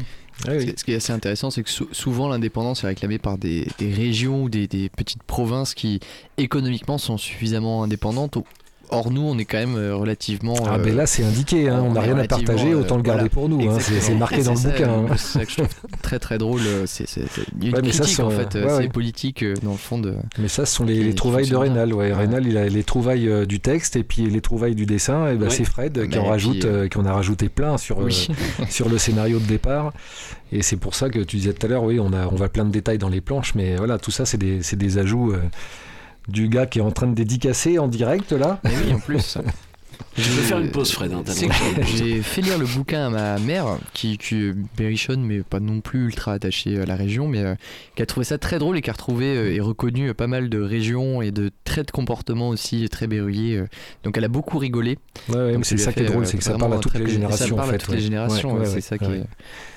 Ce 0.45 0.51
oui. 0.51 0.65
qui- 0.65 0.73
Ce 0.77 0.83
qui 0.83 0.91
est 0.91 0.95
assez 0.97 1.13
intéressant, 1.13 1.49
c'est 1.51 1.63
que 1.63 1.69
sou- 1.69 1.89
souvent 1.91 2.27
l'indépendance 2.27 2.83
est 2.83 2.87
réclamée 2.87 3.17
par 3.17 3.37
des, 3.39 3.67
des 3.79 3.91
régions 3.91 4.43
ou 4.43 4.49
des, 4.49 4.67
des 4.67 4.89
petites 4.89 5.23
provinces 5.23 5.73
qui 5.73 5.99
économiquement 6.37 6.97
sont 6.99 7.17
suffisamment 7.17 7.81
indépendantes. 7.83 8.37
Or, 8.89 9.11
nous, 9.11 9.21
on 9.21 9.37
est 9.37 9.43
quand 9.45 9.57
même 9.57 9.75
euh, 9.75 9.95
relativement. 9.95 10.55
Ah 10.65 10.75
euh, 10.75 10.77
ben 10.83 10.95
là 10.95 11.05
c'est 11.05 11.23
indiqué, 11.23 11.67
hein, 11.67 11.83
on 11.85 11.91
n'a 11.93 12.01
rien 12.01 12.17
à 12.17 12.25
partager, 12.25 12.71
euh, 12.71 12.79
autant 12.79 12.95
le 12.95 13.03
garder 13.03 13.29
voilà. 13.29 13.29
pour 13.29 13.49
nous. 13.49 13.69
hein, 13.69 13.77
c'est- 13.81 14.15
marqué 14.15 14.43
dans 14.43 14.51
le 14.51 14.57
ça, 14.57 14.69
bouquin. 14.69 14.89
euh, 14.89 15.07
hein. 15.11 15.15
C'est 15.17 15.39
ça 15.39 15.45
que 15.45 15.51
je 15.51 15.55
trouve 15.57 15.67
très 16.01 16.19
très 16.19 16.37
drôle. 16.37 16.61
euh, 16.65 16.83
c'est- 16.85 17.03
une 17.61 17.73
Ouais, 17.73 17.81
mais 17.83 17.91
ça, 17.91 17.99
critique 17.99 18.15
c'est, 18.15 18.21
en 18.23 18.31
euh, 18.31 18.37
fait, 18.37 18.55
euh, 18.55 18.63
ouais, 18.63 18.69
c'est 18.69 18.77
ouais. 18.77 18.87
politique 18.89 19.43
euh, 19.43 19.55
dans 19.61 19.71
le 19.71 19.77
fond 19.77 19.97
de. 19.99 20.13
Mais 20.39 20.47
ça, 20.47 20.65
ce 20.65 20.73
sont 20.75 20.85
les, 20.85 21.13
trouvailles 21.15 21.49
de. 21.49 21.55
Rénal. 21.55 21.93
Ouais. 21.93 22.13
Rénal, 22.13 22.47
il 22.47 22.57
a 22.57 22.67
les 22.69 22.83
trouvailles 22.83 23.27
euh, 23.27 23.45
du 23.45 23.59
texte 23.59 23.95
et 23.97 24.03
puis 24.03 24.23
les 24.29 24.41
trouvailles 24.41 24.75
du 24.75 24.85
dessin. 24.85 25.27
Et 25.31 25.35
ben 25.35 25.49
c'est 25.49 25.65
Fred 25.65 26.07
qui 26.09 26.15
Bah, 26.17 26.21
en 26.23 26.25
rajoute, 26.27 26.63
euh, 26.65 26.83
euh, 26.85 26.87
qui 26.87 26.97
en 26.97 27.05
a 27.05 27.11
rajouté 27.13 27.49
plein 27.49 27.77
sur, 27.77 27.99
euh, 27.99 28.05
Oui. 28.05 28.27
sur 28.69 28.87
le 28.89 28.97
scénario 28.97 29.39
de 29.39 29.45
départ. 29.45 29.91
Et 30.53 30.61
c'est 30.61 30.77
pour 30.77 30.95
ça 30.95 31.09
que 31.09 31.19
tu 31.19 31.35
disais 31.37 31.51
tout 31.51 31.65
à 31.65 31.69
l'heure, 31.69 31.83
oui, 31.83 31.99
on, 31.99 32.13
a, 32.13 32.25
on 32.27 32.35
va 32.35 32.47
plein 32.47 32.63
de 32.63 32.71
détails 32.71 32.97
dans 32.97 33.09
les 33.09 33.19
planches, 33.19 33.53
mais 33.53 33.75
voilà, 33.75 33.97
tout 33.97 34.11
ça, 34.11 34.25
c'est 34.25 34.37
des, 34.37 34.63
c'est 34.63 34.77
des 34.77 34.97
ajouts 34.97 35.33
euh, 35.33 35.39
du 36.27 36.49
gars 36.49 36.65
qui 36.65 36.79
est 36.79 36.81
en 36.81 36.91
train 36.91 37.07
de 37.07 37.13
dédicacer 37.13 37.79
en 37.79 37.87
direct 37.87 38.31
là. 38.31 38.59
Oui, 38.63 38.93
en 38.93 38.99
plus. 38.99 39.37
Je 40.17 40.23
vais 40.31 40.41
faire 40.41 40.59
une 40.59 40.71
pause, 40.71 40.91
Fred. 40.91 41.13
hein. 41.13 41.23
J'ai 41.95 42.21
fait 42.21 42.41
lire 42.41 42.57
le 42.57 42.65
bouquin 42.65 43.07
à 43.07 43.09
ma 43.09 43.39
mère, 43.39 43.77
qui, 43.93 44.17
qui 44.17 44.35
est 44.35 44.53
berrichonne, 44.75 45.21
mais 45.23 45.41
pas 45.43 45.59
non 45.59 45.79
plus 45.81 46.05
ultra 46.05 46.33
attachée 46.33 46.79
à 46.79 46.85
la 46.85 46.95
région, 46.95 47.27
mais 47.27 47.39
euh, 47.43 47.55
qui 47.95 48.01
a 48.01 48.05
trouvé 48.05 48.23
ça 48.23 48.37
très 48.37 48.57
drôle 48.59 48.77
et 48.77 48.81
qui 48.81 48.89
a 48.89 48.93
retrouvé 48.93 49.25
euh, 49.37 49.53
et 49.53 49.59
reconnu 49.59 50.09
euh, 50.09 50.13
pas 50.13 50.27
mal 50.27 50.49
de 50.49 50.59
régions 50.59 51.21
et 51.21 51.31
de 51.31 51.51
traits 51.63 51.87
de 51.87 51.91
comportement 51.91 52.49
aussi 52.49 52.87
très 52.89 53.05
berruyers. 53.07 53.57
euh. 53.57 53.67
Donc 54.03 54.17
elle 54.17 54.23
a 54.25 54.29
beaucoup 54.29 54.57
rigolé. 54.57 54.97
Ouais, 55.29 55.55
c'est 55.63 55.77
ça 55.77 55.93
qui 55.93 55.99
est 55.99 56.05
drôle, 56.05 56.23
euh, 56.23 56.25
c'est 56.25 56.37
que 56.37 56.43
ça 56.43 56.57
parle 56.57 56.73
à 56.73 56.77
toutes 56.79 56.95
les 56.95 57.07
générations. 57.09 57.45
Ça 57.45 57.55
parle 57.55 57.67
en 57.67 57.69
à 57.69 57.71
fait, 57.73 57.77
toutes 57.77 57.93
les 57.95 58.01
générations, 58.01 58.59
c'est 58.65 58.81
ça 58.81 58.97
qui, 58.97 59.05
ouais. 59.05 59.17
est- 59.19 59.27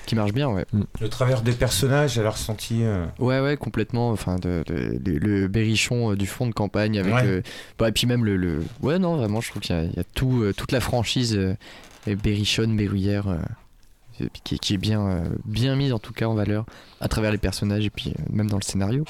qui 0.07 0.15
marche 0.15 0.33
bien, 0.33 0.49
ouais. 0.49 0.65
le 0.99 1.07
travers 1.09 1.41
des 1.43 1.51
personnages, 1.51 2.17
elle 2.17 2.25
a 2.25 2.31
ressenti. 2.31 2.79
euh, 2.81 3.05
Ouais, 3.19 3.39
ouais, 3.39 3.55
complètement. 3.57 4.09
Enfin, 4.11 4.37
de, 4.37 4.63
de- 4.65 4.99
le, 5.11 5.17
le 5.19 5.47
berrichon 5.47 6.11
euh, 6.11 6.15
du 6.15 6.25
fond 6.25 6.47
de 6.47 6.53
campagne 6.53 6.97
avec. 6.99 7.13
Ouais. 7.13 7.21
euh, 7.25 7.41
bah, 7.77 7.89
et 7.89 7.91
puis 7.91 8.07
même 8.07 8.25
le, 8.25 8.35
le- 8.35 8.63
Ouais, 8.81 8.97
non, 8.99 9.15
vraiment, 9.17 9.39
je 9.41 9.49
trouve 9.51 9.61
qu'il 9.61 9.75
y 9.75 9.99
a 9.99 10.03
tout, 10.15 10.30
euh, 10.39 10.53
toute 10.53 10.71
la 10.71 10.79
franchise 10.79 11.35
euh, 11.35 11.55
Berrichonne, 12.05 12.75
Berruyère, 12.75 13.27
euh, 13.27 14.27
qui, 14.43 14.73
est 14.73 14.77
bien, 14.77 15.23
mise 15.45 15.93
en 15.93 15.99
tout 15.99 16.13
cas 16.13 16.27
en 16.27 16.33
valeur 16.33 16.65
à 16.99 17.07
travers 17.07 17.31
les 17.31 17.37
personnages 17.37 17.85
et 17.85 17.89
puis 17.89 18.13
même 18.29 18.49
dans 18.49 18.57
le 18.57 18.63
scénario. 18.63 19.03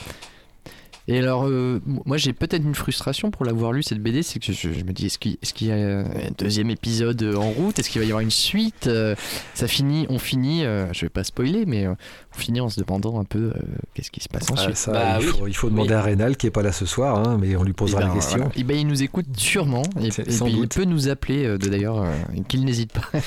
Et 1.08 1.18
alors, 1.18 1.46
euh, 1.48 1.82
moi 2.06 2.18
j'ai 2.18 2.32
peut-être 2.32 2.64
une 2.64 2.76
frustration 2.76 3.32
pour 3.32 3.46
l'avoir 3.46 3.74
lu 3.74 3.82
cette 3.84 4.00
BD, 4.00 4.22
c'est 4.24 4.40
que 4.40 4.54
je, 4.54 4.72
je 4.72 4.84
me 4.86 4.92
dis 4.94 5.08
est-ce 5.08 5.18
qu'il 5.54 5.68
y 5.68 5.72
a 5.72 5.76
un 5.76 6.06
deuxième 6.38 6.70
épisode 6.70 7.22
euh, 7.24 7.36
en 7.36 7.50
route? 7.52 7.78
Est-ce 7.80 7.90
qu'il 7.90 8.00
va 8.00 8.06
y 8.06 8.10
avoir 8.10 8.22
une 8.22 8.30
suite? 8.32 8.88
Euh, 8.88 9.16
Ça 9.56 9.68
finit, 9.68 10.06
on 10.10 10.20
finit, 10.20 10.64
euh, 10.64 10.86
je 10.94 11.02
vais 11.06 11.10
pas 11.10 11.24
spoiler, 11.24 11.66
mais 11.66 11.86
euh, 11.86 11.94
on 12.36 12.40
finit 12.40 12.62
en 12.62 12.70
se 12.70 12.80
demandant 12.80 13.20
un 13.20 13.24
peu 13.24 13.40
euh, 13.40 13.54
qu'est-ce 13.94 14.12
qui 14.12 14.22
se 14.22 14.30
passe 14.30 14.46
Ah, 14.50 14.54
ensuite. 14.54 14.78
ça, 14.78 15.18
il, 15.20 15.26
faut, 15.28 15.48
il 15.48 15.56
faut 15.56 15.70
demander 15.70 15.94
à 15.94 16.02
Rénal 16.02 16.38
qui 16.38 16.48
est 16.48 16.52
pas 16.52 16.62
là 16.62 16.72
ce 16.72 16.86
soir, 16.86 17.18
hein, 17.28 17.38
mais 17.42 17.56
on 17.56 17.64
lui 17.64 17.74
posera 17.74 18.02
Eh 18.02 18.04
ben, 18.04 18.10
la 18.10 18.16
question. 18.16 18.38
voilà. 18.38 18.52
Eh 18.56 18.64
ben, 18.64 18.78
il 18.78 18.88
nous 18.88 19.02
écoute 19.04 19.26
sûrement 19.36 19.84
et, 20.02 20.08
et 20.08 20.32
sans 20.32 20.46
puis 20.46 20.56
il 20.62 20.68
peut 20.68 20.86
nous 20.86 21.10
appeler 21.10 21.46
euh, 21.46 21.58
d'ailleurs 21.58 22.02
euh, 22.04 22.12
qu'il 22.48 22.64
n'hésite 22.64 22.92
pas. 22.94 23.10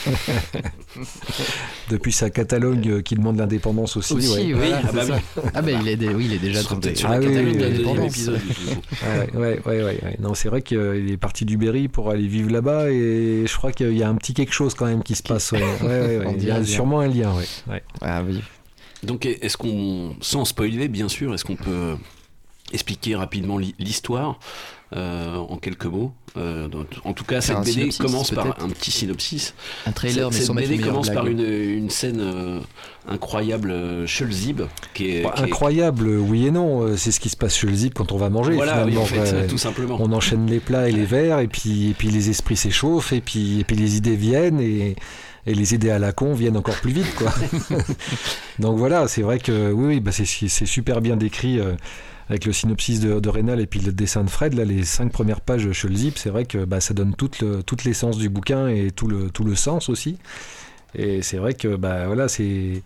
Depuis 1.91 2.13
sa 2.13 2.31
Catalogne 2.31 2.89
euh, 2.89 3.03
qui 3.03 3.15
demande 3.15 3.37
l'indépendance 3.39 3.97
aussi. 3.97 4.15
Aussi, 4.15 4.31
ouais. 4.31 4.53
voilà, 4.55 4.81
c'est 4.91 5.05
ça. 5.07 5.19
Ah 5.55 5.63
ben 5.63 5.79
il 5.83 5.89
est, 5.89 6.15
oui, 6.15 6.27
il 6.27 6.33
est 6.35 6.39
déjà 6.39 6.61
des- 6.77 6.95
sur 6.95 7.09
la 7.09 7.17
Ah 7.17 7.19
oui, 7.19 7.27
Catalogne 7.27 7.59
deuxième 7.71 8.05
épisode. 8.05 8.41
Ouais, 9.35 9.39
ouais, 9.39 9.61
ouais, 9.67 9.83
ouais. 9.85 10.17
Non, 10.21 10.35
c'est 10.35 10.49
vrai 10.49 10.63
qu'il 10.63 11.11
est 11.11 11.17
parti 11.17 11.45
du 11.45 11.57
Berry 11.57 11.89
pour 11.89 12.11
aller 12.11 12.27
vivre 12.27 12.51
là-bas 12.51 12.91
et 12.91 13.45
je 13.47 13.57
crois 13.57 13.73
qu'il 13.73 13.97
y 13.97 14.03
a 14.03 14.09
un 14.09 14.15
petit 14.17 14.35
quelque 14.35 14.53
chose 14.53 14.75
quand 14.75 14.87
même 14.87 15.03
qui 15.03 15.15
se 15.15 15.23
passe. 15.23 15.53
Ouais, 15.53 15.63
ouais, 15.63 15.83
ouais, 15.83 16.19
ouais. 16.19 16.25
On 16.27 16.35
Il 16.37 16.45
y 16.45 16.51
a 16.51 16.65
sûrement 16.65 17.01
un 17.01 17.09
lien. 17.09 17.33
Ouais. 17.35 17.45
Ouais. 17.71 17.83
Ah 18.01 18.23
oui. 18.27 18.43
Donc 19.03 19.27
est-ce 19.27 19.57
qu'on, 19.57 20.17
sans 20.21 20.45
spoiler 20.45 20.89
bien 20.89 21.09
sûr, 21.09 21.35
est-ce 21.35 21.45
qu'on 21.45 21.57
peut 21.57 21.97
expliquer 22.73 23.17
rapidement 23.17 23.59
l'hi- 23.59 23.75
l'histoire? 23.79 24.39
Euh, 24.97 25.37
en 25.37 25.57
quelques 25.59 25.87
mots 25.87 26.13
Euh, 26.37 26.69
En 27.05 27.13
tout 27.13 27.23
cas, 27.25 27.41
cette 27.41 27.59
BD 27.61 27.71
synopsis, 27.73 27.99
commence 27.99 28.31
par 28.33 28.47
un 28.61 28.69
petit 28.69 28.91
synopsis. 28.91 29.55
Un 29.87 29.93
trailer, 29.93 30.25
Cette- 30.25 30.33
mais 30.33 30.39
cette 30.39 30.47
sans 30.49 30.55
mettre 30.55 30.69
BD 30.71 30.83
commence 30.83 31.11
par 31.11 31.27
une, 31.29 31.41
une 31.41 31.91
scène 31.91 32.19
euh, 32.21 32.59
incroyable, 33.09 33.73
Schulzib, 34.07 34.63
qui 34.95 35.11
est, 35.11 35.23
Bah, 35.23 35.33
qui 35.37 35.43
est- 35.43 35.45
Incroyable, 35.47 36.09
oui 36.09 36.47
et 36.47 36.51
non. 36.51 36.97
C'est 36.97 37.13
ce 37.13 37.21
qui 37.21 37.29
se 37.29 37.37
passe 37.37 37.57
chez 37.57 37.67
le 37.69 37.75
Zip 37.75 37.95
quand 37.95 38.11
on 38.13 38.17
va 38.17 38.31
manger. 38.31 38.55
Voilà, 38.55 38.85
oui, 38.85 38.93
finalement. 38.93 39.03
en 39.03 39.07
fait, 39.07 39.37
Ouais. 39.37 39.47
tout 39.47 39.59
simplement. 39.59 39.97
On 40.01 40.13
enchaîne 40.13 40.47
les 40.51 40.61
plats 40.61 40.89
et 40.89 40.93
les 40.93 41.05
verres, 41.05 41.39
et 41.39 41.49
puis, 41.49 41.91
et 41.91 41.95
puis 41.95 42.09
les 42.09 42.31
esprits 42.31 42.57
s'échauffent, 42.57 43.13
et 43.13 43.21
puis, 43.21 43.61
et 43.61 43.65
puis 43.65 43.77
les 43.77 43.97
idées 43.97 44.17
viennent, 44.17 44.61
et, 44.61 44.97
et 45.47 45.55
les 45.55 45.75
idées 45.75 45.91
à 45.91 45.99
la 46.01 46.13
con 46.13 46.35
viennent 46.35 46.57
encore 46.57 46.81
plus 46.81 46.93
vite. 46.93 47.15
Quoi. 47.17 47.33
Donc 48.59 48.79
voilà, 48.79 49.09
c'est 49.09 49.23
vrai 49.23 49.39
que 49.39 49.71
oui, 49.73 50.01
bah 50.01 50.11
c'est 50.13 50.25
c'est 50.27 50.67
super 50.67 51.01
bien 51.01 51.17
décrit. 51.17 51.59
euh, 51.61 51.75
avec 52.29 52.45
le 52.47 52.53
synopsis 52.53 53.01
de, 53.01 53.21
de 53.21 53.29
Rénal 53.29 53.61
et 53.61 53.67
puis 53.67 53.81
le 53.81 53.93
dessin 53.93 54.25
de 54.25 54.31
Fred, 54.31 54.55
là, 54.55 54.65
les 54.65 54.85
cinq 54.85 55.13
premières 55.13 55.41
pages 55.41 55.71
chez 55.73 55.89
le 55.89 55.95
Zip, 55.95 56.19
c'est 56.19 56.31
vrai 56.31 56.45
que 56.47 56.65
bah, 56.65 56.81
ça 56.81 56.95
donne 56.95 57.15
toute, 57.15 57.41
le- 57.41 57.63
toute 57.63 57.85
l'essence 57.85 58.17
du 58.19 58.29
bouquin 58.29 58.69
et 58.69 58.91
tout 58.91 59.07
le, 59.09 59.31
tout 59.31 59.45
le 59.45 59.55
sens 59.55 59.89
aussi. 59.89 60.19
Et 60.95 61.23
c'est 61.23 61.37
vrai 61.39 61.55
que 61.55 61.77
bah, 61.77 62.07
voilà, 62.07 62.29
c'est 62.29 62.83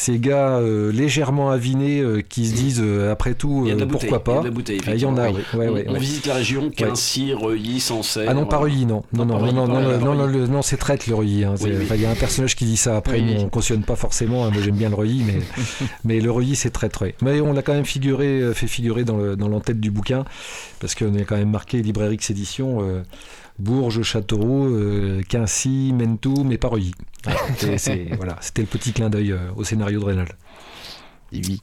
ces 0.00 0.20
gars 0.20 0.58
euh, 0.58 0.92
légèrement 0.92 1.50
avinés 1.50 1.98
euh, 2.00 2.20
qui 2.22 2.46
se 2.46 2.54
disent 2.54 2.80
euh, 2.80 3.10
après 3.10 3.34
tout 3.34 3.66
euh, 3.68 3.76
pourquoi 3.84 4.08
il 4.08 4.12
y 4.12 4.14
a 4.14 4.20
pas. 4.20 4.38
de 4.38 4.44
la 4.44 4.50
bouteille, 4.52 4.80
Ah, 4.86 4.94
il 4.94 5.00
y 5.00 5.04
en 5.04 5.16
a, 5.16 5.28
oui. 5.28 5.40
Ouais, 5.54 5.66
on, 5.68 5.72
ouais, 5.72 5.84
on 5.88 5.92
ouais. 5.94 5.98
visite 5.98 6.26
la 6.26 6.34
région. 6.34 6.70
Quincy, 6.70 7.32
Reuilly, 7.32 7.80
Sancerre. 7.80 8.26
Ah 8.28 8.34
non, 8.34 8.46
pas 8.46 8.58
Reuilly, 8.58 8.86
non. 8.86 9.02
Non, 9.12 9.24
non, 9.24 9.40
non, 9.40 9.66
non, 9.66 9.98
non, 9.98 10.14
non, 10.14 10.46
non, 10.46 10.62
c'est 10.62 10.76
traite 10.76 11.08
le 11.08 11.16
Reuilly. 11.16 11.42
hein. 11.42 11.56
Oui, 11.60 11.70
oui. 11.76 11.86
Il 11.92 12.00
y 12.00 12.06
a 12.06 12.10
un 12.10 12.14
personnage 12.14 12.54
qui 12.54 12.64
dit 12.64 12.76
ça. 12.76 12.96
Après, 12.96 13.20
on 13.20 13.48
cautionne 13.48 13.82
pas 13.82 13.96
forcément. 13.96 14.44
hein. 14.46 14.50
Moi, 14.52 14.62
j'aime 14.62 14.76
bien 14.76 14.88
le 14.88 14.94
Reuilly, 14.94 15.24
mais, 15.26 15.40
mais 16.04 16.20
le 16.20 16.30
Reuilly, 16.30 16.54
c'est 16.54 16.72
ouais. 17.00 17.16
Mais 17.20 17.40
on 17.40 17.52
l'a 17.52 17.62
quand 17.62 17.74
même 17.74 17.84
figuré, 17.84 18.40
euh, 18.40 18.54
fait 18.54 18.68
figurer 18.68 19.02
dans 19.02 19.16
le- 19.16 19.34
dans 19.34 19.48
l'entête 19.48 19.80
du 19.80 19.90
bouquin, 19.90 20.24
parce 20.78 20.94
qu'on 20.94 21.14
est 21.16 21.24
quand 21.24 21.36
même 21.36 21.50
marqué 21.50 21.82
Librairie 21.82 22.14
X 22.14 22.30
Édition. 22.30 22.78
euh, 22.82 23.02
Bourges, 23.58 24.02
Châteauroux, 24.02 24.68
Quincy, 25.28 25.92
Mentou, 25.92 26.44
mais 26.44 26.58
pas 26.58 26.68
Reuilly. 26.68 26.92
Voilà, 28.16 28.36
c'était 28.40 28.62
le 28.62 28.68
petit 28.68 28.92
clin 28.92 29.10
d'œil 29.10 29.32
euh, 29.32 29.38
au 29.56 29.64
scénario 29.64 30.00
de 30.00 30.04
Rénal. 30.04 30.28
Et 31.32 31.40
oui. 31.46 31.60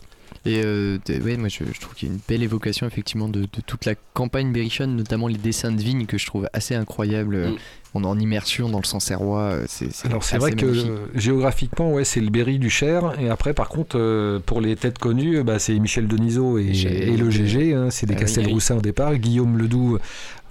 Et 0.47 0.61
euh, 0.63 0.99
ouais, 1.24 1.38
moi 1.38 1.47
je, 1.49 1.63
je 1.74 1.80
trouve 1.80 1.95
qu'il 1.95 2.07
y 2.07 2.11
a 2.11 2.13
une 2.13 2.20
belle 2.28 2.43
évocation 2.43 2.86
effectivement 2.86 3.28
de, 3.28 3.41
de 3.41 3.61
toute 3.66 3.86
la 3.86 3.95
campagne 4.13 4.51
berrichonne, 4.51 4.95
notamment 4.95 5.28
les 5.28 5.38
dessins 5.38 5.72
de 5.72 5.82
vignes 5.82 6.05
que 6.05 6.20
je 6.20 6.26
trouve 6.28 6.47
assez 6.53 6.76
incroyables. 6.76 7.53
On 7.95 8.03
est 8.03 8.07
en 8.07 8.20
immersion 8.20 8.68
dans 8.70 8.80
le 8.80 8.84
Sancerrois. 8.86 9.39
euh, 9.53 9.66
C'est, 9.68 10.05
Alors 10.05 10.24
c'est 10.24 10.38
vrai 10.38 10.51
que 10.51 10.66
magnifique. 10.66 10.89
euh, 10.91 11.07
géographiquement, 11.16 11.93
ouais, 11.93 12.03
c'est 12.03 12.20
le 12.20 12.30
Berry 12.30 12.59
du 12.59 12.70
Cher. 12.70 13.13
Et 13.22 13.30
après, 13.30 13.53
par 13.53 13.70
contre, 13.70 13.97
euh, 13.97 14.39
pour 14.45 14.59
les 14.61 14.76
têtes 14.76 14.99
connues, 14.99 15.41
bah, 15.43 15.57
c'est 15.59 15.80
Michel 15.80 16.07
Denisot 16.07 16.59
et, 16.59 16.66
et 16.68 17.16
le 17.18 17.32
GG. 17.32 17.74
hein, 17.74 17.88
c'est 17.89 18.05
des 18.05 18.13
Ah 18.13 18.18
oui, 18.18 18.22
Castelroussins 18.26 18.76
au 18.76 18.82
départ. 18.82 19.16
Guillaume 19.16 19.57
Ledoux, 19.57 19.97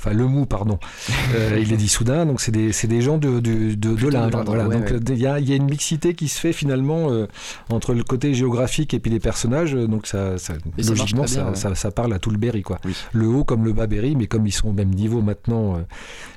enfin 0.05 0.15
Lemou, 0.15 0.47
pardon. 0.47 0.79
Euh, 1.35 1.59
il 1.61 1.73
est 1.73 1.77
d'Issoudun. 1.77 2.27
Donc 2.27 2.41
c'est 2.41 2.53
des, 2.53 2.71
c'est 2.73 2.87
des 2.87 3.01
gens 3.01 3.19
de, 3.19 3.41
de, 3.41 3.75
de, 3.75 4.09
l'Indre. 4.09 4.43
Voilà. 4.45 4.69
ouais, 4.69 4.77
donc 4.77 4.85
ouais. 4.91 4.93
euh, 4.93 5.01
il 5.09 5.19
y, 5.19 5.27
a, 5.27 5.41
il 5.41 5.49
y 5.49 5.53
a 5.53 5.57
une 5.57 5.65
mixité 5.69 6.15
qui 6.15 6.29
se 6.29 6.39
fait 6.39 6.53
finalement 6.53 7.11
euh, 7.11 7.27
entre 7.71 7.93
le 7.95 8.05
côté 8.05 8.35
géographique 8.35 8.95
et 8.95 9.01
puis 9.01 9.11
les 9.11 9.19
personnages. 9.21 9.73
Donc 9.73 10.07
ça, 10.07 10.35
logiquement, 10.77 11.25
bien, 11.25 11.27
ça, 11.27 11.47
ouais. 11.49 11.55
ça, 11.57 11.75
ça 11.75 11.91
parle 11.91 12.13
à 12.13 12.19
tout 12.19 12.31
le 12.31 12.37
Berry. 12.39 12.63
Quoi. 12.63 12.79
Le 13.13 13.27
haut 13.27 13.43
comme 13.45 13.65
le 13.65 13.73
bas 13.73 13.87
Berry, 13.87 14.15
mais 14.15 14.27
comme 14.27 14.47
ils 14.47 14.53
sont 14.53 14.69
au 14.69 14.73
même 14.73 14.91
niveau 14.91 15.23
maintenant. 15.23 15.77
euh, 15.77 15.83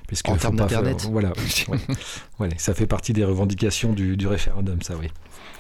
puisque 0.08 0.30
En 0.30 0.38
termes 0.38 0.56
d'Internet. 0.56 1.08
Voilà. 1.12 1.34
Ouais, 2.40 2.50
ça 2.58 2.76
fait 2.76 2.86
partie 2.86 3.14
des 3.14 3.24
revendications 3.24 3.94
du, 3.94 4.16
du 4.16 4.28
référendum, 4.28 4.80
ça, 4.84 4.94
oui. 5.00 5.08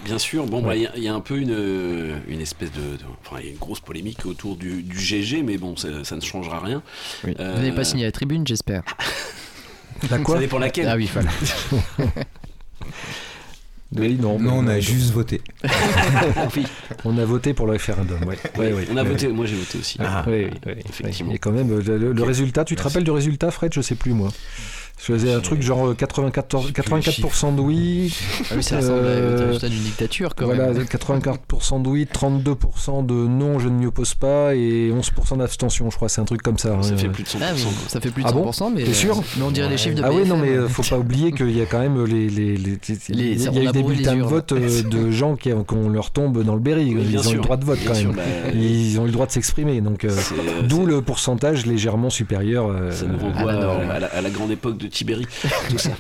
Bien 0.06 0.20
sûr, 0.20 0.46
bon, 0.46 0.62
bah, 0.62 0.70
Ouais. 0.70 0.78
il 0.78 0.82
y 0.84 0.88
a- 0.88 0.92
il 0.96 1.04
y, 1.04 1.08
a 1.08 1.14
un 1.14 1.20
peu 1.20 1.38
une, 1.38 2.22
une 2.28 2.40
espèce 2.42 2.72
de, 2.72 2.80
de- 2.98 3.04
Enfin, 3.26 3.38
il 3.42 3.46
y 3.46 3.50
a 3.50 3.52
une 3.52 3.58
grosse 3.58 3.80
polémique 3.80 4.26
autour 4.26 4.56
du, 4.56 4.82
du 4.84 4.98
GG, 5.00 5.42
mais 5.44 5.58
bon, 5.58 5.76
ça, 5.76 6.04
ça 6.04 6.16
ne 6.16 6.22
changera 6.22 6.60
rien. 6.60 6.82
Oui. 7.26 7.36
Euh, 7.40 7.54
Vous 7.56 7.62
n'avez 7.64 7.76
pas 7.76 7.84
signé 7.84 8.06
la 8.06 8.12
tribune, 8.12 8.46
j'espère. 8.48 8.84
La 10.12 10.20
quoi 10.20 10.36
Ça 10.36 10.42
dépend 10.42 10.60
laquelle. 10.60 10.88
Ah 10.88 10.96
oui, 10.96 11.10
voilà. 11.12 11.30
Oui, 13.96 14.18
non, 14.20 14.38
Non, 14.38 14.58
on 14.60 14.68
a 14.68 14.80
juste 14.82 15.12
voté. 15.12 15.42
Oui. 16.56 16.66
On 17.06 17.18
a 17.18 17.24
voté 17.26 17.54
pour 17.54 17.66
le 17.68 17.72
référendum, 17.74 18.20
ouais. 18.26 18.38
Ouais, 18.58 18.74
ouais. 18.74 18.86
On 18.92 18.98
a 18.98 19.04
Ouais. 19.04 19.10
voté, 19.10 19.28
moi 19.30 19.46
j'ai 19.46 19.56
voté 19.56 19.78
aussi. 19.80 19.98
Ah, 20.02 20.26
oui, 20.28 20.46
oui, 20.52 20.60
oui, 20.66 20.74
Effectivement. 20.90 21.30
oui. 21.32 21.36
Et 21.38 21.40
quand 21.40 21.52
même, 21.52 21.70
le, 21.70 21.98
le- 21.98 22.12
le 22.12 22.24
résultat, 22.24 22.66
tu 22.66 22.76
te 22.76 22.84
rappelles 22.84 23.06
du 23.06 23.12
résultat, 23.12 23.50
Fred? 23.50 23.74
Je 23.74 23.80
sais 23.82 23.96
plus, 23.96 24.12
moi. 24.12 24.30
Je 25.00 25.14
faisais 25.14 25.32
un 25.32 25.40
truc 25.42 25.62
genre 25.62 25.90
euh, 25.90 25.94
94, 25.94 26.72
84% 26.72 27.56
de 27.56 27.62
oui. 27.62 28.12
Ah 28.50 28.54
oui, 28.56 28.64
ça 28.64 28.78
ressemble 28.78 28.94
à 29.06 29.10
euh, 29.10 29.60
d'une 29.60 29.84
dictature 29.84 30.34
quand 30.36 30.46
voilà, 30.46 30.72
même. 30.72 30.84
84% 30.84 31.84
de 31.84 31.88
oui, 31.88 32.08
32% 32.12 33.06
de 33.06 33.14
non, 33.14 33.60
je 33.60 33.70
ne 33.70 33.76
m'y 33.76 33.86
oppose 33.86 34.16
pas, 34.16 34.56
et 34.56 34.92
11% 34.92 35.38
d'abstention, 35.38 35.92
je 35.92 35.96
crois. 35.96 36.10
C'est 36.10 36.20
un 36.22 36.26
truc 36.26 36.42
comme 36.42 36.58
ça. 36.58 36.82
Ça 36.82 36.94
hein. 36.94 36.98
fait 36.98 37.10
plus 37.10 37.24
de 37.24 37.30
100%. 37.30 37.38
Ah 37.42 37.52
oui, 37.56 37.62
ça 37.88 38.02
fait 38.02 38.10
plus 38.10 38.24
de 38.24 38.28
Ah 38.28 38.32
bon 38.32 38.50
100%, 38.50 38.72
mais, 38.76 38.84
T'es 38.86 38.94
sûr 38.94 39.20
euh, 39.20 39.22
mais 39.38 39.44
on 39.44 39.52
dirait 39.52 39.70
les 39.70 39.78
chiffres 39.78 39.96
de 39.98 40.04
Ah 40.04 40.12
oui, 40.12 40.28
non, 40.28 40.36
mais 40.38 40.50
euh, 40.50 40.68
faut 40.68 40.82
pas 40.84 40.98
oublier 40.98 41.32
qu'il 41.32 41.56
y 41.56 41.62
a 41.62 41.66
quand 41.68 41.80
même 41.80 42.04
les. 42.06 42.28
les, 42.30 42.58
les, 42.58 42.80
Les- 43.10 43.34
il 43.48 43.54
y 43.54 43.68
a 43.68 43.70
eu 43.70 43.72
des 43.72 43.84
bulletins 43.84 44.16
de 44.16 44.24
vote 44.24 44.52
euh, 44.54 44.82
de 44.82 45.12
gens 45.12 45.36
qui, 45.36 45.52
qu'on 45.68 45.90
leur 45.90 46.10
tombe 46.10 46.44
dans 46.44 46.56
le 46.56 46.60
Berry. 46.60 46.96
Oui, 46.96 47.06
Ils 47.12 47.18
ont 47.18 47.22
eu 47.22 47.24
sûr. 47.24 47.34
le 47.34 47.42
droit 47.42 47.58
de 47.58 47.66
vote 47.66 47.80
Bien 47.80 47.88
quand 47.90 47.96
sûr, 47.96 48.14
même. 48.14 48.18
bah, 48.18 48.52
Ils 48.56 49.00
ont 49.00 49.04
eu 49.04 49.08
le 49.08 49.12
droit 49.14 49.28
de 49.28 49.32
s'exprimer. 49.32 49.80
Donc, 49.82 50.06
euh, 50.06 50.10
euh, 50.10 50.62
d'où 50.64 50.88
le 50.88 51.02
pourcentage 51.04 51.68
légèrement 51.68 52.10
supérieur. 52.10 52.68
euh, 52.72 52.92
Ça 52.92 53.06
nous 53.06 53.20
renvoie 53.20 53.52
à, 53.54 53.92
à 53.96 54.00
la, 54.00 54.08
à 54.08 54.22
la 54.22 54.30
grande 54.32 54.50
époque 54.52 54.78
de 54.80 54.87
Tibéri. 54.88 55.26
Tout 55.70 55.78
ça. 55.78 55.92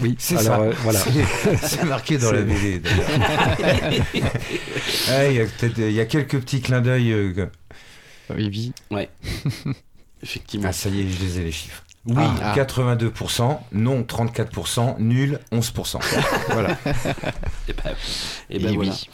oui, 0.00 0.16
C'est 0.18 0.38
ça. 0.38 0.60
euh, 0.60 0.72
voilà. 0.82 1.00
C'est 1.62 1.84
marqué 1.84 2.18
dans 2.18 2.32
la 2.32 2.42
BD. 2.42 2.82
Ah, 5.10 5.26
Il 5.30 5.36
y 5.36 6.00
a 6.00 6.02
y 6.02 6.08
quelques 6.08 6.38
petits 6.40 6.60
clins 6.60 6.80
d'œil. 6.80 7.12
euh, 7.12 7.46
Oui, 8.30 8.48
oui. 8.50 8.72
Ouais. 8.90 9.08
Effectivement. 10.22 10.68
Ah, 10.68 10.72
ça 10.72 10.88
y 10.88 11.00
est, 11.00 11.08
je 11.08 11.22
les 11.22 11.40
ai 11.40 11.44
les 11.44 11.52
chiffres. 11.52 11.82
Oui, 12.06 12.14
Ah. 12.18 12.54
82%, 12.56 13.58
non 13.72 14.02
34%, 14.02 14.96
nul 14.98 15.38
11%. 15.52 15.98
voilà. 16.50 16.76
Et 17.68 17.72
ben, 17.72 17.94
et 18.50 18.58
ben 18.58 18.72
Et 18.72 18.74
voilà. 18.76 18.90
oui. 18.92 19.08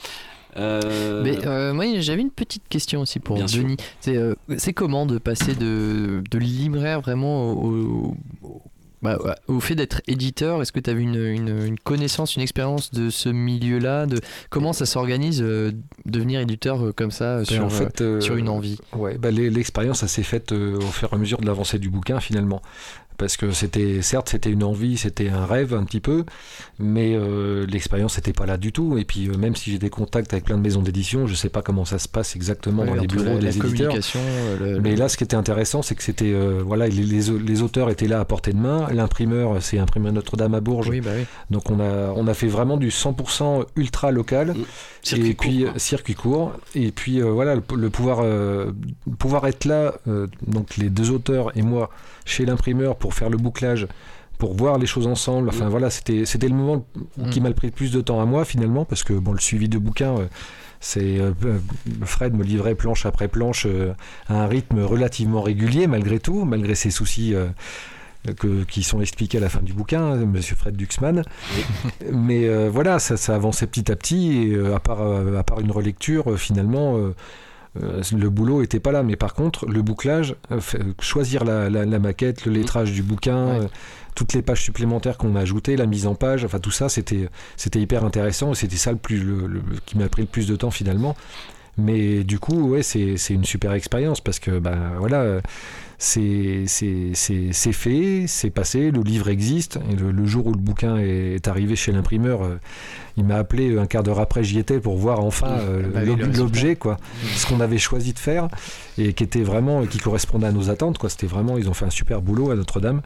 Euh, 0.57 1.23
Mais 1.23 1.47
euh, 1.47 1.73
moi 1.73 1.85
j'avais 2.01 2.23
une 2.23 2.33
petite 2.33 2.65
question 2.69 3.01
aussi 3.03 3.21
pour 3.21 3.37
Bien. 3.37 3.47
Denis. 3.47 3.77
C'est 4.01 4.17
euh, 4.17 4.35
comment 4.75 5.07
de 5.07 5.19
passer 5.19 5.55
de, 5.55 6.25
de 6.29 6.39
libraire 6.39 7.01
vraiment 7.01 7.53
au, 7.53 8.17
au- 8.43 8.63
au- 9.03 9.25
bah, 9.25 9.37
au 9.49 9.61
fait 9.61 9.75
d'être 9.75 10.03
éditeur 10.07 10.61
Est-ce 10.63 10.73
que 10.73 10.81
tu 10.81 10.91
as 10.91 10.93
une, 10.93 11.15
une, 11.15 11.67
une 11.67 11.79
connaissance, 11.79 12.37
une 12.37 12.43
expérience 12.43 12.91
de 12.93 13.09
ce 13.11 13.29
milieu-là 13.29 14.07
de 14.07 14.21
Comment 14.51 14.73
ça 14.73 14.87
s'organise 14.87 15.41
euh, 15.43 15.73
devenir 16.07 16.41
éditeur 16.41 16.85
euh, 16.85 16.93
comme 16.93 17.11
ça 17.11 17.25
euh, 17.37 17.39
Ben, 17.39 17.45
sur, 17.47 17.65
en 17.65 17.71
fait, 17.71 18.01
euh, 18.01 18.21
sur 18.21 18.37
une 18.37 18.49
envie? 18.49 18.79
Ouais, 18.95 19.17
bah, 19.19 19.31
l'e- 19.31 19.49
l'expérience, 19.49 20.01
ça 20.01 20.09
s'est 20.09 20.23
faite 20.23 20.53
euh, 20.53 20.77
au 20.77 20.81
fur 20.83 21.09
et 21.13 21.15
à 21.17 21.19
mesure 21.19 21.39
de 21.39 21.47
l'avancée 21.47 21.79
du 21.79 21.89
bouquin 21.91 22.21
finalement. 22.21 22.61
Parce 23.21 23.37
que 23.37 23.51
c'était, 23.51 24.01
certes, 24.01 24.31
c'était 24.31 24.49
une 24.51 24.65
envie, 24.65 24.97
c'était 24.97 25.29
un 25.29 25.45
rêve 25.45 25.75
un 25.75 25.85
petit 25.85 26.01
peu, 26.01 26.25
mais 26.79 27.15
euh, 27.15 27.67
l'expérience 27.67 28.17
n'était 28.17 28.33
pas 28.33 28.47
là 28.47 28.57
du 28.57 28.73
tout. 28.73 28.97
Et 28.97 29.05
puis, 29.05 29.29
euh, 29.29 29.37
même 29.37 29.55
si 29.55 29.71
j'ai 29.71 29.79
des 29.79 29.91
contacts 29.91 30.33
avec 30.33 30.47
plein 30.47 30.57
de 30.57 30.63
maisons 30.63 30.81
d'édition, 30.81 31.27
je 31.27 31.35
sais 31.35 31.51
pas 31.51 31.61
comment 31.61 31.85
ça 31.85 31.99
se 31.99 32.09
passe 32.09 32.35
exactement 32.35 32.83
Ouais, 32.83 32.89
dans 32.89 32.95
les 33.03 33.07
bureaux 33.07 33.25
la, 33.25 33.35
la 33.35 33.39
des 33.53 33.59
éditeurs. 33.59 33.95
euh, 34.17 34.57
le- 34.77 34.81
Mais 34.81 34.93
le- 34.93 34.97
là, 34.97 35.11
ce 35.11 35.19
qui 35.19 35.25
était 35.25 35.37
intéressant, 35.37 35.83
c'est 35.83 35.95
que 35.95 36.03
c'était, 36.03 36.33
euh, 36.33 36.63
voilà, 36.65 36.89
les, 36.89 37.03
les, 37.03 37.31
les 37.39 37.63
auteurs 37.63 37.91
étaient 37.91 38.09
là 38.09 38.21
à 38.21 38.25
portée 38.25 38.53
de 38.55 38.59
main. 38.59 38.89
L'imprimeur, 38.91 39.63
c'est 39.63 39.79
imprimeur 39.79 40.15
Notre-Dame 40.15 40.55
à 40.55 40.61
Bourges. 40.61 40.89
Oui, 40.89 41.03
bah 41.03 41.11
oui. 41.15 41.25
Donc 41.51 41.71
on 41.71 41.79
a, 41.79 42.13
on 42.17 42.27
a 42.27 42.33
fait 42.33 42.49
vraiment 42.49 42.79
du 42.79 42.89
100% 42.89 43.67
ultra 43.77 44.13
local. 44.13 44.55
Circuit 45.03 45.31
et 45.31 45.35
puis 45.35 45.59
court, 45.65 45.71
quoi. 45.73 45.79
circuit 45.79 46.15
court. 46.15 46.53
Et 46.75 46.91
puis 46.91 47.21
voilà, 47.21 47.55
le, 47.55 47.63
le 47.77 47.91
pouvoir, 47.91 48.25
pouvoir 49.19 49.47
être 49.47 49.65
là, 49.67 49.95
donc 50.47 50.77
les 50.77 50.89
deux 50.91 51.11
auteurs 51.11 51.57
et 51.57 51.63
moi, 51.63 51.91
chez 52.31 52.47
l'imprimeur 52.47 52.97
pour 52.97 53.15
faire 53.15 53.29
le 53.31 53.37
bouclage 53.37 53.87
pour 54.39 54.55
voir 54.55 54.79
les 54.79 54.87
choses 54.87 55.07
ensemble. 55.07 55.49
Enfin 55.51 55.69
voilà, 55.69 55.91
c'était 55.91 56.25
c'était 56.25 56.49
le 56.49 56.55
moment 56.55 56.87
qui 57.31 57.41
Mm. 57.41 57.43
m'a 57.43 57.53
pris 57.53 57.67
le 57.67 57.73
plus 57.73 57.93
de 57.93 58.01
temps 58.01 58.21
à 58.23 58.25
moi 58.25 58.45
finalement, 58.47 58.85
parce 58.87 59.03
que 59.05 59.13
bon, 59.13 59.33
le 59.33 59.39
suivi 59.41 59.69
de 59.69 59.77
bouquins, 59.79 60.17
euh, 60.17 60.27
c'est 60.81 61.21
euh, 61.21 61.33
euh, 61.45 61.59
Fred 62.05 62.33
me 62.35 62.43
livrait 62.43 62.75
planche 62.75 63.05
après 63.05 63.29
planche 63.29 63.67
à 64.29 64.43
un 64.43 64.47
rythme 64.47 64.81
relativement 64.83 65.43
régulier 65.43 65.87
malgré 65.87 66.19
tout, 66.21 66.45
malgré 66.47 66.75
ses 66.75 66.91
soucis. 66.91 67.35
que- 68.39 68.65
qui 68.65 68.83
sont 68.83 69.01
expliqués 69.01 69.39
à 69.39 69.41
la 69.41 69.49
fin 69.49 69.63
du 69.63 69.73
bouquin, 69.73 70.03
hein, 70.13 70.17
Monsieur 70.27 70.55
Fred 70.55 70.77
Duxman. 70.77 71.23
Mais 72.13 72.47
euh, 72.49 72.69
voilà, 72.71 72.99
ça, 72.99 73.17
ça 73.17 73.35
avançait 73.35 73.67
petit 73.67 73.91
à 73.91 73.97
petit, 73.97 74.33
et 74.43 74.55
euh, 74.55 74.75
à, 74.77 74.79
part, 74.79 75.01
euh, 75.01 75.39
à 75.39 75.43
part 75.43 75.61
une 75.61 75.71
relecture, 75.71 76.39
finalement, 76.39 76.99
euh, 77.83 78.01
euh, 78.01 78.17
le 78.19 78.31
boulot 78.31 78.63
était 78.63 78.81
pas 78.81 78.93
là. 78.93 79.03
Mais 79.03 79.17
par 79.17 79.35
contre, 79.35 79.67
le 79.67 79.83
bouclage, 79.83 80.35
euh, 80.51 80.61
fait- 80.61 80.81
choisir 81.01 81.45
la, 81.45 81.71
la- 81.71 81.85
la 81.85 81.99
maquette, 81.99 82.45
le 82.47 82.53
lettrage 82.53 82.93
du 82.93 83.03
bouquin, 83.03 83.37
euh, 83.49 83.69
toutes 84.15 84.33
les 84.33 84.43
pages 84.43 84.63
supplémentaires 84.63 85.17
qu'on 85.19 85.37
a 85.37 85.41
ajoutées, 85.41 85.77
la 85.77 85.87
mise 85.87 86.07
en 86.07 86.15
page, 86.15 86.45
enfin 86.45 86.59
tout 86.59 86.73
ça, 86.73 86.89
c'était 86.89 87.29
c'était 87.57 87.81
hyper 87.81 88.05
intéressant 88.05 88.53
et 88.53 88.55
c'était 88.55 88.77
ça 88.77 88.91
le 88.93 88.99
plus 88.99 89.19
le- 89.19 89.47
le- 89.47 89.63
qui 89.87 89.97
m'a 89.99 90.09
pris 90.09 90.23
le 90.23 90.29
plus 90.29 90.47
de 90.49 90.57
temps 90.57 90.71
finalement. 90.73 91.17
Mais 91.79 92.25
du 92.25 92.39
coup, 92.39 92.69
ouais, 92.71 92.83
c'est 92.83 93.15
une 93.31 93.45
super 93.45 93.73
expérience 93.73 94.21
parce 94.21 94.39
que 94.41 94.59
ben 94.59 94.93
voilà, 94.99 95.21
euh, 95.23 95.41
c'est 96.03 96.65
c'est- 96.67 97.11
c'est 97.13 97.49
c'est 97.53 97.73
fait, 97.73 98.25
c'est 98.27 98.49
passé, 98.51 98.91
le 98.91 99.03
livre 99.03 99.29
existe. 99.29 99.79
Et 99.93 99.97
le, 99.97 100.11
le 100.11 100.25
jour 100.27 100.47
où 100.47 100.53
le 100.53 100.59
bouquin 100.59 100.97
est, 100.97 101.35
est 101.37 101.47
arrivé 101.47 101.77
chez 101.77 101.93
l'imprimeur, 101.93 102.43
euh, 102.43 102.59
il 103.19 103.25
m'a 103.25 103.37
appelé 103.37 103.79
un 103.79 103.85
quart 103.87 104.03
d'heure 104.03 104.19
après, 104.19 104.43
j'y 104.43 104.59
étais 104.59 104.81
pour 104.81 104.97
voir 104.97 105.21
enfin 105.21 105.59
euh, 105.61 105.83
Bah 105.93 106.03
le 106.03 106.13
résultat. 106.15 106.39
l'objet, 106.39 106.77
quoi, 106.77 106.97
ce 107.37 107.47
qu'on 107.47 107.61
avait 107.61 107.77
choisi 107.79 108.15
de 108.15 108.19
faire 108.19 108.49
et 108.97 109.13
qui 109.13 109.23
était 109.25 109.43
vraiment, 109.43 109.85
qui 109.85 109.99
correspondait 109.99 110.47
à 110.47 110.53
nos 110.53 110.71
attentes, 110.71 110.97
quoi. 110.97 111.11
C'était 111.11 111.27
vraiment, 111.27 111.59
ils 111.59 111.69
ont 111.69 111.75
fait 111.75 111.85
un 111.85 111.91
super 111.91 112.23
boulot 112.23 112.51
à 112.51 112.55
Notre-Dame. 112.57 113.03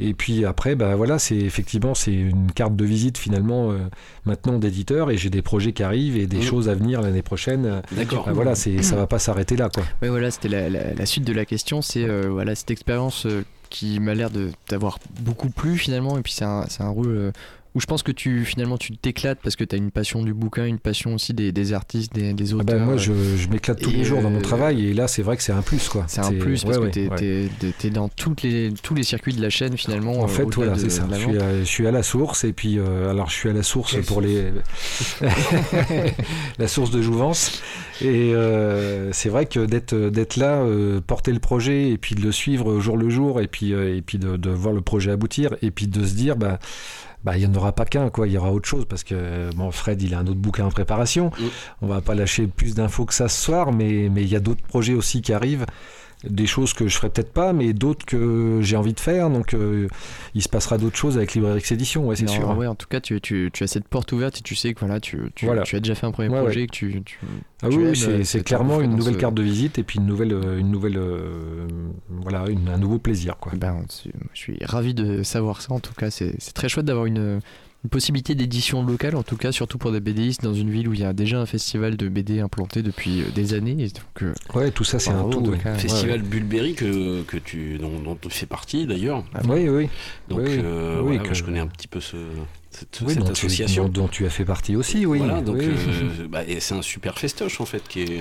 Et 0.00 0.14
puis 0.14 0.44
après, 0.44 0.74
bah 0.76 0.94
voilà, 0.96 1.18
c'est 1.18 1.36
effectivement 1.36 1.94
c'est 1.94 2.12
une 2.14 2.52
carte 2.52 2.76
de 2.76 2.84
visite 2.84 3.18
finalement 3.18 3.72
euh, 3.72 3.78
maintenant 4.24 4.58
d'éditeur 4.58 5.10
et 5.10 5.16
j'ai 5.16 5.30
des 5.30 5.42
projets 5.42 5.72
qui 5.72 5.82
arrivent 5.82 6.16
et 6.16 6.26
des 6.26 6.36
Mhm. 6.36 6.42
choses 6.42 6.68
à 6.68 6.74
venir 6.74 7.00
l'année 7.02 7.22
prochaine. 7.22 7.82
D'accord. 7.92 8.24
bah 8.26 8.32
voilà, 8.32 8.54
c'est 8.54 8.82
ça 8.82 8.94
va 8.96 9.06
pas 9.06 9.18
s'arrêter 9.18 9.56
là 9.56 9.68
quoi. 9.68 9.82
Ouais, 10.02 10.08
voilà, 10.08 10.30
c'était 10.30 10.48
la, 10.48 10.68
la- 10.70 10.94
la 10.94 11.06
suite 11.06 11.24
de 11.24 11.32
la 11.32 11.44
question. 11.44 11.82
C'est 11.82 12.04
euh, 12.04 12.28
voilà, 12.30 12.54
cette 12.54 12.70
expérience 12.70 13.26
euh, 13.26 13.44
qui 13.70 13.98
m'a 14.00 14.14
l'air 14.14 14.30
de 14.30 14.50
d'avoir 14.68 14.98
beaucoup 15.20 15.50
plu 15.50 15.76
finalement. 15.76 16.16
Et 16.16 16.22
puis 16.22 16.32
c'est 16.32 16.44
un, 16.44 16.64
c'est 16.68 16.82
un 16.82 16.88
rôle 16.90 17.32
où 17.78 17.80
je 17.80 17.86
pense 17.86 18.02
que 18.02 18.10
tu 18.10 18.44
finalement 18.44 18.76
tu 18.76 18.96
t'éclates 18.96 19.38
parce 19.40 19.54
que 19.54 19.62
tu 19.62 19.76
as 19.76 19.78
une 19.78 19.92
passion 19.92 20.24
du 20.24 20.34
bouquin, 20.34 20.66
une 20.66 20.80
passion 20.80 21.14
aussi 21.14 21.32
des, 21.32 21.52
des 21.52 21.72
artistes, 21.72 22.12
des, 22.12 22.32
des 22.32 22.50
Ah 22.52 22.56
auteurs. 22.56 22.76
bah, 22.76 22.84
moi 22.84 22.94
euh, 22.94 22.98
je, 22.98 23.12
je 23.36 23.48
m'éclate 23.48 23.80
tous 23.80 23.90
et, 23.90 23.98
les 23.98 24.02
jours 24.04 24.20
dans 24.20 24.30
mon 24.30 24.38
euh, 24.40 24.42
travail 24.42 24.84
et 24.84 24.94
là 24.94 25.06
c'est 25.06 25.22
vrai 25.22 25.36
que 25.36 25.44
c'est 25.44 25.52
un 25.52 25.62
plus 25.62 25.88
quoi. 25.88 26.04
C'est 26.08 26.20
un 26.20 26.32
plus 26.32 26.64
parce 26.64 26.76
ouais, 26.76 26.80
que 26.80 26.86
ouais, 26.86 26.90
t'es 26.90 27.08
ouais. 27.08 27.48
t'es- 27.60 27.72
t'es 27.78 27.90
dans 27.90 28.08
toutes 28.08 28.42
les, 28.42 28.72
tous 28.82 28.96
les 28.96 29.04
circuits 29.04 29.32
de 29.32 29.40
la 29.40 29.48
chaîne 29.50 29.76
finalement. 29.78 30.18
En 30.20 30.24
euh, 30.24 30.26
fait, 30.26 30.42
voilà, 30.56 30.76
c'est 30.76 30.90
ça. 30.90 31.06
Je 31.12 31.16
suis, 31.18 31.38
à, 31.38 31.58
je 31.60 31.64
suis 31.64 31.86
à 31.86 31.92
la 31.92 32.02
source 32.02 32.42
et 32.42 32.52
puis 32.52 32.80
euh, 32.80 33.10
alors 33.12 33.30
je 33.30 33.34
suis 33.36 33.48
à 33.48 33.52
la 33.52 33.62
source 33.62 33.96
pour 34.06 34.20
les 34.22 34.46
la 36.58 36.68
source 36.68 36.90
de 36.90 37.00
jouvence 37.02 37.62
et 38.00 38.32
euh, 38.34 39.12
c'est 39.12 39.28
vrai 39.28 39.46
que 39.46 39.64
d'être 39.66 39.94
d'être 39.94 40.36
là, 40.36 40.62
euh, 40.62 41.00
porter 41.00 41.32
le 41.32 41.38
projet 41.40 41.90
et 41.90 41.98
puis 41.98 42.14
de 42.14 42.22
le 42.22 42.32
suivre 42.32 42.66
au 42.72 42.80
jour 42.80 42.96
le 42.96 43.08
jour 43.10 43.40
et 43.40 43.46
puis 43.48 43.72
euh, 43.72 43.96
et 43.96 44.02
puis 44.02 44.18
de, 44.18 44.36
de 44.36 44.50
voir 44.50 44.74
le 44.74 44.80
projet 44.80 45.10
aboutir 45.10 45.54
et 45.62 45.70
puis 45.70 45.86
de 45.86 46.04
se 46.04 46.14
dire 46.14 46.36
bah 46.36 46.58
bah, 47.24 47.36
il 47.36 47.40
n'y 47.40 47.46
en 47.46 47.54
aura 47.58 47.72
pas 47.72 47.84
qu'un, 47.84 48.10
quoi. 48.10 48.26
Il 48.26 48.32
y 48.32 48.38
aura 48.38 48.52
autre 48.52 48.68
chose 48.68 48.84
parce 48.88 49.04
que 49.04 49.50
bon, 49.54 49.70
Fred, 49.70 50.00
il 50.02 50.14
a 50.14 50.18
un 50.18 50.26
autre 50.26 50.40
bouquin 50.40 50.64
en 50.66 50.70
préparation. 50.70 51.30
On 51.82 51.86
va 51.86 52.00
pas 52.00 52.14
lâcher 52.14 52.46
plus 52.46 52.74
d'infos 52.74 53.06
que 53.06 53.14
ça 53.14 53.28
ce 53.28 53.42
soir, 53.42 53.72
mais 53.72 54.08
mais 54.10 54.22
il 54.22 54.28
y 54.28 54.36
a 54.36 54.40
d'autres 54.40 54.62
projets 54.62 54.94
aussi 54.94 55.22
qui 55.22 55.32
arrivent, 55.32 55.66
des 56.24 56.46
choses 56.46 56.72
que 56.72 56.88
je 56.88 56.96
ferai 56.96 57.10
peut-être 57.10 57.32
pas, 57.32 57.52
mais 57.52 57.72
d'autres 57.72 58.04
que 58.04 58.58
j'ai 58.60 58.76
envie 58.76 58.92
de 58.92 58.98
faire. 59.00 59.30
Donc, 59.30 59.54
euh, 59.54 59.86
il 60.34 60.42
se 60.42 60.48
passera 60.48 60.76
d'autres 60.78 60.96
choses 60.96 61.16
avec 61.16 61.34
Librairie 61.34 61.58
Expédition, 61.58 62.06
ouais, 62.08 62.16
c'est 62.16 62.28
sûr. 62.28 62.56
ouais, 62.56 62.66
en 62.66 62.74
tout 62.74 62.88
cas, 62.88 63.00
tu, 63.00 63.20
tu, 63.20 63.50
tu 63.52 63.62
as 63.64 63.66
cette 63.68 63.86
porte 63.86 64.10
ouverte 64.12 64.38
et 64.38 64.42
tu 64.42 64.54
sais 64.56 64.74
que 64.74 64.80
voilà, 64.80 64.98
tu, 64.98 65.30
tu, 65.36 65.46
Voilà. 65.46 65.62
tu 65.62 65.76
as 65.76 65.80
déjà 65.80 65.94
fait 65.94 66.06
un 66.06 66.10
premier 66.12 66.28
Ouais, 66.28 66.40
projet 66.40 66.66
que 66.66 66.72
tu, 66.72 67.02
tu, 67.04 67.18
Ah 67.62 67.68
oui, 67.68 67.76
oui, 67.78 67.96
c'est- 68.24 68.38
euh, 68.38 68.42
clairement 68.42 68.80
une 68.80 68.96
nouvelle 68.96 69.14
ce- 69.14 69.18
carte 69.20 69.34
de 69.34 69.42
visite 69.42 69.78
et 69.78 69.82
puis 69.84 69.98
une 70.00 70.06
nouvelle, 70.06 70.32
euh, 70.32 70.58
une 70.58 70.70
nouvelle, 70.70 70.96
euh, 70.98 71.66
voilà, 72.08 72.46
une- 72.48 72.68
un 72.68 72.78
nouveau 72.78 72.98
plaisir, 72.98 73.36
quoi. 73.38 73.52
Ben, 73.56 73.84
je 74.34 74.38
suis 74.38 74.58
ravi 74.64 74.94
de 74.94 75.22
savoir 75.22 75.62
ça. 75.62 75.72
En 75.72 75.80
tout 75.80 75.94
cas, 75.94 76.10
c'est 76.10 76.34
c'est 76.38 76.52
très 76.52 76.68
chouette 76.68 76.86
d'avoir 76.86 77.06
une, 77.06 77.40
une 77.84 77.90
possibilité 77.90 78.34
d'édition 78.34 78.82
locale, 78.84 79.14
en 79.14 79.22
tout 79.22 79.36
cas, 79.36 79.52
surtout 79.52 79.78
pour 79.78 79.92
des 79.92 80.00
BDistes 80.00 80.42
dans 80.42 80.52
une 80.54 80.68
ville 80.70 80.88
où 80.88 80.94
il 80.94 81.00
y 81.00 81.04
a 81.04 81.12
déjà 81.12 81.40
un 81.40 81.46
festival 81.46 81.96
de 81.96 82.08
BD 82.08 82.40
implanté 82.40 82.82
depuis 82.82 83.20
euh, 83.22 83.26
des 83.34 83.54
années. 83.54 83.76
Et 83.78 83.88
donc, 83.88 84.22
euh, 84.22 84.34
Ouais, 84.54 84.70
tout 84.72 84.82
ça, 84.82 84.98
c'est 84.98 85.10
un 85.10 85.28
tout. 85.28 85.40
ouais. 85.48 85.58
cas. 85.58 85.74
Festival 85.76 86.22
Bulberry 86.22 86.74
que, 86.74 87.22
que 87.22 87.36
tu, 87.36 87.78
dont, 87.78 88.00
dont 88.00 88.16
tu 88.20 88.30
fais 88.30 88.46
partie 88.46 88.84
d'ailleurs. 88.86 89.24
Oui, 89.48 89.68
oui. 89.68 89.88
Donc 90.28 90.40
Oui, 90.40 90.58
euh, 90.58 91.00
oui, 91.02 91.16
voilà, 91.18 91.28
que- 91.28 91.34
je 91.36 91.44
connais 91.44 91.60
un 91.60 91.68
petit 91.68 91.86
peu 91.86 92.00
ce, 92.00 92.16
cette, 92.72 93.00
Oui, 93.02 93.14
cette 93.14 93.18
dont 93.20 93.24
tu- 93.26 93.46
association. 93.46 93.84
dont- 93.84 94.02
dont 94.02 94.08
tu 94.08 94.26
as 94.26 94.30
fait 94.30 94.44
partie 94.44 94.74
aussi, 94.74 95.06
oui. 95.06 95.18
Voilà, 95.18 95.40
donc 95.40 95.58
Oui. 95.60 95.66
euh, 95.68 96.26
bah, 96.28 96.42
et 96.44 96.58
c'est 96.58 96.74
un 96.74 96.82
super 96.82 97.16
festoche 97.18 97.60
en 97.60 97.64
fait 97.66 97.86
qui, 97.88 98.00
est, 98.02 98.20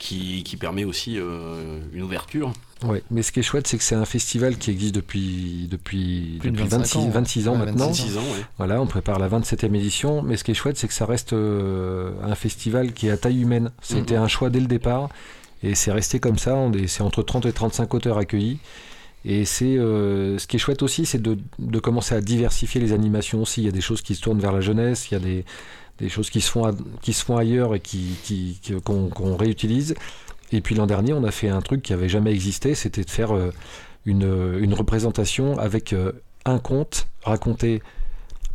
qui, 0.00 0.42
qui 0.42 0.56
permet 0.56 0.82
aussi 0.84 1.18
euh, 1.18 1.78
une 1.92 2.02
ouverture. 2.02 2.52
Ouais, 2.84 3.02
mais 3.10 3.22
ce 3.22 3.30
qui 3.32 3.40
est 3.40 3.42
chouette, 3.44 3.66
c'est 3.68 3.78
que 3.78 3.84
c'est 3.84 3.94
un 3.94 4.04
festival 4.04 4.56
qui 4.56 4.70
existe 4.70 4.94
depuis, 4.94 5.68
depuis, 5.70 6.38
Plus 6.40 6.50
depuis 6.50 6.64
25 6.64 6.78
26, 6.78 6.98
ans. 6.98 7.10
26 7.10 7.48
ans 7.48 7.52
Ouais, 7.52 7.58
maintenant. 7.66 7.86
26 7.86 8.16
ans, 8.16 8.20
ouais. 8.20 8.44
Voilà, 8.58 8.80
on 8.80 8.86
prépare 8.86 9.18
la 9.18 9.28
27e 9.28 9.74
édition. 9.74 10.22
Mais 10.22 10.36
ce 10.36 10.44
qui 10.44 10.50
est 10.50 10.54
chouette, 10.54 10.76
c'est 10.76 10.88
que 10.88 10.94
ça 10.94 11.06
reste 11.06 11.32
euh, 11.32 12.12
un 12.24 12.34
festival 12.34 12.92
qui 12.92 13.06
est 13.08 13.10
à 13.10 13.16
taille 13.16 13.40
humaine. 13.42 13.70
C'était 13.82 14.16
Mhm. 14.16 14.22
un 14.24 14.28
choix 14.28 14.50
dès 14.50 14.60
le 14.60 14.66
départ. 14.66 15.08
Et 15.62 15.74
c'est 15.76 15.92
resté 15.92 16.18
comme 16.18 16.38
ça. 16.38 16.56
C'est 16.88 17.02
entre 17.02 17.22
30 17.22 17.46
et 17.46 17.52
35 17.52 17.94
auteurs 17.94 18.18
accueillis. 18.18 18.58
Et 19.24 19.44
c'est 19.44 19.76
euh, 19.78 20.36
ce 20.38 20.48
qui 20.48 20.56
est 20.56 20.58
chouette 20.58 20.82
aussi, 20.82 21.06
c'est 21.06 21.22
de, 21.22 21.38
de 21.60 21.78
commencer 21.78 22.16
à 22.16 22.20
diversifier 22.20 22.80
les 22.80 22.92
animations 22.92 23.42
aussi. 23.42 23.60
Il 23.60 23.66
y 23.66 23.68
a 23.68 23.72
des 23.72 23.80
choses 23.80 24.02
qui 24.02 24.16
se 24.16 24.20
tournent 24.22 24.40
vers 24.40 24.50
la 24.50 24.60
jeunesse, 24.60 25.08
il 25.10 25.14
y 25.14 25.16
a 25.16 25.20
des, 25.20 25.44
des 26.00 26.08
choses 26.08 26.28
qui 26.30 26.40
se 26.40 26.50
font, 26.50 26.64
à- 26.64 26.72
qui 27.02 27.12
se 27.12 27.24
font 27.24 27.36
ailleurs 27.36 27.76
et 27.76 27.80
qui, 27.80 28.16
qui- 28.24 28.58
qui- 28.60 28.74
qu'on 28.80 29.08
qu'on 29.08 29.36
réutilise. 29.36 29.94
Et 30.52 30.60
puis 30.60 30.74
l'an 30.74 30.86
dernier, 30.86 31.12
on 31.12 31.24
a 31.24 31.30
fait 31.30 31.48
un 31.48 31.60
truc 31.60 31.82
qui 31.82 31.92
avait 31.92 32.08
jamais 32.08 32.32
existé, 32.32 32.74
c'était 32.74 33.04
de 33.04 33.10
faire 33.10 33.34
euh, 33.34 33.50
une, 34.04 34.58
une 34.60 34.74
représentation 34.74 35.58
avec 35.58 35.92
euh, 35.92 36.12
un 36.44 36.58
conte 36.58 37.08
raconté 37.22 37.82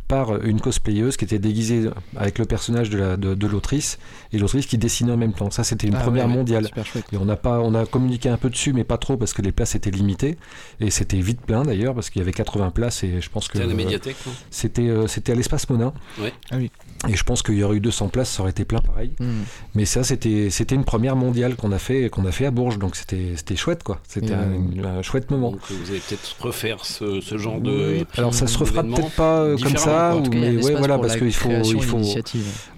par 0.08 0.42
une 0.44 0.60
cosplayeuse 0.60 1.16
qui 1.16 1.24
était 1.26 1.38
déguisée 1.38 1.88
avec 2.16 2.38
le 2.38 2.46
personnage 2.46 2.88
de 2.90 2.98
la- 2.98 3.16
de, 3.16 3.34
de 3.34 3.46
l'autrice 3.46 3.98
et 4.32 4.38
l'autrice 4.38 4.66
qui 4.66 4.78
dessinait 4.78 5.12
en 5.12 5.16
même 5.18 5.34
temps. 5.34 5.50
Ça, 5.50 5.64
c'était 5.64 5.86
une 5.86 5.94
Ah 5.96 6.00
première 6.00 6.26
ouais, 6.26 6.32
mondiale. 6.32 6.70
Et 7.12 7.16
on 7.18 7.24
n'a 7.26 7.36
pas, 7.36 7.60
on 7.60 7.74
a 7.74 7.84
communiqué 7.86 8.28
un 8.30 8.38
peu 8.38 8.48
dessus, 8.50 8.72
mais 8.72 8.84
pas 8.84 8.96
trop 8.98 9.16
parce 9.16 9.32
que 9.34 9.42
les 9.42 9.52
places 9.52 9.74
étaient 9.74 9.90
limitées 9.90 10.36
et 10.80 10.90
c'était 10.90 11.18
vite 11.20 11.40
plein 11.42 11.62
d'ailleurs 11.62 11.94
parce 11.94 12.08
qu'il 12.10 12.20
y 12.20 12.22
avait 12.22 12.32
80 12.32 12.70
places 12.70 13.04
et 13.04 13.20
je 13.20 13.28
pense 13.30 13.48
que 13.48 13.52
C'était 13.58 13.64
à 13.64 13.66
la 13.68 13.72
euh, 13.74 13.76
médiathèque, 13.76 14.16
c'était 14.50 14.88
euh, 14.88 15.06
c'était 15.06 15.32
à 15.32 15.34
l'espace 15.34 15.68
Monin. 15.68 15.92
Ouais. 16.20 16.32
Ah 16.50 16.56
oui. 16.56 16.70
Et 17.08 17.14
je 17.14 17.22
pense 17.22 17.42
qu'il 17.42 17.54
y 17.56 17.62
aurait 17.62 17.76
eu 17.76 17.80
200 17.80 18.08
places, 18.08 18.30
ça 18.30 18.42
aurait 18.42 18.50
été 18.50 18.64
plein 18.64 18.80
pareil. 18.80 19.12
Hmm. 19.20 19.42
Mais 19.74 19.84
ça, 19.84 20.02
c'était 20.04 20.48
c'était 20.50 20.74
une 20.74 20.84
première 20.84 21.16
mondiale 21.16 21.54
qu'on 21.54 21.70
a 21.72 21.78
fait 21.78 22.08
qu'on 22.10 22.24
a 22.26 22.32
fait 22.32 22.46
à 22.46 22.50
Bourges, 22.50 22.78
donc 22.78 22.96
c'était 22.96 23.34
c'était 23.36 23.56
chouette 23.56 23.82
quoi. 23.84 24.00
C'était 24.08 24.32
Et, 24.32 24.80
un, 24.80 24.84
un 24.98 25.02
chouette 25.02 25.30
moment. 25.30 25.52
Donc 25.52 25.60
vous 25.70 25.90
allez 25.90 26.00
peut-être 26.00 26.36
refaire 26.40 26.84
ce, 26.84 27.20
ce 27.20 27.36
genre 27.38 27.60
de. 27.60 28.06
Alors 28.16 28.32
ça 28.34 28.46
se 28.46 28.56
refera 28.58 28.82
peut-être 28.82 29.10
pas 29.12 29.40
euh, 29.42 29.56
comme 29.58 29.76
ça, 29.76 29.97
ou- 30.16 30.30
mais 30.32 30.56
ouais, 30.62 30.74
voilà, 30.76 30.98
parce 30.98 31.16
qu'il 31.16 31.32
faut, 31.32 31.50
il 31.50 31.82
faut, 31.82 32.00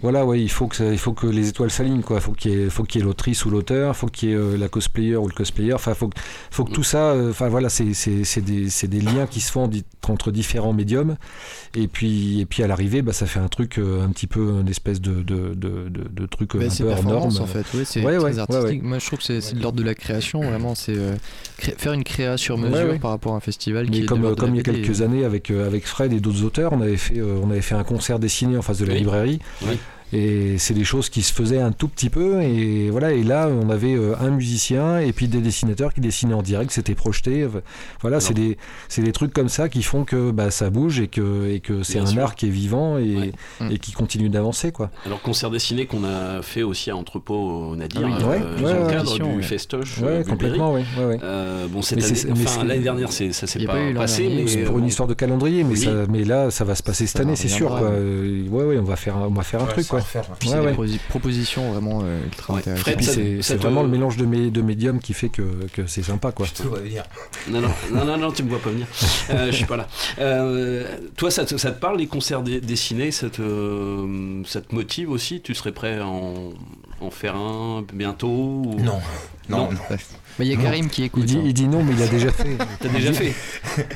voilà, 0.02 0.24
ouais, 0.24 0.40
il 0.40 0.50
faut 0.50 0.66
que, 0.66 0.92
il 0.92 0.98
faut 0.98 1.12
que 1.12 1.26
les 1.26 1.48
étoiles 1.48 1.70
s'alignent, 1.70 2.02
quoi. 2.02 2.20
Faut 2.20 2.32
qu'il 2.32 2.52
y 2.52 2.54
ait, 2.62 2.70
faut 2.70 2.84
qu'il 2.84 3.00
y 3.00 3.04
ait 3.04 3.06
l'autrice 3.06 3.44
ou 3.44 3.50
l'auteur, 3.50 3.96
faut 3.96 4.06
qu'il 4.06 4.30
y 4.30 4.32
ait 4.32 4.36
euh, 4.36 4.56
la 4.56 4.68
cosplayer 4.68 5.16
ou 5.16 5.26
le 5.28 5.34
cosplayer. 5.34 5.72
Enfin, 5.74 5.94
faut, 5.94 6.08
que- 6.08 6.18
faut 6.50 6.64
que 6.64 6.72
tout 6.72 6.82
ça, 6.82 7.10
euh, 7.12 7.30
enfin 7.30 7.48
voilà, 7.48 7.68
c'est, 7.68 7.92
c'est, 7.94 8.24
c'est 8.24 8.40
des, 8.40 8.70
c'est 8.70 8.88
des 8.88 9.00
liens 9.00 9.26
qui 9.26 9.40
se 9.40 9.50
font 9.52 9.70
entre 10.08 10.30
différents 10.30 10.72
médiums. 10.72 11.16
Et 11.76 11.86
puis, 11.86 12.40
et 12.40 12.46
puis 12.46 12.62
à 12.62 12.66
l'arrivée, 12.66 13.02
bah, 13.02 13.12
ça 13.12 13.26
fait 13.26 13.38
un 13.40 13.48
truc 13.48 13.78
euh, 13.78 14.04
un 14.04 14.08
petit 14.08 14.26
peu, 14.26 14.40
une 14.60 14.68
espèce 14.68 15.00
de, 15.00 15.22
de, 15.22 15.54
de, 15.54 15.88
de, 15.88 16.08
de 16.10 16.26
truc 16.26 16.56
Bah, 16.56 16.64
un 16.64 16.74
peu 16.76 16.90
hors 16.90 17.04
norme. 17.04 17.36
en 17.40 17.46
fait, 17.46 17.64
ouais, 17.76 17.84
c'est 17.84 18.00
Ouais, 18.04 18.16
très 18.16 18.24
ouais, 18.24 18.32
ouais, 18.32 18.38
artistique. 18.40 18.82
ouais. 18.82 18.88
Moi 18.88 18.98
je 18.98 19.06
trouve 19.06 19.18
que 19.20 19.24
c'est 19.40 19.54
de 19.54 19.62
l'ordre 19.62 19.78
de 19.78 19.84
la 19.84 19.94
création, 19.94 20.40
vraiment, 20.40 20.74
c'est 20.74 20.96
euh, 20.96 21.14
faire 21.58 21.92
une 21.92 22.02
créa 22.04 22.36
sur 22.36 22.58
mesure 22.58 22.76
Ouais, 22.76 22.84
ouais. 22.92 22.98
par 22.98 23.10
rapport 23.12 23.34
à 23.34 23.36
un 23.36 23.40
festival 23.40 23.86
Mais 23.90 24.02
comme, 24.04 24.34
comme 24.34 24.50
il 24.54 24.56
y 24.56 24.60
a 24.60 24.62
quelques 24.62 25.02
années 25.02 25.24
avec, 25.24 25.50
avec 25.50 25.86
Fred 25.86 26.12
et 26.12 26.18
d'autres 26.20 26.42
auteurs, 26.44 26.72
on 26.72 26.80
avait, 26.80 26.96
fait, 26.96 27.09
euh, 27.18 27.40
on 27.42 27.50
avait 27.50 27.60
fait 27.60 27.74
un 27.74 27.84
concert 27.84 28.18
dessiné 28.18 28.56
en 28.56 28.62
face 28.62 28.78
de 28.78 28.86
la 28.86 28.92
Oui. 28.92 28.98
librairie. 29.00 29.38
Oui. 29.62 29.78
Et 30.12 30.58
c'est 30.58 30.74
des 30.74 30.84
choses 30.84 31.08
qui 31.08 31.22
se 31.22 31.32
faisaient 31.32 31.60
un 31.60 31.72
tout 31.72 31.88
petit 31.88 32.10
peu. 32.10 32.42
Et 32.42 32.90
voilà. 32.90 33.12
Et 33.12 33.22
là, 33.22 33.48
on 33.48 33.70
avait 33.70 33.94
euh, 33.94 34.14
un 34.20 34.30
musicien 34.30 34.98
et 34.98 35.12
puis 35.12 35.28
des 35.28 35.40
dessinateurs 35.40 35.94
qui 35.94 36.00
dessinaient 36.00 36.34
en 36.34 36.42
direct. 36.42 36.70
C'était 36.72 36.94
projeté. 36.94 37.46
Voilà, 38.00 38.20
c'est 38.20 38.34
des, 38.34 38.58
c'est 38.88 39.02
des 39.02 39.12
trucs 39.12 39.32
comme 39.32 39.48
ça 39.48 39.68
qui 39.68 39.82
font 39.82 40.04
que 40.04 40.30
bah, 40.30 40.50
ça 40.50 40.70
bouge 40.70 41.00
et 41.00 41.08
que, 41.08 41.48
et 41.48 41.60
que 41.60 41.82
c'est 41.82 41.98
un 41.98 42.06
sûr. 42.06 42.22
art 42.22 42.34
qui 42.34 42.46
est 42.46 42.50
vivant 42.50 42.98
et, 42.98 43.32
et 43.70 43.78
qui 43.78 43.92
continue 43.92 44.28
d'avancer. 44.28 44.72
Quoi. 44.72 44.90
Alors 45.06 45.22
concert 45.22 45.50
dessiné 45.50 45.86
qu'on 45.86 46.04
a 46.04 46.42
fait 46.42 46.62
aussi 46.62 46.90
à 46.90 46.96
Entrepôt 46.96 47.70
au 47.70 47.76
Nadir, 47.76 48.02
Ah 48.04 48.06
oui. 48.06 48.12
euh, 48.22 48.28
Ouais, 48.30 48.40
dans 48.62 48.66
ouais, 48.68 48.84
le 48.86 48.90
cadre 48.90 49.18
du 49.36 49.42
festoche. 49.42 49.98
Ouais, 49.98 50.08
euh, 50.08 50.24
complètement, 50.24 50.72
ouais, 50.72 50.84
ouais, 50.98 51.04
ouais. 51.04 51.18
Euh, 51.22 51.66
bon, 51.68 51.82
cette 51.82 51.98
Mais 51.98 52.04
année, 52.04 52.20
mais 52.40 52.46
enfin 52.46 52.64
l'année 52.64 52.80
dernière, 52.82 53.12
c'est- 53.12 53.32
ça 53.32 53.46
s'est 53.46 53.62
a 53.64 53.66
pas, 53.66 53.92
passé, 53.94 54.28
mais 54.34 54.46
C'est 54.46 54.62
pour 54.62 54.76
une 54.76 54.82
bon. 54.82 54.88
histoire 54.88 55.08
de 55.08 55.14
calendrier, 55.14 55.62
mais, 55.64 55.70
Oui. 55.74 55.78
ça, 55.84 55.90
mais 56.08 56.24
là, 56.24 56.50
ça 56.50 56.64
va 56.64 56.74
se 56.74 56.82
passer 56.82 57.06
cette 57.06 57.18
Ça 57.18 57.22
année, 57.22 57.36
c'est 57.36 57.48
sûr. 57.48 57.68
Quoi. 57.68 57.82
Euh, 57.82 58.48
Ouais, 58.50 58.64
ouais, 58.64 58.78
on 58.78 58.84
va 58.84 58.96
faire, 58.96 59.16
un- 59.16 59.26
on 59.28 59.32
va 59.34 59.42
faire 59.42 59.62
un 59.62 59.66
truc. 59.66 59.86
Quoi. 59.86 59.99
Ouais. 60.00 60.22
Puis 60.38 60.48
Ouais, 60.48 60.54
c'est 60.56 60.60
ouais. 60.60 60.70
des 60.70 60.76
prosi- 60.76 60.98
propositions 61.08 61.72
vraiment 61.72 62.00
euh, 62.02 62.24
ultra 62.24 62.56
intéressantes. 62.58 62.88
Et 62.88 62.96
puis 62.96 63.04
ça- 63.04 63.12
c'est 63.14 63.36
ça 63.36 63.42
c'est 63.42 63.56
te- 63.56 63.62
vraiment 63.62 63.82
le 63.82 63.88
mélange 63.88 64.16
de, 64.16 64.26
mé- 64.26 64.50
de 64.50 64.62
médiums 64.62 64.98
qui 65.00 65.12
fait 65.14 65.28
que, 65.28 65.42
que 65.72 65.86
c'est 65.86 66.02
sympa 66.02 66.32
quoi. 66.32 66.46
Je 66.46 66.52
te 66.52 66.62
vois 66.66 66.80
venir. 66.80 67.04
Non, 67.48 67.60
non, 67.60 67.68
non, 67.92 68.04
non, 68.04 68.16
non, 68.18 68.32
tu 68.32 68.42
me 68.42 68.48
vois 68.50 68.58
pas 68.60 68.70
venir. 68.70 68.86
Euh, 69.30 69.46
je 69.50 69.56
suis 69.56 69.64
pas 69.66 69.76
là. 69.76 69.86
Euh, 70.18 70.96
toi, 71.16 71.30
ça 71.30 71.44
te, 71.44 71.56
ça 71.56 71.70
te 71.70 71.80
parle 71.80 71.98
les 71.98 72.06
concerts 72.06 72.42
dessinés 72.42 73.10
ça 73.10 73.28
te, 73.30 74.42
ça 74.46 74.60
te 74.60 74.74
motive 74.74 75.10
aussi? 75.10 75.40
Tu 75.40 75.54
serais 75.54 75.72
prêt 75.72 75.98
à 75.98 76.06
en, 76.06 76.50
en 77.00 77.10
faire 77.10 77.36
un 77.36 77.84
bientôt 77.92 78.28
ou- 78.28 78.76
Non, 78.80 79.00
non, 79.48 79.70
non? 79.72 79.78
Mais 80.38 80.46
il 80.46 80.52
y 80.52 80.54
a 80.54 80.62
Karim 80.62 80.88
qui 80.88 81.02
écoute. 81.04 81.24
Il 81.24 81.26
dit, 81.26 81.36
hein. 81.36 81.42
il 81.44 81.54
dit 81.54 81.68
non, 81.68 81.82
mais 81.82 81.92
il 81.94 82.02
a 82.02 82.06
déjà 82.06 82.30
fait. 82.32 82.56
T'as 82.80 82.88
déjà 82.88 83.12
fait? 83.12 83.34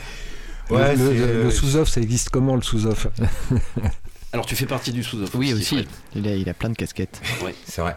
Ouais, 0.70 0.96
le, 0.96 1.02
euh, 1.10 1.44
le 1.44 1.50
sous-off, 1.50 1.90
ça 1.90 2.00
existe 2.00 2.30
comment 2.30 2.56
le 2.56 2.62
sous-off? 2.62 3.06
Alors, 4.34 4.46
tu 4.46 4.56
fais 4.56 4.66
partie 4.66 4.92
du 4.92 5.02
sous-off 5.04 5.32
Oui, 5.34 5.52
aussi. 5.52 5.86
Il 6.14 6.26
a, 6.28 6.34
il 6.34 6.48
a 6.48 6.54
plein 6.54 6.68
de 6.68 6.74
casquettes. 6.76 7.20
Ouais. 7.42 7.54
C'est 7.64 7.80
vrai. 7.80 7.94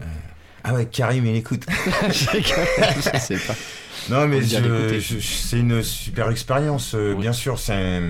Euh, 0.00 0.04
Ah 0.62 0.74
ouais, 0.74 0.86
Karim, 0.86 1.24
il 1.26 1.36
écoute. 1.36 1.64
je 2.08 3.18
sais 3.18 3.38
pas. 3.38 3.54
Non, 4.10 4.28
mais 4.28 4.42
je- 4.42 5.00
je- 5.00 5.18
c'est 5.18 5.58
une 5.58 5.82
super 5.82 6.28
expérience. 6.30 6.94
euh, 6.94 7.14
Bien 7.14 7.32
sûr, 7.32 7.58
c'est 7.58 8.00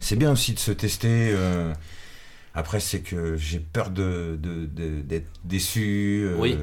c'est 0.00 0.16
bien 0.16 0.32
aussi 0.32 0.54
de 0.54 0.58
se 0.58 0.72
tester. 0.72 1.30
euh, 1.32 1.72
Après, 2.54 2.80
c'est 2.80 3.00
que 3.00 3.36
j'ai 3.36 3.60
peur 3.60 3.90
de 3.90 4.38
de- 4.42 4.64
de- 4.66 5.02
d'être 5.02 5.28
déçu. 5.44 6.22
euh, 6.26 6.36
Oui. 6.38 6.56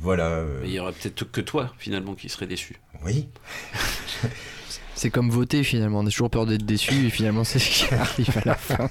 Voilà. 0.00 0.24
euh, 0.30 0.58
Mais 0.62 0.68
il 0.68 0.74
y 0.74 0.78
aurait 0.80 0.92
peut-être 0.92 1.24
que 1.30 1.40
toi, 1.40 1.72
finalement, 1.78 2.14
qui 2.14 2.28
serait 2.28 2.46
déçu. 2.46 2.76
Oui. 3.04 3.28
C'est 5.02 5.10
comme 5.10 5.30
voter 5.30 5.64
finalement. 5.64 5.98
On 5.98 6.06
a 6.06 6.10
toujours 6.10 6.30
peur 6.30 6.46
d'être 6.46 6.64
déçu 6.64 7.06
et 7.06 7.10
finalement 7.10 7.42
c'est 7.42 7.58
ce 7.58 7.68
qui 7.68 7.92
arrive 7.96 8.38
à 8.38 8.42
la 8.50 8.54
fin. 8.54 8.88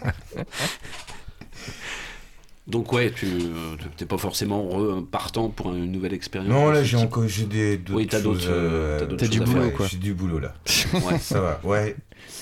Donc, 2.68 2.92
ouais, 2.92 3.12
tu 3.12 3.28
n'es 3.28 4.06
pas 4.06 4.18
forcément 4.18 5.02
partant 5.10 5.48
pour 5.48 5.74
une 5.74 5.90
nouvelle 5.90 6.14
expérience. 6.14 6.50
Non, 6.50 6.70
là, 6.70 6.84
j'ai 6.84 6.98
encore 6.98 7.30
j'ai 7.30 7.46
des 7.46 7.78
d'autres 7.78 7.98
Oui, 7.98 8.08
t'as 8.08 8.20
d'autres, 8.20 8.46
euh, 8.50 9.00
t'as 9.00 9.16
T'as 9.16 9.28
du 9.28 9.40
boulot, 9.40 9.72
quoi. 9.72 9.88
J'ai 9.88 10.00
du 10.00 10.14
boulot 10.14 10.40
là. 10.40 10.54
Ouais. 10.94 11.18
Ça 11.18 11.40
va. 11.40 11.62
Ouais. 11.64 11.96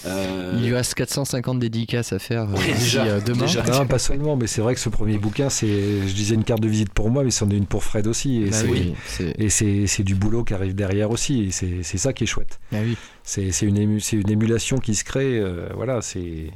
Euh, 0.06 0.54
Il 0.58 0.66
lui 0.68 0.74
reste 0.74 0.94
450 0.94 1.60
dédicaces 1.60 2.14
à 2.14 2.20
faire 2.20 2.44
euh, 2.44 2.54
Ouais, 2.58 2.74
déjà, 2.74 3.04
euh, 3.06 3.20
demain. 3.22 3.46
déjà. 3.46 3.64
Non, 3.64 3.86
pas 3.86 4.00
seulement, 4.00 4.36
mais 4.38 4.48
c'est 4.48 4.62
vrai 4.62 4.74
que 4.74 4.80
ce 4.80 4.90
premier 4.90 5.18
bouquin, 5.18 5.50
c'est, 5.50 5.68
je 6.08 6.14
disais 6.14 6.36
une 6.36 6.44
carte 6.46 6.62
de 6.62 6.68
visite 6.70 6.94
pour 6.94 7.10
moi, 7.10 7.24
mais 7.24 7.32
c'en 7.32 7.50
est 7.50 7.56
une 7.58 7.66
pour 7.66 7.84
Fred 7.84 8.08
aussi. 8.08 8.44
Et 8.44 8.50
Bah 8.50 8.58
c'est, 8.62 8.68
oui, 8.68 8.94
c'est- 9.08 9.36
et 9.38 9.50
c'est, 9.50 9.88
c'est 9.88 10.04
du 10.04 10.16
boulot 10.16 10.44
qui 10.44 10.54
arrive 10.54 10.74
derrière 10.76 11.12
aussi. 11.12 11.44
Et 11.46 11.52
c'est, 11.52 11.84
c'est 11.84 11.98
ça 11.98 12.14
qui 12.14 12.24
est 12.24 12.28
chouette. 12.28 12.60
Ah 12.74 12.78
oui. 12.82 12.96
C'est, 13.24 13.52
c'est, 13.52 13.66
une, 13.66 13.78
ému- 13.78 14.00
c'est 14.00 14.16
une 14.16 14.30
émulation 14.30 14.78
qui 14.78 14.96
se 14.96 15.04
crée. 15.04 15.38
euh, 15.38 15.68
voilà, 15.76 16.02
c'est, 16.02 16.52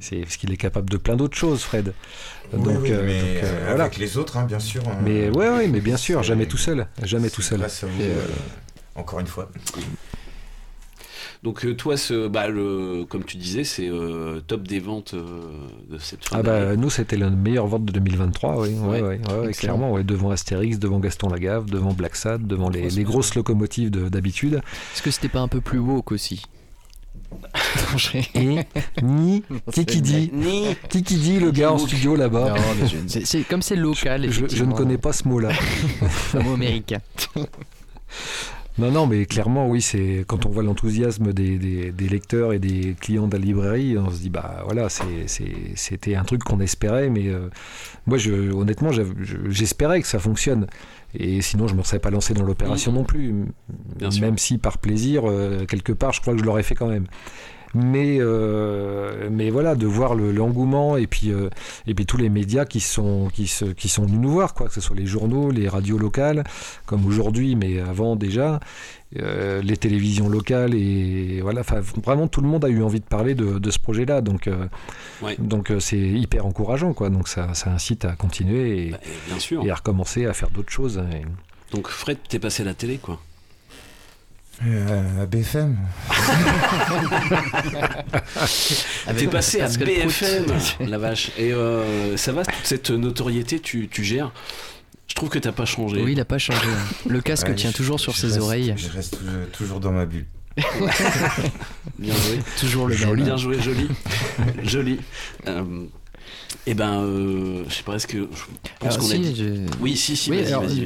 c'est 0.00 0.16
parce 0.22 0.36
qu'il 0.38 0.50
est 0.52 0.56
capable 0.56 0.88
de 0.88 0.96
plein 0.96 1.16
d'autres 1.16 1.36
choses, 1.36 1.62
Fred. 1.62 1.92
Oui, 2.52 2.62
Donc, 2.64 2.78
oui, 2.82 2.92
euh, 2.92 3.02
mais 3.06 3.20
donc, 3.20 3.28
euh, 3.28 3.40
euh, 3.44 3.64
voilà. 3.68 3.84
avec 3.84 3.98
les 3.98 4.16
autres, 4.16 4.36
hein, 4.38 4.44
bien 4.44 4.58
sûr. 4.58 4.82
hein. 4.88 4.96
Mais 5.04 5.28
ouais, 5.28 5.50
ouais, 5.50 5.68
mais 5.68 5.80
bien 5.80 5.96
sûr, 5.98 6.22
jamais 6.22 6.46
tout 6.46 6.56
seul, 6.56 6.86
jamais 7.02 7.28
tout 7.30 7.42
seul. 7.42 7.58
Vous, 7.60 7.64
euh, 8.02 8.04
euh, 8.06 8.20
encore 8.96 9.20
une 9.20 9.26
fois. 9.26 9.50
Donc, 11.42 11.64
euh, 11.64 11.74
toi, 11.74 11.96
ce, 11.96 12.28
bah, 12.28 12.48
le, 12.48 13.04
comme 13.08 13.24
tu 13.24 13.38
disais, 13.38 13.64
c'est 13.64 13.88
euh, 13.88 14.40
top 14.46 14.68
des 14.68 14.78
ventes 14.78 15.14
euh, 15.14 15.40
de 15.90 15.96
cette 15.96 16.22
fin 16.28 16.36
Ah 16.38 16.42
bah 16.42 16.76
nous 16.76 16.90
c'était 16.90 17.16
la 17.16 17.30
meilleure 17.30 17.66
vente 17.66 17.86
de 17.86 17.92
2023, 17.92 18.60
oui, 18.60 18.74
ouais, 18.74 19.00
Ouais, 19.00 19.20
ouais, 19.46 19.52
clairement, 19.54 19.90
ouais, 19.92 20.04
devant 20.04 20.30
Astérix, 20.30 20.78
devant 20.78 20.98
Gaston 20.98 21.30
Lagaffe, 21.30 21.64
devant 21.64 21.94
Black 21.94 22.14
Sad, 22.14 22.46
devant 22.46 22.68
les, 22.68 22.90
les 22.90 23.04
grosses 23.04 23.34
locomotives 23.34 23.90
de- 23.90 24.10
d'habitude. 24.10 24.60
Est-ce 24.94 25.00
que 25.00 25.10
c'était 25.10 25.30
pas 25.30 25.40
un 25.40 25.48
peu 25.48 25.62
plus 25.62 25.78
woke 25.78 26.12
aussi 26.12 26.42
Et 28.34 28.58
ni 29.02 29.42
qui 29.72 29.86
qui 29.86 30.02
dit 30.02 30.30
Ni 30.34 30.64
qui 30.90 31.02
qui 31.02 31.16
dit 31.16 31.38
le 31.40 31.52
gars 31.52 31.72
en 31.72 31.78
studio 31.78 32.16
là-bas. 32.16 32.54
C'est- 33.06 33.48
comme 33.48 33.62
c'est 33.62 33.76
local, 33.76 34.30
Je, 34.30 34.46
je 34.46 34.64
ne 34.64 34.74
connais 34.74 34.98
pas 34.98 35.14
ce 35.14 35.26
mot-là. 35.26 35.52
Un 36.34 36.40
mot 36.40 36.52
américain. 36.54 36.98
Non, 38.78 38.90
non, 38.90 39.06
mais 39.06 39.26
clairement, 39.26 39.68
oui, 39.68 39.82
c'est 39.82 40.24
quand 40.26 40.46
on 40.46 40.48
voit 40.50 40.62
l'enthousiasme 40.62 41.32
des, 41.32 41.58
des- 41.58 41.92
des 41.92 42.08
lecteurs 42.08 42.52
et 42.52 42.58
des 42.58 42.94
clients 42.98 43.26
de 43.26 43.36
la 43.36 43.42
librairie, 43.42 43.98
on 43.98 44.10
se 44.10 44.20
dit, 44.20 44.30
bah 44.30 44.62
voilà, 44.64 44.88
c'était 44.88 46.14
un 46.14 46.24
truc 46.24 46.42
qu'on 46.44 46.60
espérait, 46.60 47.10
mais 47.10 47.28
euh, 47.28 47.48
moi, 48.06 48.16
je, 48.16 48.52
honnêtement, 48.52 48.90
j'espérais 49.48 50.00
que 50.00 50.06
ça 50.08 50.18
fonctionne. 50.18 50.66
Et 51.18 51.42
sinon, 51.42 51.66
je 51.66 51.74
ne 51.74 51.78
me 51.78 51.82
serais 51.82 51.98
pas 51.98 52.10
lancé 52.10 52.32
dans 52.34 52.44
l'opération 52.44 52.92
non 52.92 53.04
plus. 53.04 53.34
Bien 53.96 54.10
sûr. 54.12 54.22
Même 54.22 54.38
si, 54.38 54.56
par 54.58 54.78
plaisir, 54.78 55.28
euh, 55.28 55.64
quelque 55.66 55.92
part, 55.92 56.12
je 56.12 56.20
crois 56.20 56.34
que 56.34 56.38
je 56.40 56.44
l'aurais 56.44 56.62
fait 56.62 56.76
quand 56.76 56.88
même. 56.88 57.06
Mais, 57.74 58.16
euh, 58.18 59.28
mais 59.30 59.50
voilà, 59.50 59.74
de 59.76 59.86
voir 59.86 60.14
le- 60.16 60.32
l'engouement 60.32 60.96
et 60.96 61.06
puis, 61.06 61.30
euh, 61.30 61.48
et 61.86 61.94
puis 61.94 62.04
tous 62.04 62.16
les 62.16 62.28
médias 62.28 62.64
qui 62.64 62.80
sont, 62.80 63.28
qui, 63.32 63.46
se, 63.46 63.64
qui 63.66 63.88
sont 63.88 64.04
venus 64.06 64.18
nous 64.20 64.30
voir, 64.30 64.54
quoi, 64.54 64.66
que 64.68 64.74
ce 64.74 64.80
soit 64.80 64.96
les 64.96 65.06
journaux, 65.06 65.50
les 65.52 65.68
radios 65.68 65.96
locales, 65.98 66.42
comme 66.86 67.06
aujourd'hui, 67.06 67.54
mais 67.54 67.78
avant 67.80 68.16
déjà, 68.16 68.58
euh, 69.20 69.62
les 69.62 69.76
télévisions 69.76 70.28
locales, 70.28 70.74
et 70.74 71.40
voilà, 71.42 71.62
vraiment 72.02 72.26
tout 72.26 72.40
le 72.40 72.48
monde 72.48 72.64
a 72.64 72.68
eu 72.68 72.82
envie 72.82 73.00
de 73.00 73.04
parler 73.04 73.34
de, 73.36 73.58
de 73.58 73.70
ce 73.70 73.78
projet-là, 73.78 74.20
donc 74.20 74.48
euh, 74.48 74.66
Ouais. 75.22 75.36
donc 75.38 75.70
euh, 75.70 75.78
c'est 75.80 75.98
hyper 75.98 76.46
encourageant, 76.46 76.92
quoi, 76.92 77.08
donc 77.10 77.28
ça, 77.28 77.54
ça 77.54 77.70
incite 77.70 78.04
à 78.04 78.16
continuer 78.16 78.86
et, 78.86 78.90
Bah, 78.90 78.98
bien 79.28 79.38
sûr. 79.38 79.64
et 79.64 79.70
à 79.70 79.74
recommencer 79.76 80.26
à 80.26 80.32
faire 80.32 80.50
d'autres 80.50 80.72
choses. 80.72 81.00
et- 81.12 81.24
Donc, 81.74 81.86
Fred, 81.88 82.18
t'es 82.28 82.40
passé 82.40 82.62
à 82.62 82.66
la 82.66 82.74
télé, 82.74 82.98
quoi. 82.98 83.20
Euh, 84.66 85.22
à 85.22 85.26
BFM. 85.26 85.76
T'es 89.16 89.26
passé 89.26 89.60
à 89.60 89.68
BFM, 89.68 90.46
la 90.88 90.98
vache. 90.98 91.30
Et 91.38 91.52
euh, 91.52 92.16
ça 92.16 92.32
va, 92.32 92.44
toute 92.44 92.54
cette 92.64 92.90
notoriété, 92.90 93.60
tu, 93.60 93.88
tu 93.88 94.04
gères? 94.04 94.32
Je 95.08 95.14
trouve 95.14 95.28
que 95.30 95.38
t'as 95.38 95.52
pas 95.52 95.64
changé. 95.64 96.02
Oui, 96.02 96.12
il 96.12 96.20
a 96.20 96.24
pas 96.24 96.38
changé. 96.38 96.66
hein. 96.66 97.08
Le 97.08 97.20
casque 97.20 97.48
Ouais, 97.48 97.54
tient 97.54 97.70
je- 97.70 97.76
toujours 97.76 97.98
sur 98.00 98.16
ses 98.16 98.28
reste- 98.28 98.40
oreilles. 98.40 98.74
Je 98.76 98.88
reste 98.90 99.18
toujours, 99.18 99.46
toujours 99.52 99.80
dans 99.80 99.92
ma 99.92 100.06
bulle. 100.06 100.26
Bien 101.98 102.14
joué. 102.14 102.38
Toujours 102.58 102.86
le 102.86 102.94
joli. 102.94 103.22
Bien 103.24 103.36
joué, 103.36 103.60
joli. 103.60 103.88
joli. 104.64 105.00
Euh, 105.46 105.64
eh 106.66 106.74
ben, 106.74 107.02
euh, 107.02 107.64
je 107.68 107.74
sais 107.74 107.82
pas, 107.82 107.94
est-ce 107.96 108.06
que. 108.06 108.18
Je 108.18 108.26
pense 108.80 108.96
qu'on 108.98 109.06
a 109.06 109.08
si, 109.08 109.18
dit. 109.20 109.34
je- 109.36 109.66
Oui, 109.80 109.96
si, 109.96 110.16
si, 110.16 110.30
Oui, 110.30 110.38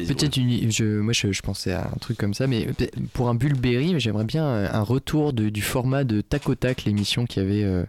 peut-être 0.06 0.36
une. 0.36 0.70
Je, 0.70 1.00
moi, 1.00 1.12
je, 1.12 1.32
je 1.32 1.42
pensais 1.42 1.72
à 1.72 1.90
un 1.94 1.98
truc 2.00 2.16
comme 2.16 2.34
ça, 2.34 2.46
mais 2.46 2.66
pour 3.12 3.28
un 3.28 3.34
Bulberry, 3.34 3.98
j'aimerais 3.98 4.24
bien 4.24 4.44
un 4.46 4.64
un 4.72 4.82
retour 4.82 5.32
de- 5.32 5.48
du 5.50 5.62
format 5.62 6.04
de 6.04 6.20
Tac 6.20 6.48
au 6.48 6.54
Tac, 6.54 6.84
l'émission 6.84 7.26
qu'il 7.26 7.42
y 7.42 7.46
avait. 7.46 7.64
euh, 7.64 7.84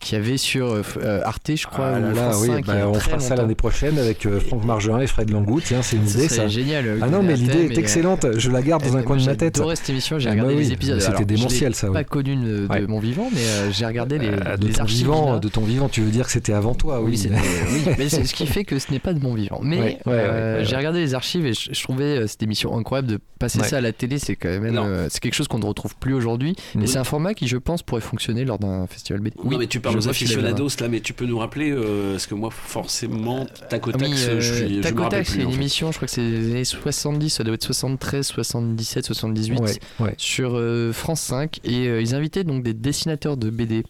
qu'il 0.00 0.18
y 0.18 0.20
avait 0.20 0.36
sur 0.38 0.66
euh, 0.72 0.82
euh, 0.96 1.20
Arte, 1.24 1.50
je 1.54 1.66
crois, 1.66 1.92
Ah 1.94 1.98
ou 1.98 2.02
là 2.02 2.08
là, 2.12 2.30
France 2.30 2.38
oui, 2.42 2.48
5, 2.48 2.66
bah, 2.66 2.74
on 2.88 2.94
fera 2.94 3.18
ça 3.20 3.36
l'année 3.36 3.54
prochaine 3.54 3.98
avec 3.98 4.26
euh, 4.26 4.40
Franck 4.40 4.64
Margerin 4.64 5.00
et 5.00 5.06
Fred 5.06 5.30
Langou. 5.30 5.60
Tiens, 5.60 5.82
c'est 5.82 5.96
une 5.96 6.06
Ça 6.08 6.18
idée 6.18 6.28
ça. 6.28 6.48
génial, 6.48 6.98
Ah 7.02 7.08
non, 7.08 7.22
mais 7.22 7.36
l'idée 7.36 7.66
est 7.66 7.76
euh, 7.76 7.80
excellente. 7.80 8.26
Je 8.36 8.50
la 8.50 8.62
garde 8.62 8.82
dans 8.82 8.96
un 8.96 9.02
coin 9.02 9.16
de 9.16 9.24
ma 9.24 9.36
tête. 9.36 9.56
J'adorais 9.56 9.76
cette 9.76 9.90
émission, 9.90 10.18
j'ai 10.18 10.28
Ah, 10.28 10.32
regardé 10.32 10.54
bah 10.54 10.60
les 10.60 10.66
oui, 10.68 10.72
épisodes. 10.72 11.00
C'était 11.00 11.24
démentiel 11.24 11.72
je 11.74 11.78
ça. 11.78 11.86
oui. 11.88 11.94
pas 11.94 12.04
connu 12.04 12.34
de, 12.36 12.66
de 12.66 12.66
Ouais. 12.70 12.86
mon 12.86 12.98
vivant, 12.98 13.28
mais 13.32 13.40
euh, 13.40 13.70
j'ai 13.72 13.86
regardé 13.86 14.18
les, 14.18 14.28
Euh, 14.28 14.56
de 14.56 14.66
les 14.66 14.72
ton 14.72 14.80
archives. 14.82 14.96
vivant, 14.98 15.38
de 15.38 15.48
ton 15.48 15.60
vivant, 15.62 15.88
tu 15.88 16.00
veux 16.00 16.10
dire 16.10 16.26
que 16.26 16.32
c'était 16.32 16.52
avant 16.54 16.74
toi, 16.74 17.00
oui. 17.02 17.20
Oui, 17.30 17.30
oui, 17.72 17.92
mais 17.98 18.08
c'est 18.08 18.24
ce 18.24 18.34
qui 18.34 18.46
fait 18.46 18.64
que 18.64 18.78
ce 18.78 18.90
n'est 18.90 18.98
pas 19.00 19.12
de 19.12 19.20
mon 19.20 19.34
vivant. 19.34 19.60
Mais 19.62 19.98
j'ai 20.06 20.76
regardé 20.76 21.00
les 21.00 21.14
archives 21.14 21.46
et 21.46 21.52
je, 21.52 21.82
trouvais 21.82 22.26
cette 22.26 22.42
émission 22.42 22.76
incroyable 22.78 23.08
de 23.08 23.18
passer 23.38 23.60
ça 23.62 23.76
à 23.78 23.80
la 23.80 23.92
télé. 23.92 24.18
C'est 24.18 24.36
quand 24.36 24.48
même 24.60 24.80
c'est 25.10 25.20
quelque 25.20 25.34
chose 25.34 25.48
qu'on 25.48 25.58
ne 25.58 25.66
retrouve 25.66 25.94
plus 25.96 26.14
aujourd'hui. 26.14 26.56
Et 26.80 26.86
c'est 26.86 26.98
un 26.98 27.04
format 27.04 27.34
qui, 27.34 27.46
je 27.48 27.56
pense, 27.58 27.82
pourrait 27.82 28.00
fonctionner 28.00 28.44
lors 28.44 28.58
d'un 28.58 28.86
festival 28.86 29.20
BD. 29.20 29.36
non, 29.44 29.58
mais 29.58 29.66
tu 29.66 29.80
je 29.92 29.98
aux 29.98 30.00
vois 30.00 30.12
qu'il 30.12 30.26
a 30.26 30.30
bien. 30.30 30.38
aficionados 30.44 30.68
là, 30.80 30.88
mais 30.88 31.00
tu 31.00 31.12
peux 31.12 31.26
nous 31.26 31.38
rappeler, 31.38 31.70
euh, 31.70 32.12
parce 32.12 32.26
que 32.26 32.34
moi, 32.34 32.50
forcément, 32.50 33.46
tac 33.68 33.86
au 33.86 33.90
Ah 33.94 33.98
tac, 33.98 34.08
oui, 34.08 34.14
je, 34.16 34.30
euh, 34.30 34.40
suis, 34.40 34.76
je 34.76 34.80
Tac 34.80 34.94
me 34.94 35.00
au 35.00 35.02
rappelle 35.04 35.24
Tac, 35.24 35.34
c'est 35.34 35.40
en 35.40 35.44
une 35.44 35.50
fait. 35.50 35.56
émission, 35.56 35.92
je 35.92 35.96
crois 35.96 36.06
que 36.08 36.14
c'est 36.14 36.22
les 36.22 36.50
années 36.50 36.64
70, 36.64 37.30
ça 37.30 37.44
doit 37.44 37.54
être 37.54 37.62
73, 37.64 38.26
77, 38.26 39.06
78, 39.06 39.60
Ouais, 39.60 39.72
ouais. 40.00 40.14
sur 40.16 40.52
euh, 40.56 40.92
France 40.92 41.20
5. 41.20 41.60
Et 41.64 41.86
euh, 41.88 42.00
ils 42.00 42.14
invitaient 42.14 42.44
donc 42.44 42.62
des 42.62 42.74
dessinateurs 42.74 43.36
de 43.36 43.50
BD 43.50 43.84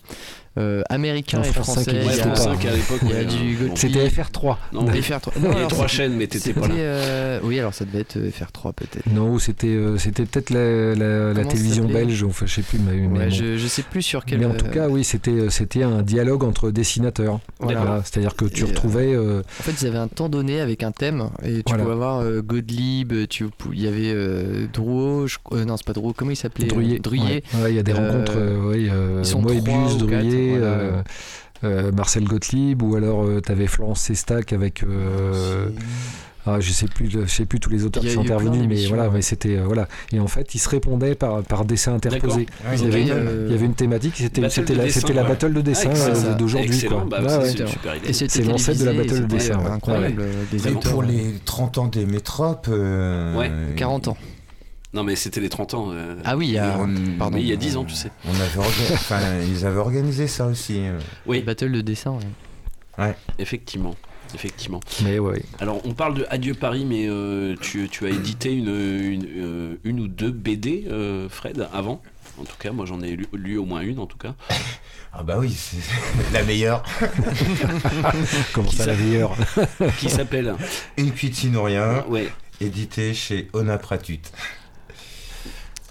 euh, 0.58 0.82
américains 0.88 1.38
Non, 1.38 1.44
et 1.44 1.52
France 1.52 1.66
5, 1.66 1.72
français. 1.74 1.90
il 1.92 1.96
Il 1.96 2.02
y 2.02 2.06
existe 2.06 2.20
a- 2.22 2.28
pas. 2.30 2.34
France 2.36 2.56
5 2.60 2.64
à 2.66 2.72
l'époque, 2.72 2.98
il 3.02 3.08
y 3.08 3.12
a 3.12 3.16
ouais, 3.16 3.24
du 3.24 3.54
Gottlieb. 3.54 3.68
bon. 3.68 3.76
C'était 3.76 4.08
FR3. 4.08 4.56
Non, 4.72 4.82
Mais 4.82 4.92
mais- 4.92 5.00
FR3. 5.00 5.32
Il 5.36 5.42
y 5.42 5.46
a 5.46 5.50
alors, 5.56 5.68
trois 5.68 5.86
chaînes, 5.86 6.14
mais 6.16 6.26
t'étais 6.26 6.52
pas 6.52 6.62
là. 6.62 6.66
c'était, 6.68 6.80
euh, 6.80 7.40
Oui, 7.44 7.58
alors 7.60 7.72
ça 7.74 7.84
devait 7.84 8.00
être 8.00 8.16
euh, 8.16 8.30
FR3 8.30 8.72
peut-être. 8.72 9.06
Non, 9.14 9.38
c'était 9.38 9.68
euh, 9.68 9.96
c'était 9.98 10.24
peut-être 10.26 10.50
la, 10.50 11.44
télévision 11.44 11.84
belge, 11.86 12.22
enfin 12.24 12.46
je 12.46 12.54
sais 12.54 12.62
plus, 12.62 12.78
mais, 12.78 12.94
mais 12.96 13.18
Ouais, 13.18 13.24
bon. 13.26 13.30
je, 13.30 13.56
je 13.56 13.66
sais 13.68 13.82
plus 13.82 14.02
sur 14.02 14.24
quel. 14.24 14.40
Mais 14.40 14.46
en 14.46 14.54
tout 14.54 14.66
cas, 14.66 14.88
oui, 14.88 15.04
c'était 15.04 15.50
c'était 15.50 15.82
un 15.82 16.02
dialogue 16.02 16.42
entre 16.44 16.70
dessinateurs. 16.70 17.40
Voilà. 17.60 18.02
C'est-à-dire 18.04 18.34
que 18.34 18.44
tu 18.46 18.62
Et, 18.64 18.66
retrouvais. 18.66 19.14
euh, 19.14 19.42
En 19.60 19.62
fait, 19.62 19.72
ils 19.80 19.86
avaient 19.86 19.98
un 19.98 20.08
temps 20.08 20.28
donné 20.28 20.60
avec 20.60 20.82
un 20.82 20.90
thème 20.92 21.30
et 21.44 21.62
tu 21.62 21.62
Voilà. 21.68 21.82
pouvais 21.84 21.94
avoir 21.94 22.20
euh, 22.22 22.42
tu, 23.28 23.44
pou- 23.46 23.70
il 23.72 23.82
y 23.82 23.86
avait 23.86 24.12
euh, 24.12 24.66
Drouot, 24.72 25.26
je- 25.26 25.38
euh, 25.52 25.64
non 25.64 25.76
c'est 25.76 25.86
pas 25.86 25.92
Drouot, 25.92 26.12
comment 26.16 26.30
il 26.32 26.36
s'appelait 26.36 26.66
ouais, 27.62 27.70
il 27.70 27.76
y 27.76 27.78
a 27.78 27.82
des 27.82 27.92
rencontres, 27.92 28.32
sont 29.24 29.40
Moebius, 29.42 29.62
trois 29.98 30.06
voilà. 30.48 30.64
euh, 30.66 31.02
euh, 31.64 31.92
Marcel 31.92 32.24
Gottlieb, 32.24 32.82
ou 32.82 32.96
alors 32.96 33.26
tu 33.44 33.52
avais 33.52 33.66
Florence 33.66 34.00
Sestac 34.00 34.52
avec. 34.52 34.82
euh, 34.82 35.68
Ah, 36.46 36.58
je 36.58 36.72
sais 36.72 36.86
plus, 36.86 37.10
je 37.10 37.26
sais 37.26 37.44
plus 37.44 37.60
tous 37.60 37.68
les 37.68 37.84
auteurs 37.84 38.02
qui 38.02 38.08
a 38.08 38.14
sont 38.14 38.22
intervenus, 38.22 38.66
mais 38.66 38.86
voilà, 38.86 39.08
ouais. 39.08 39.16
mais 39.16 39.22
c'était 39.22 39.58
euh, 39.58 39.64
voilà. 39.66 39.86
Et 40.10 40.18
en 40.20 40.26
fait, 40.26 40.54
ils 40.54 40.58
se 40.58 40.70
répondaient 40.70 41.14
par 41.14 41.42
par 41.42 41.66
dessin 41.66 41.92
interposé. 41.94 42.46
Ah, 42.64 42.74
il, 42.74 42.82
y 42.84 42.86
avait, 42.86 43.02
une- 43.02 43.10
Euh, 43.10 43.44
il 43.48 43.52
y 43.52 43.54
avait 43.54 43.66
une 43.66 43.74
thématique, 43.74 44.14
c'était 44.16 44.40
Battle 44.40 44.54
c'était 44.54 44.74
la, 44.74 44.84
dessin, 44.84 45.00
c'était 45.00 45.12
la 45.12 45.24
battle 45.24 45.52
de 45.52 45.60
dessin 45.60 45.90
Ah, 45.92 45.98
euh, 45.98 46.08
excellent. 46.08 46.36
d'aujourd'hui, 46.36 46.88
bah, 47.10 47.20
Ouais, 47.22 48.02
c'est 48.28 48.42
l'ancêtre 48.44 48.80
de 48.80 48.84
la 48.86 48.92
battle 48.94 49.20
de 49.20 49.26
dessin. 49.26 49.58
Incroyable, 49.66 50.22
euh, 50.22 50.44
des 50.50 50.66
Et 50.66 50.72
pour 50.72 51.02
les 51.02 51.34
30 51.44 51.76
ans 51.76 51.88
des 51.88 52.06
métropes. 52.06 52.68
euh, 52.70 53.36
Ouais, 53.36 53.50
40 53.76 54.08
ans. 54.08 54.16
Non, 54.92 55.04
mais 55.04 55.14
c'était 55.16 55.40
les 55.40 55.48
30 55.48 55.74
ans. 55.74 55.88
euh, 55.92 56.16
Ah 56.24 56.36
oui, 56.36 56.48
il 56.48 56.54
y 56.54 56.58
a. 56.58 56.76
on- 56.78 57.16
Pardon. 57.18 57.36
mais 57.36 57.42
il 57.42 57.48
y 57.48 57.52
a 57.52 57.56
10 57.56 57.76
ans, 57.76 57.84
tu 57.84 57.94
sais. 57.94 58.10
On 58.26 58.34
avait 58.34 58.58
orga- 58.58 58.92
enfin, 58.94 59.20
ils 59.48 59.64
avaient 59.64 59.78
organisé 59.78 60.26
ça 60.26 60.46
aussi. 60.46 60.78
euh. 60.80 60.98
Oui, 61.26 61.42
Battle 61.42 61.70
de 61.72 61.80
dessin. 61.80 62.18
ouais. 62.98 63.14
effectivement. 63.38 63.94
Effectivement. 64.34 64.78
Mais 65.04 65.18
ouais. 65.18 65.42
Alors, 65.58 65.80
on 65.84 65.92
parle 65.92 66.14
de 66.14 66.26
Adieu 66.30 66.54
Paris, 66.54 66.84
mais 66.84 67.06
euh, 67.08 67.56
tu, 67.60 67.88
tu 67.88 68.06
as 68.06 68.10
édité 68.10 68.52
une, 68.52 68.68
une, 68.68 69.26
euh, 69.38 69.74
une 69.82 69.98
ou 70.00 70.06
deux 70.08 70.30
BD, 70.30 70.86
euh, 70.88 71.28
Fred, 71.28 71.66
avant? 71.72 72.00
En 72.40 72.44
tout 72.44 72.56
cas, 72.58 72.70
moi 72.70 72.86
j'en 72.86 73.00
ai 73.02 73.16
lu, 73.16 73.26
lu 73.34 73.58
au 73.58 73.64
moins 73.64 73.80
une, 73.80 73.98
en 73.98 74.06
tout 74.06 74.18
cas. 74.18 74.34
Ah 75.12 75.24
bah 75.24 75.38
oui, 75.40 75.50
c'est 75.52 75.76
la 76.32 76.44
meilleure. 76.44 76.84
Comment 78.52 78.68
Qui 78.68 78.76
ça, 78.76 78.86
la 78.86 78.94
meilleure? 78.94 79.36
Qui 79.98 80.08
s'appelle? 80.08 80.54
Une 80.96 81.10
cuitine 81.10 81.56
ou 81.56 81.64
rien, 81.64 82.04
Ouais. 82.08 82.28
édité 82.60 83.12
chez 83.12 83.48
Onapratut. 83.52 84.20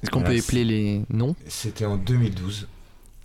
Est-ce 0.02 0.12
qu'on 0.12 0.20
Voilà, 0.20 0.36
peut 0.36 0.40
épeler 0.40 0.64
les 0.64 1.02
noms 1.10 1.36
C'était 1.48 1.86
en 1.86 1.98
2012. 1.98 2.68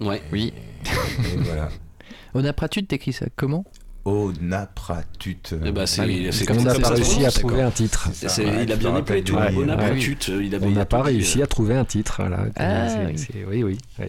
Ouais. 0.00 0.22
Oui. 0.32 0.52
Et 0.84 1.36
voilà. 1.38 1.68
Onapratut, 2.34 2.84
t'écris 2.84 3.12
ça 3.12 3.26
comment? 3.36 3.64
Onapratut. 4.04 5.38
Eh 5.64 5.72
c'est- 5.86 6.02
Ah 6.02 6.04
oui, 6.06 6.28
c'est 6.30 6.50
On 6.50 6.54
comme 6.54 6.64
n'a 6.64 6.74
pas 6.74 6.88
réussi 6.90 7.12
à 7.24 7.30
prononce, 7.30 7.34
trouver 7.34 7.62
un 7.62 7.70
titre. 7.70 8.08
Il 8.12 8.72
a 8.72 8.76
bien 8.76 8.90
rappelles 8.92 9.24
tout. 9.24 9.34
On 9.36 9.62
euh, 9.62 9.64
n'a 10.70 10.84
pas 10.84 11.02
réussi 11.02 11.40
euh. 11.40 11.44
à 11.44 11.46
trouver 11.46 11.74
un 11.74 11.84
titre. 11.84 12.20
Ah, 12.56 12.86
oui. 13.06 13.62
oui, 13.62 13.78
oui. 13.98 14.06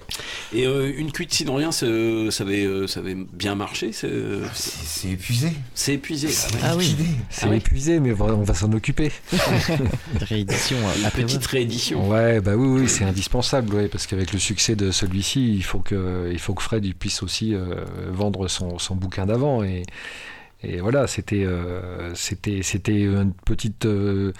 Et 0.53 0.65
euh, 0.67 0.91
une 0.97 1.11
cuite 1.11 1.33
sinon 1.33 1.55
rien, 1.55 1.69
euh, 1.83 2.29
ça 2.29 2.43
avait, 2.43 2.65
euh, 2.65 2.87
bien 3.33 3.55
marché. 3.55 3.91
C'est, 3.93 4.07
euh, 4.07 4.43
c'est 4.53 5.09
épuisé. 5.11 5.51
c'est 5.73 5.93
épuisé. 5.93 6.29
Ah 6.61 6.75
oui. 6.75 6.85
Liquidé. 6.87 7.09
C'est 7.29 7.47
Ah 7.49 7.55
épuisé, 7.55 7.99
mais 7.99 8.11
on 8.19 8.43
va 8.43 8.53
s'en 8.53 8.71
occuper. 8.73 9.11
Réédition. 10.19 10.77
euh, 10.77 11.01
La 11.03 11.11
petite 11.11 11.45
réédition. 11.45 12.09
Ouais, 12.09 12.41
bah 12.41 12.55
oui, 12.55 12.81
oui, 12.81 12.89
c'est 12.89 13.03
indispensable, 13.05 13.73
ouais, 13.73 13.87
parce 13.87 14.07
qu'avec 14.07 14.33
le 14.33 14.39
succès 14.39 14.75
de 14.75 14.91
celui-ci, 14.91 15.53
il 15.55 15.63
faut 15.63 15.79
que, 15.79 16.29
il 16.31 16.39
faut 16.39 16.53
que 16.53 16.61
Fred 16.63 16.85
il 16.85 16.95
puisse 16.95 17.23
aussi 17.23 17.53
euh, 17.53 17.85
vendre 18.11 18.47
son, 18.47 18.77
son 18.77 18.95
bouquin 18.95 19.25
d'avant 19.25 19.63
et. 19.63 19.83
Et 20.63 20.79
voilà, 20.79 21.05
c'était 21.05 21.43
euh, 21.45 22.15
c'était 22.15 22.61
c'était 22.63 23.01
une 23.01 23.33
petite 23.45 23.85
euh, 23.85 24.31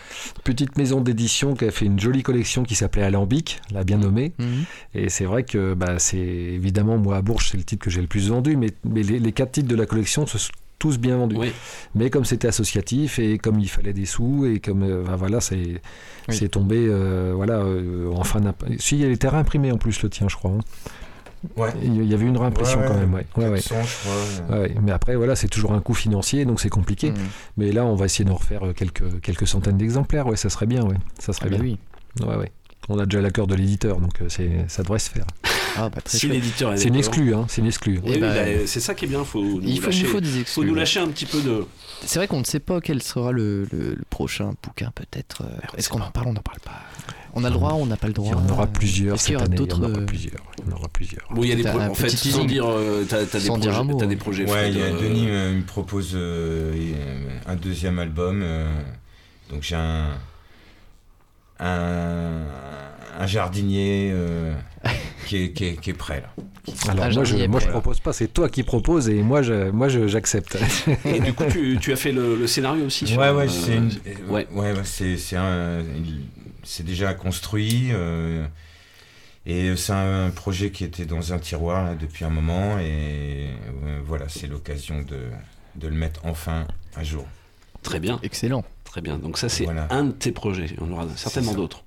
petite 0.43 0.76
maison 0.77 1.01
d'édition 1.01 1.53
qui 1.53 1.65
a 1.65 1.72
fait 1.72 1.85
une 1.85 1.99
jolie 1.99 2.23
collection 2.23 2.63
qui 2.63 2.73
s'appelait 2.73 3.03
Alambic, 3.03 3.61
la 3.72 3.84
bien 3.84 3.97
nommée. 3.97 4.31
Mhm. 4.39 4.63
Et 4.95 5.09
c'est 5.09 5.26
vrai 5.26 5.43
que 5.43 5.76
bah, 5.76 5.99
c'est 5.99 6.17
évidemment 6.17 6.97
moi 6.97 7.17
à 7.17 7.22
Bourges 7.22 7.49
c'est 7.51 7.57
le 7.57 7.63
titre 7.63 7.84
que 7.84 7.91
j'ai 7.91 8.01
le 8.01 8.07
plus 8.07 8.30
vendu, 8.30 8.55
mais, 8.57 8.69
mais 8.85 9.03
les, 9.03 9.19
les 9.19 9.31
quatre 9.34 9.51
titres 9.51 9.67
de 9.67 9.76
la 9.76 9.85
collection 9.85 10.26
se 10.26 10.39
sont 10.39 10.51
tous 10.80 10.97
bien 10.97 11.17
vendus. 11.17 11.35
Oui. 11.38 11.51
Mais 11.93 12.09
comme 12.09 12.26
c'était 12.26 12.47
associatif 12.47 13.19
et 13.19 13.38
comme 13.38 13.59
il 13.59 13.69
fallait 13.69 13.93
des 13.93 14.05
sous 14.05 14.45
et 14.47 14.59
comme 14.59 14.81
euh, 14.84 15.03
bah, 15.05 15.15
voilà 15.17 15.41
c'est 15.41 15.80
Oui. 16.27 16.35
c'est 16.35 16.49
tombé 16.49 16.89
voilà 17.35 17.63
en 18.11 18.23
fin 18.23 18.41
si 18.80 18.95
il 18.95 19.01
y 19.01 19.05
avait 19.05 19.13
été 19.13 19.27
réimprimé 19.27 19.72
en 19.72 19.77
plus 19.77 20.01
le 20.01 20.09
tien 20.09 20.27
je 20.27 20.35
crois. 20.38 20.51
hein. 20.51 20.59
Ouais. 21.57 21.72
Il 21.84 22.05
y 22.05 22.13
avait 22.13 22.26
une 22.26 22.38
réimpression 22.38 22.80
Ouais, 22.80 22.88
quand 22.88 22.95
même 22.97 23.13
ouais. 23.13 23.26
Ouais, 23.38 23.47
ouais. 23.49 23.61
400, 23.61 23.76
je 23.84 23.95
crois. 24.47 24.57
Ouais, 24.57 24.61
ouais. 24.63 24.76
mais 24.81 24.91
après 24.91 25.15
voilà 25.15 25.35
c'est 25.35 25.47
toujours 25.47 25.73
un 25.73 25.80
coût 25.80 25.93
financier 25.93 26.45
donc 26.45 26.59
c'est 26.61 26.69
compliqué. 26.69 27.11
Mhm. 27.11 27.17
Mais 27.57 27.72
là 27.72 27.85
on 27.85 27.95
va 27.95 28.05
essayer 28.05 28.26
d'en 28.26 28.35
refaire 28.35 28.65
euh, 28.65 28.73
quelques 28.73 29.22
quelques 29.22 29.47
centaines 29.47 29.77
d'exemplaires 29.77 30.27
ouais 30.27 30.35
ça 30.38 30.49
serait 30.49 30.65
bien 30.67 30.84
ouais 30.84 30.97
ça 31.19 31.34
serait 31.34 31.47
Ah 31.47 31.55
bien. 31.55 31.59
oui. 31.61 31.77
Ouais 32.26 32.35
ouais. 32.35 32.51
On 32.88 32.99
a 32.99 33.05
déjà 33.05 33.19
l'accord 33.22 33.47
de 33.47 33.55
l'éditeur 33.55 33.99
donc 33.99 34.22
euh, 34.22 34.26
c'est 34.30 34.65
ça 34.67 34.84
devrait 34.84 34.99
se 34.99 35.09
faire. 35.09 35.26
Ah 35.77 35.89
bah 35.89 36.01
Si 36.05 36.27
l'éditeur 36.30 36.72
est 36.73 36.77
C'est 36.77 36.88
une 36.88 36.95
exclue 36.95 37.34
hein 37.34 37.45
c'est 37.49 37.59
une 37.61 37.67
exclue. 37.67 37.99
Oui, 38.05 38.13
Eh 38.15 38.19
bah, 38.19 38.34
bah, 38.34 38.41
c'est 38.65 38.80
ça 38.80 38.93
qui 38.93 39.05
est 39.05 39.07
bien. 39.07 39.23
Faut 39.26 39.41
nous 39.41 39.59
Il 39.63 39.80
faut, 39.81 39.89
il 39.89 39.93
lâcher, 39.93 40.03
nous 40.03 40.09
faut 40.09 40.22
des 40.22 40.43
faut 40.45 40.63
nous 40.63 40.76
lâcher 40.76 40.99
un 41.01 41.07
petit 41.07 41.26
peu 41.26 41.41
de. 41.41 41.65
C'est 42.05 42.19
vrai 42.19 42.27
qu'on 42.27 42.39
ne 42.39 42.45
sait 42.45 42.59
pas 42.59 42.80
quel 42.80 43.01
sera 43.01 43.31
le, 43.31 43.63
le- 43.72 43.95
le 43.95 44.03
prochain 44.09 44.51
bouquin, 44.63 44.91
peut-être. 44.95 45.41
euh, 45.41 45.77
Est-ce 45.77 45.89
qu'on 45.89 45.99
en 46.01 46.11
parle 46.11 46.27
On 46.27 46.34
n'en 46.34 46.41
parle 46.41 46.59
pas. 46.59 46.80
On 47.37 47.43
a 47.43 47.49
le 47.49 47.55
droit, 47.55 47.73
on 47.73 47.85
n'a 47.85 47.97
pas 47.97 48.07
le 48.07 48.13
Il 48.13 48.15
droit. 48.15 48.31
y 48.31 48.33
en 48.35 48.49
aura 48.49 48.65
plusieurs 48.67 49.15
Est-ce 49.15 49.25
qu'il 49.25 49.35
y 49.35 49.37
cette 49.39 49.41
aura 49.41 49.45
année. 49.45 49.55
Il 49.55 49.59
y 49.59 49.61
en 49.61 49.65
d'autres 49.77 49.89
aura 49.91 49.99
euh, 50.01 50.05
plusieurs. 50.05 50.41
Il 50.57 50.69
y 50.69 50.73
en 50.73 50.77
aura 50.77 50.87
plusieurs. 50.87 51.27
Bon, 51.31 51.43
il 51.43 51.49
y 51.49 51.51
a 51.51 51.55
des 51.55 51.67
En 51.67 51.93
fait, 51.93 52.07
petit 52.07 52.31
sans 52.31 52.45
dire, 52.45 52.65
euh, 52.65 53.05
t'as, 53.07 53.25
t'as 53.25 53.39
des 53.39 53.45
Sans 53.45 53.57
dire 53.57 53.73
projets. 53.73 53.93
t'as 53.99 54.05
des 54.05 54.15
hein. 54.15 54.17
projets. 54.17 54.43
Ouais, 54.43 54.49
Fred, 54.49 54.73
il 54.73 54.79
y 54.79 54.83
a 54.83 54.85
euh, 54.85 55.01
Denis 55.01 55.25
euh, 55.29 55.53
me 55.57 55.61
propose 55.63 56.11
euh, 56.15 56.73
un 57.45 57.55
deuxième 57.55 57.99
album. 57.99 58.41
euh, 58.41 58.71
donc 59.51 59.63
j'ai 59.63 59.75
un, 59.75 60.11
un 61.59 62.43
un 63.17 63.27
jardinier 63.27 64.11
euh, 64.13 64.53
qui, 65.25 65.37
est, 65.43 65.51
qui, 65.53 65.65
est, 65.65 65.75
qui 65.79 65.89
est 65.91 65.93
prêt 65.93 66.21
là. 66.21 66.43
Alors 66.89 67.05
Ah, 67.05 67.09
moi 67.13 67.23
je, 67.23 67.45
moi 67.45 67.59
je 67.61 67.67
propose 67.67 68.01
pas, 68.01 68.11
c'est 68.11 68.27
toi 68.27 68.49
qui 68.49 68.63
proposes 68.63 69.07
et 69.07 69.21
moi 69.23 69.41
je, 69.41 69.69
moi 69.71 69.87
je- 69.87 70.07
j'accepte. 70.07 70.57
Et 71.05 71.21
du 71.21 71.31
coup, 71.31 71.45
tu, 71.49 71.77
tu 71.79 71.93
as 71.93 71.95
fait 71.95 72.11
le, 72.11 72.35
le 72.35 72.47
scénario 72.47 72.85
aussi. 72.85 73.07
sur, 73.07 73.17
Ouais, 73.19 73.29
ouais, 73.29 73.45
euh, 73.45 73.47
c'est 73.47 73.75
une- 73.77 73.91
ouais. 74.29 74.47
ouais, 74.51 74.73
ouais, 74.73 74.81
c'est 74.83 75.15
c'est 75.17 75.37
un- 75.37 75.79
il- 75.95 76.25
c'est 76.65 76.83
déjà 76.83 77.13
construit. 77.13 77.89
euh, 77.91 78.45
et 79.45 79.75
c'est 79.75 79.93
un 79.93 80.31
projet 80.31 80.71
qui 80.71 80.83
était 80.83 81.05
dans 81.05 81.31
un 81.31 81.37
tiroir 81.39 81.83
là, 81.85 81.95
depuis 81.95 82.25
un 82.25 82.29
moment. 82.31 82.79
Et 82.79 83.47
euh, 83.85 83.99
voilà, 84.05 84.25
c'est 84.27 84.47
l'occasion 84.47 85.01
de, 85.03 85.19
de 85.75 85.87
le 85.87 85.95
mettre 85.95 86.21
enfin 86.25 86.65
à 86.95 87.03
jour. 87.03 87.25
Très 87.83 87.99
bien. 87.99 88.19
Excellent. 88.23 88.63
Très 88.83 89.01
bien. 89.01 89.17
Donc 89.19 89.37
ça, 89.37 89.47
c'est 89.49 89.65
Voilà. 89.65 89.87
un 89.91 90.05
de 90.05 90.11
tes 90.11 90.31
projets. 90.31 90.75
On 90.81 90.91
aura 90.91 91.05
certainement 91.15 91.53
d'autres. 91.53 91.83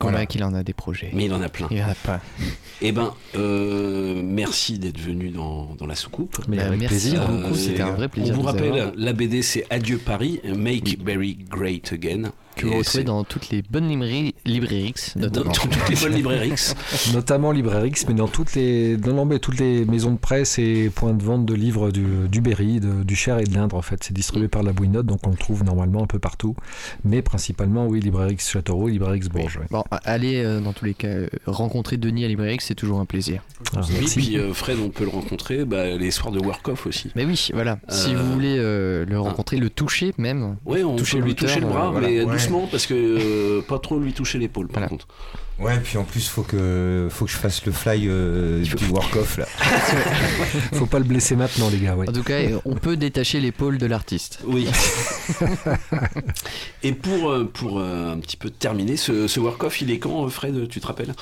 Voilà. 0.00 0.26
qu'il 0.26 0.44
en 0.44 0.52
a 0.52 0.62
des 0.62 0.74
projets 0.74 1.08
Mais 1.14 1.24
il 1.24 1.32
en 1.32 1.40
a 1.40 1.48
plein. 1.48 1.66
Il 1.70 1.78
y 1.78 1.82
en 1.82 1.88
a 1.88 1.94
pas. 1.94 2.20
Eh 2.80 2.92
ben, 2.92 3.12
euh, 3.34 4.20
merci 4.22 4.78
d'être 4.78 5.00
venu 5.00 5.30
dans, 5.30 5.74
dans 5.76 5.86
la 5.86 5.96
soucoupe. 5.96 6.38
Mais 6.46 6.60
avec 6.60 6.78
merci 6.78 7.10
plaisir. 7.10 7.26
beaucoup, 7.26 7.54
Euh, 7.54 7.56
c'était 7.56 7.80
un 7.80 7.90
vrai 7.94 8.08
plaisir. 8.08 8.34
On 8.34 8.36
vous 8.36 8.42
rappelle, 8.46 8.68
avoir. 8.78 8.92
la 8.94 9.12
BD 9.14 9.42
c'est 9.42 9.66
Adieu 9.70 9.98
Paris, 9.98 10.40
Make 10.44 11.02
Berry 11.02 11.34
Great 11.50 11.92
Again. 11.92 12.30
Que 12.58 12.66
vous 12.66 12.72
Et 12.74 12.78
retrouvez 12.78 13.04
dans 13.04 13.24
toutes 13.24 13.50
les 13.50 13.62
bonnes 13.62 13.88
librairies, 13.88 14.34
librairies 14.44 14.94
dans 15.16 15.22
notamment. 15.22 15.52
toutes 15.52 15.88
les 15.88 15.96
bonnes 15.96 16.14
librairies. 16.14 16.52
Notamment 17.14 17.52
mais 18.08 18.14
dans 18.14 18.28
toutes 18.28 18.54
les, 18.54 18.96
dans 18.96 19.14
l'Ambé, 19.14 19.38
toutes 19.38 19.58
les 19.58 19.84
maisons 19.84 20.12
de 20.12 20.18
presse 20.18 20.58
et 20.58 20.90
points 20.94 21.14
de 21.14 21.22
vente 21.22 21.46
de 21.46 21.54
livres 21.54 21.90
du, 21.90 22.04
du 22.30 22.40
Berry, 22.40 22.80
de- 22.80 23.02
du 23.02 23.16
Cher 23.16 23.38
et 23.38 23.44
de 23.44 23.54
l'Indre 23.54 23.76
en 23.76 23.82
fait. 23.82 24.02
C'est 24.04 24.12
distribué 24.12 24.48
par 24.48 24.62
la 24.62 24.72
Bouinotte, 24.72 25.06
donc 25.06 25.20
on 25.26 25.30
le 25.30 25.36
trouve 25.36 25.64
normalement 25.64 26.02
un 26.02 26.06
peu 26.06 26.18
partout. 26.18 26.54
Mais 27.04 27.22
principalement, 27.22 27.86
oui, 27.86 28.00
Librairix 28.00 28.38
Châteauroux, 28.40 28.88
Librairix 28.88 29.28
Bourges. 29.30 29.58
ouais. 29.58 29.66
Bon, 29.70 29.84
allez 30.04 30.42
euh, 30.44 30.60
dans 30.60 30.72
tous 30.72 30.84
les 30.84 30.94
cas 30.94 31.08
euh, 31.08 31.28
rencontrer 31.46 31.96
Denis 31.96 32.24
à 32.24 32.28
librairie, 32.28 32.58
c'est 32.60 32.74
toujours 32.74 33.00
un 33.00 33.04
plaisir. 33.06 33.42
Ah, 33.76 33.80
Oui, 33.88 34.06
puis 34.08 34.38
euh, 34.38 34.52
Fred, 34.54 34.78
on 34.82 34.88
peut 34.90 35.04
le 35.04 35.10
rencontrer 35.10 35.64
bah, 35.64 35.86
les 35.96 36.10
soirs 36.10 36.32
de 36.32 36.38
Work 36.40 36.66
Off 36.68 36.86
aussi. 36.86 37.10
Mais 37.14 37.24
oui, 37.24 37.48
voilà. 37.52 37.78
Si 37.88 38.14
vous 38.14 38.32
voulez 38.32 38.56
euh, 38.58 39.04
le 39.06 39.18
rencontrer, 39.20 39.56
le 39.58 39.70
toucher 39.70 40.12
même. 40.18 40.56
Oui, 40.64 40.82
on 40.84 40.96
Toucher 40.96 41.18
peut 41.18 41.26
lui 41.26 41.34
toucher 41.34 41.60
le 41.60 41.66
bras, 41.66 41.88
euh, 41.88 41.90
voilà. 41.90 42.08
mais 42.08 42.24
Ouais. 42.24 42.32
doucement 42.32 42.47
parce 42.70 42.86
que 42.86 42.94
euh, 42.94 43.62
pas 43.62 43.78
trop 43.78 43.98
lui 43.98 44.12
toucher 44.12 44.38
l'épaule 44.38 44.66
par 44.68 44.74
Voilà. 44.74 44.88
contre. 44.88 45.06
Ouais, 45.58 45.76
puis 45.80 45.98
en 45.98 46.04
plus, 46.04 46.28
faut 46.28 46.44
que, 46.44 47.08
faut 47.10 47.24
que 47.24 47.30
je 47.32 47.36
fasse 47.36 47.66
le 47.66 47.72
fly 47.72 48.04
euh, 48.06 48.62
du 48.62 48.76
work-off 48.90 49.38
là. 49.38 49.46
Faut 50.74 50.86
pas 50.86 50.98
le 51.00 51.04
blesser 51.04 51.34
maintenant, 51.34 51.68
les 51.68 51.78
gars. 51.78 51.96
Ouais. 51.96 52.08
En 52.08 52.12
tout 52.12 52.22
cas, 52.22 52.38
on 52.64 52.76
peut 52.76 52.96
détacher 52.96 53.40
l'épaule 53.40 53.76
de 53.76 53.86
l'artiste. 53.86 54.38
Oui. 54.46 54.68
Et 56.84 56.92
pour, 56.92 57.30
euh, 57.30 57.44
pour 57.52 57.80
euh, 57.80 58.12
un 58.12 58.18
petit 58.20 58.36
peu 58.36 58.50
terminer, 58.50 58.96
ce, 58.96 59.26
ce 59.26 59.40
Work 59.40 59.64
Off, 59.64 59.80
il 59.82 59.90
est 59.90 59.98
quand, 59.98 60.28
Fred 60.28 60.68
Tu 60.68 60.78
te 60.80 60.86
rappelles? 60.86 61.14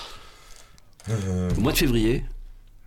Euh, 1.08 1.50
Au 1.56 1.60
mois 1.60 1.72
de 1.72 1.78
février. 1.78 2.24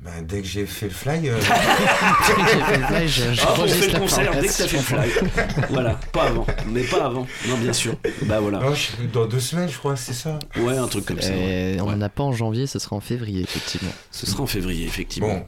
Bah, 0.02 0.12
dès 0.24 0.42
que 0.42 0.48
j'ai 0.48 0.66
fait 0.66 0.86
le 0.88 0.92
fly, 0.94 1.28
euh, 1.30 1.38
Là, 2.90 3.06
je- 3.06 3.34
je 3.34 3.42
Ah, 3.46 3.54
on 3.58 3.68
fait 3.68 3.88
le 3.92 4.00
concert 4.00 4.32
dès 4.40 4.48
que 4.48 4.58
t'as 4.58 4.68
fait 4.68 4.78
le 4.78 4.84
fly. 4.84 5.10
voilà, 5.70 6.00
pas 6.14 6.24
avant, 6.24 6.46
mais 6.68 6.84
pas 6.84 7.06
avant. 7.06 7.28
Non, 7.48 7.58
bien 7.58 7.74
sûr. 7.74 7.96
Bah 8.24 8.40
voilà. 8.40 8.60
non, 8.60 8.74
je- 8.74 9.06
dans 9.12 9.26
deux 9.26 9.40
semaines, 9.40 9.70
je 9.70 9.78
crois, 9.78 9.96
c'est 9.98 10.14
ça. 10.14 10.40
Ouais, 10.58 10.78
un 10.78 10.88
truc 10.88 11.06
comme 11.06 11.20
ça. 11.22 11.30
ouais. 11.32 11.76
Euh, 11.78 11.82
On 11.84 11.88
Ouais. 11.90 11.96
n'en 11.96 12.02
a 12.02 12.10
pas 12.10 12.24
en 12.24 12.32
janvier, 12.32 12.66
ce 12.68 12.80
sera 12.80 12.96
en 12.96 13.00
février, 13.02 13.42
effectivement. 13.42 13.92
Ce 14.12 14.26
sera 14.26 14.44
en 14.44 14.48
février, 14.48 14.86
effectivement. 14.86 15.28
Bon, 15.28 15.46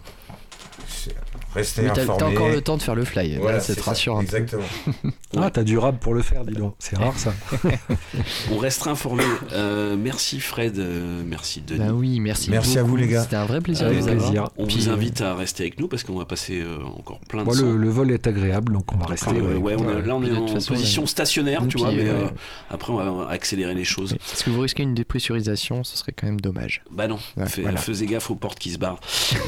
restez 1.54 1.82
Mais 1.84 1.90
t'as 1.94 2.02
informés. 2.04 2.20
t'as 2.20 2.28
encore 2.28 2.50
le 2.50 2.62
temps 2.62 2.78
de 2.78 2.82
faire 2.82 2.96
le 2.96 3.06
fly. 3.06 3.38
Voilà, 3.38 3.58
Là, 3.58 3.60
ça 3.60 3.68
c'est 3.74 3.80
te 3.80 3.84
ça, 3.84 3.92
rassure 3.92 4.16
un 4.18 4.24
peu. 4.24 4.38
Exactement. 4.38 4.64
Ah, 5.38 5.50
t'as 5.50 5.64
du 5.64 5.78
rab 5.78 5.98
pour 5.98 6.14
le 6.14 6.22
faire, 6.22 6.44
dis 6.44 6.54
donc. 6.54 6.76
C'est 6.78 6.98
rare 6.98 7.18
ça. 7.18 7.34
On 8.52 8.58
restera 8.58 8.92
informé. 8.92 9.24
Euh, 9.54 9.96
merci 9.98 10.42
Fred, 10.42 10.78
euh, 10.78 11.22
merci 11.26 11.62
Denis. 11.62 11.80
Bah 11.80 11.94
oui, 11.94 12.20
merci. 12.20 12.52
Merci 12.52 12.78
à 12.78 12.84
vous, 12.84 12.98
les 12.98 13.08
gars. 13.08 13.24
C'était 13.24 13.38
un 13.38 13.46
vrai 13.46 13.62
plaisir 13.62 13.88
Euh, 13.88 13.92
de 13.92 13.96
vous 13.96 14.08
avoir. 14.10 14.18
plaisir. 14.26 14.50
On 14.58 14.66
Puis, 14.68 14.78
vous 14.80 14.90
euh, 14.90 14.94
invite 14.94 15.22
à 15.22 15.34
rester 15.36 15.64
avec 15.64 15.80
nous 15.80 15.88
parce 15.88 16.04
qu'on 16.04 16.18
va 16.18 16.26
passer 16.26 16.62
euh, 16.62 16.80
encore 16.98 17.20
plein 17.30 17.42
de 17.42 17.46
Moi, 17.46 17.56
sons. 17.56 17.66
le, 17.66 17.78
le 17.78 17.90
vol 17.90 18.12
est 18.12 18.28
agréable, 18.28 18.74
donc 18.74 18.92
on 18.94 18.98
va 18.98 19.06
rester. 19.06 19.30
Euh, 19.38 19.56
ouais. 19.58 19.74
ouais, 19.74 19.76
on 19.80 19.90
est- 20.00 20.06
là 20.06 20.16
on 20.18 20.22
est 20.22 20.26
Puis 20.28 20.36
de 20.36 20.42
en 20.42 20.46
toute 20.46 20.54
façon, 20.56 20.74
position 20.74 21.06
stationnaire, 21.06 21.62
tu 21.62 21.68
puis, 21.78 21.80
vois, 21.84 21.92
mais 21.94 22.10
euh, 22.10 22.26
euh, 22.26 22.28
après 22.70 22.92
on 22.92 22.98
va 22.98 23.30
accélérer 23.30 23.74
les 23.74 23.86
choses. 23.86 24.16
Parce 24.20 24.44
que 24.44 24.50
vous 24.50 24.60
risquez 24.60 24.84
une 24.84 24.96
dépressurisation, 24.96 25.86
ce 25.86 25.96
serait 25.98 26.12
quand 26.12 26.28
même 26.28 26.42
dommage. 26.42 26.84
Bah 26.92 27.08
non, 27.08 27.20
Ouais, 27.38 27.46
fait- 27.48 27.62
voilà. 27.62 27.78
faisez 27.78 28.06
gaffe 28.06 28.30
aux 28.32 28.36
portes 28.36 28.60
qui 28.60 28.72
se 28.72 28.78
barrent. 28.78 29.00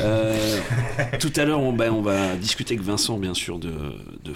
Euh, 0.01 0.34
tout 1.19 1.34
à 1.35 1.43
l'heure, 1.43 1.59
on, 1.59 1.73
bah, 1.73 1.91
on 1.94 2.02
va 2.02 2.36
discuter 2.36 2.74
avec 2.76 2.86
Vincent, 2.86 3.18
bien 3.18 3.34
sûr, 3.34 3.60
de, 3.60 3.72
de 4.24 4.34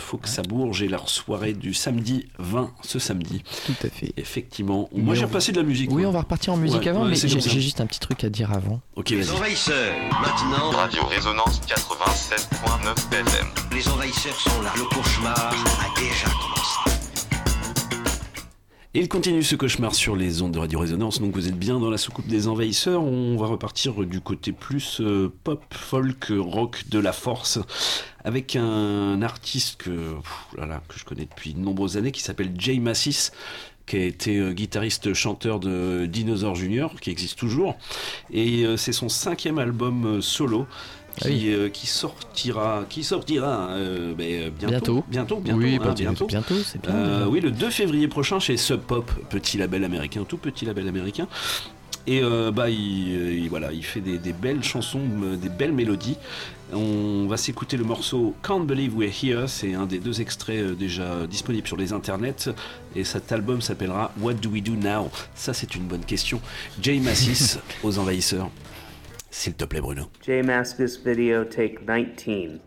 bourge 0.47 0.81
et 0.81 0.87
leur 0.87 1.09
soirée 1.09 1.53
du 1.53 1.73
samedi 1.73 2.27
20, 2.39 2.71
ce 2.83 2.99
samedi. 2.99 3.43
Tout 3.65 3.73
à 3.83 3.89
fait. 3.89 4.13
Effectivement. 4.17 4.89
Mais 4.93 5.01
Moi, 5.03 5.15
j'ai 5.15 5.23
on- 5.25 5.27
repassé 5.27 5.51
de 5.51 5.57
la 5.57 5.63
musique. 5.63 5.89
Oui, 5.91 6.01
moi. 6.03 6.09
on 6.09 6.13
va 6.13 6.19
repartir 6.21 6.53
en 6.53 6.57
musique 6.57 6.81
Ouais, 6.81 6.87
avant, 6.89 7.03
ouais, 7.03 7.09
mais 7.09 7.15
j'ai 7.15 7.61
juste 7.61 7.81
un 7.81 7.85
petit 7.87 7.99
truc 7.99 8.23
à 8.23 8.29
dire 8.29 8.51
avant. 8.51 8.79
Ok, 8.95 9.09
Les 9.09 9.31
envahisseurs, 9.31 9.93
maintenant. 10.21 10.69
Radio 10.71 11.03
Résonance 11.05 11.61
87.9 11.67 12.95
FM. 13.13 13.47
Les 13.75 13.87
envahisseurs 13.89 14.39
sont 14.39 14.61
là. 14.61 14.71
Le 14.75 14.83
cauchemar 14.83 15.37
a 15.37 15.99
déjà 15.99 16.25
commencé. 16.29 16.96
Il 18.93 19.09
continue 19.09 19.43
ce 19.43 19.55
cauchemar 19.55 19.93
sur 19.93 20.15
les 20.15 20.41
ondes 20.41 20.53
de 20.53 20.59
Radio 20.59 20.79
Résonance. 20.79 21.19
Donc 21.19 21.33
vous 21.33 21.49
êtes 21.49 21.59
bien 21.59 21.77
dans 21.79 21.89
la 21.89 21.97
soucoupe 21.97 22.25
des 22.27 22.47
envahisseurs. 22.47 23.03
On 23.03 23.35
va 23.35 23.45
repartir 23.47 23.93
du 24.05 24.21
côté 24.21 24.53
plus 24.53 25.01
euh, 25.01 25.31
pop, 25.43 25.61
folk, 25.71 26.31
rock 26.31 26.85
de 26.89 26.97
la 26.97 27.11
force 27.11 27.59
avec 28.23 28.55
un 28.55 29.21
artiste 29.21 29.75
que, 29.75 30.15
que 30.55 30.97
je 30.97 31.03
connais 31.03 31.25
depuis 31.25 31.53
de 31.53 31.59
nombreuses 31.59 31.97
années 31.97 32.11
qui 32.11 32.21
s'appelle 32.21 32.53
Jay 32.57 32.79
Massis 32.79 33.31
qui 33.85 33.97
a 33.97 34.03
été 34.03 34.37
euh, 34.37 34.53
guitariste 34.53 35.13
chanteur 35.13 35.59
de 35.59 36.05
Dinosaur 36.05 36.55
Junior, 36.55 36.99
qui 36.99 37.09
existe 37.09 37.37
toujours. 37.37 37.77
Et 38.31 38.65
euh, 38.65 38.77
c'est 38.77 38.91
son 38.93 39.09
cinquième 39.09 39.59
album 39.59 40.21
solo. 40.21 40.65
Qui, 41.19 41.51
euh, 41.53 41.69
qui 41.69 41.87
sortira, 41.87 42.85
qui 42.89 43.03
sortira 43.03 43.69
euh, 43.71 44.13
ben, 44.13 44.23
euh, 44.29 44.49
bientôt, 44.51 44.69
Bientôt. 44.69 45.03
bientôt, 45.09 45.39
bientôt, 45.39 45.59
Oui, 45.61 45.75
hein, 45.75 45.81
bah, 45.83 45.93
bientôt. 45.97 46.27
bien, 46.27 46.43
Euh, 46.89 47.25
oui, 47.27 47.39
le 47.41 47.49
2 47.51 47.69
février 47.71 48.07
prochain 48.07 48.39
chez 48.39 48.55
Sub 48.55 48.81
Pop, 48.81 49.11
petit 49.29 49.57
label 49.57 49.83
américain, 49.83 50.23
tout 50.27 50.37
petit 50.37 50.65
label 50.65 50.87
américain. 50.87 51.27
Et 52.09 52.21
bah, 52.53 52.69
il, 52.69 52.77
il- 53.43 53.49
voilà, 53.49 53.73
il 53.73 53.83
fait 53.83 53.99
des, 53.99 54.17
des 54.17 54.31
belles 54.31 54.63
chansons, 54.63 55.01
des 55.41 55.49
belles 55.49 55.73
mélodies. 55.73 56.15
On 56.71 57.27
va 57.27 57.35
s'écouter 57.35 57.75
le 57.75 57.83
morceau 57.83 58.33
Can't 58.43 58.61
Believe 58.65 58.95
We're 58.95 59.11
Here. 59.23 59.49
C'est 59.49 59.73
un 59.73 59.85
des 59.85 59.99
deux 59.99 60.21
extraits 60.21 60.71
déjà 60.77 61.27
disponibles 61.29 61.67
sur 61.67 61.75
les 61.75 61.91
internets. 61.91 62.49
Et 62.95 63.03
cet 63.03 63.31
album 63.33 63.59
s'appellera 63.61 64.13
What 64.21 64.35
Do 64.35 64.49
We 64.51 64.63
Do 64.63 64.73
Now? 64.75 65.09
Ça, 65.35 65.53
c'est 65.53 65.75
une 65.75 65.83
bonne 65.83 66.05
question. 66.05 66.39
Jay 66.81 66.99
Massis 66.99 67.57
aux 67.83 67.97
envahisseurs. 67.99 68.49
S'il 69.29 69.55
te 69.55 69.65
plaît, 69.65 69.81
Bruno. 69.81 70.09
J 70.25 70.41
Maskus 70.41 70.97
video 71.03 71.43
take 71.45 71.79
19. 71.85 72.59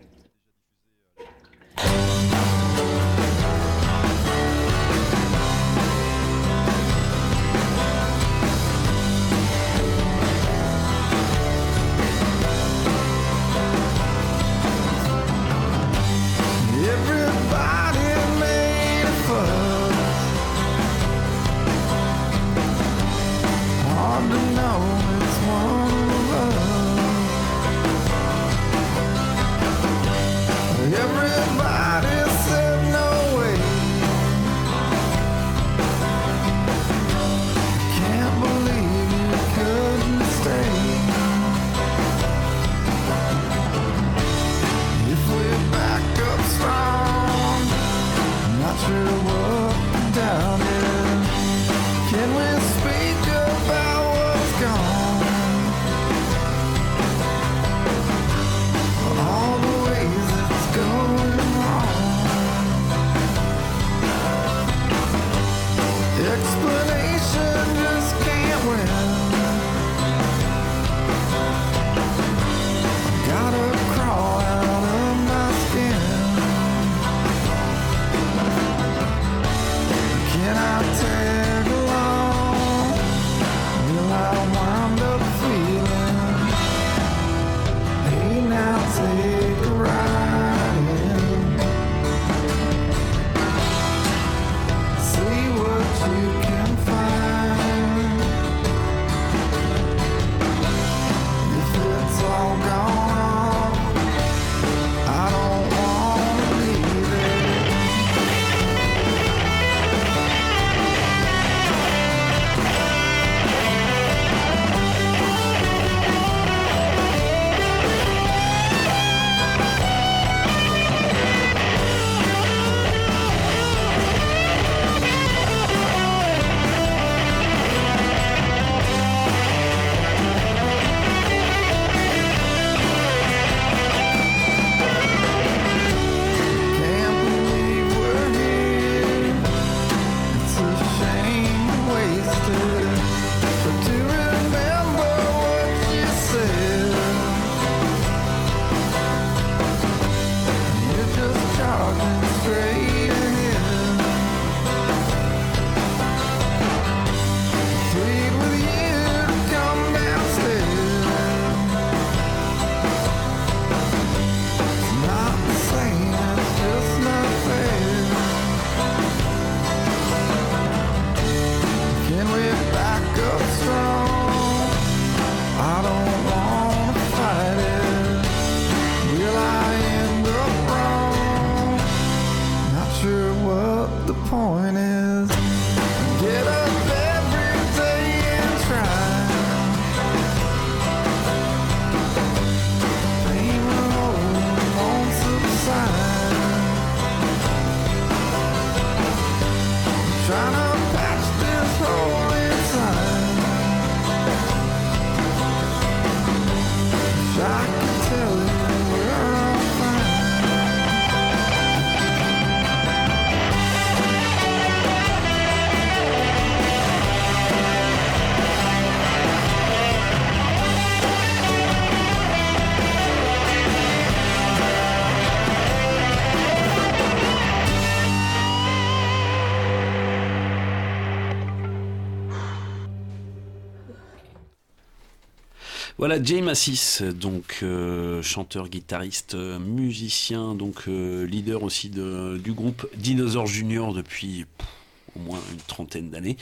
Voilà, 236.10 236.24
Jay 236.24 236.40
Massis, 236.42 237.02
donc 237.14 237.60
euh, 237.62 238.20
chanteur, 238.20 238.68
guitariste, 238.68 239.36
musicien, 239.36 240.56
donc 240.56 240.88
euh, 240.88 241.24
leader 241.24 241.62
aussi 241.62 241.88
de- 241.88 242.36
du 242.42 242.52
groupe 242.52 242.84
Dinosaur 242.96 243.46
Junior 243.46 243.94
depuis 243.94 244.44
pff, 244.58 244.68
au 245.14 245.20
moins 245.20 245.38
une 245.52 245.58
trentaine 245.68 246.10
d'années. 246.10 246.36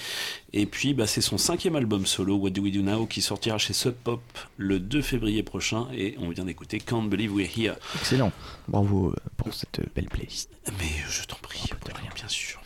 Et 0.55 0.65
puis, 0.65 0.95
bah, 0.95 1.07
c'est 1.07 1.21
son 1.21 1.37
cinquième 1.37 1.77
album 1.77 2.07
solo, 2.07 2.37
What 2.37 2.49
Do 2.49 2.63
We 2.63 2.73
Do 2.73 2.81
Now, 2.81 3.05
qui 3.05 3.21
sortira 3.21 3.59
chez 3.59 3.75
Sub 3.75 3.93
Pop 3.93 4.23
le 4.57 4.81
2 4.81 5.03
février 5.03 5.43
prochain. 5.43 5.87
Et 5.95 6.15
on 6.19 6.31
vient 6.31 6.47
d'écouter 6.47 6.79
Can't 6.81 7.07
Believe 7.11 7.35
We're 7.35 7.51
Here. 7.55 7.75
Excellent. 8.01 8.33
Bravo 8.69 9.09
euh, 9.11 9.17
pour 9.37 9.53
cette 9.53 9.83
belle 9.95 10.09
playlist. 10.09 10.49
Mais 10.79 10.89
je 11.11 11.25
t'en 11.27 11.37
prie, 11.43 11.69
bien 12.15 12.29
sûr. 12.29 12.59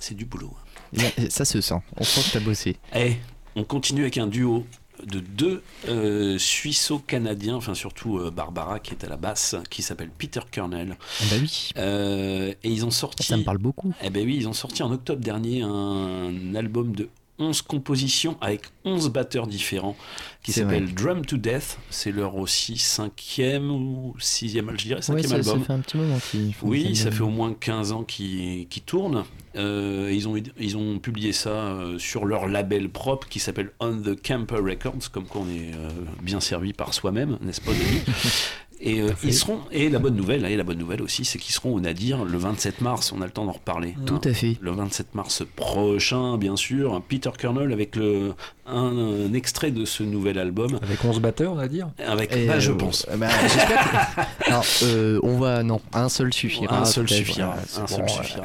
C'est 0.00 0.14
du 0.16 0.24
boulot. 0.24 0.54
hein. 0.98 1.02
Eh 1.18 1.28
ça 1.28 1.44
se 1.44 1.60
sent. 1.60 1.82
On 1.98 2.02
sent 2.04 2.22
que 2.30 2.38
t'as 2.38 2.40
bossé. 2.42 2.78
Eh, 2.94 3.16
on 3.56 3.64
continue 3.64 4.00
avec 4.02 4.16
un 4.16 4.26
duo 4.26 4.64
de 5.04 5.20
deux 5.20 5.62
euh, 5.88 6.38
Suisseaux-Canadiens, 6.38 7.56
enfin 7.56 7.74
surtout 7.74 8.18
euh, 8.18 8.30
Barbara 8.30 8.80
qui 8.80 8.92
est 8.92 9.04
à 9.04 9.08
la 9.08 9.16
basse, 9.16 9.56
qui 9.70 9.82
s'appelle 9.82 10.10
Peter 10.16 10.40
Kernel. 10.50 10.96
bah 11.30 11.36
oui. 11.40 11.70
Euh, 11.76 12.52
et 12.62 12.70
ils 12.70 12.84
ont 12.84 12.90
sorti. 12.90 13.26
Ça 13.26 13.36
me 13.36 13.44
parle 13.44 13.58
beaucoup. 13.58 13.92
Eh 14.02 14.10
ben 14.10 14.24
oui, 14.24 14.36
ils 14.36 14.48
ont 14.48 14.52
sorti 14.52 14.82
en 14.82 14.92
octobre 14.92 15.20
dernier 15.20 15.62
un 15.62 16.54
album 16.54 16.94
de 16.94 17.08
11 17.38 17.62
compositions 17.62 18.36
avec 18.40 18.62
11 18.84 19.10
batteurs 19.10 19.46
différents 19.46 19.96
qui 20.42 20.52
s'appelle. 20.52 20.94
Drum 20.94 21.24
to 21.26 21.36
Death. 21.36 21.78
C'est 21.90 22.12
leur 22.12 22.36
aussi 22.36 22.78
cinquième 22.78 23.70
ou 23.70 24.14
sixième, 24.18 24.70
je 24.78 24.84
dirais, 24.86 25.02
cinquième 25.02 25.24
ça, 25.30 25.42
ça 25.42 25.50
album. 25.50 25.64
fait 25.64 25.72
un 25.72 25.78
petit 25.80 25.96
moment 25.96 26.18
qu'ils 26.30 26.54
font 26.54 26.68
Oui, 26.68 26.94
ça 26.96 27.10
fait 27.10 27.22
au 27.22 27.28
moins 27.30 27.54
15 27.58 27.92
ans 27.92 28.04
qu'ils 28.04 28.66
tournent. 28.86 29.24
Euh, 29.56 30.10
ils, 30.12 30.28
ont, 30.28 30.36
ils 30.58 30.76
ont 30.76 30.98
publié 30.98 31.32
ça 31.32 31.48
euh, 31.48 31.98
sur 31.98 32.26
leur 32.26 32.46
label 32.46 32.90
propre 32.90 33.26
qui 33.28 33.38
s'appelle 33.40 33.70
On 33.80 33.96
the 33.96 34.14
Camper 34.20 34.56
Records, 34.56 35.10
comme 35.10 35.24
quoi 35.24 35.42
on 35.42 35.48
est 35.48 35.72
euh, 35.74 35.88
bien 36.22 36.40
servi 36.40 36.72
par 36.74 36.92
soi-même, 36.92 37.38
n'est-ce 37.40 37.62
pas, 37.62 37.72
Denis? 37.72 38.02
Et 38.80 39.00
euh, 39.00 39.10
ils 39.24 39.32
seront 39.34 39.60
et 39.72 39.88
la 39.88 39.98
bonne 39.98 40.14
nouvelle, 40.16 40.44
et 40.44 40.56
la 40.56 40.62
bonne 40.62 40.78
nouvelle 40.78 41.00
aussi, 41.02 41.24
c'est 41.24 41.38
qu'ils 41.38 41.54
seront 41.54 41.74
au 41.74 41.80
Nadir 41.80 42.24
le 42.24 42.36
27 42.36 42.80
mars. 42.82 43.12
On 43.12 43.22
a 43.22 43.24
le 43.24 43.30
temps 43.30 43.46
d'en 43.46 43.52
reparler. 43.52 43.94
Tout 44.04 44.20
à 44.24 44.32
fait. 44.34 44.56
Le 44.60 44.70
27 44.70 45.14
mars 45.14 45.42
prochain, 45.56 46.36
bien 46.36 46.56
sûr, 46.56 47.00
Peter 47.08 47.30
Kernel 47.38 47.72
avec 47.72 47.96
le 47.96 48.34
un, 48.68 49.28
un 49.28 49.32
extrait 49.32 49.70
de 49.70 49.84
ce 49.84 50.02
nouvel 50.02 50.38
album. 50.38 50.78
Avec 50.82 51.04
11 51.04 51.20
batteurs, 51.20 51.52
on 51.52 51.56
va 51.56 51.68
dire. 51.68 51.88
Avec, 52.04 52.34
Et, 52.34 52.46
bah, 52.46 52.58
je 52.58 52.72
euh, 52.72 52.76
pense. 52.76 53.06
bah, 53.16 53.28
j'espère 53.42 54.14
que- 54.16 54.44
Alors, 54.50 54.64
euh, 54.82 55.20
on 55.22 55.38
va 55.38 55.62
non, 55.62 55.80
un 55.92 56.08
seul 56.08 56.32
suffira. 56.34 56.80
Un 56.80 56.84
seul 56.84 57.08
suffira. 57.08 57.54
un 57.76 57.80
bon, 57.80 57.86
seul 57.86 58.04
voilà. 58.08 58.22
suffira. 58.24 58.44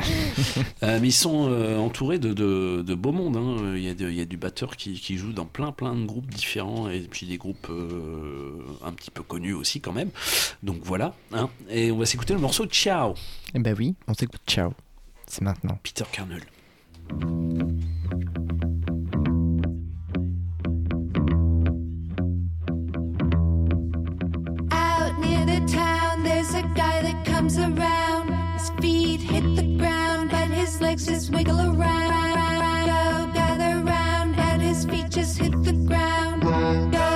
Euh, 0.83 0.99
mais 1.01 1.07
ils 1.07 1.11
sont 1.11 1.47
euh, 1.49 1.77
entourés 1.79 2.19
de, 2.19 2.33
de, 2.33 2.83
de 2.85 2.93
beau 2.95 3.11
monde. 3.11 3.35
hein. 3.37 3.73
Il, 3.75 3.81
y 3.83 3.89
a 3.89 3.93
de- 3.95 4.09
il 4.09 4.15
y 4.15 4.21
a 4.21 4.25
du 4.25 4.37
batteur 4.37 4.77
qui, 4.77 4.93
qui 4.93 5.17
joue 5.17 5.33
dans 5.33 5.45
plein 5.45 5.71
plein 5.71 5.95
de 5.95 6.05
groupes 6.05 6.29
différents 6.31 6.87
et 6.89 6.99
puis 7.01 7.25
des 7.25 7.37
groupes 7.37 7.67
euh, 7.71 8.51
un 8.85 8.91
petit 8.93 9.11
peu 9.11 9.23
connus 9.23 9.53
aussi 9.53 9.81
quand 9.81 9.91
même. 9.93 10.09
Donc 10.63 10.79
voilà. 10.83 11.13
hein. 11.33 11.49
Et 11.69 11.91
on 11.91 11.97
va 11.97 12.05
s'écouter 12.05 12.33
le 12.33 12.39
morceau 12.39 12.65
Ciao. 12.65 13.15
Eh 13.53 13.59
ben 13.59 13.75
oui, 13.77 13.95
on 14.07 14.13
s'écoute. 14.13 14.41
Ciao. 14.47 14.73
C'est 15.27 15.41
maintenant. 15.41 15.77
Peter 15.83 16.03
Kernel. 16.11 16.41
Out 24.71 25.17
near 25.19 25.45
the 25.45 25.59
town, 25.71 26.23
there's 26.23 26.53
a 26.53 26.61
guy 26.75 27.01
that 27.01 27.25
comes 27.25 27.57
around. 27.57 28.29
His 28.57 28.69
feet 28.81 29.21
hit 29.21 29.43
the 29.55 29.77
ground, 29.77 30.29
but 30.31 30.49
his 30.49 30.79
legs 30.81 31.05
just 31.07 31.31
wiggle 31.33 31.59
around. 31.59 32.11
Go 32.85 33.31
gather 33.33 33.83
round, 33.83 34.35
and 34.37 34.61
his 34.61 34.85
feet 34.85 35.09
just 35.09 35.37
hit 35.39 35.51
the 35.63 35.73
ground. 35.73 36.43
Go 36.43 37.10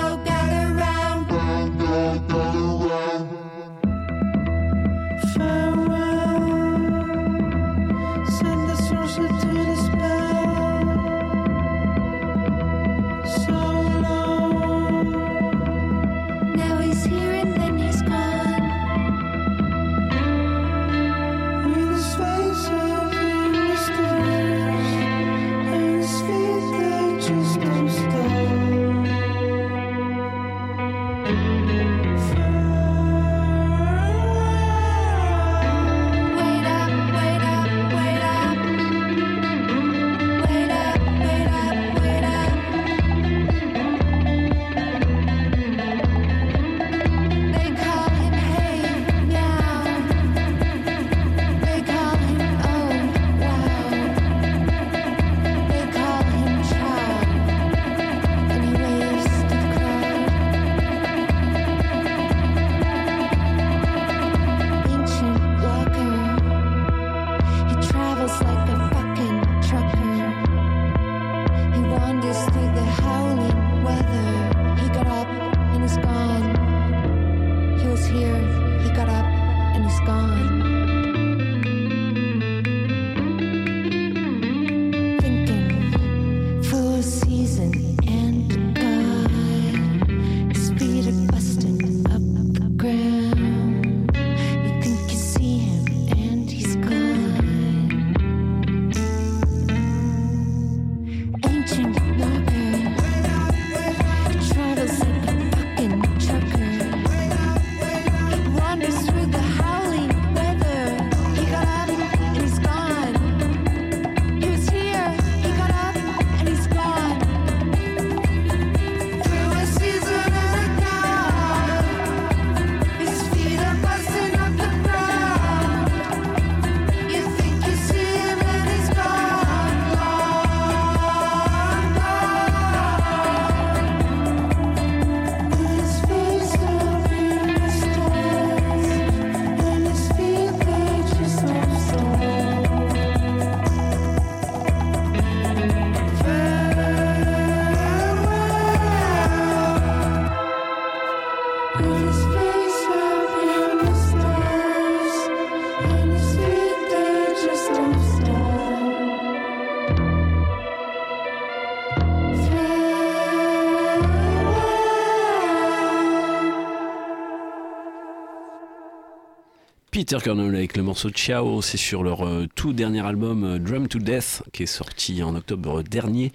Peter 170.07 170.23
Kernel 170.23 170.53
avec 170.53 170.77
le 170.77 170.84
morceau 170.84 171.10
Ciao, 171.10 171.64
c'est 171.64 171.77
sur 171.77 172.03
leur 172.03 172.27
euh, 172.27 172.45
tout 172.53 172.73
dernier 172.73 173.03
album 173.03 173.44
euh, 173.44 173.57
Drum 173.57 173.88
to 173.88 173.98
Death 173.98 174.44
qui 174.53 174.61
est 174.61 174.68
sorti 174.68 175.23
en 175.23 175.36
octobre 175.36 175.82
dernier. 175.82 176.32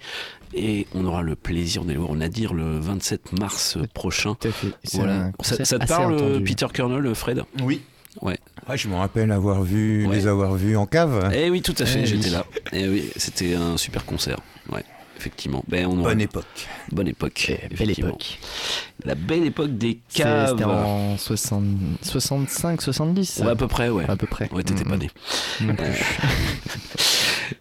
Et 0.53 0.87
on 0.93 1.05
aura 1.05 1.21
le 1.21 1.37
plaisir 1.37 1.85
de 1.85 1.91
les 1.93 1.97
voir, 1.97 2.09
on 2.11 2.19
a 2.19 2.27
dire 2.27 2.53
le 2.53 2.79
27 2.79 3.31
mars 3.39 3.77
prochain. 3.93 4.35
C'est 4.83 4.97
Voilà. 4.97 5.13
un 5.13 5.25
Ça, 5.27 5.31
concert 5.37 5.65
ça 5.67 5.79
te 5.79 5.87
parle, 5.87 6.13
euh, 6.15 6.29
attendu. 6.31 6.43
Peter 6.43 6.67
Kernel, 6.73 7.15
Fred? 7.15 7.43
Oui. 7.63 7.81
Ouais. 8.21 8.37
Ah, 8.67 8.75
je 8.75 8.89
me 8.89 8.95
rappelle 8.95 9.31
avoir 9.31 9.63
vu, 9.63 10.05
Ouais. 10.05 10.17
les 10.17 10.27
avoir 10.27 10.53
vus 10.55 10.75
en 10.75 10.85
cave. 10.85 11.31
Eh 11.33 11.49
oui, 11.49 11.61
tout 11.61 11.75
à 11.79 11.85
fait, 11.85 12.01
Eh 12.01 12.05
j'étais 12.05 12.25
oui. 12.25 12.31
là. 12.31 12.45
Eh 12.73 12.89
oui, 12.89 13.09
c'était 13.15 13.55
un 13.55 13.77
super 13.77 14.03
concert. 14.05 14.39
Ouais, 14.69 14.83
effectivement. 15.17 15.63
Ben, 15.69 15.85
on 15.87 15.97
aura- 15.97 16.09
Bonne 16.09 16.19
époque. 16.19 16.67
Bonne 16.91 17.07
époque. 17.07 17.45
belle 17.47 17.69
effectivement. 17.71 18.09
époque. 18.09 18.37
La 19.05 19.15
belle 19.15 19.45
époque 19.45 19.77
des 19.77 19.99
caves. 20.13 20.49
C'était 20.51 20.63
en 20.65 21.17
60 21.17 21.65
65, 22.03 22.81
70 22.81 23.41
Ouais, 23.43 23.49
à 23.51 23.55
peu 23.55 23.67
près, 23.67 23.89
ouais. 23.89 24.05
À 24.09 24.15
peu 24.15 24.27
près. 24.27 24.49
Ouais, 24.53 24.63
t'étais 24.63 24.83
pas 24.83 24.97
né. 24.97 25.09
Non 25.61 25.75
plus. 25.75 25.85
Euh, 25.85 25.93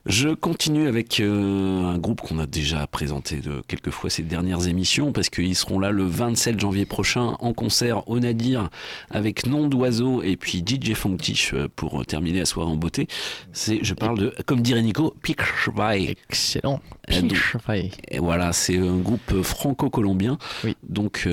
Je 0.06 0.28
continue 0.30 0.86
avec 0.88 1.20
euh, 1.20 1.84
un 1.84 1.98
groupe 1.98 2.20
qu'on 2.20 2.38
a 2.38 2.46
déjà 2.46 2.86
présenté 2.86 3.36
de 3.36 3.62
quelques 3.66 3.90
fois 3.90 4.08
ces 4.08 4.22
dernières 4.22 4.66
émissions 4.68 5.12
parce 5.12 5.28
qu'ils 5.30 5.56
seront 5.56 5.78
là 5.78 5.90
le 5.90 6.04
27 6.04 6.58
janvier 6.60 6.86
prochain 6.86 7.36
en 7.40 7.52
concert 7.52 8.08
au 8.08 8.18
Nadir 8.20 8.70
avec 9.10 9.46
Nom 9.46 9.66
d'Oiseau 9.68 10.22
et 10.22 10.36
puis 10.36 10.64
DJ 10.66 10.94
Funktish 10.94 11.54
euh, 11.54 11.68
pour 11.74 12.04
terminer 12.06 12.40
la 12.40 12.44
soirée 12.46 12.70
en 12.70 12.76
beauté. 12.76 13.08
C'est, 13.52 13.80
je 13.82 13.94
parle 13.94 14.18
de, 14.18 14.34
comme 14.46 14.62
dirait 14.62 14.82
Nico, 14.82 15.14
Pikschwei. 15.22 16.16
Excellent. 16.28 16.80
Euh, 17.10 17.20
donc- 17.22 17.56
et 18.08 18.18
voilà, 18.20 18.52
c'est 18.52 18.78
un 18.78 18.96
groupe 18.98 19.42
franco-colombien, 19.42 20.38
donc 20.88 21.24
euh, 21.26 21.29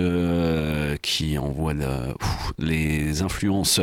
qui 1.01 1.37
envoie 1.37 1.73
la- 1.73 2.13
pff, 2.19 2.51
les 2.59 3.21
influences 3.21 3.81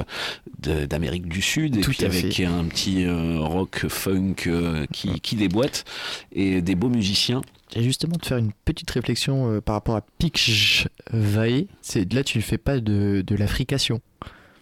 d'Amérique 0.59 1.29
du 1.29 1.43
Sud 1.43 1.77
et 1.77 1.81
Tout 1.81 1.91
puis 1.91 2.05
avec 2.05 2.35
fait. 2.35 2.45
un 2.47 2.65
petit 2.65 3.05
euh, 3.05 3.39
rock 3.41 3.87
funk 3.89 4.35
euh, 4.47 4.87
qui, 4.93 5.21
qui 5.21 5.37
déboîte 5.37 5.85
et 6.33 6.63
des 6.63 6.75
beaux 6.75 6.89
musiciens. 6.89 7.43
Et 7.77 7.83
justement, 7.83 8.17
de 8.21 8.25
faire 8.25 8.39
une 8.39 8.53
petite 8.65 8.91
réflexion 8.91 9.51
euh, 9.51 9.61
par 9.61 9.75
rapport 9.75 9.97
à 9.97 10.03
Pikschwei, 10.19 11.67
c'est 11.83 12.11
là 12.13 12.23
tu 12.25 12.39
ne 12.39 12.43
fais 12.43 12.59
pas 12.59 12.79
de, 12.81 13.23
de 13.27 13.35
l'africation. 13.35 14.01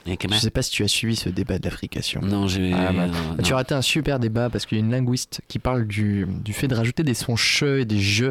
Je 0.07 0.37
sais 0.39 0.51
pas 0.51 0.63
si 0.63 0.71
tu 0.71 0.83
as 0.83 0.89
suivi 0.89 1.15
ce 1.17 1.29
débat 1.29 1.59
de 1.59 1.65
l'africation. 1.65 2.21
Non, 2.23 2.49
j'ai. 2.49 2.73
Ah, 2.73 2.93
bah, 2.93 3.03
euh, 3.39 3.43
Tu 3.43 3.53
as 3.53 3.57
raté 3.57 3.75
un 3.75 3.83
super 3.83 4.19
débat 4.19 4.51
parce 4.51 4.67
qu'il 4.67 4.79
y 4.79 4.81
a 4.81 4.85
une 4.85 4.91
linguiste 4.91 5.41
qui 5.49 5.59
parle 5.59 5.87
du, 5.87 6.27
du 6.45 6.53
fait 6.53 6.67
de 6.69 6.75
rajouter 6.75 7.03
des 7.05 7.15
sons 7.15 7.37
che 7.37 7.63
et 7.81 7.85
des 7.85 8.01
je. 8.01 8.27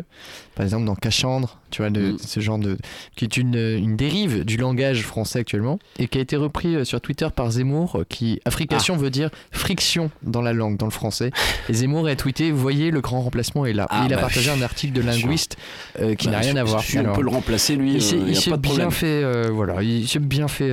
Par 0.56 0.66
exemple, 0.66 0.86
dans 0.86 0.96
Cachandre, 0.96 1.60
tu 1.72 1.82
vois, 1.82 1.90
Mm. 1.90 1.94
de, 1.94 2.16
ce 2.20 2.40
genre 2.42 2.58
de. 2.60 2.78
qui 3.16 3.24
est 3.26 3.38
une, 3.38 3.56
une 3.56 3.96
dérive 3.96 4.44
du 4.44 4.58
langage 4.58 5.04
français 5.04 5.40
actuellement 5.40 5.80
et 5.98 6.08
qui 6.08 6.18
a 6.18 6.22
été 6.22 6.36
repris 6.36 6.76
euh, 6.76 6.84
sur 6.84 7.00
Twitter 7.00 7.28
par 7.34 7.50
Zemmour, 7.52 8.00
euh, 8.02 8.06
qui. 8.08 8.42
Africation 8.46 8.96
Ah. 8.98 9.02
veut 9.02 9.10
dire 9.10 9.30
friction 9.52 10.12
dans 10.24 10.42
la 10.42 10.52
langue, 10.54 10.78
dans 10.78 10.86
le 10.88 10.92
français. 10.92 11.32
Et 11.70 11.74
Zemmour 11.74 12.08
a 12.08 12.16
tweeté 12.16 12.52
Voyez, 12.52 12.92
le 12.92 13.00
grand 13.02 13.22
remplacement 13.22 13.66
est 13.66 13.74
là. 13.74 13.88
Ah, 13.90 14.04
et 14.04 14.08
il 14.08 14.14
a 14.14 14.18
bah, 14.18 14.24
partagé 14.24 14.52
un 14.52 14.62
article 14.62 14.94
de 14.94 15.02
linguiste 15.02 15.56
euh, 16.00 16.16
qui 16.16 16.26
Bah, 16.28 16.34
n'a 16.34 16.40
rien 16.40 16.56
à 16.58 16.64
voir. 16.64 16.84
si 16.84 17.00
on 17.00 17.14
peut 17.14 17.22
le 17.22 17.30
remplacer, 17.30 17.76
lui, 17.78 17.94
il 17.96 18.02
s'est, 18.02 18.16
euh, 18.18 18.28
il 18.54 18.58
bien 18.58 18.92
fait. 18.92 19.24
euh, 19.24 19.50
voilà, 19.52 19.82
il 19.82 20.08
s'est 20.08 20.20
bien 20.20 20.48
fait. 20.50 20.70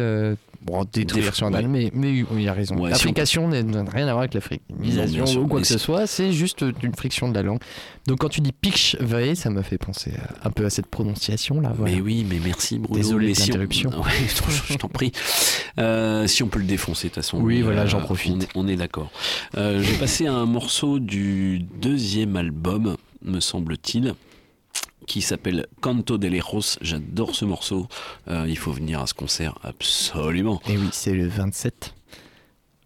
Bon, 0.60 0.84
détruire 0.92 1.34
sur 1.34 1.46
âne, 1.54 1.68
mais, 1.68 1.90
mais 1.94 2.24
il 2.36 2.48
a 2.48 2.52
raison. 2.52 2.74
Ouais, 2.76 2.80
si 2.80 2.86
on 2.86 2.88
L'application 2.90 3.48
n'a 3.48 3.62
rien 3.90 4.06
à 4.08 4.12
voir 4.12 4.18
avec 4.20 4.34
sûr, 5.26 5.42
ou 5.42 5.46
quoi 5.46 5.60
que 5.60 5.66
ce 5.66 5.78
si- 5.78 5.84
soit, 5.84 6.06
c'est 6.06 6.32
juste 6.32 6.64
une 6.82 6.94
friction 6.94 7.28
de 7.28 7.34
la 7.34 7.42
langue. 7.42 7.60
Donc 8.06 8.18
quand 8.18 8.28
tu 8.28 8.40
dis 8.40 8.52
pitch 8.52 8.96
vae, 9.00 9.34
ça 9.34 9.50
m'a 9.50 9.62
fait 9.62 9.78
penser 9.78 10.12
à- 10.42 10.48
un 10.48 10.50
peu 10.50 10.64
à 10.64 10.70
cette 10.70 10.86
prononciation 10.86 11.60
là. 11.60 11.72
Voilà. 11.76 11.94
Mais 11.94 12.00
oui, 12.00 12.26
mais 12.28 12.38
merci 12.44 12.78
Bruno. 12.78 12.96
Désolé 12.96 13.28
mais 13.28 13.34
si 13.34 13.42
on- 13.42 13.46
l'interruption. 13.46 13.90
Ouais, 13.98 14.12
je, 14.68 14.74
t'en 14.76 14.88
prie. 14.88 15.12
Euh, 15.78 16.26
si 16.26 16.42
on 16.42 16.48
peut 16.48 16.58
le 16.58 16.64
défoncer, 16.66 17.08
de 17.08 17.14
toute 17.14 17.22
façon. 17.22 17.38
Oui, 17.40 17.62
voilà, 17.62 17.82
euh, 17.82 17.86
j'en 17.86 18.00
profite. 18.00 18.48
On 18.54 18.66
est, 18.66 18.72
est 18.72 18.76
d'accord. 18.76 19.10
Euh, 19.56 19.80
J'ai 19.82 19.94
passé 19.94 20.26
un 20.26 20.44
morceau 20.44 20.98
du 20.98 21.60
deuxième 21.80 22.36
album, 22.36 22.96
me 23.24 23.40
semble-t-il, 23.40 24.14
qui 25.08 25.22
s'appelle 25.22 25.66
Canto 25.80 26.18
de 26.18 26.28
Lejos. 26.28 26.78
J'adore 26.80 27.34
ce 27.34 27.44
morceau. 27.44 27.88
Euh, 28.28 28.46
il 28.48 28.56
faut 28.58 28.70
venir 28.72 29.00
à 29.00 29.06
ce 29.06 29.14
concert 29.14 29.58
absolument. 29.64 30.60
Et 30.68 30.76
oui, 30.76 30.88
c'est 30.92 31.14
le 31.14 31.26
27 31.26 31.94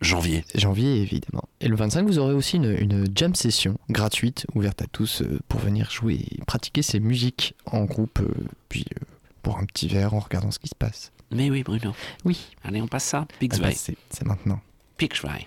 janvier. 0.00 0.44
Janvier, 0.54 1.00
évidemment. 1.02 1.44
Et 1.60 1.68
le 1.68 1.76
25, 1.76 2.06
vous 2.06 2.18
aurez 2.18 2.34
aussi 2.34 2.56
une, 2.56 2.76
une 2.78 3.06
jam 3.14 3.34
session 3.34 3.78
gratuite, 3.90 4.46
ouverte 4.54 4.82
à 4.82 4.86
tous, 4.86 5.22
euh, 5.22 5.38
pour 5.48 5.60
venir 5.60 5.90
jouer 5.90 6.24
et 6.30 6.38
pratiquer 6.46 6.82
ces 6.82 7.00
musiques 7.00 7.54
en 7.66 7.84
groupe, 7.84 8.20
euh, 8.20 8.46
puis 8.68 8.86
euh, 8.96 9.04
pour 9.42 9.58
un 9.58 9.64
petit 9.64 9.88
verre 9.88 10.14
en 10.14 10.20
regardant 10.20 10.50
ce 10.50 10.58
qui 10.58 10.68
se 10.68 10.74
passe. 10.74 11.12
Mais 11.30 11.50
oui, 11.50 11.62
Bruno. 11.62 11.92
Oui. 12.24 12.38
Allez, 12.62 12.80
on 12.82 12.88
passe 12.88 13.04
ça. 13.04 13.26
Ah 13.28 13.34
Pixway. 13.38 13.70
bah, 13.70 13.94
c'est 14.10 14.26
maintenant. 14.26 14.60
Pixway. 14.96 15.46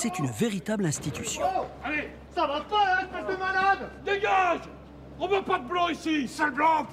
C'est 0.00 0.18
une 0.18 0.30
véritable 0.30 0.86
institution. 0.86 1.42
Allez, 1.84 2.08
ça 2.34 2.46
va 2.46 2.62
pas, 2.62 2.94
hein, 2.94 2.98
espèce 3.02 3.36
de 3.36 3.38
malade 3.38 3.90
Dégage 4.02 4.60
On 5.18 5.28
veut 5.28 5.42
pas 5.42 5.58
de 5.58 5.68
blanc 5.68 5.88
ici, 5.88 6.26
sale 6.26 6.52
blanc 6.52 6.86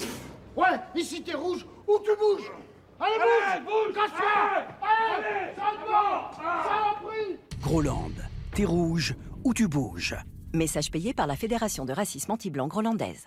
Ouais, 0.57 0.77
ici 0.93 1.23
t'es 1.23 1.33
rouge 1.33 1.65
ou 1.87 1.99
tu 2.03 2.11
bouges 2.17 2.51
Allez, 2.99 3.15
bouge, 3.17 3.63
bouge 3.63 3.95
Casse-toi 3.95 4.65
Allez, 4.81 5.55
sale 5.55 5.87
blanc 5.87 6.31
Ça 6.35 6.73
a 6.91 6.95
pris 7.01 7.39
Groland, 7.61 8.11
t'es 8.53 8.65
rouge 8.65 9.15
ou 9.45 9.53
tu 9.53 9.69
bouges? 9.69 10.17
Message 10.53 10.91
payé 10.91 11.13
par 11.13 11.27
la 11.27 11.37
Fédération 11.37 11.85
de 11.85 11.93
racisme 11.93 12.31
anti-blanc 12.33 12.67
grolandaise. 12.67 13.25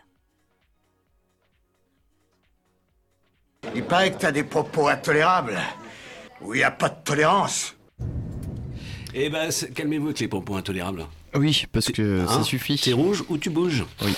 Il 3.75 3.85
paraît 3.85 4.13
que 4.13 4.19
t'as 4.19 4.33
des 4.33 4.45
propos 4.45 4.89
intolérables. 4.89 5.59
Où 6.43 6.55
il 6.55 6.59
n'y 6.59 6.65
a 6.65 6.71
pas 6.71 6.89
de 6.89 7.03
tolérance. 7.03 7.77
Eh 9.15 9.29
ben, 9.29 9.51
calmez-vous 9.75 10.07
avec 10.07 10.21
les 10.21 10.29
propos 10.29 10.57
intolérables. 10.57 11.07
Oui, 11.35 11.65
parce 11.73 11.91
que 11.93 12.27
ça 12.27 12.35
Hein 12.37 12.43
suffit. 12.43 12.77
T'es 12.77 12.93
rouge 12.93 13.25
ou 13.29 13.39
tu 13.39 13.51
bouges 13.51 13.85
Oui. 14.03 14.13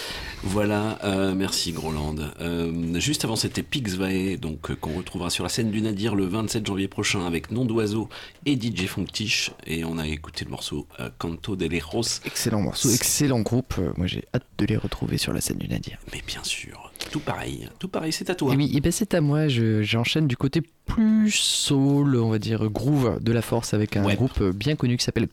Voilà, 0.44 0.98
euh, 1.04 1.34
merci 1.34 1.72
Groland. 1.72 2.16
Euh, 2.40 2.98
juste 2.98 3.24
avant, 3.24 3.36
c'était 3.36 3.62
Pixvae, 3.62 4.36
donc 4.38 4.70
euh, 4.70 4.74
qu'on 4.76 4.94
retrouvera 4.94 5.30
sur 5.30 5.44
la 5.44 5.50
scène 5.50 5.70
du 5.70 5.80
Nadir 5.82 6.14
le 6.16 6.24
27 6.24 6.66
janvier 6.66 6.88
prochain 6.88 7.24
avec 7.26 7.50
Nom 7.50 7.64
d'Oiseau 7.64 8.08
et 8.44 8.54
DJ 8.60 8.86
Funktish. 8.86 9.52
Et 9.66 9.84
on 9.84 9.98
a 9.98 10.06
écouté 10.08 10.44
le 10.44 10.50
morceau 10.50 10.86
Canto 11.18 11.54
de 11.54 11.66
Leros. 11.66 12.02
Excellent 12.24 12.60
morceau, 12.62 12.90
excellent 12.90 13.40
groupe. 13.40 13.74
Moi 13.96 14.06
j'ai 14.06 14.24
hâte 14.34 14.46
de 14.58 14.66
les 14.66 14.76
retrouver 14.76 15.16
sur 15.18 15.32
la 15.32 15.40
scène 15.40 15.58
du 15.58 15.68
Nadir. 15.68 15.98
Mais 16.12 16.22
bien 16.26 16.42
sûr, 16.42 16.91
tout 17.10 17.20
pareil, 17.20 17.68
tout 17.78 17.88
pareil, 17.88 18.12
c'est 18.12 18.30
à 18.30 18.34
toi. 18.34 18.52
Et 18.54 18.56
oui, 18.56 18.70
et 18.74 18.80
ben 18.80 18.92
c'est 18.92 19.14
à 19.14 19.20
moi. 19.20 19.48
Je- 19.48 19.82
J'enchaîne 19.82 20.26
du 20.26 20.36
côté 20.36 20.62
plus 20.86 21.30
soul, 21.30 22.16
on 22.16 22.28
va 22.30 22.38
dire 22.38 22.68
groove 22.68 23.18
de 23.22 23.32
la 23.32 23.40
force 23.42 23.72
avec 23.72 23.96
un 23.96 24.04
Ouais. 24.04 24.14
groupe 24.16 24.42
bien 24.42 24.74
connu 24.76 24.96
qui 24.96 25.04
s'appelle 25.04 25.28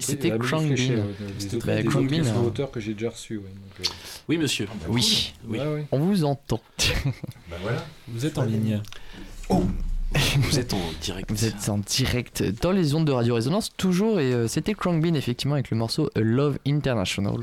C'était 0.00 0.28
la 0.28 0.38
musique 0.38 0.50
Krung 0.52 0.66
fléchée, 0.66 0.96
Bin. 0.96 1.02
ouais, 1.02 1.14
C'était 1.38 1.58
Bah, 1.66 1.76
des 1.82 1.84
Krung 1.84 2.04
autres 2.06 2.16
Bin, 2.16 2.26
hein. 2.26 2.42
auteurs 2.46 2.70
que 2.70 2.80
j'ai 2.80 2.94
déjà 2.94 3.08
donc, 3.08 3.16
euh, 3.80 3.84
Oui, 4.28 4.38
monsieur. 4.38 4.66
Oui, 4.88 5.32
Oui. 5.46 5.58
ouais, 5.58 5.66
ouais. 5.66 5.86
on 5.92 5.98
vous 5.98 6.24
entend. 6.24 6.60
Bah 7.50 7.56
voilà. 7.62 7.84
Vous 8.08 8.26
êtes 8.26 8.38
en 8.38 8.44
ligne. 8.44 8.80
Vous 10.38 10.58
êtes 10.58 10.72
en 10.72 10.80
direct. 11.02 11.30
Vous 11.30 11.44
êtes 11.44 11.68
en 11.68 11.78
direct 11.78 12.42
dans 12.62 12.72
les 12.72 12.94
ondes 12.94 13.04
de 13.06 13.12
Radio 13.12 13.34
Résonance, 13.34 13.70
toujours, 13.76 14.20
et 14.20 14.32
euh, 14.32 14.48
c'était 14.48 14.72
Krang 14.72 15.00
Bean, 15.02 15.12
effectivement, 15.14 15.54
avec 15.54 15.70
le 15.70 15.76
morceau 15.76 16.08
A 16.14 16.20
Love 16.20 16.58
International. 16.66 17.36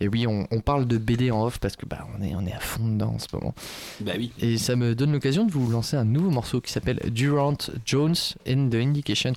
Et 0.00 0.06
oui, 0.06 0.26
on, 0.28 0.46
on 0.52 0.60
parle 0.60 0.86
de 0.86 0.98
BD 0.98 1.32
en 1.32 1.44
off 1.44 1.58
parce 1.58 1.74
que 1.74 1.84
bah, 1.84 2.06
on, 2.16 2.22
est, 2.22 2.34
on 2.36 2.46
est 2.46 2.52
à 2.52 2.60
fond 2.60 2.86
dedans 2.86 3.14
en 3.14 3.18
ce 3.18 3.26
moment. 3.32 3.54
Bah 4.00 4.12
oui. 4.16 4.30
Et 4.40 4.56
ça 4.56 4.76
me 4.76 4.94
donne 4.94 5.12
l'occasion 5.12 5.44
de 5.46 5.50
vous 5.52 5.68
lancer 5.70 5.96
un 5.96 6.04
nouveau 6.04 6.30
morceau 6.30 6.60
qui 6.60 6.70
s'appelle 6.72 7.00
Durant 7.10 7.56
Jones 7.84 8.14
in 8.46 8.68
the 8.68 8.74
Indication. 8.76 9.32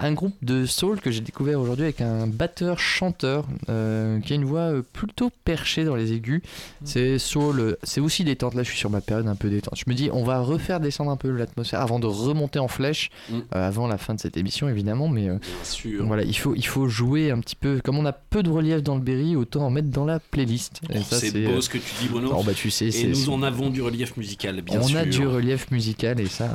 Un 0.00 0.12
groupe 0.12 0.34
de 0.42 0.64
soul 0.64 1.00
que 1.00 1.10
j'ai 1.10 1.20
découvert 1.20 1.60
aujourd'hui 1.60 1.84
avec 1.84 2.00
un 2.00 2.28
batteur-chanteur 2.28 3.46
euh, 3.68 4.20
qui 4.20 4.32
a 4.32 4.36
une 4.36 4.44
voix 4.44 4.72
euh, 4.72 4.82
plutôt 4.92 5.30
perchée 5.44 5.84
dans 5.84 5.96
les 5.96 6.12
aigus. 6.12 6.40
C'est 6.84 7.18
soul, 7.18 7.76
c'est 7.82 8.00
aussi 8.00 8.22
détente. 8.22 8.54
Là, 8.54 8.62
je 8.62 8.68
suis 8.68 8.78
sur 8.78 8.90
ma 8.90 9.00
période 9.00 9.26
un 9.26 9.34
peu 9.34 9.50
détente. 9.50 9.74
Je 9.76 9.84
me 9.90 9.94
dis, 9.94 10.08
on 10.12 10.22
va 10.22 10.40
refaire 10.40 10.78
descendre 10.78 11.10
un 11.10 11.16
peu 11.16 11.30
l'atmosphère 11.30 11.80
avant 11.80 11.98
de 11.98 12.06
remonter 12.06 12.58
en 12.58 12.68
flèche, 12.68 13.10
Mm. 13.30 13.34
euh, 13.56 13.68
avant 13.68 13.86
la 13.88 13.98
fin 13.98 14.14
de 14.14 14.20
cette 14.20 14.36
émission 14.36 14.68
évidemment. 14.68 15.08
Mais 15.08 15.28
euh, 15.28 15.38
sûr. 15.64 16.06
voilà, 16.06 16.22
il 16.22 16.36
faut, 16.36 16.54
il 16.54 16.64
faut 16.66 16.88
jouer 16.88 17.30
un 17.30 17.40
petit 17.40 17.56
peu. 17.56 17.80
Comme 17.82 17.98
on 17.98 18.06
a 18.06 18.12
peu 18.12 18.42
de 18.42 18.50
relief 18.50 18.82
dans 18.82 18.94
le 18.94 19.02
Berry, 19.02 19.34
autant 19.36 19.66
en 19.66 19.70
mettre 19.70 19.88
dans 19.88 20.04
la 20.04 20.20
playlist. 20.20 20.80
Oh, 20.90 20.94
c'est 21.10 21.32
beau 21.44 21.60
ce 21.60 21.68
que 21.68 21.78
tu 21.78 21.92
dis, 22.02 22.08
Bruno. 22.08 22.40
bah, 22.44 22.52
tu 22.54 22.70
sais, 22.70 22.88
Et 22.88 23.08
nous 23.08 23.30
en 23.30 23.42
avons 23.42 23.68
du 23.70 23.82
relief 23.82 24.16
musical, 24.16 24.60
bien 24.62 24.80
on 24.80 24.84
sûr. 24.86 24.98
a 24.98 25.04
du 25.04 25.26
relief 25.26 25.70
musical 25.70 26.20
et 26.20 26.26
ça, 26.26 26.50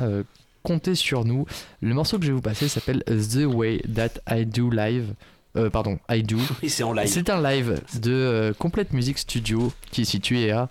comptez 0.64 0.94
sur 0.96 1.24
nous. 1.24 1.46
Le 1.80 1.94
morceau 1.94 2.18
que 2.18 2.24
je 2.24 2.30
vais 2.30 2.34
vous 2.34 2.40
passer 2.42 2.68
s'appelle 2.68 3.04
The 3.06 3.44
Way 3.46 3.82
That 3.94 4.20
I 4.28 4.44
Do 4.46 4.70
Live. 4.70 5.14
Euh, 5.56 5.70
pardon, 5.70 5.98
I 6.10 6.22
Do. 6.24 6.38
Oui, 6.62 6.68
c'est 6.68 6.82
en 6.82 6.92
live. 6.92 7.06
C'est 7.06 7.30
un 7.30 7.40
live 7.40 7.80
de 8.00 8.12
euh, 8.12 8.52
Complete 8.54 8.92
Music 8.92 9.18
Studio 9.18 9.72
qui 9.92 10.00
est 10.00 10.04
situé 10.06 10.50
à. 10.50 10.68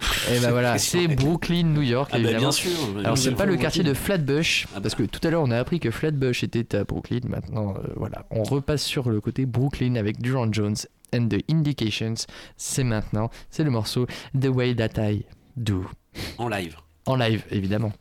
Et 0.32 0.38
ben 0.40 0.50
voilà, 0.52 0.78
c'est 0.78 1.08
Brooklyn, 1.08 1.64
New 1.64 1.82
York. 1.82 2.08
Ah 2.10 2.14
bah, 2.14 2.20
évidemment. 2.20 2.40
bien 2.40 2.52
sûr, 2.52 2.70
Alors 3.04 3.18
c'est 3.18 3.32
pas 3.34 3.44
le 3.44 3.58
quartier 3.58 3.82
de 3.82 3.92
Flatbush, 3.92 4.66
Ah 4.70 4.76
bah. 4.76 4.80
parce 4.84 4.94
que 4.94 5.02
tout 5.02 5.20
à 5.24 5.30
l'heure 5.30 5.42
on 5.42 5.50
a 5.50 5.58
appris 5.58 5.78
que 5.78 5.90
Flatbush 5.90 6.42
était 6.42 6.74
à 6.74 6.84
Brooklyn. 6.84 7.20
Maintenant, 7.28 7.74
euh, 7.76 7.88
voilà, 7.96 8.24
on 8.30 8.42
repasse 8.42 8.82
sur 8.82 9.10
le 9.10 9.20
côté 9.20 9.44
Brooklyn 9.44 9.96
avec 9.96 10.22
Durant 10.22 10.50
Jones 10.50 10.76
and 11.14 11.28
the 11.28 11.42
Indications. 11.50 12.14
C'est 12.56 12.84
maintenant, 12.84 13.28
c'est 13.50 13.64
le 13.64 13.70
morceau 13.70 14.06
The 14.40 14.46
Way 14.46 14.76
That 14.76 15.10
I 15.10 15.26
Do. 15.56 15.84
En 16.38 16.48
live. 16.48 16.76
En 17.04 17.16
live, 17.16 17.44
évidemment. 17.50 17.92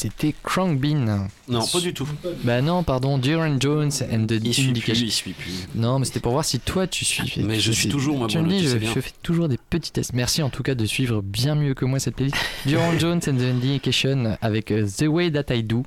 C'était 0.00 0.34
Crank 0.42 0.78
Bean. 0.78 1.28
Non, 1.48 1.66
pas 1.66 1.80
du 1.80 1.92
tout. 1.92 2.08
Bah 2.44 2.62
non, 2.62 2.82
pardon, 2.82 3.18
Duran 3.18 3.56
Jones 3.60 3.90
and 4.12 4.26
the 4.26 4.38
Il 4.42 4.54
suit 4.54 4.62
plus, 4.62 4.70
Indication. 4.70 5.04
il 5.06 5.12
suit 5.12 5.32
plus. 5.32 5.52
Non, 5.74 5.98
mais 5.98 6.04
c'était 6.06 6.20
pour 6.20 6.32
voir 6.32 6.44
si 6.44 6.58
toi 6.60 6.86
tu 6.86 7.04
suis. 7.04 7.42
Mais 7.44 7.60
je 7.60 7.72
suis 7.72 7.88
toujours, 7.88 8.16
moi, 8.16 8.28
Tu 8.28 8.38
me 8.38 8.48
dis, 8.48 8.58
tu 8.58 8.64
je, 8.64 8.68
sais 8.70 8.78
bien. 8.78 8.92
je 8.94 9.00
fais 9.00 9.12
toujours 9.22 9.48
des 9.48 9.58
petits 9.58 9.90
tests. 9.92 10.12
Merci 10.14 10.42
en 10.42 10.48
tout 10.50 10.62
cas 10.62 10.74
de 10.74 10.86
suivre 10.86 11.20
bien 11.22 11.54
mieux 11.54 11.74
que 11.74 11.84
moi 11.84 11.98
cette 11.98 12.16
playlist. 12.16 12.36
Duran 12.66 12.98
Jones 12.98 13.20
and 13.26 13.36
the 13.36 13.42
Indication 13.54 14.36
avec 14.40 14.70
euh, 14.70 14.86
The 14.86 15.06
Way 15.08 15.32
That 15.32 15.54
I 15.54 15.62
Do. 15.64 15.82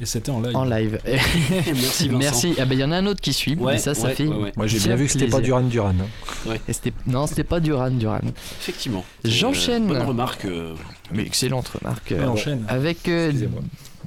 Et 0.00 0.06
c'était 0.06 0.30
en 0.30 0.40
live. 0.40 0.56
En 0.56 0.64
live. 0.64 0.98
Merci, 1.04 2.08
Vincent. 2.08 2.18
Merci. 2.18 2.54
Ah 2.58 2.64
bah 2.64 2.74
il 2.74 2.80
y 2.80 2.84
en 2.84 2.92
a 2.92 2.96
un 2.96 3.06
autre 3.06 3.20
qui 3.20 3.32
suit. 3.32 3.54
Ouais, 3.56 3.74
mais 3.74 3.78
ça, 3.78 3.94
ça 3.94 4.08
ouais, 4.08 4.14
fait. 4.14 4.26
ouais, 4.26 4.36
ouais. 4.36 4.52
Moi 4.56 4.66
j'ai 4.66 4.78
bien 4.78 4.96
vu 4.96 5.06
que 5.06 5.12
c'était 5.12 5.26
pas 5.26 5.40
Duran 5.40 5.62
Duran. 5.62 5.94
hein. 6.00 6.54
Et 6.68 6.92
Non, 7.06 7.26
c'était 7.26 7.44
pas 7.44 7.60
Duran 7.60 7.90
Duran. 7.90 8.20
Effectivement. 8.60 9.04
J'enchaîne. 9.24 9.84
Euh, 9.84 9.88
bonne 9.98 10.02
remarque. 10.02 10.44
euh, 10.44 10.74
Mais 11.12 11.22
excellente 11.24 11.68
remarque. 11.68 11.87
Euh, 12.12 12.26
enchaîne. 12.26 12.64
Avec 12.68 13.08
euh, 13.08 13.32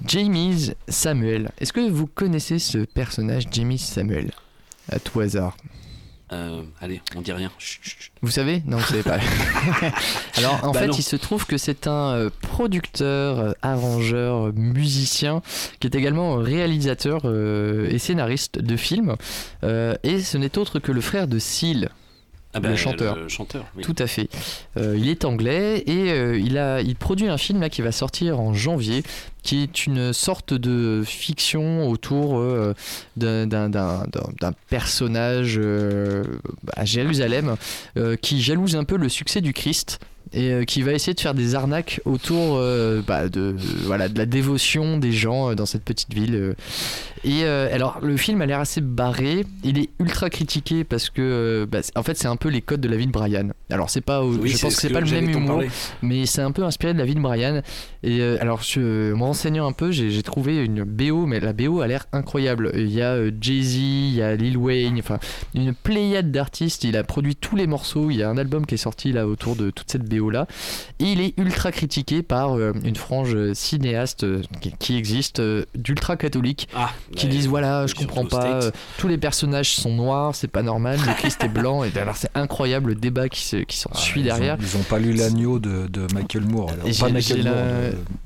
Jamie 0.07 0.72
Samuel. 0.88 1.52
Est-ce 1.60 1.73
que 1.73 1.90
vous 1.90 2.07
connaissez 2.07 2.60
ce 2.60 2.80
personnage, 2.80 3.44
Jamie 3.52 3.78
Samuel? 3.78 4.32
À 4.91 4.99
tout 4.99 5.19
hasard. 5.19 5.56
euh, 6.34 6.61
allez, 6.82 7.02
on 7.15 7.22
dit 7.22 7.32
rien. 7.32 7.52
Chut, 7.60 7.80
chut, 7.84 7.99
chut. 7.99 8.11
Vous 8.22 8.32
savez? 8.32 8.64
Non, 8.65 8.78
vous 8.78 8.86
savez 8.86 9.03
pas. 9.03 9.19
Alors, 10.38 10.60
en 10.64 10.72
Bah 10.72 10.80
fait, 10.82 10.88
non. 10.88 10.94
il 10.98 11.03
se 11.03 11.15
trouve 11.15 11.45
que 11.45 11.57
c'est 11.57 11.88
un 11.88 12.15
euh, 12.15 12.30
producteur, 12.41 13.40
euh, 13.40 13.52
arrangeur, 13.61 14.52
musicien, 14.53 15.41
qui 15.80 15.88
est 15.88 15.95
également 15.95 16.36
réalisateur 16.36 17.22
euh, 17.26 17.90
et 17.90 17.99
scénariste 17.99 18.60
de 18.60 18.76
films. 18.78 19.15
Euh, 19.64 19.95
et 20.03 20.19
ce 20.22 20.38
n'est 20.38 20.57
autre 20.57 20.80
que 20.80 20.91
le 20.91 21.02
frère 21.02 21.28
de 21.28 21.38
Seal. 21.40 21.90
Ah 22.53 22.60
bah, 22.60 22.69
le 22.69 22.76
chanteur. 22.76 23.15
Le 23.15 23.30
chanteur, 23.30 23.65
oui. 23.78 23.84
Tout 23.84 23.95
à 23.98 24.07
fait. 24.07 24.28
Euh, 24.78 24.95
il 24.98 25.07
est 25.07 25.23
anglais 25.23 25.84
et 25.88 26.11
euh, 26.11 26.38
il, 26.38 26.57
a, 26.57 26.82
il 26.82 26.95
produit 26.95 27.28
un 27.30 27.38
film 27.38 27.61
là, 27.61 27.69
qui 27.69 27.82
va 27.82 27.91
sortir 27.94 28.40
en 28.41 28.53
janvier, 28.53 29.03
qui 29.41 29.64
est 29.64 29.86
une 29.88 30.11
sorte 30.11 30.53
de 30.53 31.02
fiction 31.06 31.88
autour 31.88 32.40
euh, 32.40 32.73
d'un- 33.15 33.49
personnage 34.69 35.60
à 36.76 36.86
Jérusalem 36.86 37.56
qui 38.22 38.41
jalouse 38.41 38.76
un 38.76 38.84
peu 38.84 38.98
le 38.98 39.10
succès 39.10 39.41
du 39.41 39.53
Christ 39.53 39.99
et 40.33 40.51
euh, 40.51 40.63
qui 40.63 40.81
va 40.81 40.93
essayer 40.93 41.13
de 41.13 41.19
faire 41.19 41.33
des 41.33 41.55
arnaques 41.55 42.01
autour 42.05 42.55
euh, 42.57 43.01
bah, 43.05 43.27
de, 43.29 43.55
voilà, 43.83 44.07
de 44.09 44.17
la 44.17 44.25
dévotion 44.25 44.97
des 44.97 45.11
gens 45.11 45.51
euh, 45.51 45.55
dans 45.55 45.65
cette 45.65 45.83
petite 45.83 46.13
ville. 46.13 46.35
euh. 46.35 46.53
Et 47.23 47.43
euh, 47.43 47.73
alors, 47.73 47.99
le 48.01 48.17
film 48.17 48.41
a 48.41 48.45
l'air 48.47 48.59
assez 48.59 48.81
barré. 48.81 49.45
Il 49.63 49.77
est 49.77 49.89
ultra 49.99 50.29
critiqué 50.29 50.83
parce 50.83 51.09
que, 51.11 51.21
euh, 51.21 51.65
bah, 51.67 51.79
en 51.95 52.01
fait, 52.01 52.17
c'est 52.17 52.27
un 52.27 52.35
peu 52.35 52.49
les 52.49 52.61
codes 52.61 52.81
de 52.81 52.87
la 52.89 52.97
vie 52.97 53.05
de 53.05 53.11
Brian. 53.11 53.49
Alors, 53.69 53.89
c'est 53.91 54.01
pas, 54.01 54.23
Oui, 54.23 54.49
je 54.49 54.57
pense 54.57 54.75
que 54.75 54.81
c'est 54.81 54.89
pas 54.89 55.01
le 55.01 55.11
même 55.11 55.29
humour, 55.29 55.61
mais 56.01 56.25
c'est 56.25 56.41
un 56.41 56.51
peu 56.51 56.63
inspiré 56.63 56.93
de 56.93 56.97
la 56.97 57.05
vie 57.05 57.13
de 57.15 57.19
Brian. 57.19 57.61
Et 58.03 58.21
euh, 58.21 58.37
alors, 58.41 58.63
je, 58.63 59.13
me 59.13 59.23
renseignant 59.23 59.67
un 59.67 59.71
peu, 59.71 59.91
j'ai 59.91 60.23
trouvé 60.23 60.63
une 60.63 60.83
BO, 60.83 61.25
mais 61.27 61.39
la 61.39 61.53
BO 61.53 61.81
a 61.81 61.87
l'air 61.87 62.05
incroyable. 62.11 62.71
Il 62.73 62.91
y 62.91 63.01
a 63.01 63.11
euh, 63.13 63.31
Jay-Z, 63.39 63.75
il 63.75 64.15
y 64.15 64.21
a 64.21 64.35
Lil 64.35 64.57
Wayne, 64.57 64.97
enfin, 64.97 65.19
une 65.53 65.73
pléiade 65.75 66.31
d'artistes. 66.31 66.83
Il 66.83 66.97
a 66.97 67.03
produit 67.03 67.35
tous 67.35 67.55
les 67.55 67.67
morceaux. 67.67 68.09
Il 68.09 68.17
y 68.17 68.23
a 68.23 68.29
un 68.29 68.37
album 68.37 68.65
qui 68.65 68.75
est 68.75 68.77
sorti 68.77 69.11
là 69.11 69.27
autour 69.27 69.55
de 69.55 69.69
toute 69.69 69.91
cette 69.91 70.09
BO 70.09 70.20
là. 70.30 70.48
Et 70.99 71.06
il 71.06 71.22
est 71.22 71.34
ultra 71.38 71.72
critiqué 71.72 72.22
par 72.22 72.57
euh, 72.57 72.73
une 72.84 72.95
frange 72.95 73.34
euh, 73.35 73.53
cinéaste 73.53 74.23
euh, 74.23 74.41
qui, 74.80 74.98
existe, 74.98 75.39
euh, 75.39 75.65
d'ultra 75.76 76.18
catholiques, 76.18 76.68
Ah, 76.76 76.91
qui 77.15 77.26
ouais, 77.26 77.31
disent 77.31 77.48
voilà, 77.48 77.88
je 77.88 77.95
comprends 77.95 78.26
pas, 78.26 78.45
euh, 78.64 78.72
tous 78.98 79.07
les 79.07 79.18
personnages 79.18 79.72
sont 79.73 79.93
noirs, 79.95 80.35
c'est 80.35 80.48
pas 80.49 80.61
normal, 80.64 80.99
le 81.06 81.14
Christ 81.14 81.43
est 81.43 81.48
blanc. 81.49 81.84
Et 81.84 81.91
alors, 81.98 82.15
c'est 82.18 82.30
incroyable 82.35 82.89
le 82.89 82.95
débat 82.95 83.30
qui 83.30 83.41
se- 83.41 83.57
qui 83.57 83.77
s'en 83.77 83.93
suit 83.93 84.22
Ah, 84.22 84.34
ont- 84.34 84.38
derrière. 84.38 84.57
Ils 84.60 84.77
ont, 84.77 84.84
pas 84.84 84.99
lu 84.99 85.14
l'agneau 85.14 85.60
de, 85.60 85.88
de 85.88 86.07
Michael 86.14 86.43
Moore. 86.45 86.72
alors. 86.72 86.85
Pas 86.99 87.10
Michael 87.10 87.43
Moore. 87.43 87.56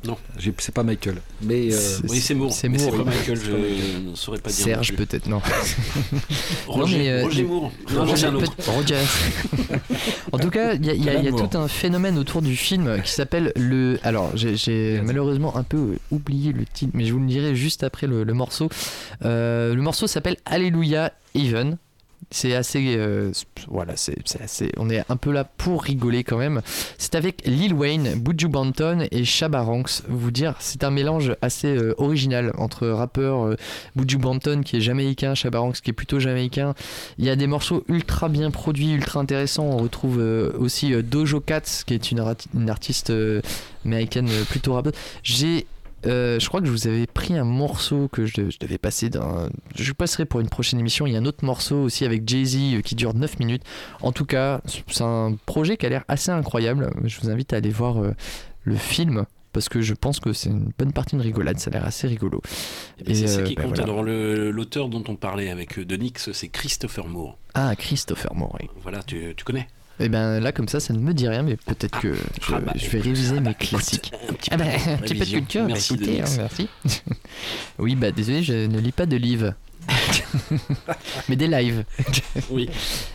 de- 0.04 0.08
Non. 0.10 0.18
C'est 0.60 0.74
pas 0.74 0.84
Michael. 0.84 1.16
Mais 1.42 1.72
euh, 1.72 1.78
C'est- 1.78 2.10
Oui, 2.10 2.20
c'est 2.20 2.34
Moore. 2.34 2.52
c'est 2.52 2.70
mais 2.70 2.78
Moore, 2.78 2.92
C'est 2.92 2.98
pas. 2.98 3.04
Michael, 3.12 3.38
C'est 3.38 3.52
pas 3.52 3.58
Michael. 3.58 3.76
je 4.04 4.10
ne 4.10 4.16
saurais 4.16 4.40
pas 4.40 4.50
dire. 4.50 4.64
Serge 4.66 4.94
peut-être, 4.96 5.28
non. 5.28 5.42
Roger, 6.68 6.80
Non, 6.98 6.98
mais, 7.04 7.10
euh, 7.10 7.24
Roger 7.24 7.44
Moore. 7.44 7.72
Non, 7.94 8.06
peut- 8.40 8.48
Roger. 8.72 8.96
en 10.32 10.38
tout 10.40 10.50
cas, 10.50 10.74
il 10.74 10.86
y 10.86 10.90
a, 10.90 10.94
il 10.94 11.04
y 11.04 11.10
a- 11.10 11.14
il 11.14 11.24
y 11.24 11.28
a 11.28 11.32
L'amour. 11.32 11.50
tout 11.50 11.58
un 11.58 11.68
phénomène 11.86 12.18
autour 12.18 12.42
du 12.42 12.56
film 12.56 13.00
qui 13.04 13.12
s'appelle 13.12 13.52
le. 13.56 14.00
Alors, 14.02 14.32
j'ai- 14.36 15.00
malheureusement 15.04 15.56
un 15.56 15.62
peu 15.62 15.98
oublié 16.10 16.52
le 16.52 16.66
titre, 16.66 16.92
mais 16.96 17.06
je 17.06 17.14
vous 17.14 17.20
le 17.20 17.28
dirai 17.28 17.56
juste 17.56 17.84
après 17.84 18.08
le, 18.08 18.24
le 18.24 18.34
morceau. 18.34 18.70
Euh, 19.24 19.76
le 19.76 19.82
morceau 19.84 20.08
s'appelle 20.08 20.38
Alléluia 20.46 21.14
Even. 21.36 21.78
C'est 22.38 22.54
assez, 22.54 22.96
euh, 22.98 23.32
voilà, 23.70 23.94
c'est 23.96 24.18
assez. 24.42 24.70
On 24.76 24.90
est 24.90 25.06
un 25.08 25.16
peu 25.16 25.32
là 25.32 25.46
pour 25.46 25.84
rigoler 25.84 26.26
quand 26.26 26.38
même. 26.38 26.62
C'est 26.98 27.16
avec 27.16 27.44
Lil 27.46 27.74
Wayne, 27.74 28.20
Buju 28.20 28.50
Banton 28.50 29.08
et 29.10 29.24
Shabba. 29.24 29.66
Vous 30.10 30.32
dire, 30.32 30.56
c'est 30.60 30.84
un 30.84 30.92
mélange 30.92 31.34
assez 31.42 31.70
euh, 31.78 31.96
original 31.98 32.52
entre 32.58 32.90
rappeurs 32.90 33.46
euh, 33.46 33.56
Buju 33.96 34.18
Banton 34.18 34.64
qui 34.66 34.76
est 34.76 34.82
jamaïcain, 34.82 35.34
Shabba 35.34 35.62
qui 35.82 35.92
est 35.92 35.94
plutôt 35.94 36.20
jamaïcain. 36.20 36.74
Il 37.18 37.24
y 37.24 37.30
a 37.30 37.38
des 37.38 37.48
morceaux 37.48 37.86
ultra 37.88 38.28
bien 38.28 38.52
produits, 38.52 38.92
ultra 38.92 39.22
intéressants. 39.22 39.64
On 39.64 39.78
retrouve 39.78 40.20
euh, 40.20 40.52
aussi 40.60 40.92
Dojo 41.04 41.40
Cat 41.40 41.62
qui 41.86 41.94
est 41.94 42.12
une, 42.12 42.20
art- 42.20 42.36
une 42.54 42.70
artiste 42.70 43.14
américaine 43.86 44.30
plutôt 44.50 44.74
rappeuse. 44.74 44.92
J'ai 45.24 45.68
euh, 46.06 46.40
je 46.40 46.48
crois 46.48 46.62
que 46.62 46.68
je 46.68 46.72
vous 46.72 46.88
avais 46.88 47.08
pris 47.08 47.36
un 47.38 47.44
morceau 47.44 48.08
que 48.08 48.26
je, 48.26 48.50
je 48.50 48.58
devais 48.60 48.78
passer. 48.78 49.10
Je 49.76 49.92
passerai 49.94 50.26
pour 50.26 50.40
une 50.40 50.50
prochaine 50.50 50.80
émission. 50.80 51.08
Il 51.08 51.14
y 51.14 51.16
a 51.16 51.20
un 51.20 51.26
autre 51.26 51.44
morceau 51.46 51.78
aussi 51.84 52.06
avec 52.06 52.28
Jay-Z 52.28 52.76
euh, 52.76 52.82
qui 52.82 52.96
dure 52.96 53.14
9 53.14 53.40
minutes. 53.40 53.64
En 54.02 54.12
tout 54.12 54.26
cas, 54.26 54.62
c'est 54.66 55.04
un 55.04 55.36
projet 55.46 55.78
qui 55.78 55.86
a 55.86 55.90
l'air 55.90 56.04
assez 56.08 56.32
incroyable. 56.32 56.92
Je 57.04 57.20
vous 57.20 57.30
invite 57.30 57.54
à 57.54 57.58
aller 57.58 57.70
voir 57.70 58.02
euh, 58.04 58.14
le 58.64 58.76
film 58.76 59.26
parce 59.54 59.70
que 59.70 59.82
je 59.82 59.94
pense 59.94 60.20
que 60.20 60.34
c'est 60.34 60.50
une 60.50 60.72
bonne 60.78 60.92
partie 60.92 61.16
de 61.16 61.22
rigolade. 61.22 61.58
Ça 61.60 61.70
a 61.70 61.74
l'air 61.74 61.86
assez 61.86 62.08
rigolo. 62.08 62.42
Et 63.06 63.16
c'est 63.16 63.28
ça 63.28 63.42
qui 63.42 63.56
bah, 63.56 63.64
compte. 63.64 63.78
voilà. 63.78 63.84
Alors, 63.84 64.04
l'auteur 64.04 64.90
dont 64.90 65.04
on 65.08 65.16
parlait 65.16 65.50
avec 65.50 65.80
Denix, 65.80 66.32
c'est 66.34 66.50
Christopher 66.50 67.08
Moore. 67.08 67.38
Ah, 67.54 67.74
Christopher 67.76 68.36
Moore. 68.36 68.58
oui. 68.60 68.70
Voilà, 68.82 69.02
tu, 69.02 69.34
tu 69.36 69.46
connais? 69.46 69.68
Et 70.00 70.10
ben 70.10 70.40
là, 70.40 70.52
comme 70.52 70.68
ça, 70.68 70.80
ça 70.80 70.94
ne 70.94 71.00
me 71.00 71.14
dit 71.14 71.28
rien, 71.28 71.42
mais 71.44 71.56
peut-être 71.56 72.00
que 72.00 72.14
je, 72.14 72.54
Ah 72.54 72.60
bah, 72.60 72.74
je 72.76 72.90
vais 72.90 73.00
réviser 73.00 73.40
mes 73.40 73.54
classiques. 73.54 74.12
Un 74.30 74.34
petit 74.34 74.50
Ah 74.52 74.58
peu 74.58 74.64
bah, 74.64 74.70
de 74.70 74.92
un 74.92 74.98
petit 74.98 75.16
peu 75.16 75.26
de 75.26 75.32
culture, 75.32 75.62
bah, 75.62 75.68
Merci, 75.70 75.94
écoutez, 75.94 76.22
hein, 76.22 76.26
merci. 76.38 76.70
oui, 77.80 77.96
bah 77.96 78.12
désolé, 78.12 78.44
je 78.44 78.68
ne 78.68 78.80
lis 78.80 78.92
pas 78.92 79.06
de 79.06 79.16
livres. 79.16 79.54
mais 81.30 81.36
des 81.36 81.48
lives. 81.48 81.86
Oui. 82.50 82.70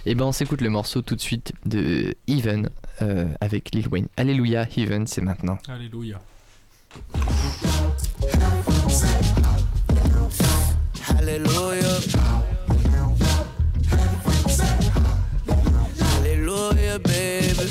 Et 0.06 0.14
ben 0.14 0.24
on 0.24 0.32
s'écoute 0.32 0.60
le 0.60 0.70
morceau 0.70 1.02
tout 1.02 1.16
de 1.16 1.20
suite 1.20 1.52
de 1.66 2.14
Even 2.28 2.70
euh, 3.02 3.26
avec 3.40 3.74
Lil 3.74 3.88
Wayne. 3.88 4.06
Alléluia, 4.16 4.66
Even, 4.76 5.06
c'est 5.06 5.20
maintenant. 5.20 5.58
Alléluia. 5.68 6.20
Hallelujah. 11.18 12.39
Hallelujah, 16.90 16.98
baby. 16.98 17.70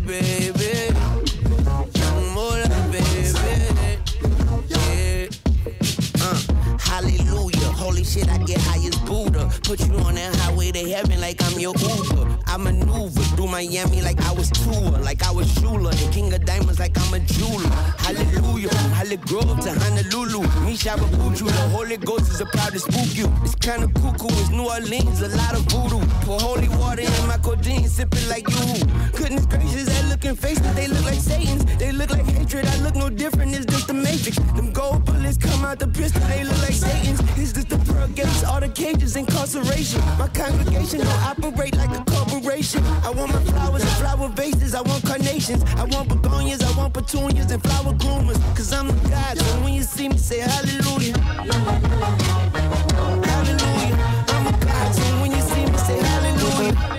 Baby. 0.00 0.88
Yeah. 4.68 5.28
Uh, 6.20 6.40
hallelujah. 6.78 7.70
Holy 7.76 8.04
shit, 8.04 8.28
I 8.30 8.38
get 8.38 8.60
high 8.62 8.86
as 8.86 8.96
Buddha. 9.18 9.50
Put 9.64 9.80
you 9.80 9.94
on 10.06 10.14
that 10.14 10.34
highway 10.36 10.70
to 10.70 10.90
heaven 10.90 11.20
like 11.20 11.42
I'm 11.42 11.58
your 11.58 11.74
Uber. 11.76 12.38
I 12.46 12.56
maneuver 12.56 13.20
through 13.34 13.48
Miami 13.48 14.00
like 14.00 14.20
I 14.22 14.32
was 14.32 14.50
Tua, 14.50 14.98
like 15.02 15.22
I 15.26 15.32
was 15.32 15.48
Shula. 15.58 15.90
The 15.90 16.12
king 16.12 16.32
of 16.32 16.44
diamonds 16.44 16.78
like 16.78 16.96
I'm 16.96 17.14
a 17.14 17.20
jeweler. 17.20 17.68
Hallelujah. 17.98 18.74
Holly 18.94 19.16
Grove 19.16 19.58
to 19.64 19.70
Honolulu. 19.70 20.42
Me 20.64 20.76
Shababuju, 20.76 21.46
the 21.46 21.64
Holy 21.74 21.96
Ghost 21.96 22.30
is 22.30 22.40
about 22.40 22.72
to 22.72 22.78
spook 22.78 23.10
you. 23.14 23.26
It's 23.42 23.56
kinda 23.56 23.88
cuckoo, 24.00 24.28
it's 24.40 24.50
New 24.50 24.68
Orleans, 24.68 25.20
a 25.20 25.28
lot 25.36 25.54
of 25.54 25.62
voodoo. 25.70 26.00
Pour 26.22 26.38
holy 26.40 26.68
water 26.68 27.02
in 27.02 27.26
my 27.26 27.38
codeine, 27.38 27.88
sipping 27.88 28.28
like 28.28 28.48
you. 28.48 28.84
Goodness 29.12 29.46
gracious, 29.46 29.86
that 29.86 30.04
looking 30.08 30.36
faces, 30.36 30.74
they 30.74 30.86
look 30.86 31.04
like 31.04 31.20
Satan's. 31.20 31.64
They 31.78 31.92
look 31.92 32.10
like 32.10 32.26
hatred, 32.26 32.66
I 32.66 32.76
look 32.82 32.94
no 32.94 33.10
different, 33.10 33.54
it's 33.54 33.66
just 33.66 33.88
the 33.88 33.94
matrix. 33.94 34.38
Them 34.56 34.72
gold 34.72 35.04
bullets 35.04 35.38
come 35.38 35.64
out 35.64 35.78
the 35.78 35.88
pistol, 35.88 36.22
they 36.28 36.44
look 36.44 36.60
like 36.62 36.78
Satan's. 36.86 37.20
It's 37.36 37.52
just 37.52 37.68
the 37.68 37.78
pearl 37.78 38.08
gates, 38.08 38.44
all 38.44 38.60
the 38.60 38.68
cages, 38.68 39.07
incarceration. 39.16 40.00
My 40.18 40.28
congregation 40.28 41.00
don't 41.00 41.22
operate 41.22 41.76
like 41.76 41.90
a 41.90 42.04
corporation. 42.04 42.82
I 43.04 43.10
want 43.10 43.32
my 43.32 43.42
flowers 43.44 43.82
and 43.82 43.90
flower 43.92 44.28
vases, 44.28 44.74
I 44.74 44.82
want 44.82 45.04
carnations. 45.04 45.62
I 45.76 45.84
want 45.84 46.08
begonias, 46.08 46.62
I 46.62 46.76
want 46.78 46.94
petunias 46.94 47.50
and 47.50 47.62
flower 47.62 47.94
groomers. 47.94 48.38
Cause 48.56 48.72
I'm 48.72 48.88
the 48.88 49.08
God, 49.08 49.38
so 49.38 49.60
when 49.62 49.74
you 49.74 49.82
see 49.82 50.08
me, 50.08 50.18
say 50.18 50.40
hallelujah. 50.40 51.16
Hallelujah. 53.28 53.96
I'm 54.28 54.46
a 54.46 54.52
God, 54.64 54.94
so 54.94 55.02
when 55.20 55.30
you 55.32 55.40
see 55.40 55.66
me, 55.66 55.78
say. 55.78 55.98
Hallelujah. 55.98 56.97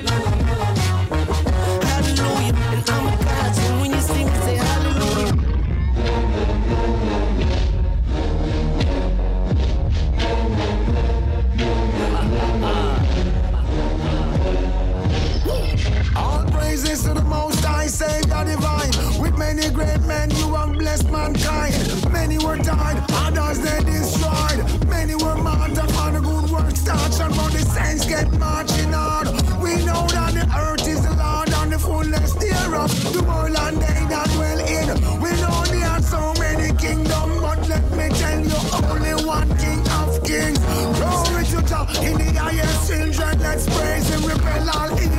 Many 19.60 19.76
great 19.76 20.02
men 20.07 20.31
you 20.31 20.56
have 20.56 20.72
blessed 20.72 21.11
mankind. 21.11 22.14
Many 22.14 22.38
were 22.38 22.56
died, 22.56 23.03
others 23.11 23.60
they 23.60 23.84
destroyed. 23.84 24.88
Many 24.88 25.15
were 25.15 25.36
martyred 25.36 25.91
for 25.91 26.11
the 26.15 26.22
good 26.22 26.49
work 26.49 26.73
started, 26.77 27.36
but 27.36 27.52
the 27.52 27.60
saints 27.68 28.06
get 28.06 28.31
marching 28.40 28.94
on. 28.94 29.26
We 29.60 29.76
know 29.84 30.07
that 30.15 30.31
the 30.34 30.48
earth 30.57 30.88
is 30.88 31.02
the 31.03 31.14
Lord 31.14 31.49
and 31.49 31.73
the 31.73 31.77
fullness 31.77 32.31
thereof, 32.36 32.90
the 33.11 33.22
world 33.22 33.57
and 33.57 33.77
they 33.81 33.99
that 34.07 34.30
dwell 34.31 34.60
in. 34.64 34.88
We 35.19 35.31
know 35.44 35.64
there 35.68 35.90
are 35.91 36.02
so 36.03 36.34
many 36.40 36.72
kingdoms, 36.77 37.41
but 37.41 37.60
let 37.68 37.84
me 37.91 38.07
tell 38.15 38.40
you, 38.40 38.60
only 38.88 39.26
one 39.27 39.49
King 39.57 39.84
of 39.99 40.23
Kings. 40.23 40.60
Glory 40.95 41.44
to 41.52 41.60
God 41.68 41.98
in 41.98 42.18
the 42.18 42.31
highest 42.40 42.88
children. 42.88 43.38
Let's 43.40 43.65
praise 43.68 44.07
Him, 44.07 44.23
repel 44.23 44.69
all 44.69 44.98
evil. 44.98 45.19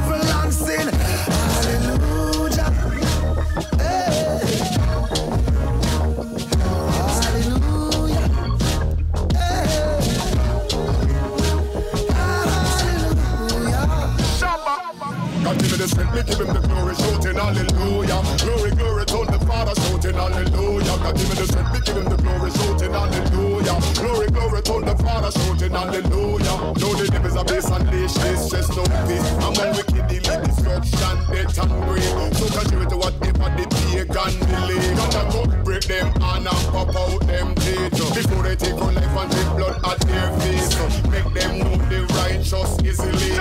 The 15.81 15.89
strength, 15.89 16.15
me 16.15 16.23
give 16.23 16.41
him 16.41 16.53
the 16.53 16.61
glory, 16.69 16.95
shouting 16.95 17.41
hallelujah. 17.41 18.21
Glory, 18.45 18.71
glory 18.77 19.05
to 19.07 19.19
the 19.33 19.41
Father, 19.49 19.75
shouting 19.81 20.13
hallelujah. 20.13 20.97
God 21.01 21.17
give 21.17 21.29
me 21.29 21.35
the 21.41 21.47
strength, 21.49 21.73
me 21.73 21.81
give 21.81 21.97
him 21.97 22.05
the 22.05 22.17
glory, 22.21 22.51
shouting 22.53 22.93
hallelujah. 22.93 23.77
Glory, 23.97 24.29
glory 24.29 24.61
to 24.61 24.75
the 24.85 24.95
Father, 25.01 25.31
shouting 25.33 25.73
hallelujah. 25.73 26.57
Know 26.77 26.93
the 27.01 27.09
devils 27.09 27.37
are 27.37 27.45
base 27.45 27.71
unleash 27.73 28.13
this 28.13 28.47
stress, 28.47 28.69
no 28.77 28.85
peace. 29.09 29.25
Among 29.41 29.73
wicked, 29.73 30.05
the 30.05 30.17
lead 30.21 30.41
destruction, 30.45 31.17
death 31.33 31.57
and 31.65 31.73
greed. 31.89 32.13
So 32.37 32.45
contrary 32.53 32.87
to 32.93 32.97
whatever 33.01 33.49
the 33.57 33.65
pagan 33.65 34.33
believe. 34.53 34.97
God 35.01 35.17
a 35.17 35.23
go 35.33 35.43
break 35.65 35.85
them 35.89 36.13
and 36.21 36.47
pop 36.77 36.93
out 36.93 37.21
them 37.25 37.55
teeth. 37.57 37.97
Before 37.97 38.43
they 38.43 38.57
take 38.57 38.77
on 38.77 38.95
life 38.95 39.17
and 39.17 39.33
take 39.33 39.51
blood 39.57 39.81
at 39.81 40.01
their 40.05 40.29
feet. 40.45 40.61
Make 41.09 41.31
them 41.33 41.59
know 41.65 41.77
the 41.89 42.05
righteous 42.21 42.77
is 42.85 43.01
elite. 43.01 43.41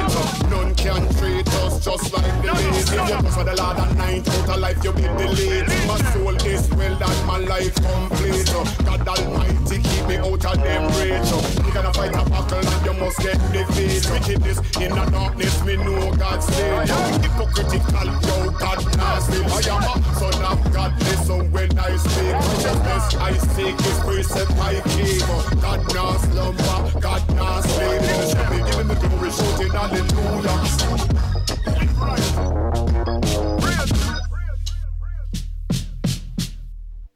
None 0.49 0.75
can 0.75 1.03
treat 1.15 1.47
us 1.65 1.83
just 1.83 2.13
like 2.13 2.28
the 2.41 2.53
lead. 2.53 2.85
Focus 2.89 3.35
for 3.35 3.43
the 3.43 3.55
Lord 3.55 3.77
at 3.77 3.95
night, 3.95 4.27
out 4.29 4.49
of 4.49 4.59
life 4.59 4.83
you 4.83 4.93
be 4.93 5.03
delayed. 5.03 5.67
My 5.87 5.97
soul 6.13 6.35
is 6.45 6.69
well 6.75 7.03
and 7.03 7.27
my 7.27 7.37
life 7.37 7.75
complete. 7.75 8.45
God 8.85 9.07
Almighty 9.07 9.77
keep 9.81 10.07
me 10.07 10.17
out 10.17 10.45
of 10.45 10.57
them 10.63 10.83
reach. 10.99 11.31
You 11.65 11.73
gonna 11.73 11.93
fight 11.93 12.13
a 12.13 12.23
battle 12.29 12.59
and 12.59 12.85
you 12.85 12.93
must 12.93 13.19
get 13.19 13.37
defeated. 13.51 14.05
Wickedness 14.11 14.59
in 14.77 14.91
the 14.91 15.05
darkness, 15.11 15.63
me 15.65 15.75
know 15.77 16.13
God's 16.15 16.49
name. 16.51 16.87
Hypocritical, 17.21 18.09
yo, 18.25 18.51
God 18.57 18.79
nasty. 18.97 19.39
I 19.43 19.61
am 19.73 19.83
a 19.83 20.15
son 20.15 20.45
of 20.45 20.73
God, 20.73 20.93
listen 20.99 21.51
when 21.51 21.79
I 21.79 21.95
speak. 21.97 22.33
Righteousness 22.33 23.15
I 23.15 23.33
seek 23.53 23.75
is 23.75 23.99
precept 23.99 24.51
I 24.59 24.81
keep. 24.89 25.21
God 25.61 25.81
now 25.93 26.17
slumber, 26.17 26.99
God 26.99 27.23
now 27.35 27.61
sleep. 27.61 28.01
Show 28.29 28.49
me 28.49 28.83
the 28.83 28.95
glory, 28.95 29.31
shouting 29.31 29.71
hallelujah. 29.71 31.38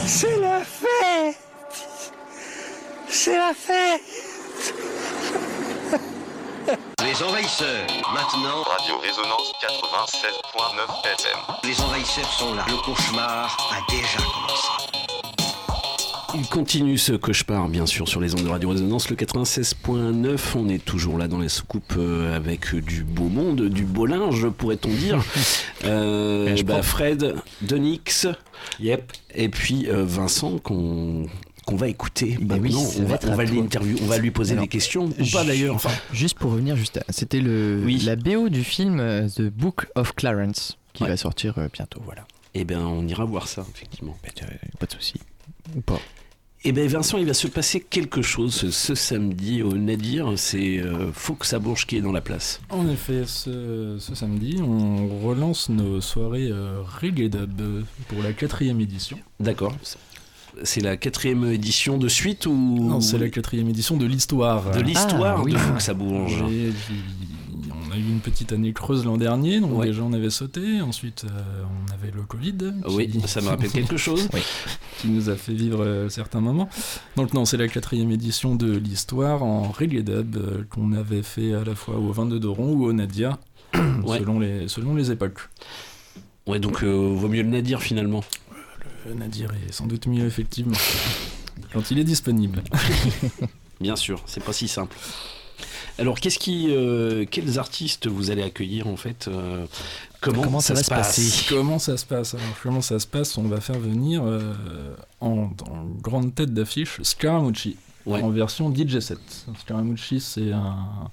C'est 0.05 0.39
la 0.39 0.59
fête 0.61 1.37
C'est 3.07 3.37
la 3.37 3.53
fête 3.53 4.01
Les 6.99 7.23
envahisseurs, 7.23 7.87
maintenant. 8.13 8.63
Radio 8.63 8.97
Résonance 8.99 9.51
96.9 9.61 11.05
FM. 11.05 11.39
Les 11.63 11.81
envahisseurs 11.81 12.31
sont 12.31 12.53
là. 12.55 12.65
Le 12.67 12.77
cauchemar 12.77 13.57
a 13.71 13.91
déjà 13.91 14.17
commencé. 14.17 14.92
Il 16.35 16.47
continue 16.47 16.97
ce 16.97 17.13
cauchemar, 17.13 17.69
bien 17.69 17.85
sûr, 17.85 18.07
sur 18.07 18.19
les 18.19 18.33
ondes 18.33 18.43
de 18.43 18.49
Radio 18.49 18.69
Résonance, 18.69 19.09
le 19.09 19.15
96.9. 19.15 20.39
On 20.55 20.67
est 20.67 20.83
toujours 20.83 21.19
là 21.19 21.27
dans 21.27 21.37
les 21.37 21.49
soucoupes 21.49 21.93
euh, 21.97 22.35
avec 22.35 22.73
du 22.73 23.03
beau 23.03 23.29
monde, 23.29 23.69
du 23.69 23.83
beau 23.83 24.07
linge, 24.07 24.47
pourrait-on 24.49 24.89
dire. 24.89 25.23
Euh, 25.85 26.55
je 26.55 26.63
bah. 26.63 26.81
Fred, 26.81 27.35
Donix, 27.61 28.25
yep. 28.79 29.11
et 29.35 29.49
puis 29.49 29.89
euh, 29.89 30.05
Vincent 30.05 30.57
qu'on 30.59 31.25
qu'on 31.65 31.75
va 31.75 31.89
écouter. 31.89 32.37
Bah 32.39 32.55
oui, 32.57 32.73
on 32.73 33.03
va 33.03 33.19
on 33.27 33.35
va 33.35 33.43
l'interview, 33.43 33.97
on 34.01 34.05
va 34.05 34.17
lui 34.17 34.31
poser 34.31 34.53
Alors, 34.53 34.63
des 34.63 34.69
questions, 34.69 35.09
ou 35.19 35.25
pas 35.29 35.43
d'ailleurs. 35.43 35.75
Enfin, 35.75 35.89
juste 36.13 36.37
pour 36.37 36.51
revenir, 36.51 36.77
juste, 36.77 37.01
c'était 37.09 37.41
le 37.41 37.85
la 38.05 38.15
BO 38.15 38.47
du 38.47 38.63
film 38.63 39.01
euh, 39.01 39.27
The 39.27 39.41
Book 39.41 39.87
of 39.95 40.15
Clarence 40.15 40.77
qui 40.93 41.03
va 41.03 41.17
sortir 41.17 41.55
bientôt. 41.73 41.99
Voilà. 42.05 42.25
Eh 42.53 42.63
bien, 42.63 42.79
on 42.79 43.05
ira 43.09 43.25
voir 43.25 43.49
ça, 43.49 43.65
effectivement. 43.75 44.15
Pas 44.79 44.85
de 44.85 44.91
souci. 44.93 45.15
Ou 45.75 45.81
pas. 45.81 45.99
Eh 46.65 46.71
bien, 46.71 46.87
Vincent, 46.87 47.17
il 47.17 47.25
va 47.25 47.33
se 47.33 47.47
passer 47.47 47.81
quelque 47.81 48.21
chose 48.21 48.53
ce, 48.53 48.71
ce 48.71 48.95
samedi 48.95 49.61
au 49.61 49.73
Nadir. 49.73 50.31
C'est 50.37 50.79
euh, 50.79 51.11
Fox 51.11 51.51
à 51.53 51.59
Bourges 51.59 51.85
qui 51.85 51.97
est 51.97 52.01
dans 52.01 52.13
la 52.13 52.21
place. 52.21 52.61
En 52.69 52.87
effet, 52.87 53.23
ce, 53.25 53.97
ce 53.99 54.15
samedi, 54.15 54.61
on 54.61 55.19
relance 55.27 55.67
nos 55.67 55.99
soirées 55.99 56.47
euh, 56.49 56.81
Reggae 57.01 57.29
Dub 57.29 57.83
pour 58.07 58.23
la 58.23 58.31
quatrième 58.31 58.79
édition. 58.79 59.17
D'accord. 59.41 59.75
C'est 60.63 60.81
la 60.81 60.95
quatrième 60.97 61.43
édition 61.51 61.97
de 61.97 62.07
suite 62.07 62.45
ou 62.45 62.53
Non, 62.53 63.01
c'est 63.01 63.17
la 63.17 63.27
quatrième 63.29 63.67
édition 63.69 63.97
de 63.97 64.05
l'histoire. 64.05 64.71
De 64.71 64.81
l'histoire 64.81 65.39
Ah, 65.39 65.43
oui. 65.43 65.51
de 65.53 65.89
à 65.89 65.93
Bourges. 65.95 66.43
Et 66.49 66.69
puis, 66.85 66.95
on 67.21 67.22
a 67.93 67.97
eu 67.97 68.09
une 68.09 68.19
petite 68.19 68.51
année 68.51 68.73
creuse 68.73 69.05
l'an 69.05 69.17
dernier, 69.17 69.59
donc 69.59 69.77
Ouais. 69.77 69.87
déjà 69.87 70.01
on 70.03 70.13
avait 70.13 70.29
sauté. 70.29 70.81
Ensuite, 70.81 71.25
euh, 71.25 71.63
on 71.63 71.93
avait 71.93 72.11
le 72.11 72.23
Covid. 72.23 72.73
Oui, 72.89 73.11
ça 73.25 73.41
me 73.41 73.47
rappelle 73.47 73.71
quelque 73.71 73.97
chose. 74.07 74.27
qui 74.99 75.07
nous 75.09 75.29
a 75.29 75.35
fait 75.35 75.53
vivre 75.53 75.83
euh, 75.83 76.09
certains 76.09 76.39
moments. 76.41 76.69
Donc 77.15 77.33
non, 77.33 77.45
c'est 77.45 77.57
la 77.57 77.67
quatrième 77.67 78.11
édition 78.11 78.55
de 78.55 78.71
l'histoire 78.77 79.43
en 79.43 79.63
reggae 79.71 80.01
dub 80.03 80.35
euh, 80.37 80.63
qu'on 80.69 80.93
avait 80.93 81.23
fait 81.23 81.53
à 81.53 81.63
la 81.63 81.75
fois 81.75 81.95
au 81.97 82.11
22 82.11 82.39
d'Oron 82.39 82.73
ou 82.73 82.85
au 82.85 82.93
Nadia, 82.93 83.39
Ouais. 84.03 84.19
selon, 84.19 84.39
les, 84.39 84.67
selon 84.67 84.95
les 84.95 85.11
époques. 85.11 85.49
Ouais, 86.47 86.59
donc 86.59 86.83
vaut 86.83 87.27
mieux 87.29 87.41
le 87.43 87.49
Nadir 87.49 87.81
finalement. 87.81 88.23
Le 89.07 89.13
Nadir 89.15 89.49
est 89.67 89.71
sans 89.73 89.85
doute 89.87 90.07
mieux, 90.07 90.25
effectivement, 90.25 90.77
quand 91.73 91.91
il 91.91 91.99
est 91.99 92.03
disponible. 92.05 92.63
Bien 93.81 93.95
sûr, 93.97 94.21
c'est 94.25 94.43
pas 94.43 94.53
si 94.53 94.67
simple. 94.69 94.95
Alors, 95.99 96.19
qu'est-ce 96.19 96.39
qui, 96.39 96.67
euh, 96.69 97.25
quels 97.29 97.59
artistes 97.59 98.07
vous 98.07 98.31
allez 98.31 98.43
accueillir 98.43 98.87
en 98.87 98.97
fait 98.97 99.27
euh, 99.27 99.65
comment, 100.21 100.59
ça, 100.59 100.75
se 100.75 100.89
passe? 100.89 101.45
Comment 101.49 101.79
ça 101.79 101.97
se 101.97 102.05
passe? 102.05 102.33
Alors, 102.33 102.55
comment 102.61 102.81
ça 102.81 102.99
se 102.99 103.07
passe? 103.07 103.37
On 103.37 103.43
va 103.43 103.61
faire 103.61 103.79
venir 103.79 104.23
euh, 104.25 104.53
en, 105.21 105.51
en 105.69 105.85
grande 106.01 106.33
tête 106.33 106.53
d'affiche 106.53 106.99
Scaramucci. 107.03 107.77
En 108.05 108.29
version 108.31 108.73
DJ 108.73 108.99
set. 108.99 109.19
Scaramucci, 109.61 110.19
c'est 110.19 110.51
un 110.51 111.09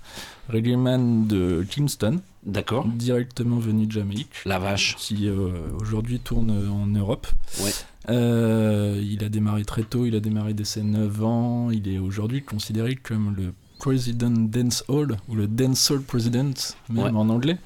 reggae 0.49 0.77
man 0.77 1.27
de 1.27 1.65
Kingston. 1.69 2.21
D'accord. 2.45 2.87
Directement 2.87 3.59
venu 3.59 3.87
de 3.87 3.93
Jamaïque. 3.93 4.35
La 4.45 4.59
vache. 4.59 4.97
Qui 4.97 5.29
euh, 5.29 5.51
aujourd'hui 5.81 6.19
tourne 6.19 6.51
en 6.51 6.87
Europe. 6.87 7.29
Ouais. 7.63 7.71
Euh, 8.09 9.01
il 9.03 9.23
a 9.23 9.29
démarré 9.29 9.65
très 9.65 9.83
tôt, 9.83 10.07
il 10.07 10.17
a 10.17 10.21
démarré 10.21 10.55
dès 10.55 10.65
ses 10.65 10.83
9 10.83 11.25
ans. 11.25 11.71
Il 11.71 11.87
est 11.89 11.99
aujourd'hui 11.99 12.43
considéré 12.43 12.97
comme 12.97 13.35
le 13.37 13.53
President 13.81 14.31
Dance 14.49 14.85
Hall, 14.89 15.17
ou 15.29 15.35
le 15.35 15.47
Dance 15.49 15.91
Hall 15.91 16.03
President, 16.03 16.53
même 16.89 17.05
Ouais. 17.05 17.11
en 17.11 17.29
anglais. 17.29 17.57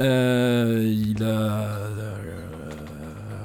Euh, 0.00 0.84
il 0.90 1.22
a 1.22 1.26
euh, 1.26 2.14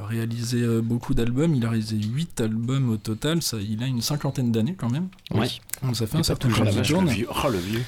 réalisé 0.07 0.62
euh, 0.62 0.82
beaucoup 0.82 1.14
d'albums, 1.14 1.53
il 1.53 1.66
a 1.66 1.70
réalisé 1.70 1.98
8 1.98 2.41
albums 2.41 2.90
au 2.91 2.98
total, 2.98 3.41
ça, 3.41 3.57
il 3.57 3.84
a 3.84 3.88
une 3.88 4.02
cinquantaine 4.02 4.52
d'années 4.52 4.76
quand 4.78 4.90
même. 4.90 5.07
Ouais. 5.32 5.48
Donc 5.84 5.95
ça 5.98 6.07
fait 6.07 6.18
Et 6.18 6.20
un 6.22 6.24
certain 6.24 6.48
temps 6.49 6.64
qu'il 6.64 6.82
tourne. 6.84 7.06
le 7.07 7.12
vieux. 7.12 7.28
Oh, 7.30 7.49
le 7.49 7.57
vieux. 7.60 7.84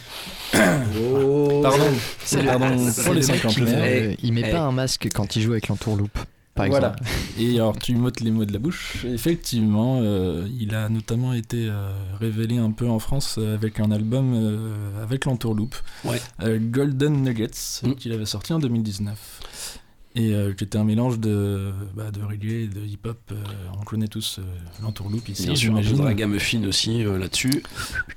Pardon, 1.63 1.85
C'est 2.23 2.43
pardon 2.43 2.91
pour 3.03 3.13
les 3.13 3.21
le 3.21 3.27
mec 3.27 3.41
qui 3.47 3.53
50 3.53 3.57
met- 3.59 4.17
il 4.21 4.33
met 4.33 4.43
Eh. 4.47 4.51
pas 4.51 4.59
un 4.61 4.71
masque 4.71 5.07
quand 5.13 5.35
il 5.35 5.41
joue 5.41 5.51
avec 5.51 5.67
l'entourloupe, 5.69 6.17
par 6.57 6.67
voilà. 6.67 6.93
exemple. 6.99 7.11
Et 7.39 7.55
alors, 7.55 7.77
tu 7.77 7.95
m'ôtes 7.95 8.19
les 8.19 8.31
mots 8.31 8.45
de 8.45 8.51
la 8.53 8.59
bouche. 8.59 9.05
Effectivement, 9.05 9.99
euh, 10.01 10.47
il 10.59 10.75
a 10.75 10.89
notamment 10.89 11.33
été 11.33 11.67
euh, 11.69 11.91
révélé 12.19 12.57
un 12.57 12.71
peu 12.71 12.87
en 12.89 12.99
France 12.99 13.35
euh, 13.37 13.53
avec 13.55 13.79
un 13.79 13.91
album 13.91 14.33
euh, 14.35 15.03
avec 15.03 15.25
l'entourloupe, 15.25 15.75
Ouais. 16.03 16.19
euh, 16.41 16.59
Golden 16.61 17.23
Nuggets, 17.23 17.51
Mm. 17.83 17.93
qu'il 17.95 18.11
avait 18.11 18.25
sorti 18.25 18.51
en 18.53 18.59
2019. 18.59 19.79
Et 20.19 20.33
euh, 20.33 20.51
qui 20.51 20.63
était 20.63 20.79
un 20.79 20.83
mélange 20.83 21.19
de, 21.19 21.71
bah, 21.95 22.09
de 22.09 22.23
reggae 22.23 22.63
et 22.63 22.67
de 22.67 22.81
hip-hop. 22.81 23.19
euh, 23.31 23.35
on 23.79 23.83
connaît 23.83 24.07
tous 24.07 24.39
euh, 24.39 24.43
l'entourloupe 24.81 25.29
ici, 25.29 25.45
Bien 25.45 25.55
sûr, 25.55 25.75
un 25.75 25.81
peu 25.83 25.91
de 25.93 26.01
la 26.03 26.15
gamme 26.15 26.39
fine 26.39 26.65
aussi 26.65 27.05
euh, 27.05 27.19
là-dessus. 27.19 27.61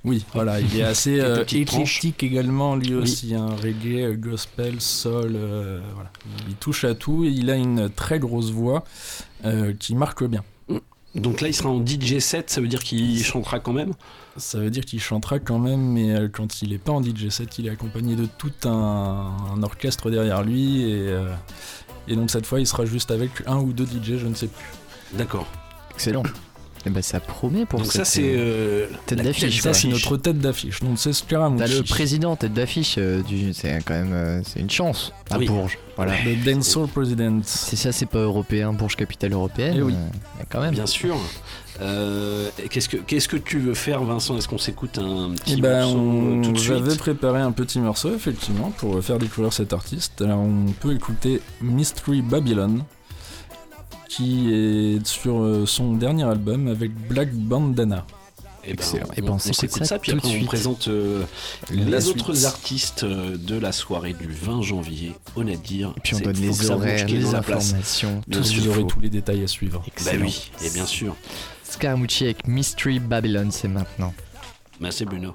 Oui, 0.05 0.25
voilà, 0.33 0.61
il 0.63 0.79
est 0.79 0.83
assez 0.83 1.21
euh, 1.21 1.45
éclectique 1.45 2.23
également, 2.23 2.75
lui 2.75 2.95
Oui. 2.95 3.03
aussi, 3.03 3.35
un 3.35 3.55
reggae, 3.55 4.17
gospel, 4.19 4.81
soul, 4.81 5.33
euh, 5.37 5.81
voilà. 5.95 6.11
Il 6.49 6.55
touche 6.55 6.85
à 6.85 6.95
tout 6.95 7.25
et 7.27 7.29
il 7.29 7.51
a 7.51 7.57
une 7.57 7.91
très 7.91 8.19
grosse 8.19 8.51
voix 8.51 8.83
qui 9.79 9.95
marque 9.95 10.25
bien. 10.25 10.43
Donc 11.17 11.41
là, 11.41 11.49
il 11.49 11.55
sera 11.55 11.69
en 11.69 11.85
DJ 11.85 12.19
set, 12.21 12.51
ça 12.51 12.61
veut 12.61 12.69
dire 12.69 12.83
qu'il 12.85 13.23
chantera 13.23 13.59
quand 13.59 13.73
même? 13.73 13.93
Ça 14.37 14.59
veut 14.61 14.71
dire 14.71 14.85
qu'il 14.85 15.01
chantera 15.01 15.41
quand 15.41 15.59
même, 15.59 15.81
mais 15.81 16.15
quand 16.33 16.63
il 16.63 16.73
est 16.73 16.79
pas 16.79 16.93
en 16.93 17.03
DJ 17.03 17.31
set, 17.31 17.59
il 17.59 17.67
est 17.67 17.71
accompagné 17.71 18.15
de 18.17 18.27
tout 18.39 18.53
un, 18.65 18.71
un 19.55 19.63
orchestre 19.65 20.09
derrière 20.09 20.45
lui 20.45 20.83
et, 20.83 21.09
euh, 21.09 21.27
et 22.11 22.17
donc 22.17 22.31
cette 22.31 22.45
fois, 22.45 22.61
il 22.61 22.67
sera 22.67 22.85
juste 22.85 23.11
avec 23.13 23.31
un 23.47 23.59
ou 23.59 23.73
deux 23.73 23.87
DJ, 23.87 24.19
je 24.19 24.27
ne 24.27 24.35
sais 24.35 24.49
plus. 24.49 24.65
D'accord. 25.17 25.47
Excellent. 25.95 26.25
Et 26.87 26.91
bah 26.91 27.03
ça 27.03 27.21
promet 27.21 27.67
pour 27.67 27.81
Donc 27.81 27.93
cette, 27.93 28.07
ça, 28.07 28.11
c'est 28.11 28.23
euh, 28.25 28.87
euh, 28.87 28.87
tête 29.05 29.23
d'affiche. 29.23 29.61
Ça, 29.61 29.75
c'est 29.75 29.89
notre 29.89 30.17
tête 30.17 30.39
d'affiche. 30.39 30.81
Donc, 30.81 30.99
c'est. 30.99 31.11
T'as 31.29 31.49
le 31.67 31.83
président 31.83 32.37
tête 32.37 32.55
d'affiche 32.55 32.95
euh, 32.99 33.23
du, 33.23 33.53
c'est 33.53 33.81
quand 33.85 33.93
même, 33.93 34.13
euh, 34.15 34.41
c'est 34.45 34.61
une 34.61 34.71
chance 34.71 35.13
à 35.31 35.37
Oui. 35.39 35.47
Bourges. 35.47 35.79
Voilà. 35.97 36.15
Le 36.25 36.37
Dancehall 36.37 36.89
President. 36.89 37.43
C'est 37.45 37.77
ça, 37.77 37.93
c'est 37.93 38.07
pas 38.07 38.21
européen, 38.21 38.73
Bourges 38.73 38.97
capitale 38.97 39.35
européenne. 39.35 39.75
Eh 39.77 39.83
oui. 39.83 39.93
euh, 39.95 40.45
quand 40.49 40.61
même. 40.63 40.73
Bien 40.73 40.87
sûr. 40.87 41.17
Euh, 41.81 42.49
qu'est-ce 42.71 42.89
que 42.89 42.97
qu'est-ce 42.99 43.29
que 43.29 43.37
tu 43.39 43.59
veux 43.59 43.75
faire, 43.75 44.05
Vincent? 44.05 44.37
Est-ce 44.37 44.49
qu'on 44.49 44.59
s'écoute 44.59 44.99
un 44.99 45.31
petit 45.35 45.55
Eh 45.57 45.61
ben, 45.61 45.81
morceau 45.83 45.99
on- 45.99 46.43
tout 46.43 46.53
de 46.53 46.59
j'avais 46.59 46.97
préparé 46.97 47.41
un 47.41 47.53
petit 47.53 47.79
morceau, 47.81 48.15
effectivement, 48.15 48.71
pour 48.77 49.03
faire 49.03 49.19
découvrir 49.19 49.53
cet 49.53 49.73
artiste. 49.73 50.21
Alors, 50.21 50.41
on 50.41 50.67
peut 50.81 50.95
écouter 50.95 51.41
Mystery 51.63 52.21
Babylon, 52.23 52.85
qui 54.09 54.53
est 54.53 55.07
sur 55.07 55.41
euh, 55.41 55.65
son 55.67 55.95
dernier 55.95 56.25
album 56.25 56.69
avec 56.69 56.93
Black 57.09 57.33
Bandana. 57.33 58.05
Eh 58.63 58.75
ben, 58.75 58.85
on, 58.93 58.99
Eh 59.17 59.21
ben, 59.23 59.31
on 59.31 59.35
on 59.37 59.39
s'écoute 59.39 59.57
s'écoute 59.59 59.79
ça 59.79 59.85
ça, 59.87 59.99
puis 59.99 60.13
tout 60.13 60.19
après 60.19 60.29
de 60.29 60.33
on 60.35 60.37
suite. 60.37 60.47
présente 60.49 60.89
euh, 60.89 61.23
les 61.71 61.99
suite. 62.03 62.21
autres 62.21 62.45
artistes 62.45 63.05
euh, 63.05 63.39
de 63.39 63.59
la 63.59 63.73
soirée 63.73 64.13
du 64.13 64.31
20 64.31 64.61
janvier 64.61 65.15
au 65.35 65.45
Nadir. 65.45 65.95
Et 65.97 66.01
puis 66.01 66.15
on 66.17 66.21
donne 66.21 66.37
les 66.37 66.71
horaires, 66.71 67.07
les 67.07 67.35
informations, 67.35 68.21
Bien 68.29 68.39
tout 68.41 68.45
ce 68.45 68.53
sûr. 68.53 68.63
Vous 68.65 68.69
aurez 68.69 68.87
tous 68.87 69.01
les 69.01 69.09
détails 69.09 69.43
à 69.45 69.47
suivre. 69.47 69.83
Bah 70.05 70.11
oui, 70.21 70.51
et 70.63 70.69
bien 70.71 70.85
sûr. 70.85 71.17
Scaramucci 71.71 72.25
avec 72.25 72.47
Mystery 72.47 72.99
Babylon, 72.99 73.51
c'est 73.51 73.69
maintenant. 73.69 74.13
Merci 74.81 75.05
Bruno. 75.05 75.35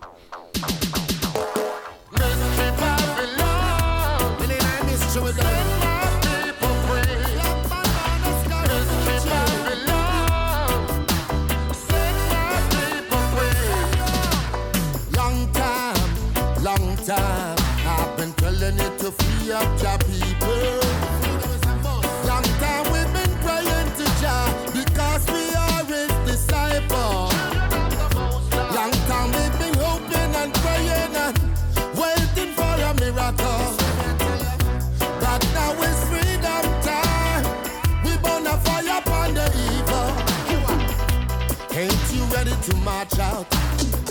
To 42.66 42.76
march 42.78 43.20
out 43.20 43.46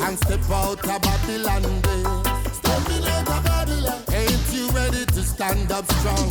and 0.02 0.16
step 0.16 0.48
out 0.48 0.78
of 0.78 1.02
Babylon 1.02 1.62
days? 1.62 2.06
Stepping 2.52 3.04
out 3.04 3.28
of 3.28 3.44
Babylon. 3.44 4.02
Ain't 4.12 4.52
you 4.52 4.68
ready 4.70 5.04
to 5.06 5.22
stand 5.22 5.72
up 5.72 5.84
strong 5.90 6.30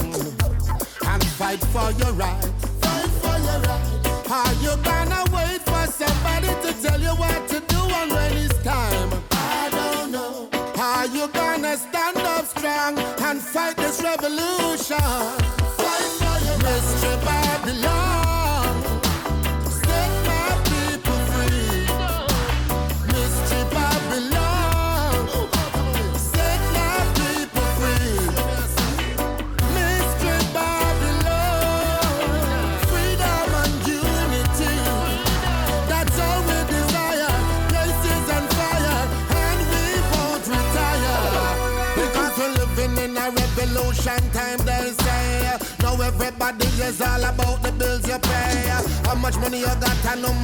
and 1.06 1.24
fight 1.36 1.60
for 1.74 1.92
your 1.92 2.14
right? 2.14 2.42
Fight 2.80 3.12
for 3.22 3.38
your 3.48 3.60
right. 3.68 4.32
Are 4.32 4.54
you 4.64 4.74
gonna 4.84 5.24
wait 5.36 5.62
for 5.64 5.86
somebody 5.92 6.48
to 6.48 6.74
tell 6.82 7.02
you 7.02 7.14
what 7.24 7.50
to 7.50 7.60
do 7.60 7.80
and 8.00 8.12
when 8.12 8.38
it's 8.38 8.58
time? 8.64 9.12
I 9.32 9.70
don't 9.72 10.12
know. 10.14 10.50
Are 10.78 11.08
you 11.08 11.28
gonna 11.28 11.76
stand 11.76 12.18
up 12.18 12.46
strong 12.46 13.00
and 13.00 13.42
fight 13.42 13.76
this 13.76 14.02
revolution? 14.02 15.43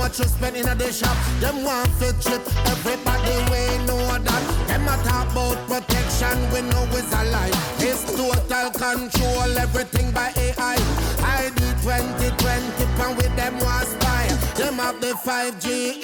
Much 0.09 0.19
you 0.19 0.25
spend 0.25 0.55
in 0.55 0.77
day 0.77 0.91
shop. 0.91 1.15
Them 1.39 1.63
want 1.63 1.89
to 1.99 2.09
trip, 2.21 2.41
everybody 2.65 3.35
we 3.51 3.85
know 3.85 4.17
that. 4.17 4.43
Them 4.67 4.87
a 4.87 4.95
talk 5.05 5.31
about 5.31 5.57
protection, 5.67 6.37
we 6.51 6.61
know 6.69 6.85
it's 6.97 7.13
a 7.13 7.23
lie. 7.29 7.51
It's 7.77 8.03
total 8.15 8.71
control, 8.71 9.57
everything 9.57 10.11
by 10.11 10.31
AI. 10.35 10.77
ID 11.21 11.59
2020, 11.83 13.03
and 13.03 13.17
with 13.17 13.35
them 13.35 13.55
was 13.59 13.87
spy. 13.87 14.27
Them 14.55 14.75
have 14.75 14.99
the 14.99 15.13
5G 15.25 16.03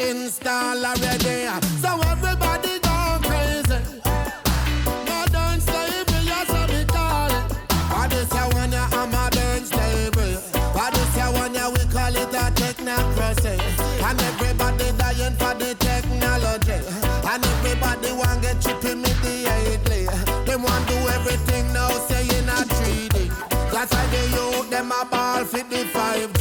a 18.56 18.62
chippy 18.62 18.96
me 18.96 19.10
the 19.24 19.48
idly. 19.48 20.06
Them 20.46 20.64
want 20.64 20.88
do 20.88 20.96
everything 21.10 21.72
now, 21.74 21.90
saying 22.08 22.48
I 22.50 22.64
treat 22.78 23.14
it. 23.16 23.32
That's 23.72 23.92
why 23.94 24.06
they 24.08 24.28
youth, 24.30 24.70
them 24.70 24.92
a 24.92 25.06
ball 25.06 25.44
fit 25.46 25.70
the 25.70 25.86
five. 25.86 26.35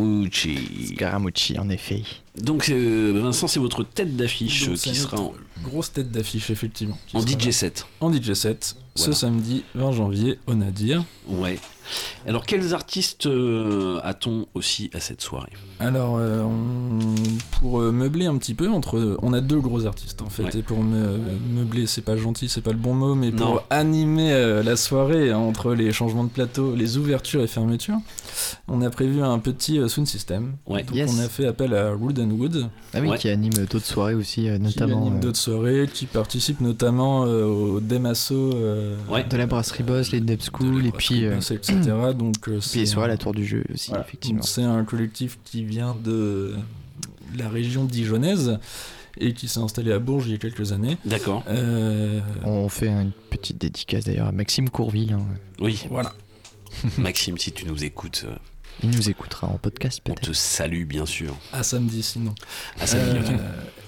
Scaramucci. 0.00 0.86
Scaramucci, 0.94 1.58
en 1.58 1.68
effet. 1.70 2.02
Donc 2.40 2.68
euh, 2.70 3.20
Vincent, 3.22 3.48
c'est 3.48 3.60
votre 3.60 3.82
tête 3.84 4.16
d'affiche 4.16 4.66
Donc, 4.66 4.74
euh, 4.76 4.78
qui 4.80 4.94
sera 4.94 5.18
en, 5.20 5.32
grosse 5.64 5.92
tête 5.92 6.10
d'affiche, 6.10 6.50
effectivement. 6.50 6.98
en 7.12 7.20
sera 7.20 7.30
DJ 7.38 7.46
là. 7.46 7.52
7. 7.52 7.86
En 8.00 8.12
DJ 8.12 8.32
7, 8.32 8.76
ce 8.94 9.12
samedi 9.12 9.64
20 9.74 9.92
janvier 9.92 10.38
au 10.46 10.54
Nadir. 10.54 11.04
Ouais. 11.28 11.58
Alors 12.26 12.46
quels 12.46 12.72
artistes 12.72 13.26
euh, 13.26 13.98
a-t-on 14.04 14.46
aussi 14.54 14.90
à 14.94 15.00
cette 15.00 15.20
soirée? 15.20 15.50
Alors, 15.80 16.16
euh, 16.18 16.42
on- 16.42 17.14
pour 17.58 17.80
euh, 17.80 17.90
meubler 17.90 18.26
un 18.26 18.38
petit 18.38 18.54
peu, 18.54 18.68
entre, 18.70 19.18
on 19.22 19.32
a 19.32 19.40
deux 19.40 19.58
gros 19.60 19.86
artistes 19.86 20.22
en 20.22 20.30
fait. 20.30 20.44
Ouais. 20.44 20.56
Et 20.58 20.62
pour 20.62 20.82
me- 20.84 21.18
meubler, 21.52 21.86
c'est 21.88 22.00
pas 22.02 22.16
gentil, 22.16 22.48
c'est 22.48 22.60
pas 22.60 22.70
le 22.70 22.76
bon 22.78 22.94
mot, 22.94 23.16
mais 23.16 23.32
pour 23.32 23.54
Non. 23.54 23.60
animer 23.70 24.32
euh, 24.32 24.62
la 24.62 24.76
soirée 24.76 25.30
hein, 25.32 25.38
entre 25.38 25.74
les 25.74 25.92
changements 25.92 26.24
de 26.24 26.30
plateau, 26.30 26.76
les 26.76 26.96
ouvertures 26.96 27.42
et 27.42 27.48
fermetures, 27.48 27.98
on 28.68 28.82
a 28.82 28.90
prévu 28.90 29.22
un 29.22 29.38
petit 29.38 29.78
euh, 29.78 29.88
sound 29.88 30.06
system. 30.06 30.54
Ouais. 30.66 30.82
Donc, 30.82 30.94
Yes. 30.96 31.10
on 31.14 31.18
a 31.20 31.28
fait 31.28 31.46
appel 31.46 31.74
à 31.74 31.94
Wood 31.94 32.18
and 32.18 32.30
Wood. 32.30 32.68
Ah 32.94 32.98
oui, 33.00 33.08
Ouais. 33.08 33.18
qui 33.18 33.28
anime 33.28 33.52
d'autres 33.70 33.84
soirées 33.86 34.14
aussi, 34.14 34.48
euh, 34.48 34.56
Qui 34.56 34.62
notamment 34.62 35.00
anime 35.02 35.16
euh, 35.16 35.20
d'autres 35.20 35.38
soirées, 35.38 35.88
qui 35.92 36.06
participe 36.06 36.60
notamment 36.60 37.24
euh, 37.26 37.44
au 37.44 37.80
Demasso. 37.80 38.34
euh, 38.34 38.96
Ouais. 39.10 39.24
de 39.24 39.36
la 39.36 39.46
brasserie 39.46 39.82
Boss, 39.82 40.12
les 40.12 40.20
Deb 40.20 40.38
de 40.38 40.44
School, 40.44 40.82
la 40.82 40.88
et 40.88 40.92
puis, 40.92 41.24
euh, 41.24 41.36
Boss, 41.36 41.50
etc. 41.50 41.74
Donc, 42.18 42.48
euh, 42.48 42.58
puis 42.58 42.60
c'est 42.60 42.78
les 42.80 42.86
soirées 42.86 43.06
à 43.08 43.10
un- 43.10 43.14
la 43.14 43.18
tour 43.18 43.32
du 43.34 43.44
jeu 43.44 43.64
aussi, 43.72 43.90
Voilà. 43.90 44.04
effectivement. 44.06 44.40
Donc, 44.40 44.48
C'est 44.48 44.62
un 44.62 44.84
collectif 44.84 45.38
qui 45.44 45.64
vient 45.64 45.96
de 46.04 46.54
la 47.36 47.48
région 47.48 47.84
dijonnaise 47.84 48.58
et 49.18 49.32
qui 49.34 49.48
s'est 49.48 49.60
installé 49.60 49.92
à 49.92 49.98
Bourges 49.98 50.26
il 50.26 50.32
y 50.32 50.34
a 50.34 50.38
quelques 50.38 50.72
années. 50.72 50.96
D'accord. 51.04 51.42
Euh, 51.48 52.20
On 52.44 52.68
fait 52.68 52.88
une 52.88 53.10
petite 53.30 53.58
dédicace 53.60 54.04
d'ailleurs 54.04 54.28
à 54.28 54.32
Maxime 54.32 54.68
Courville. 54.70 55.12
hein. 55.12 55.20
Oui. 55.60 55.84
Voilà. 55.90 56.12
Maxime, 56.98 57.38
si 57.38 57.52
tu 57.52 57.64
nous 57.66 57.84
écoutes, 57.84 58.24
euh, 58.26 58.34
Il 58.82 58.90
nous 58.90 59.10
écoutera 59.10 59.46
en 59.48 59.58
podcast 59.58 60.00
on 60.06 60.10
peut-être. 60.14 60.28
te 60.28 60.32
salue 60.32 60.84
bien 60.84 61.06
sûr. 61.06 61.36
à 61.52 61.62
samedi 61.62 62.02
sinon. 62.02 62.34
À 62.80 62.86
samedi, 62.86 63.18
Euh, 63.30 63.34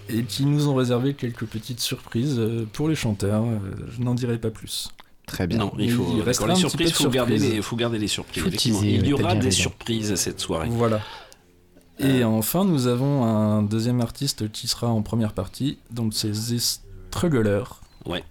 ok. 0.08 0.14
Et 0.14 0.24
qui 0.24 0.44
nous 0.44 0.68
ont 0.68 0.74
réservé 0.74 1.14
quelques 1.14 1.46
petites 1.46 1.80
surprises 1.80 2.36
euh, 2.38 2.66
pour 2.72 2.88
les 2.88 2.94
chanteurs. 2.94 3.44
Euh, 3.44 3.58
Je 3.90 4.02
n'en 4.02 4.14
dirai 4.14 4.38
pas 4.38 4.50
plus. 4.50 4.90
Très 5.26 5.46
bien. 5.46 5.58
Non, 5.58 5.72
il 5.78 5.84
Il 5.86 5.92
faut. 5.92 6.12
les 6.14 6.20
un 6.20 6.24
petit 6.24 6.60
surprises, 6.60 6.90
de 6.90 6.94
faut 6.94 7.08
garder 7.08 7.38
surprise. 7.38 7.54
les, 7.56 7.62
faut 7.62 7.76
garder 7.76 7.98
les 7.98 8.08
surprises. 8.08 8.42
Faut 8.42 8.48
effectivement. 8.48 8.80
teaser, 8.80 8.94
il 8.96 9.06
y 9.06 9.12
aura 9.12 9.34
des 9.36 9.40
raison. 9.46 9.62
surprises 9.62 10.10
à 10.12 10.16
cette 10.16 10.40
soirée. 10.40 10.68
Voilà. 10.70 11.00
Et 11.98 12.24
enfin, 12.24 12.64
nous 12.64 12.88
avons 12.88 13.24
un 13.24 13.62
deuxième 13.62 14.00
artiste 14.00 14.50
qui 14.50 14.66
sera 14.66 14.88
en 14.88 15.02
première 15.02 15.32
partie, 15.34 15.78
donc 15.90 16.12
c'est 16.14 16.32
The. 16.32 16.80
Ouais. 18.06 18.24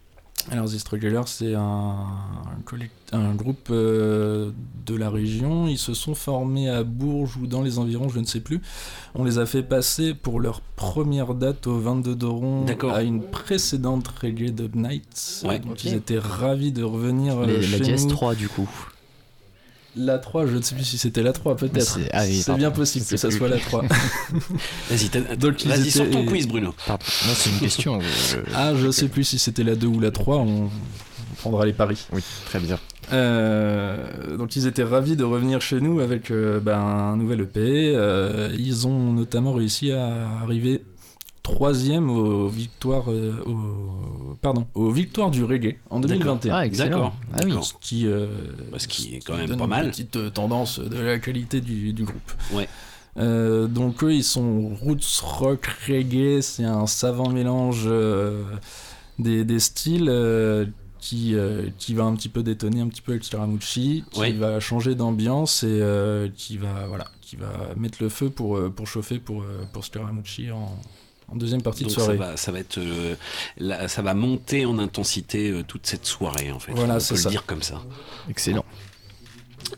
Alors 0.50 0.66
The 0.66 0.78
Strugglers, 0.80 1.22
c'est 1.28 1.54
un, 1.54 1.62
un 1.62 2.62
collect- 2.66 2.92
un 3.12 3.36
groupe 3.36 3.68
euh, 3.70 4.52
de 4.86 4.96
la 4.96 5.10
région. 5.10 5.68
Ils 5.68 5.78
se 5.78 5.94
sont 5.94 6.16
formés 6.16 6.68
à 6.70 6.84
Bourges 6.84 7.38
ou 7.38 7.48
dans 7.48 7.62
les 7.62 7.78
environs, 7.78 8.10
je 8.10 8.20
ne 8.20 8.26
sais 8.26 8.40
plus. 8.40 8.62
On 9.14 9.24
les 9.24 9.38
a 9.38 9.46
fait 9.46 9.64
passer 9.64 10.14
pour 10.14 10.40
leur 10.40 10.62
première 10.62 11.34
date 11.36 11.68
au 11.68 11.78
22 11.80 12.16
d'Oron 12.16 12.66
D'accord. 12.66 12.94
à 12.94 13.04
une 13.04 13.22
précédente 13.22 14.08
Reggae 14.08 14.52
Dub 14.52 14.76
Night. 14.76 15.44
Ouais. 15.46 15.60
Donc 15.60 15.84
ils 15.84 15.94
étaient 15.94 16.20
ravis 16.20 16.72
de 16.72 16.84
revenir 16.84 17.38
euh, 17.38 17.46
Les- 17.46 17.58
la 17.58 17.62
chez 17.78 17.80
dièse 17.82 18.06
nous. 18.06 18.12
3 18.12 18.36
du 18.36 18.48
coup. 18.50 18.70
La 19.98 20.18
3, 20.20 20.46
je 20.48 20.56
ne 20.56 20.62
sais 20.62 20.74
plus 20.76 20.86
si 20.86 20.98
c'était 20.98 21.22
la 21.24 21.34
3, 21.34 21.58
peut-être. 21.58 21.82
C'est- 21.82 22.10
ah 22.14 22.24
oui, 22.26 22.44
bien 22.58 22.72
possible 22.72 23.04
je 23.06 23.12
que 23.12 23.18
sais 23.18 23.22
ça 23.24 23.28
plus. 23.28 23.38
soit 23.38 23.50
la 23.50 23.58
3. 23.58 23.82
Vas-y, 24.90 25.10
t'as- 25.10 25.36
Donc, 25.36 25.66
étaient- 25.66 25.90
sors 25.90 26.10
ton 26.10 26.26
quiz, 26.26 26.48
Bruno. 26.48 26.74
Pardon. 26.88 27.04
Non, 27.28 27.34
c'est 27.36 27.50
une 27.50 27.60
question. 27.60 28.00
je- 28.00 28.38
Ah, 28.56 28.74
je 28.76 28.90
sais 28.90 29.08
plus 29.10 29.24
si 29.26 29.38
c'était 29.38 29.64
la 29.64 29.76
2 29.76 29.88
ou 29.88 30.00
la 30.00 30.12
3, 30.12 30.38
on, 30.38 30.66
on 30.66 30.70
prendra 31.40 31.66
les 31.66 31.74
paris. 31.74 32.06
Oui, 32.14 32.22
très 32.46 32.60
bien. 32.60 32.80
Euh, 33.12 34.38
donc 34.38 34.56
ils 34.56 34.68
étaient 34.68 34.84
ravis 34.86 35.18
de 35.18 35.26
revenir 35.26 35.60
chez 35.60 35.82
nous 35.82 36.00
avec 36.00 36.32
euh, 36.32 36.62
ben, 36.62 36.78
un 36.80 37.18
nouvel 37.18 37.42
EP. 37.42 37.94
Euh, 37.94 38.56
ils 38.58 38.88
ont 38.88 39.12
notamment 39.12 39.52
réussi 39.54 39.92
à 39.92 40.30
arriver 40.42 40.82
troisième 41.44 42.10
aux 42.10 42.48
victoires, 42.48 43.06
euh, 43.10 43.42
au- 43.46 44.36
pardon, 44.42 44.68
aux 44.76 44.92
victoires 44.92 45.32
du 45.32 45.44
reggae 45.44 45.78
en 45.90 46.00
2021. 46.00 46.54
Ah, 46.56 46.66
excellent. 46.66 47.14
Ah 47.34 47.40
oui. 47.44 47.50
D'accord. 47.50 47.66
Ce 47.66 47.74
qui, 47.82 48.06
euh, 48.08 48.28
Bah, 48.72 48.78
ce 48.80 48.88
qui 48.88 49.16
est 49.16 49.20
quand 49.26 49.36
même 49.38 49.48
donne 49.48 49.58
pas 49.60 49.68
mal. 49.68 49.86
Une 49.86 49.92
petite 49.92 50.16
euh, 50.18 50.30
tendance 50.30 50.80
de 50.80 51.00
la 51.00 51.20
qualité 51.20 51.62
du, 51.62 51.94
du 51.94 52.04
groupe. 52.04 52.32
Ouais. 52.54 52.68
Euh, 53.18 53.68
donc 53.68 54.04
eux, 54.04 54.14
ils 54.14 54.24
sont 54.24 54.70
roots 54.70 55.20
rock 55.22 55.68
reggae, 55.88 56.42
c'est 56.42 56.64
un 56.64 56.88
savant 56.88 57.30
mélange 57.30 57.84
euh, 57.86 58.44
des, 59.20 59.44
des 59.44 59.60
styles 59.60 60.08
euh, 60.08 60.66
qui, 61.00 61.36
euh, 61.36 61.68
qui 61.78 61.94
va 61.94 62.04
un 62.04 62.16
petit 62.16 62.30
peu 62.30 62.42
détonner 62.44 62.80
un 62.80 62.88
petit 62.88 63.02
peu 63.02 63.12
avec 63.14 63.24
Scaramucci, 63.26 64.04
qui 64.12 64.20
Ouais. 64.20 64.32
va 64.32 64.60
changer 64.62 64.96
d'ambiance 64.96 65.64
et 65.64 65.68
euh, 65.82 66.30
qui 66.38 66.58
va 66.58 66.86
voilà, 66.88 67.06
qui 67.22 67.36
va 67.36 67.52
mettre 67.76 67.98
le 68.02 68.08
feu 68.10 68.30
pour, 68.30 68.56
euh, 68.56 68.70
pour 68.70 68.88
chauffer 68.88 69.18
pour, 69.20 69.42
euh, 69.42 69.64
pour 69.74 69.84
Scaramucci 69.84 70.52
en, 70.52 70.72
en 71.32 71.36
deuxième 71.36 71.62
partie 71.62 71.84
Donc 71.84 71.90
de 71.92 71.96
ça 71.96 72.02
soirée. 72.06 72.18
va, 72.18 72.38
ça 72.38 72.52
va 72.52 72.60
être, 72.60 72.78
euh, 72.78 73.16
là, 73.58 73.88
ça 73.88 74.02
va 74.02 74.14
monter 74.14 74.66
en 74.66 74.78
intensité 74.80 75.50
euh, 75.50 75.64
toute 75.64 75.88
cette 75.88 76.06
soirée 76.06 76.52
en 76.52 76.60
fait. 76.60 76.74
Voilà, 76.74 76.96
On 76.96 77.00
c'est 77.00 77.10
peut 77.14 77.20
le 77.20 77.24
ça. 77.24 77.30
dire 77.30 77.46
comme 77.46 77.62
ça. 77.64 77.82
Excellent. 78.30 78.66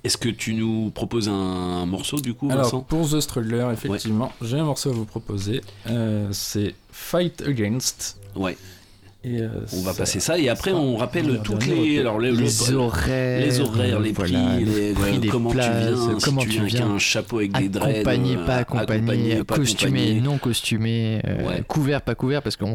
Est-ce 0.04 0.18
que 0.18 0.30
tu 0.30 0.56
nous 0.56 0.90
proposes 0.92 1.30
un 1.30 1.86
morceau 1.86 2.18
du 2.20 2.34
coup, 2.34 2.50
Alors 2.50 2.64
Vincent? 2.66 2.82
pour 2.82 3.08
The 3.10 3.20
Struggler, 3.20 3.68
effectivement, 3.72 4.32
j'ai 4.42 4.58
un 4.58 4.64
morceau 4.64 4.90
à 4.90 4.94
vous 4.94 5.06
proposer. 5.06 5.62
Euh, 5.88 6.30
c'est 6.32 6.74
Fight 6.92 7.42
Against. 7.46 8.18
Ouais. 8.36 8.58
Et, 9.26 9.40
euh, 9.40 9.48
On 9.74 9.82
va 9.84 9.94
passer 9.94 10.20
ça 10.20 10.38
et 10.38 10.50
après 10.50 10.74
on 10.74 10.98
rappelle 10.98 11.40
toutes 11.46 11.66
les, 11.66 12.00
alors, 12.00 12.20
le- 12.20 12.32
Les 12.32 12.44
le- 12.70 12.76
horaires, 12.76 13.40
les 13.46 13.60
horaires, 13.62 14.00
les 14.02 14.12
voilà, 14.12 14.34
prix, 14.56 14.66
le 14.66 14.72
les, 14.90 14.92
prix 14.94 15.16
euh, 15.16 15.18
des 15.20 15.28
comment 15.30 15.50
places, 15.50 15.68
tu 15.88 15.94
viens, 16.10 16.18
comment 16.22 16.42
si 16.42 16.48
tu 16.48 16.52
viens 16.54 16.62
avec 16.64 16.74
viens. 16.76 16.90
un 16.90 16.98
chapeau 17.00 17.38
avec 17.38 17.54
des 17.58 17.70
dreads, 17.70 17.90
accompagné, 18.00 18.36
euh, 18.36 18.46
pas 18.46 18.56
accompagné, 18.58 19.44
pas 19.46 19.56
costumé, 19.56 20.02
accompagné. 20.02 20.22
non 20.22 20.38
costumé, 20.40 21.22
euh, 21.26 21.48
Ouais. 21.48 21.64
couvert, 21.66 22.02
pas 22.02 22.16
couvert, 22.16 22.42
parce 22.42 22.58
que 22.58 22.66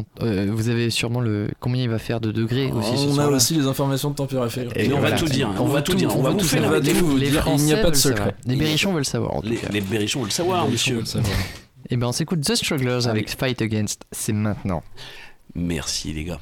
vous 0.49 0.69
avez 0.69 0.89
sûrement 0.89 1.21
le 1.21 1.49
combien 1.59 1.83
il 1.83 1.89
va 1.89 1.99
faire 1.99 2.19
de 2.19 2.31
degrés 2.31 2.71
aussi. 2.71 2.97
ce 2.97 3.07
On 3.09 3.19
a 3.19 3.27
aussi 3.27 3.53
les 3.53 3.67
informations 3.67 4.09
de 4.09 4.15
température. 4.15 4.71
Et 4.75 4.87
Mais 4.87 4.93
on 4.95 5.01
va 5.01 5.11
tout 5.11 5.25
dire, 5.25 5.49
on 5.59 5.65
va 5.65 5.83
tout 5.83 5.93
dire, 5.93 6.17
on 6.17 6.23
va 6.23 6.33
tout 6.33 6.45
faire 6.45 6.63
on 6.65 6.69
va 6.71 6.77
tout 6.79 6.85
dire, 7.19 7.41
Français 7.43 7.61
il 7.63 7.65
n'y 7.67 7.73
a 7.73 7.77
pas 7.77 7.91
de 7.91 7.95
secret. 7.95 8.33
Les 8.47 8.55
Berrichons 8.55 8.93
veulent 8.93 9.05
savoir 9.05 9.41
Les, 9.43 9.81
berrichons 9.81 10.21
veulent 10.21 10.29
le 10.29 10.33
savoir, 10.33 10.67
monsieur. 10.67 11.03
Et 11.91 11.95
ben 11.97 12.07
on 12.07 12.11
s'écoute 12.11 12.41
The 12.41 12.55
Strugglers 12.55 13.07
avec 13.07 13.29
Fight 13.29 13.61
Against, 13.61 14.01
c'est 14.11 14.33
maintenant. 14.33 14.81
Merci 15.55 16.13
les 16.13 16.23
gars. 16.23 16.41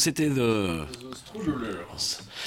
Donc 0.00 0.04
c'était 0.04 0.30
de. 0.30 0.80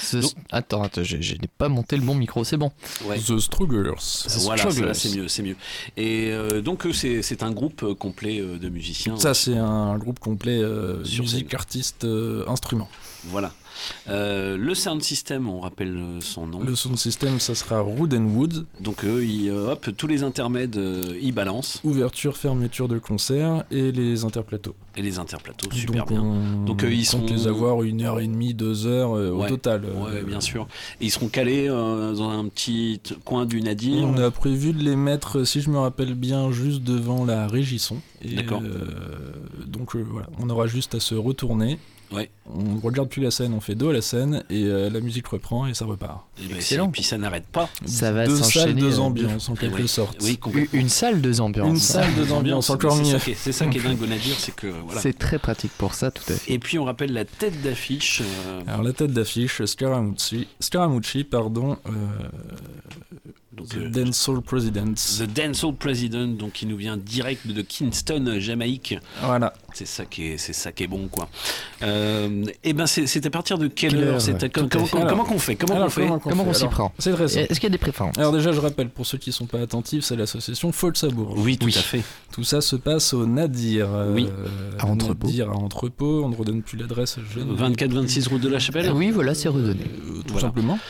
Ce- 0.00 0.16
Attends, 0.50 0.82
attends, 0.82 1.04
je, 1.04 1.18
je 1.20 1.34
n'ai 1.34 1.48
pas 1.56 1.68
monté 1.68 1.96
le 1.96 2.02
bon 2.02 2.16
micro, 2.16 2.42
c'est 2.42 2.56
bon. 2.56 2.72
Ouais. 3.06 3.16
The 3.20 3.38
Strugglers. 3.38 4.00
Voilà, 4.42 4.92
c'est 4.94 5.14
mieux, 5.16 5.28
c'est 5.28 5.42
mieux. 5.44 5.56
Et 5.96 6.30
euh, 6.32 6.60
donc 6.62 6.84
euh, 6.84 6.92
c'est 6.92 7.42
un 7.44 7.52
groupe 7.52 7.84
euh, 7.84 7.94
complet 7.94 8.40
euh, 8.40 8.58
de 8.58 8.68
musiciens. 8.68 9.16
Ça, 9.18 9.34
c'est 9.34 9.56
un 9.56 9.96
groupe 9.98 10.18
complet 10.18 10.58
euh, 10.60 11.04
Sur 11.04 11.22
musique, 11.22 11.54
artiste, 11.54 12.02
euh, 12.04 12.44
instrument. 12.48 12.88
Voilà. 13.26 13.52
Euh, 14.08 14.56
le 14.56 14.74
sound 14.74 15.02
system, 15.02 15.48
on 15.48 15.60
rappelle 15.60 16.18
son 16.20 16.48
nom. 16.48 16.60
Le 16.60 16.74
sound 16.74 16.98
system, 16.98 17.38
ça 17.38 17.54
sera 17.54 17.80
Rood 17.80 18.12
and 18.14 18.24
Wood. 18.34 18.66
Donc 18.80 19.04
eux, 19.04 19.24
ils, 19.24 19.50
hop, 19.52 19.90
tous 19.96 20.08
les 20.08 20.24
intermèdes, 20.24 20.76
euh, 20.76 21.16
ils 21.22 21.32
balancent. 21.32 21.80
Ouverture, 21.84 22.36
fermeture 22.36 22.88
de 22.88 22.98
concert 22.98 23.62
et 23.70 23.92
les 23.92 24.24
interplateaux. 24.24 24.74
Et 24.96 25.02
les 25.02 25.18
interplateaux, 25.18 25.70
super 25.72 26.04
Donc, 26.04 26.08
bien. 26.10 26.22
on 26.22 26.64
Donc 26.64 26.84
euh, 26.84 26.92
ils 26.92 27.04
sont 27.04 27.24
les 27.26 27.46
avoir 27.48 27.82
une 27.82 28.02
heure 28.02 28.20
et 28.20 28.26
demie, 28.28 28.54
deux 28.54 28.86
heures 28.86 29.16
euh, 29.16 29.30
Ouais, 29.32 29.46
au 29.46 29.48
total. 29.56 29.84
euh, 29.84 30.04
Ouais, 30.04 30.22
bien 30.22 30.40
sûr. 30.40 30.68
Et 31.00 31.06
ils 31.06 31.10
seront 31.10 31.28
calés 31.28 31.68
euh, 31.68 32.14
dans 32.14 32.30
un 32.30 32.46
petit 32.48 33.00
coin 33.24 33.44
du 33.44 33.60
Nadir. 33.60 34.06
On 34.06 34.16
a 34.18 34.30
prévu 34.30 34.72
de 34.72 34.82
les 34.82 34.94
mettre, 34.96 35.44
si 35.44 35.60
je 35.60 35.70
me 35.70 35.78
rappelle 35.78 36.14
bien, 36.14 36.52
juste 36.52 36.82
devant 36.82 37.24
la 37.24 37.48
Régisson. 37.48 37.96
D'accord. 38.24 38.62
euh, 38.64 39.32
donc 39.66 39.96
euh, 39.96 40.04
voilà, 40.08 40.28
on 40.40 40.48
aura 40.48 40.66
juste 40.68 40.94
à 40.94 41.00
se 41.00 41.14
retourner. 41.14 41.78
Ouais. 42.14 42.30
On 42.46 42.78
regarde 42.78 43.08
plus 43.08 43.22
la 43.22 43.30
scène, 43.30 43.52
on 43.54 43.60
fait 43.60 43.74
dos 43.74 43.88
à 43.90 43.92
la 43.92 44.02
scène 44.02 44.44
et 44.50 44.64
euh, 44.64 44.90
la 44.90 45.00
musique 45.00 45.26
reprend 45.26 45.66
et 45.66 45.74
ça 45.74 45.84
repart. 45.84 46.24
Et 46.42 46.46
ben, 46.46 46.60
c'est- 46.60 46.78
puis 46.92 47.02
ça 47.02 47.18
n'arrête 47.18 47.46
pas. 47.46 47.68
Ça 47.86 48.12
va 48.12 48.26
Deux 48.26 48.36
s'enchaîner. 48.36 48.64
salles, 48.66 48.74
deux 48.74 48.98
euh, 48.98 49.02
ambiances 49.02 49.48
en 49.48 49.54
Et 49.54 49.58
quelque 49.58 49.86
sorte. 49.86 50.18
Oui, 50.22 50.36
complètement. 50.38 50.78
Une 50.80 50.88
salle, 50.88 51.20
deux 51.20 51.40
ambiances. 51.40 51.68
Une 51.70 51.78
salle, 51.78 52.14
deux 52.14 52.32
ambiances, 52.32 52.70
encore 52.70 52.96
c'est 52.96 53.02
mieux. 53.12 53.34
C'est 53.36 53.52
ça 53.52 53.66
qui 53.66 53.78
est 53.78 53.82
dingue 53.82 54.00
au 54.02 54.06
Nadir, 54.06 54.36
c'est 54.38 54.54
que 54.54 54.66
voilà. 54.68 55.00
C'est 55.00 55.18
très 55.18 55.38
pratique 55.38 55.72
pour 55.78 55.94
ça, 55.94 56.10
tout 56.10 56.22
à 56.28 56.34
fait. 56.34 56.52
Et 56.52 56.58
puis 56.58 56.78
on 56.78 56.84
rappelle 56.84 57.12
la 57.12 57.24
tête 57.24 57.60
d'affiche. 57.62 58.22
euh, 58.46 58.60
Alors 58.66 58.82
la 58.82 58.92
tête 58.92 59.12
d'affiche, 59.12 59.64
Scaramucci, 59.64 60.46
Scaramucci 60.60 61.24
pardon, 61.24 61.78
euh, 61.86 61.90
Donc, 63.56 63.68
The 63.68 63.76
euh, 63.76 63.88
Dancehall 63.88 64.40
Presidents. 64.42 64.94
The 65.18 65.22
Dancehall 65.32 65.74
President, 65.74 66.36
donc 66.36 66.52
qui 66.52 66.66
nous 66.66 66.76
vient 66.76 66.96
direct 66.96 67.46
de 67.46 67.62
Kingston, 67.62 68.36
Jamaïque. 68.38 68.98
Voilà. 69.22 69.52
C'est 69.72 69.86
ça 69.86 70.04
qui 70.04 70.26
est, 70.28 70.38
c'est 70.38 70.52
ça 70.52 70.72
qui 70.72 70.84
est 70.84 70.86
bon, 70.86 71.08
quoi. 71.08 71.28
Euh, 71.82 72.44
et 72.62 72.72
ben, 72.72 72.86
c'est 72.86 73.06
c'est 73.06 73.24
à 73.26 73.30
partir 73.30 73.58
de 73.58 73.66
quelle 73.66 73.96
heure 73.96 74.20
C'était 74.20 74.48
comment, 74.48 74.68
comment, 74.86 75.24
qu'on 75.24 75.38
fait 75.38 75.56
Comment 75.56 75.74
Alors, 75.74 75.86
on 75.86 75.90
fait 75.90 76.06
qu'on 76.06 76.18
Comment 76.18 76.44
on 76.46 76.52
s'y 76.54 76.66
prend 76.68 76.92
C'est 76.98 77.12
très 77.12 77.28
simple. 77.28 77.46
Est-ce 77.50 77.60
qu'il 77.60 77.68
y 77.68 77.72
a 77.72 77.76
des 77.76 77.78
préférences 77.78 78.16
Alors 78.18 78.32
déjà, 78.32 78.52
je 78.52 78.60
rappelle 78.60 78.88
pour 78.88 79.04
ceux 79.06 79.18
qui 79.18 79.32
sont 79.32 79.46
pas 79.46 79.60
attentifs, 79.60 80.04
c'est 80.04 80.16
l'association 80.16 80.70
Folsabourg. 80.72 81.34
Oui, 81.38 81.58
tout 81.58 81.68
à 81.68 81.72
fait. 81.82 82.02
Tout 82.32 82.44
ça 82.44 82.60
se 82.60 82.76
passe 82.76 83.14
au 83.14 83.26
Nadir. 83.26 83.88
euh, 83.92 84.12
Oui. 84.14 84.28
À 84.78 84.86
Entrepôt. 84.86 85.26
Nadir 85.26 85.50
à 85.50 85.54
Entrepôt. 85.56 86.22
On 86.24 86.28
ne 86.28 86.36
redonne 86.36 86.62
plus 86.62 86.78
l'adresse. 86.78 87.18
je 87.34 87.40
ne- 87.40 87.54
24-26 87.54 88.28
route 88.28 88.40
de 88.42 88.48
la 88.48 88.58
Chapelle 88.58 88.90
Oui, 88.92 89.10
voilà, 89.10 89.34
c'est 89.34 89.48
redonné. 89.48 89.84
Euh, 89.84 90.18
tout 90.22 90.32
Voilà. 90.32 90.48
simplement. 90.48 90.78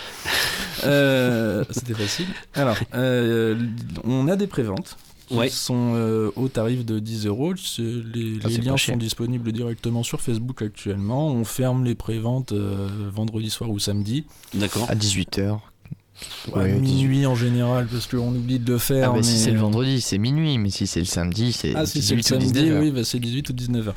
Euh, 0.85 1.65
C'était 1.71 1.95
facile. 1.95 2.27
Alors, 2.55 2.77
euh, 2.95 3.57
on 4.05 4.29
a 4.29 4.37
des 4.37 4.47
préventes. 4.47 4.97
qui 5.29 5.35
Ouais. 5.37 5.49
sont 5.49 5.95
euh, 5.95 6.31
au 6.37 6.49
tarif 6.49 6.85
de 6.85 6.99
10 6.99 7.27
euros. 7.27 7.55
Les, 7.55 8.39
Ah, 8.45 8.49
les 8.49 8.59
liens 8.59 8.77
sont 8.77 8.97
disponibles 8.99 9.53
directement 9.53 10.03
sur 10.03 10.21
Facebook 10.21 10.61
actuellement. 10.61 11.29
On 11.29 11.45
ferme 11.45 11.83
les 11.85 11.95
préventes 11.95 12.53
euh, 12.53 12.89
vendredi 13.11 13.49
soir 13.49 13.71
ou 13.71 13.79
samedi. 13.79 14.25
D'accord. 14.53 14.87
À 14.91 14.95
18h. 14.95 15.61
Ouais, 16.55 16.79
minuit 16.79 17.27
en 17.27 17.35
général, 17.35 17.89
parce 17.91 18.07
qu'on 18.07 18.29
oublie 18.37 18.59
de 18.61 18.69
le 18.71 18.77
Ah, 18.77 18.79
faire. 18.79 19.13
bah, 19.15 19.23
si 19.23 19.33
mais- 19.33 19.39
c'est 19.39 19.51
le 19.51 19.59
vendredi, 19.59 20.01
c'est 20.01 20.19
minuit, 20.19 20.59
mais 20.59 20.71
si 20.71 20.87
c'est 20.87 21.01
le 21.01 21.07
samedi, 21.07 21.53
c'est 21.53 21.75
Ah, 21.75 21.87
si 21.87 22.03
c'est 22.03 22.15
18 22.15 22.15
le 22.15 22.21
ou 22.21 22.23
samedi, 22.23 22.53
19 22.53 22.73
heures. 22.77 22.83
oui, 22.83 22.91
bah, 22.93 23.03
c'est 23.05 23.19
18 23.19 23.49
ou 23.49 23.53
19 23.53 23.89
heures. 23.89 23.95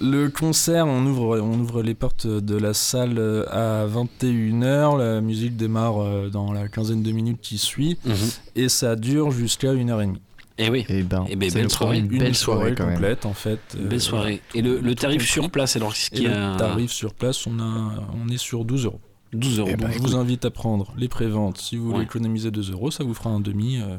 Le 0.00 0.28
concert, 0.28 0.86
on 0.86 1.04
ouvre, 1.06 1.40
on 1.40 1.58
ouvre 1.58 1.82
les 1.82 1.94
portes 1.94 2.26
de 2.26 2.56
la 2.56 2.74
salle 2.74 3.18
euh, 3.18 3.44
à 3.50 3.86
21h. 3.86 4.98
La 4.98 5.20
musique 5.22 5.56
démarre 5.56 6.00
euh, 6.02 6.28
dans 6.28 6.52
la 6.52 6.68
quinzaine 6.68 7.02
de 7.02 7.12
minutes 7.12 7.40
qui 7.40 7.56
suit. 7.58 7.96
Mhm. 8.04 8.14
Et 8.56 8.68
ça 8.68 8.94
dure 8.96 9.30
jusqu'à 9.30 9.72
1h30. 9.72 10.16
Et 10.58 10.70
oui. 10.70 10.84
Et 10.88 11.02
ben, 11.02 11.24
Eh 11.28 11.36
ben, 11.36 11.48
ça 11.50 11.54
belle 11.56 11.64
nous 11.64 11.68
promet 11.70 11.94
soirée. 11.94 11.98
une 11.98 12.08
belle 12.18 12.34
soirée 12.34 12.74
quand 12.74 12.84
même. 12.86 12.94
complète, 12.96 13.26
en 13.26 13.32
fait. 13.34 13.60
Euh, 13.78 13.88
belle 13.88 14.00
soirée. 14.00 14.42
Et 14.54 14.62
le, 14.62 14.80
le 14.80 14.94
tarif 14.94 15.26
sur 15.26 15.50
place, 15.50 15.76
alors 15.76 15.94
ce 15.96 16.08
Et 16.12 16.16
qui 16.16 16.24
le 16.24 16.32
a 16.32 16.56
tarif 16.56 16.90
sur 16.90 17.14
place, 17.14 17.46
on, 17.46 17.58
a, 17.58 17.92
on 18.22 18.28
est 18.28 18.38
sur 18.38 18.64
12 18.64 18.84
euros. 18.86 19.00
12 19.32 19.58
euros. 19.60 19.68
Donc, 19.70 19.80
Bah, 19.80 19.86
je 19.90 19.96
écoute, 19.98 20.10
vous 20.10 20.16
invite 20.16 20.44
à 20.44 20.50
prendre 20.50 20.92
les 20.96 21.08
préventes. 21.08 21.58
Si 21.58 21.76
vous 21.76 21.86
voulez 21.86 21.98
Ouais. 21.98 22.04
économiser 22.04 22.50
2 22.50 22.70
euros, 22.72 22.90
ça 22.90 23.02
vous 23.04 23.12
fera 23.14 23.30
un 23.30 23.40
demi, 23.40 23.78
euh, 23.78 23.96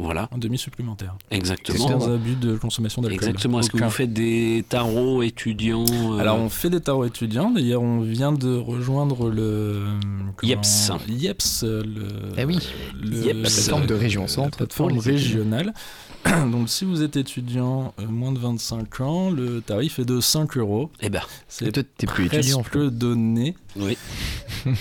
Voilà, 0.00 0.28
un 0.32 0.38
demi 0.38 0.56
supplémentaire. 0.58 1.16
exactement. 1.32 1.88
Sans 2.00 2.08
abus 2.14 2.36
de 2.36 2.56
consommation 2.56 3.02
d'alcool. 3.02 3.16
Exactement. 3.28 3.58
Est-ce 3.58 3.70
que 3.70 3.82
vous 3.82 3.90
faites 3.90 4.12
des 4.12 4.64
tarots 4.68 5.24
étudiants 5.24 5.84
euh, 5.90 6.18
Alors 6.18 6.38
on 6.38 6.48
fait 6.48 6.70
des 6.70 6.80
tarots 6.80 7.04
étudiants. 7.04 7.50
D'ailleurs, 7.50 7.82
on 7.82 8.00
vient 8.00 8.30
de 8.32 8.56
rejoindre 8.56 9.28
le 9.28 9.84
comment- 10.36 10.48
Yeps. 10.50 10.92
Yeps, 11.08 11.62
le, 11.64 12.06
Eh 12.36 12.44
oui. 12.44 12.58
le- 13.02 13.16
Yeps. 13.16 13.26
La 13.34 13.40
plateforme 13.42 13.86
de 13.86 13.94
région 13.94 14.22
la 14.22 14.28
centre 14.28 14.56
plateforme 14.58 14.90
les 14.94 14.98
étudiants. 15.10 15.16
régionale. 15.16 15.74
Donc 16.52 16.68
si 16.68 16.84
vous 16.84 17.02
êtes 17.02 17.16
étudiant 17.16 17.92
euh, 17.98 18.06
moins 18.06 18.30
de 18.32 18.38
25 18.38 19.00
ans, 19.00 19.30
le 19.30 19.60
tarif 19.60 19.98
est 19.98 20.04
de 20.04 20.20
5 20.20 20.56
euros. 20.58 20.90
Eh 21.00 21.10
ben, 21.10 21.22
Et 21.60 21.72
toi, 21.72 21.82
t'es 21.96 22.06
plus 22.06 22.26
étudiant, 22.26 22.62
presque 22.62 22.78
donné. 22.90 23.56
oui. 23.76 23.96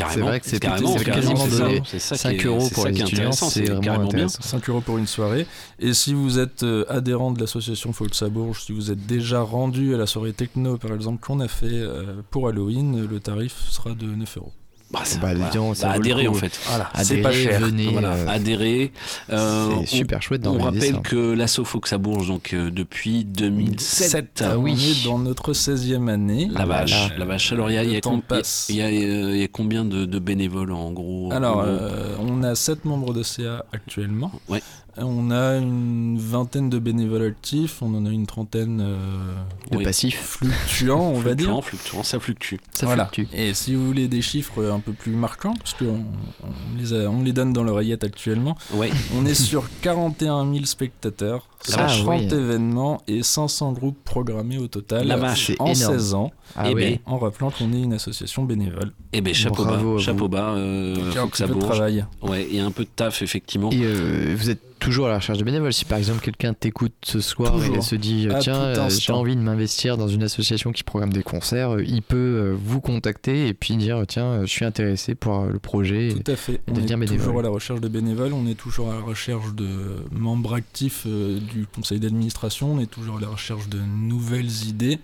Carrément. 0.00 0.14
C'est 0.24 0.28
vrai 0.30 0.40
que 0.40 0.46
c'est 0.48 0.58
carrément, 0.60 0.98
c'est 0.98 1.04
carrément, 1.04 1.32
quasiment 1.34 1.46
donné. 1.66 1.82
C'est 1.86 1.98
ça 1.98 2.16
qui 2.16 2.22
5 2.22 2.30
est- 2.40 2.44
euros 2.46 2.68
pour 2.72 2.86
les 2.86 3.00
étudiants, 3.00 3.32
c'est 3.32 3.60
vraiment 3.64 3.80
carrément 3.80 4.04
bien. 4.08 4.14
intéressant. 4.24 4.42
5 4.42 4.68
euros 4.68 4.80
pour 4.80 4.98
une 4.98 5.06
soirée. 5.06 5.46
Et 5.78 5.94
si 5.94 6.14
vous 6.14 6.38
êtes 6.38 6.62
euh, 6.62 6.84
adhérent 6.88 7.30
de 7.32 7.40
l'association 7.40 7.92
Folksabourg, 7.92 8.56
si 8.56 8.72
vous 8.72 8.90
êtes 8.90 9.06
déjà 9.06 9.40
rendu 9.42 9.94
à 9.94 9.98
la 9.98 10.06
soirée 10.06 10.32
techno, 10.32 10.76
par 10.78 10.92
exemple, 10.92 11.24
qu'on 11.24 11.40
a 11.40 11.48
fait 11.48 11.66
euh, 11.70 12.22
pour 12.30 12.48
Halloween, 12.48 13.06
le 13.06 13.20
tarif 13.20 13.54
sera 13.70 13.90
de 13.94 14.06
9 14.06 14.36
euros. 14.38 14.52
Bah, 14.92 15.00
ça- 15.04 15.18
Bah, 15.20 15.28
voilà. 15.34 15.50
disons, 15.50 15.72
ça 15.74 15.88
Bah, 15.88 15.94
adhérer 15.94 16.26
en 16.26 16.34
fait. 16.34 16.58
Voilà, 16.66 16.90
c'est 17.02 17.18
pas 17.18 17.28
adhérer, 17.28 17.44
cher. 17.44 17.60
venez, 17.60 17.86
Voilà, 17.92 18.12
euh, 18.14 18.26
adhérer. 18.28 18.92
Euh, 19.30 19.68
c'est 19.68 19.74
on- 19.76 19.86
super 19.86 20.20
chouette 20.22 20.46
On 20.46 20.58
rappelle 20.58 20.94
ça. 20.96 21.00
que 21.04 21.32
l'assaut 21.32 21.64
Fox 21.64 21.92
à 21.92 21.98
Bourges, 21.98 22.26
donc 22.26 22.54
euh, 22.54 22.70
depuis 22.70 23.24
2007. 23.24 24.42
On 24.56 24.66
est 24.66 25.04
dans 25.04 25.18
notre 25.18 25.52
16e 25.52 26.08
année. 26.08 26.48
La 26.52 26.66
vache, 26.66 27.10
la 27.16 27.24
vache. 27.24 27.52
Alors 27.52 27.70
il 27.70 27.74
y 27.74 27.78
a, 27.78 27.84
il 27.84 27.90
y 27.90 27.92
y 27.92 29.38
y 29.40 29.44
a 29.44 29.48
combien 29.48 29.84
de, 29.84 30.04
de 30.06 30.18
bénévoles 30.18 30.72
en 30.72 30.90
gros 30.92 31.30
Alors, 31.32 31.58
en 31.58 31.62
gros 31.62 31.68
euh, 31.70 32.16
on 32.18 32.42
a 32.42 32.54
7 32.54 32.84
membres 32.84 33.12
de 33.14 33.22
CA 33.22 33.64
actuellement. 33.72 34.32
Ouais. 34.48 34.62
On 34.98 35.30
a 35.30 35.56
une 35.56 36.18
vingtaine 36.18 36.68
de 36.68 36.78
bénévoles 36.78 37.22
actifs, 37.26 37.80
on 37.80 37.94
en 37.94 38.04
a 38.06 38.10
une 38.10 38.26
trentaine 38.26 38.80
euh, 38.82 39.34
De 39.70 39.76
oui, 39.78 39.84
passifs. 39.84 40.20
fluctuants, 40.20 41.00
on 41.00 41.20
va 41.20 41.34
dire. 41.34 41.46
Fluctuant, 41.46 41.62
fluctuant, 41.62 42.02
ça 42.02 42.18
fluctue. 42.20 42.56
Ça 42.72 42.86
Voilà. 42.86 43.06
fluctue. 43.06 43.32
Et 43.34 43.54
si 43.54 43.74
vous 43.74 43.86
voulez 43.86 44.08
des 44.08 44.20
chiffres 44.22 44.64
un 44.70 44.80
peu 44.80 44.92
plus 44.92 45.12
marquants, 45.12 45.54
parce 45.54 45.74
qu'on 45.74 46.04
on 46.42 46.76
les, 46.78 46.92
a- 46.92 47.08
on 47.10 47.22
les 47.22 47.32
donne 47.32 47.52
dans 47.52 47.62
l'oreillette 47.62 48.02
actuellement, 48.04 48.56
Ouais. 48.74 48.90
on 49.16 49.24
est 49.26 49.34
sur 49.34 49.68
41 49.80 50.50
000 50.52 50.64
spectateurs, 50.64 51.46
130 51.62 52.06
oui. 52.06 52.24
événements 52.38 53.02
et 53.08 53.22
500 53.22 53.72
groupes 53.72 53.98
programmés 54.04 54.58
au 54.58 54.66
total 54.66 55.06
La 55.06 55.16
vache. 55.16 55.46
C'est 55.48 55.60
en 55.60 55.66
énorme. 55.66 55.94
16 55.98 56.14
ans, 56.14 56.30
Ah 56.56 56.70
Eh 56.70 56.74
ouais. 56.74 56.90
ben, 56.92 56.98
en 57.06 57.18
rappelant 57.18 57.50
qu'on 57.50 57.72
est 57.72 57.82
une 57.82 57.92
association 57.92 58.44
bénévole. 58.44 58.92
eh 59.12 59.20
ben, 59.20 59.34
chapeau 59.34 59.64
Bravo 59.64 59.96
bas, 59.96 60.02
chapeau 60.02 60.28
bas. 60.28 60.54
Euh, 60.54 60.94
il 60.98 61.14
y 61.14 61.18
a 61.18 61.22
un 61.22 61.26
petit 61.28 61.42
peu 61.44 61.54
de 61.54 61.60
travail. 61.60 62.04
Ouais, 62.22 62.46
il 62.50 62.56
y 62.56 62.60
a 62.60 62.64
un 62.66 62.70
peu 62.70 62.84
de 62.84 62.90
taf 62.94 63.22
effectivement. 63.22 63.70
Et 63.70 63.80
euh, 63.82 64.34
vous 64.36 64.50
êtes 64.50 64.60
toujours 64.80 65.08
à 65.08 65.10
la 65.10 65.16
recherche 65.16 65.36
de 65.36 65.44
bénévoles. 65.44 65.74
Si 65.74 65.84
par 65.84 65.98
exemple 65.98 66.20
quelqu'un 66.22 66.54
t'écoute 66.54 66.94
ce 67.04 67.20
soir 67.20 67.52
Toujours. 67.52 67.76
et 67.76 67.80
se 67.82 67.94
dit 67.96 68.26
tiens 68.40 68.54
euh, 68.56 68.88
j'ai 68.88 69.12
envie 69.12 69.36
de 69.36 69.42
m'investir 69.42 69.98
dans 69.98 70.08
une 70.08 70.22
association 70.22 70.72
qui 70.72 70.82
programme 70.84 71.12
des 71.12 71.22
concerts, 71.22 71.74
euh, 71.76 71.84
il 71.86 72.00
peut 72.00 72.56
vous 72.64 72.80
contacter 72.80 73.48
et 73.48 73.52
puis 73.52 73.76
dire 73.76 74.02
tiens 74.08 74.40
je 74.40 74.46
suis 74.50 74.64
intéressé 74.64 75.14
pour 75.14 75.44
le 75.44 75.58
projet. 75.58 76.14
Tout 76.24 76.32
à 76.32 76.36
fait. 76.36 76.62
On 76.66 76.72
devenir 76.72 76.92
est 76.96 77.00
bénévole. 77.00 77.18
toujours 77.18 77.40
à 77.40 77.42
la 77.42 77.50
recherche 77.50 77.80
de 77.82 77.88
bénévoles, 77.88 78.32
on 78.32 78.46
est 78.46 78.54
toujours 78.54 78.90
à 78.90 78.94
la 78.94 79.00
recherche 79.02 79.52
de 79.54 79.68
membres 80.12 80.54
actifs 80.54 81.04
euh, 81.06 81.38
du 81.50 81.66
conseil 81.66 82.00
d'administration, 82.00 82.72
on 82.74 82.80
est 82.80 82.90
toujours 82.90 83.18
à 83.18 83.20
la 83.20 83.28
recherche 83.28 83.68
de 83.68 83.78
nouvelles 83.80 84.64
idées. 84.66 84.98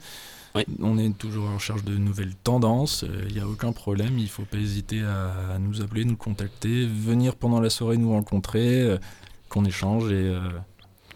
Oui. 0.54 0.62
On 0.80 0.96
est 0.96 1.10
toujours 1.18 1.46
à 1.46 1.50
la 1.50 1.54
recherche 1.56 1.84
de 1.84 1.96
nouvelles 1.98 2.34
tendances, 2.42 3.04
il 3.28 3.34
n'y 3.34 3.40
a 3.40 3.46
aucun 3.46 3.72
problème, 3.72 4.16
il 4.16 4.24
ne 4.24 4.28
faut 4.28 4.44
pas 4.44 4.56
hésiter 4.56 5.02
à, 5.02 5.54
à 5.54 5.58
nous 5.58 5.82
appeler, 5.82 6.06
nous 6.06 6.16
contacter, 6.16 6.86
venir 6.86 7.34
pendant 7.36 7.60
la 7.60 7.68
soirée 7.68 7.98
nous 7.98 8.10
rencontrer, 8.12 8.80
euh, 8.80 8.96
qu'on 9.50 9.66
échange 9.66 10.04
et 10.10 10.14
euh, 10.14 10.40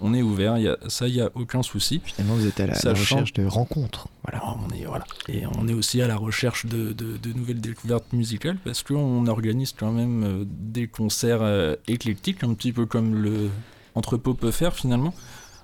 on 0.02 0.12
est 0.12 0.20
ouvert, 0.20 0.59
il 0.59 0.65
y 0.65 0.69
a, 0.69 0.77
ça 0.89 1.09
il 1.09 1.15
n'y 1.15 1.20
a 1.23 1.31
aucun 1.35 1.62
souci. 1.62 2.02
Finalement 2.05 2.35
vous 2.35 2.47
êtes 2.47 2.61
à 2.61 2.66
la, 2.66 2.74
recherche 2.93 3.32
de 3.32 3.47
rencontres. 3.47 4.09
Voilà. 4.24 4.39
Alors, 4.44 4.61
on 4.69 4.74
est, 4.74 4.85
voilà. 4.85 5.05
Et 5.28 5.44
on 5.47 5.66
est 5.69 5.74
aussi 5.74 6.02
à 6.02 6.07
la 6.07 6.16
recherche 6.16 6.66
de, 6.66 6.93
de- 6.93 7.16
de 7.16 7.32
nouvelles 7.32 7.61
découvertes 7.62 8.12
musicales 8.12 8.59
parce 8.62 8.82
qu'on 8.82 9.27
organise 9.27 9.73
quand 9.73 9.93
même 9.93 10.23
euh, 10.24 10.44
des 10.47 10.86
concerts 10.86 11.40
euh, 11.43 11.77
éclectiques, 11.89 12.44
un 12.44 12.52
petit 12.52 12.73
peu 12.73 12.85
comme 12.85 13.15
le 13.15 13.48
Entrepôt 13.95 14.35
peut 14.35 14.51
faire 14.51 14.75
finalement. 14.75 15.15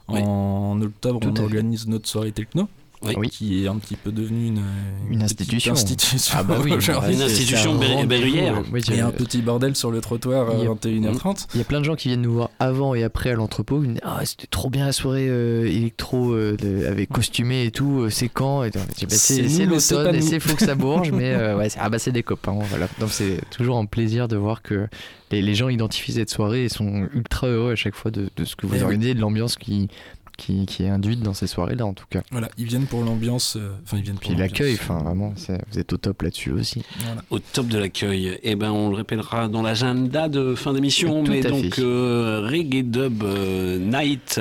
Oui. 0.08 0.20
En 0.22 0.80
octobre, 0.82 1.20
Tout 1.20 1.30
on 1.30 1.34
fait. 1.36 1.42
organise 1.42 1.86
notre 1.88 2.08
soirée 2.08 2.32
techno. 2.32 2.68
Oui. 3.02 3.28
Qui 3.28 3.64
est 3.64 3.68
un 3.68 3.76
petit 3.76 3.94
peu 3.94 4.10
devenue 4.10 4.46
une, 4.46 4.62
Une 5.10 5.18
petite 5.20 5.22
institution. 5.40 5.72
institution 5.74 6.34
Ah 6.38 6.42
bah 6.42 6.56
oui. 6.62 6.70
Une 7.10 7.22
institution 7.22 7.78
c'est 7.80 7.86
un 7.94 8.00
euh, 8.00 8.62
oui, 8.72 8.80
Il 8.86 8.92
y 8.92 8.96
j'ai- 8.96 9.00
a 9.00 9.06
un 9.06 9.10
petit 9.10 9.42
bordel 9.42 9.76
sur 9.76 9.90
le 9.90 10.00
trottoir 10.00 10.50
à 10.50 10.54
y 10.54 10.66
a- 10.66 10.70
21h30. 10.70 11.46
Il 11.54 11.58
y 11.58 11.60
a 11.60 11.64
plein 11.64 11.80
de 11.80 11.84
gens 11.84 11.94
qui 11.94 12.08
viennent 12.08 12.22
nous 12.22 12.32
voir 12.32 12.50
avant 12.58 12.94
et 12.94 13.04
après 13.04 13.30
à 13.30 13.34
l'entrepôt. 13.34 13.82
Ils 13.82 13.88
me 13.90 13.92
disent 13.94 14.02
Ah, 14.04 14.20
c'était 14.24 14.46
trop 14.48 14.70
bien 14.70 14.86
la 14.86 14.92
soirée 14.92 15.26
euh, 15.28 15.66
électro 15.66 16.32
euh, 16.32 16.56
de- 16.56 16.86
avec 16.86 17.10
costumé 17.10 17.66
et 17.66 17.70
tout. 17.70 18.00
euh, 18.00 18.10
c'est 18.10 18.28
quand 18.28 18.64
Et, 18.64 18.70
Bah, 18.70 18.80
C'est 18.90 19.08
C'est 19.10 19.42
nous, 19.42 19.48
c'est 19.48 19.66
mais 19.66 19.78
c'est 19.80 19.94
l'automne 19.94 20.14
et 20.16 20.20
c'est 20.22 20.40
Fox 20.40 20.66
à 20.68 20.74
Bourges. 20.74 21.12
mais 21.12 21.32
euh, 21.34 21.56
ouais, 21.56 21.68
c'est- 21.68 21.78
ah 21.80 21.88
bah, 21.90 21.98
c'est 21.98 22.12
des 22.12 22.22
copains. 22.22 22.58
Voilà. 22.70 22.88
Donc 22.98 23.10
c'est 23.10 23.40
toujours 23.50 23.76
un 23.78 23.84
plaisir 23.86 24.26
de 24.26 24.36
voir 24.36 24.62
que 24.62 24.88
les, 25.30 25.42
les 25.42 25.54
gens 25.54 25.68
identifient 25.68 26.12
cette 26.12 26.30
soirée 26.30 26.64
et 26.64 26.68
sont 26.68 27.08
ultra 27.12 27.46
heureux 27.48 27.72
à 27.72 27.76
chaque 27.76 27.94
fois 27.94 28.10
de, 28.10 28.30
de 28.36 28.44
ce 28.44 28.56
que 28.56 28.66
vous 28.66 28.74
Eh 28.74 28.78
oui. 28.78 28.84
organisez, 28.84 29.14
de 29.14 29.20
l'ambiance 29.20 29.56
qui, 29.56 29.88
qui, 30.36 30.66
qui 30.66 30.82
est 30.84 30.88
induite 30.88 31.20
dans 31.20 31.34
ces 31.34 31.46
soirées-là 31.46 31.86
en 31.86 31.94
tout 31.94 32.04
cas. 32.10 32.22
Voilà, 32.30 32.48
ils 32.58 32.66
viennent 32.66 32.86
pour 32.86 33.02
l'ambiance. 33.02 33.56
euh, 33.56 33.70
Enfin, 33.84 33.96
ils 33.98 34.02
viennent 34.02 34.16
pour 34.18 34.30
Puis 34.30 34.34
l'accueil, 34.38 34.74
enfin 34.74 34.98
vraiment, 34.98 35.32
c'est- 35.36 35.60
vous 35.72 35.78
êtes 35.78 35.92
au 35.92 35.96
top 35.96 36.22
là-dessus 36.22 36.50
aussi. 36.52 36.82
Voilà. 37.04 37.22
Au 37.30 37.38
top 37.38 37.68
de 37.68 37.78
l'accueil. 37.78 38.38
Eh 38.42 38.54
ben, 38.54 38.70
on 38.70 38.90
le 38.90 38.96
répétera 38.96 39.48
dans 39.48 39.62
l'agenda 39.62 40.28
de 40.28 40.54
fin 40.54 40.72
d'émission. 40.72 41.24
Tout 41.24 41.30
Mais 41.32 41.46
à 41.46 41.50
donc, 41.50 41.74
fait. 41.74 41.82
euh, 41.82 42.46
Reggae 42.50 42.82
Dub 42.82 43.22
euh, 43.22 43.78
Night, 43.78 44.40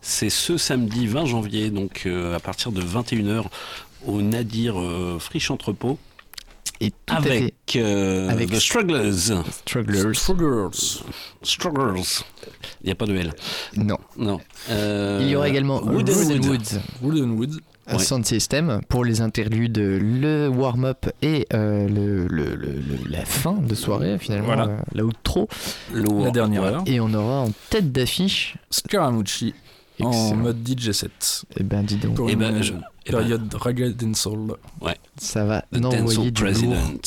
c'est 0.00 0.30
ce 0.30 0.56
samedi 0.56 1.06
20 1.06 1.26
janvier, 1.26 1.70
donc 1.70 2.02
euh, 2.06 2.36
à 2.36 2.40
partir 2.40 2.72
de 2.72 2.80
21h 2.80 3.44
au 4.06 4.20
Nadir 4.22 4.80
euh, 4.80 5.18
Friche 5.18 5.50
Entrepôt. 5.50 5.98
Et 6.84 6.90
tout 6.90 7.14
à 7.14 7.22
fait. 7.22 7.36
Avec, 7.38 7.54
euh, 7.76 8.28
Avec 8.28 8.50
The 8.50 8.58
Strugglers. 8.58 9.12
Strugglers. 9.64 10.14
Strugglers. 10.14 11.02
Strugglers. 11.42 12.24
Il 12.82 12.86
n'y 12.86 12.92
a 12.92 12.94
pas 12.96 13.06
de 13.06 13.14
L. 13.14 13.32
Non. 13.76 13.98
Non. 14.16 14.40
Euh, 14.70 15.20
Il 15.22 15.28
y 15.28 15.36
aura 15.36 15.48
également 15.48 15.80
Wood 15.82 16.10
and 16.10 17.30
Woods 17.36 17.58
Ouais. 17.92 17.98
sound 17.98 18.24
system 18.24 18.80
pour 18.88 19.04
les 19.04 19.20
interludes, 19.20 19.76
le 19.78 20.46
warm-up 20.48 21.06
et 21.20 21.46
euh, 21.52 21.88
le, 21.88 22.26
le- 22.28 22.54
le- 22.54 22.72
le- 22.74 23.10
la 23.10 23.24
fin 23.24 23.54
de 23.54 23.74
soirée 23.74 24.18
finalement, 24.18 24.46
Voilà. 24.46 24.64
euh, 24.66 24.76
la 24.94 25.04
outro. 25.04 25.48
La 25.92 26.30
dernière 26.30 26.62
heure. 26.62 26.82
Et 26.86 27.00
on 27.00 27.12
aura 27.12 27.40
en 27.40 27.50
tête 27.70 27.90
d'affiche. 27.92 28.56
Scaramucci 28.70 29.54
en 30.00 30.10
Excellent. 30.10 30.36
mode 30.36 30.66
DJ 30.68 30.92
set. 30.92 31.44
Eh 31.58 31.62
ben 31.62 31.82
dis 31.82 31.96
donc, 31.96 32.14
Pour 32.14 32.28
Eh 32.28 32.32
une 32.32 32.38
ben, 32.38 32.54
euh, 32.54 32.62
je- 32.62 32.72
eh 33.06 33.10
ben. 33.12 33.18
période 33.18 33.54
Ragged 33.54 34.02
and 34.04 34.14
Soul. 34.14 34.54
Ouais. 34.80 34.96
ça 35.18 35.44
va 35.44 35.62
The 35.72 35.76
envoyer 35.84 35.98
Dancehall 36.00 36.24
du 36.30 36.32
President. 36.42 36.70
lourd. 36.74 37.00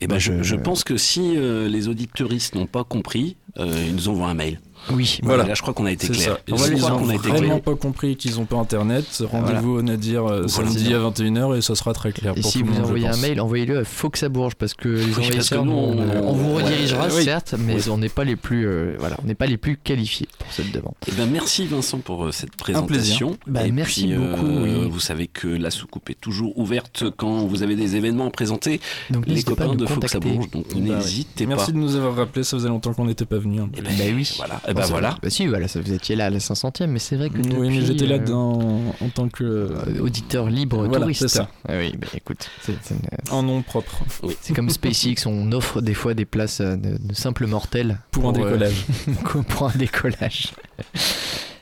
Eh 0.00 0.06
ben, 0.06 0.14
Moi, 0.14 0.18
je, 0.18 0.38
je- 0.38 0.42
je 0.42 0.56
pense 0.56 0.84
que 0.84 0.96
si 0.96 1.36
euh, 1.36 1.68
les 1.68 1.88
auditeuristes 1.88 2.54
n'ont 2.56 2.66
pas 2.66 2.84
compris, 2.84 3.36
euh, 3.58 3.84
ils 3.86 3.94
nous 3.94 4.08
envoient 4.08 4.28
un 4.28 4.34
mail. 4.34 4.60
Oui, 4.92 5.18
Voilà. 5.22 5.44
Là, 5.44 5.54
je 5.54 5.62
crois 5.62 5.74
qu'on 5.74 5.86
a 5.86 5.92
été 5.92 6.08
clair. 6.08 6.34
ça. 6.34 6.38
Et 6.46 6.52
On 6.52 6.56
va 6.56 6.70
croire 6.70 6.96
ont 6.96 6.98
qu'on 7.00 7.08
a 7.08 7.14
été 7.14 7.28
vraiment 7.28 7.58
pas 7.60 7.74
compris 7.74 8.16
qu'ils 8.16 8.38
ont 8.40 8.44
pas 8.44 8.56
internet, 8.56 9.04
rendez-vous 9.30 9.76
au 9.78 9.82
Nadir 9.82 10.24
euh, 10.26 10.42
Voilà. 10.46 10.70
samedi 10.70 10.92
à 10.94 10.98
21h 10.98 11.56
et 11.56 11.62
ça 11.62 11.74
sera 11.74 11.92
très 11.94 12.12
clair 12.12 12.34
Et 12.36 12.40
pour 12.40 12.50
si 12.50 12.60
tout 12.60 12.66
vous 12.66 12.72
monde. 12.74 12.84
envoyez 12.84 13.06
un 13.08 13.16
mail, 13.16 13.40
envoyez-le 13.40 13.78
à 13.80 13.84
Fox 13.84 14.22
à 14.22 14.28
Bourges 14.28 14.54
parce 14.56 14.74
que 14.74 14.88
les 14.88 15.04
parce 15.06 15.48
que 15.48 15.54
envoyeurs, 15.56 15.64
nous, 15.64 15.72
on, 15.72 15.98
on- 15.98 16.28
on 16.28 16.32
vous 16.32 16.56
ouais, 16.56 16.62
redirigera 16.64 17.08
oui. 17.14 17.24
certes, 17.24 17.54
mais 17.58 17.88
on 17.88 17.98
n'est 17.98 18.08
pas 18.08 18.24
les 18.24 18.36
plus, 18.36 18.66
euh, 18.66 18.96
voilà, 18.98 19.16
on 19.22 19.26
n'est 19.26 19.34
pas 19.34 19.46
les 19.46 19.56
plus 19.56 19.76
qualifiés 19.76 20.28
pour 20.38 20.52
cette 20.52 20.70
demande. 20.72 20.94
Eh 21.08 21.12
ben, 21.12 21.28
merci 21.30 21.66
Vincent 21.66 21.98
pour 21.98 22.24
euh, 22.26 22.32
cette 22.32 22.56
présentation. 22.56 23.36
Bah, 23.46 23.66
Et 23.66 23.72
merci 23.72 24.06
puis, 24.06 24.14
beaucoup, 24.16 24.46
euh, 24.46 24.82
oui. 24.84 24.90
Vous 24.90 25.00
savez 25.00 25.26
que 25.26 25.48
la 25.48 25.70
soucoupe 25.70 26.10
est 26.10 26.20
toujours 26.20 26.58
ouverte 26.58 27.04
quand 27.16 27.46
vous 27.46 27.62
avez 27.62 27.76
des 27.76 27.96
événements 27.96 28.26
à 28.26 28.30
présenter. 28.30 28.80
Donc 29.10 29.26
Les 29.26 29.40
à 29.40 29.42
copains 29.44 29.74
de 29.74 29.86
Fox 29.86 30.14
à 30.14 30.18
contacter. 30.18 30.36
Bourges, 30.36 30.50
donc 30.50 30.66
Bah, 30.74 30.96
n'hésitez 30.96 31.44
pas. 31.46 31.54
Merci 31.56 31.72
de 31.72 31.78
nous 31.78 31.96
avoir 31.96 32.14
rappelé, 32.16 32.44
ça 32.44 32.56
faisait 32.56 32.68
longtemps 32.68 32.92
qu'on 32.94 33.06
n'était 33.06 33.24
pas 33.24 33.38
venu. 33.38 33.60
Eh 33.76 33.80
Bah 33.82 33.88
ben, 33.98 34.14
oui. 34.16 34.32
Voilà. 34.36 34.60
Eh 34.76 34.80
ben, 34.80 34.86
voilà. 34.88 35.16
Bah 35.22 35.30
si, 35.30 35.46
voilà, 35.46 35.68
ça, 35.68 35.80
vous 35.80 35.92
étiez 35.92 36.16
là 36.16 36.26
à 36.26 36.30
la 36.30 36.38
500e, 36.38 36.86
mais 36.88 36.98
c'est 36.98 37.16
vrai 37.16 37.30
que 37.30 37.38
depuis, 37.38 37.54
Oui, 37.56 37.68
mais 37.70 37.80
j'étais 37.86 38.06
là 38.06 38.16
euh, 38.16 38.18
dans, 38.18 38.58
en 39.00 39.08
tant 39.14 39.28
que. 39.28 39.44
euh, 39.44 40.00
auditeur 40.00 40.48
libre 40.50 40.84
Voilà, 40.86 41.00
touriste. 41.00 41.22
c'est 41.22 41.28
ça. 41.28 41.48
Ah 41.68 41.74
oui, 41.78 41.92
bah 41.96 42.06
écoute, 42.14 42.48
c'est 42.62 42.74
c'est 42.82 42.94
une- 42.94 43.32
En 43.34 43.42
nom 43.42 43.62
propre. 43.62 44.02
c'est 44.40 44.54
comme 44.54 44.70
SpaceX, 44.70 45.26
on 45.26 45.52
offre 45.52 45.80
des 45.80 45.94
fois 45.94 46.14
des 46.14 46.24
places 46.24 46.60
euh, 46.60 46.76
de, 46.76 46.96
de 46.98 47.14
simples 47.14 47.46
mortels 47.46 47.98
Pour 48.10 48.26
un 48.28 48.30
euh, 48.30 48.32
décollage. 48.44 48.84
pour 49.48 49.68
un 49.68 49.76
décollage. 49.76 50.52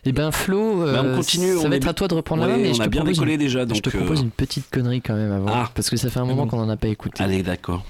Et 0.04 0.12
ben 0.12 0.32
Flo, 0.32 0.84
Bah, 0.84 1.02
on 1.04 1.16
continue, 1.16 1.52
ça 1.54 1.60
on 1.64 1.68
va 1.68 1.74
est- 1.76 1.78
être 1.78 1.86
à 1.88 1.94
toi 1.94 2.08
de 2.08 2.14
reprendre 2.14 2.42
Ouais, 2.42 2.48
la 2.48 2.56
main, 2.56 2.62
mais 2.62 2.70
on 2.70 2.74
je 2.74 2.82
a 2.82 2.84
te 2.86 2.90
bien 2.90 3.02
propose 3.02 3.16
décollé 3.18 3.34
une- 3.34 3.38
déjà, 3.38 3.60
je 3.72 3.80
te 3.80 3.90
propose 3.90 4.18
euh, 4.18 4.22
une 4.24 4.30
petite 4.30 4.68
connerie 4.70 5.00
quand 5.00 5.14
même 5.14 5.30
avant, 5.30 5.46
Ah. 5.48 5.70
parce 5.74 5.90
que 5.90 5.96
ça 5.96 6.10
fait 6.10 6.18
un 6.18 6.24
moment 6.24 6.46
qu'on 6.48 6.58
en 6.58 6.68
a 6.68 6.76
pas 6.76 6.88
écouté. 6.88 7.22
Allez, 7.22 7.42
d'accord. 7.44 7.84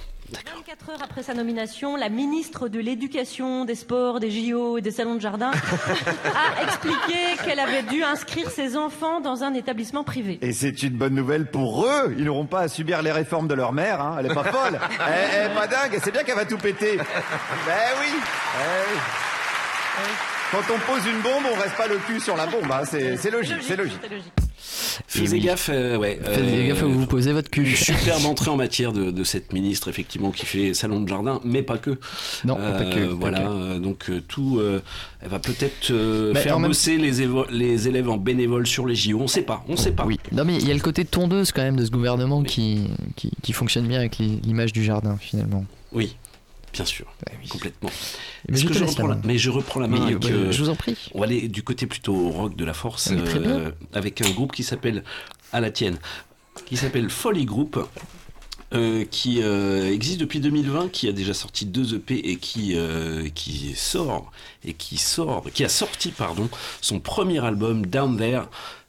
24 0.86 0.90
heures 0.90 1.02
après 1.04 1.22
sa 1.22 1.34
nomination, 1.34 1.96
la 1.96 2.08
ministre 2.08 2.68
de 2.68 2.78
l'Éducation, 2.80 3.64
des 3.64 3.74
Sports, 3.74 4.20
des 4.20 4.30
JO 4.30 4.78
et 4.78 4.80
des 4.80 4.90
salons 4.90 5.14
de 5.16 5.20
jardin 5.20 5.50
a 6.60 6.62
expliqué 6.64 7.36
qu'elle 7.44 7.60
avait 7.60 7.82
dû 7.82 8.02
inscrire 8.02 8.50
ses 8.50 8.76
enfants 8.76 9.20
dans 9.20 9.44
un 9.44 9.54
établissement 9.54 10.04
privé. 10.04 10.38
Et 10.42 10.52
c'est 10.52 10.82
une 10.82 10.94
bonne 10.94 11.14
nouvelle 11.14 11.46
pour 11.46 11.86
eux. 11.86 12.14
Ils 12.18 12.24
n'auront 12.24 12.46
pas 12.46 12.60
à 12.60 12.68
subir 12.68 13.02
les 13.02 13.12
réformes 13.12 13.48
de 13.48 13.54
leur 13.54 13.72
mère. 13.72 14.00
Hein. 14.00 14.16
Elle 14.18 14.26
est 14.26 14.34
pas 14.34 14.44
folle. 14.52 14.78
elle, 15.06 15.30
elle 15.34 15.50
est 15.50 15.54
pas 15.54 15.66
dingue. 15.66 15.98
C'est 16.02 16.10
bien 16.12 16.22
qu'elle 16.24 16.36
va 16.36 16.44
tout 16.46 16.58
péter. 16.58 16.96
Ben 16.96 17.04
oui. 18.00 18.08
Eh 18.12 18.92
oui. 18.94 18.98
Quand 20.50 20.74
on 20.74 20.78
pose 20.92 21.06
une 21.06 21.20
bombe, 21.20 21.44
on 21.54 21.60
reste 21.60 21.76
pas 21.76 21.86
le 21.86 21.96
cul 21.98 22.20
sur 22.20 22.36
la 22.36 22.46
bombe. 22.46 22.70
hein. 22.70 22.82
C'est 22.84 23.16
c'est 23.16 23.30
logique. 23.30 23.56
C'est 23.62 23.76
logique. 23.76 24.00
Oui. 25.16 25.40
gaffe, 25.40 25.70
euh, 25.72 25.96
ouais. 25.96 26.18
Faites 26.22 26.38
euh, 26.44 26.68
gaffe 26.68 26.82
où 26.82 26.88
vous 26.90 27.06
posez 27.06 27.32
votre 27.32 27.50
cul. 27.50 27.66
Superbe 27.76 28.24
entrée 28.26 28.50
en 28.50 28.56
matière 28.56 28.92
de, 28.92 29.10
de 29.10 29.24
cette 29.24 29.52
ministre, 29.52 29.88
effectivement, 29.88 30.30
qui 30.30 30.46
fait 30.46 30.74
salon 30.74 31.00
de 31.00 31.08
jardin, 31.08 31.40
mais 31.44 31.62
pas 31.62 31.78
que. 31.78 31.98
Non, 32.44 32.56
pas 32.56 32.84
que, 32.84 33.06
pas 33.08 33.14
Voilà, 33.14 33.40
que. 33.40 33.44
euh, 33.46 33.78
donc 33.78 34.10
euh, 34.10 34.20
tout. 34.26 34.58
euh, 34.58 34.80
elle 35.20 35.28
va 35.28 35.38
peut-être 35.38 35.90
euh, 35.90 36.34
faire 36.34 36.58
même- 36.58 36.70
bosser 36.70 36.96
les, 36.96 37.88
élèves 37.88 38.08
en 38.08 38.16
bénévole 38.16 38.66
sur 38.66 38.86
les 38.86 38.94
JO. 38.94 39.18
On 39.20 39.26
sait 39.28 39.42
pas, 39.42 39.64
on 39.68 39.76
sait 39.76 39.92
pas. 39.92 40.04
Oui, 40.04 40.18
non 40.32 40.44
mais 40.44 40.56
il 40.56 40.66
y 40.66 40.70
a 40.70 40.74
le 40.74 40.80
côté 40.80 41.04
tondeuse 41.04 41.52
quand 41.52 41.62
même 41.62 41.76
de 41.76 41.84
ce 41.84 41.90
gouvernement 41.90 42.42
qui, 42.42 42.88
qui, 43.16 43.30
qui 43.42 43.52
fonctionne 43.52 43.86
bien 43.86 43.98
avec 43.98 44.18
l'i- 44.18 44.40
l'image 44.42 44.72
du 44.72 44.82
jardin 44.84 45.16
finalement. 45.20 45.64
Oui, 45.92 46.16
bien 46.72 46.84
sûr, 46.84 47.06
complètement. 47.48 47.90
Mais 48.48 48.56
je 48.56 48.66
reprends 48.84 49.06
la- 49.06 49.14
main. 49.16 49.20
mais 49.24 49.38
je 49.38 49.50
reprends 49.50 49.80
la 49.80 49.88
main 49.88 49.98
Mais, 50.06 50.12
avec. 50.14 50.24
ouais, 50.24 50.32
euh, 50.32 50.52
je 50.52 50.62
vous 50.62 50.68
en 50.70 50.74
prie. 50.76 50.96
On 51.14 51.20
va 51.20 51.26
aller 51.26 51.48
du 51.48 51.62
côté 51.62 51.86
plutôt 51.86 52.30
rock 52.30 52.56
de 52.56 52.64
la 52.64 52.74
force, 52.74 53.10
Ah, 53.12 53.14
euh, 53.36 53.70
avec 53.92 54.20
un 54.22 54.30
groupe 54.30 54.52
qui 54.52 54.62
s'appelle 54.64 55.04
à 55.52 55.60
la 55.60 55.70
tienne, 55.70 55.98
qui 56.66 56.76
s'appelle 56.76 57.10
Folly 57.10 57.44
Group. 57.44 57.78
euh, 58.74 59.04
qui 59.10 59.40
existe 59.42 60.18
depuis 60.18 60.40
2020, 60.40 60.90
qui 60.90 61.06
a 61.06 61.12
déjà 61.12 61.34
sorti 61.34 61.66
deux 61.66 61.94
EP 61.96 62.14
et 62.30 62.36
qui 62.36 62.74
qui 63.34 63.74
sort 63.76 64.32
et 64.64 64.72
qui 64.72 64.96
sort, 64.96 65.44
qui 65.52 65.62
a 65.62 65.68
sorti 65.68 66.10
pardon 66.10 66.48
son 66.80 66.98
premier 66.98 67.44
album 67.44 67.84
Down 67.84 68.16
There 68.16 68.44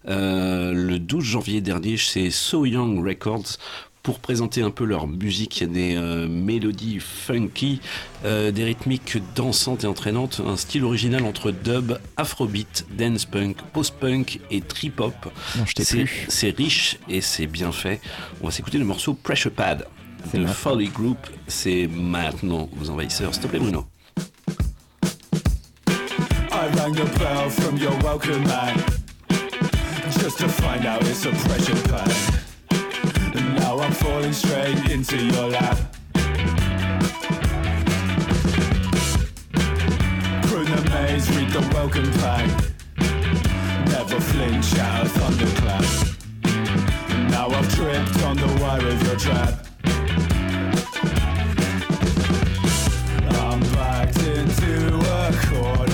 le 0.07 0.97
12 0.99 1.26
janvier 1.26 1.60
dernier 1.60 1.97
chez 1.97 2.31
So 2.31 2.65
Young 2.65 3.05
Records 3.05 3.57
pour 4.03 4.19
présenter 4.19 4.61
un 4.61 4.69
peu 4.69 4.84
leur 4.84 5.07
musique. 5.07 5.61
Il 5.61 5.61
y 5.61 5.63
a 5.63 5.73
des 5.73 5.95
euh, 5.95 6.27
mélodies 6.27 6.99
funky, 6.99 7.80
euh, 8.25 8.51
des 8.51 8.65
rythmiques 8.65 9.17
dansantes 9.34 9.85
et 9.85 9.88
entraînantes, 9.88 10.41
un 10.45 10.57
style 10.57 10.84
original 10.84 11.23
entre 11.23 11.51
dub, 11.51 11.93
afrobeat, 12.17 12.85
dance 12.91 13.25
punk, 13.25 13.57
post-punk 13.71 14.41
et 14.51 14.59
trip-hop. 14.61 15.15
Non, 15.57 15.65
je 15.65 15.73
t'ai 15.73 15.84
C'est 15.85 16.03
plus. 16.03 16.25
c'est 16.27 16.55
riche 16.55 16.97
et 17.09 17.21
c'est 17.21 17.47
bien 17.47 17.71
fait. 17.71 18.01
On 18.41 18.45
va 18.47 18.51
s'écouter 18.51 18.77
le 18.77 18.85
morceau 18.85 19.13
Pressure 19.13 19.51
Pad 19.51 19.88
de 20.34 20.39
maintenant. 20.39 20.53
Folly 20.53 20.89
Group. 20.89 21.17
C'est 21.47 21.88
maintenant, 21.88 22.69
vos 22.73 22.89
envahisseurs. 22.89 23.34
S'il 23.34 23.43
te 23.43 23.47
plaît, 23.47 23.59
Bruno. 23.59 23.85
I 26.51 26.67
rang 26.77 26.93
the 26.93 27.05
bell 27.19 27.49
from 27.49 27.77
your 27.77 27.91
welcome 28.03 28.43
mat 28.43 28.75
just 30.21 30.38
to 30.39 30.47
find 30.47 30.85
out 30.85 31.01
it's 31.03 31.25
a 31.25 31.31
pressure 31.31 31.75
pad. 31.89 32.43
And 33.35 33.55
now 33.55 33.80
I'm 33.80 33.91
falling 33.91 34.34
straight 34.34 34.91
into 34.91 35.18
your 35.18 35.49
lap. 35.49 35.77
Prune 40.43 40.69
the 40.69 40.89
maze, 40.91 41.27
read 41.35 41.49
the 41.49 41.61
welcome 41.73 42.11
pack. 42.14 42.47
Never 43.88 44.19
flinch 44.19 44.76
at 44.76 45.05
a 45.05 45.10
thunderclap. 45.10 45.85
And 47.10 47.31
now 47.31 47.47
I've 47.47 47.73
tripped 47.73 48.23
on 48.23 48.38
the 48.38 48.47
wire 48.61 48.88
of 48.88 49.01
your 49.07 49.15
trap. 49.15 49.65
I'm 53.41 53.60
backed 53.73 54.18
into 54.18 54.95
a 54.95 55.31
corner. 55.47 55.93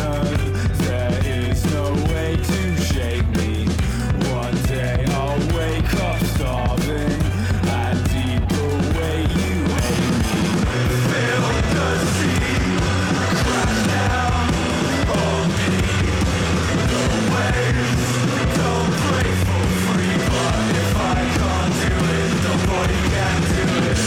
Nobody 22.80 22.99
can 23.10 23.41
do 23.41 23.65
it. 23.91 23.99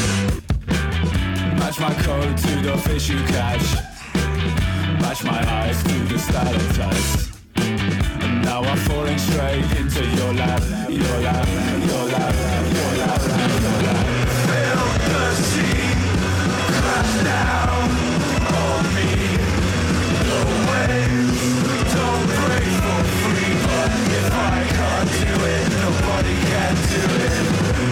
Match 1.59 1.79
my 1.81 1.95
code 2.03 2.37
to 2.39 2.53
the 2.63 2.77
fish 2.79 3.09
you 3.11 3.19
catch. 3.27 3.67
Match 5.01 5.25
my 5.25 5.41
eyes 5.61 5.83
to 5.83 5.95
the 6.09 6.19
stalactites. 6.19 7.33
And 7.57 8.43
now 8.43 8.63
I'm 8.63 8.79
falling 8.79 9.19
straight 9.19 9.65
into 9.77 10.05
your 10.17 10.33
lap, 10.35 10.63
your 10.89 11.19
lap, 11.21 11.49
your 11.89 12.05
lap, 12.13 12.35
your 12.77 12.93
lap, 13.01 13.23
your 13.63 13.79
lap. 13.87 14.07
Feel 14.49 14.85
the 15.13 15.25
sea 15.51 15.89
crash 16.79 17.15
down 17.29 17.89
on 18.63 18.83
me. 18.97 19.11
The 20.29 20.41
waves 20.69 21.41
don't 21.95 22.27
break 22.41 22.73
for 22.85 23.03
free, 23.21 23.55
but 23.67 23.91
if 24.19 24.29
I 24.33 24.65
can't 24.77 25.11
do 25.25 25.35
it, 25.57 25.65
nobody 25.85 26.37
can 26.49 26.75
do 26.91 27.03
it. 27.27 27.92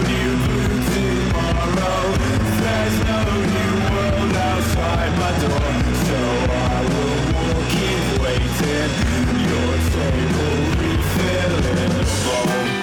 waiting. 8.21 8.91
Your 9.49 9.73
table 9.91 10.55
refilling 10.79 12.80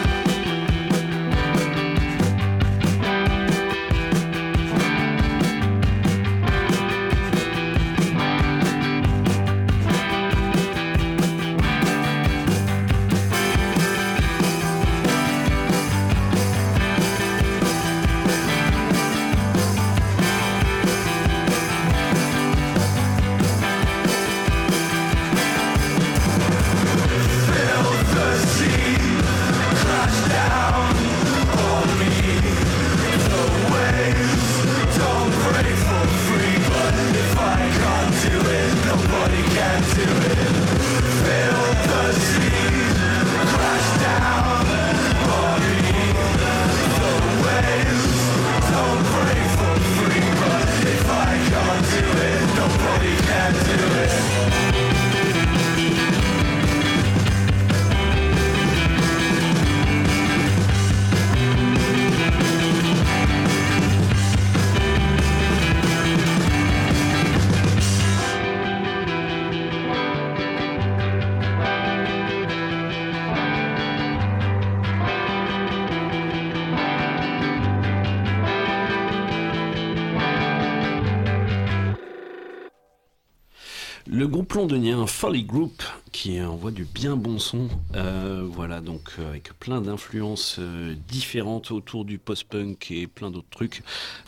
londonien 84.68 85.06
Folly 85.06 85.44
Group 85.44 85.82
qui 86.12 86.42
envoie 86.42 86.70
du 86.70 86.84
bien 86.84 87.16
bon 87.16 87.38
son, 87.38 87.68
euh, 87.94 88.46
voilà 88.46 88.82
donc 88.82 89.00
euh, 89.18 89.30
avec 89.30 89.58
plein 89.58 89.80
d'influences 89.80 90.56
euh, 90.58 90.94
différentes 91.08 91.70
autour 91.70 92.04
du 92.04 92.18
post-punk 92.18 92.90
et 92.90 93.06
plein 93.06 93.30
d'autres 93.30 93.48
trucs. 93.50 93.82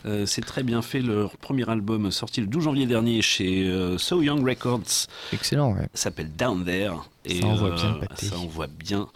Euh, 0.07 0.25
c'est 0.25 0.41
très 0.41 0.63
bien 0.63 0.81
fait. 0.81 0.99
Leur 1.01 1.37
premier 1.37 1.69
album 1.69 2.09
sorti 2.09 2.41
le 2.41 2.47
12 2.47 2.63
janvier 2.63 2.87
dernier 2.87 3.21
chez 3.21 3.71
So 3.99 4.23
Young 4.23 4.43
Records. 4.43 5.05
Excellent, 5.31 5.73
ouais. 5.73 5.87
S'appelle 5.93 6.31
Down 6.35 6.65
There 6.65 6.95
et 7.23 7.41
Ça 7.41 7.45
envoie 7.45 7.75
bien 7.75 7.93
pâté. 7.93 8.25
ça 8.25 8.39
envoie 8.39 8.67
bien. 8.67 9.09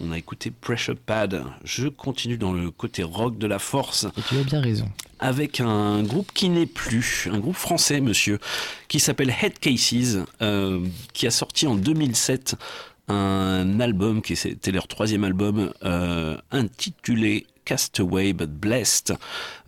On 0.00 0.10
a 0.10 0.18
écouté 0.18 0.50
Pressure 0.50 0.96
Pad. 0.96 1.44
Je 1.62 1.86
continue 1.86 2.36
dans 2.36 2.52
le 2.52 2.72
côté 2.72 3.04
rock 3.04 3.38
de 3.38 3.46
la 3.46 3.60
force 3.60 4.08
Et 4.18 4.22
tu 4.22 4.38
as 4.38 4.42
bien 4.42 4.60
raison. 4.60 4.88
Avec 5.24 5.58
un 5.60 6.02
groupe 6.02 6.30
qui 6.34 6.50
n'est 6.50 6.66
plus, 6.66 7.28
un 7.32 7.38
groupe 7.38 7.56
français, 7.56 8.02
monsieur, 8.02 8.38
qui 8.88 9.00
s'appelle 9.00 9.34
Head 9.42 9.58
Cases, 9.58 10.18
euh, 10.42 10.86
qui 11.14 11.26
a 11.26 11.30
sorti 11.30 11.66
en 11.66 11.76
2007 11.76 12.56
un 13.08 13.80
album, 13.80 14.20
qui 14.20 14.34
était 14.34 14.70
leur 14.70 14.86
troisième 14.86 15.24
album, 15.24 15.72
euh, 15.82 16.36
intitulé 16.50 17.46
Castaway 17.64 18.34
but 18.34 18.50
Blessed. 18.50 19.14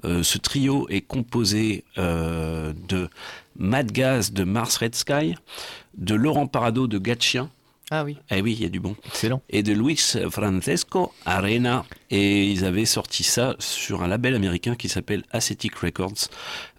Euh, 0.05 0.23
ce 0.23 0.37
trio 0.37 0.87
est 0.91 1.01
composé 1.01 1.85
de 1.97 3.09
Matt 3.59 3.93
Gaz 3.93 4.35
de 4.35 4.45
Mars 4.45 4.77
Red 4.77 4.95
Sky, 4.95 5.37
de 5.97 6.15
Laurent 6.15 6.47
Parado 6.47 6.87
de 6.87 6.99
Gatchien, 6.99 7.49
Ah 7.93 8.03
oui. 8.05 8.17
Eh 8.33 8.43
oui, 8.43 8.53
il 8.59 8.63
y 8.63 8.67
a 8.67 8.69
du 8.69 8.81
bon. 8.81 8.97
Excellent. 9.07 9.41
Et 9.49 9.63
de 9.63 9.73
Luis 9.73 10.01
Francesco 10.31 11.13
Arena. 11.25 11.85
Et 12.11 12.45
ils 12.51 12.65
avaient 12.65 12.85
sorti 12.85 13.23
ça 13.25 13.55
sur 13.59 14.03
un 14.03 14.09
label 14.09 14.35
américain 14.35 14.75
qui 14.77 14.89
s'appelle 14.89 15.23
Ascetic 15.33 15.75
Records. 15.77 16.29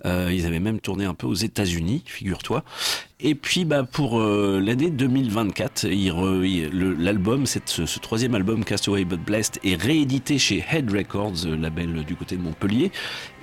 Euh, 0.06 0.32
ils 0.34 0.46
avaient 0.46 0.60
même 0.60 0.80
tourné 0.80 1.06
un 1.06 1.14
peu 1.14 1.28
aux 1.28 1.34
États-Unis, 1.34 2.04
figure-toi. 2.06 2.64
Et 3.20 3.36
puis 3.36 3.66
bah, 3.66 3.84
pour 3.84 4.20
euh, 4.22 4.62
l'année 4.64 4.90
2024, 4.90 5.86
il 5.86 6.12
re- 6.12 6.46
il- 6.46 6.70
le- 6.70 6.94
l'album, 6.94 7.46
ce, 7.46 7.60
ce 7.86 8.00
troisième 8.00 8.36
album, 8.36 8.64
Castaway 8.64 9.04
But 9.06 9.20
Blessed, 9.22 9.60
est 9.64 9.82
réédité 9.82 10.38
chez 10.38 10.64
Head 10.72 10.92
Records, 10.92 11.46
euh, 11.46 11.58
label 11.58 12.04
du 12.06 12.16
côté 12.16 12.36
de 12.38 12.42
Montpellier. 12.42 12.92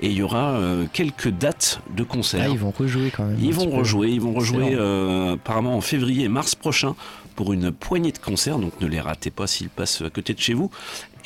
Et 0.01 0.07
il 0.09 0.13
y 0.17 0.23
aura 0.23 0.53
euh, 0.59 0.85
quelques 0.93 1.29
dates 1.31 1.81
de 1.97 2.03
concerts. 2.03 2.45
Ah, 2.45 2.49
ils 2.49 2.59
vont 2.59 2.71
rejouer 2.71 3.11
quand 3.15 3.25
même. 3.27 3.39
Ils 3.43 3.53
vont 3.53 3.69
rejouer, 3.71 4.11
ils 4.11 4.21
vont 4.21 4.33
rejouer 4.35 4.75
euh, 4.75 5.35
apparemment 5.35 5.77
en 5.77 5.81
février 5.83 6.25
et 6.25 6.29
mars 6.29 6.55
prochain 6.55 6.95
pour 7.35 7.53
une 7.53 7.73
poignée 7.73 8.13
de 8.13 8.19
concerts, 8.19 8.59
donc 8.59 8.81
ne 8.81 8.87
les 8.87 9.01
ratez 9.01 9.31
pas 9.31 9.47
s'ils 9.47 9.69
passent 9.69 10.03
à 10.03 10.11
côté 10.11 10.35
de 10.35 10.41
chez 10.41 10.55
vous. 10.55 10.71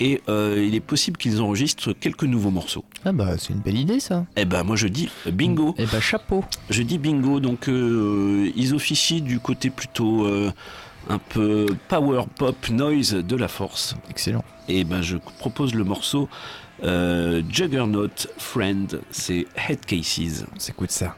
Et 0.01 0.23
euh, 0.29 0.65
il 0.65 0.75
est 0.75 0.81
possible 0.81 1.17
qu'ils 1.17 1.41
enregistrent 1.41 1.93
quelques 1.93 2.25
nouveaux 2.25 2.51
morceaux. 2.51 2.85
Ah 3.05 3.13
bah 3.13 3.37
c'est 3.37 3.53
une 3.53 3.61
belle 3.61 3.79
idée 3.79 4.01
ça. 4.01 4.27
Eh 4.37 4.45
ben 4.45 4.63
moi 4.63 4.77
je 4.77 4.87
dis 4.87 5.09
bingo. 5.27 5.75
Eh 5.77 5.87
ben 5.87 6.01
chapeau. 6.01 6.45
Je 6.71 6.83
dis 6.83 6.99
bingo, 6.99 7.41
donc 7.41 7.69
euh, 7.69 8.51
ils 8.55 8.75
officient 8.75 9.21
du 9.21 9.41
côté 9.41 9.71
plutôt 9.71 10.25
euh, 10.27 10.53
un 11.09 11.19
peu 11.19 11.67
power 11.89 12.25
pop 12.37 12.69
noise 12.71 13.15
de 13.15 13.37
la 13.37 13.49
force. 13.49 13.97
Excellent. 14.09 14.45
Et 14.69 14.85
ben 14.85 15.03
je 15.03 15.17
propose 15.39 15.75
le 15.75 15.85
morceau 15.85 16.29
Juggernaut 16.81 18.29
Friend, 18.37 19.01
c'est 19.11 19.47
Head 19.69 19.85
Cases. 19.85 20.45
On 20.55 20.61
s'écoute 20.61 20.93
ça? 20.93 21.17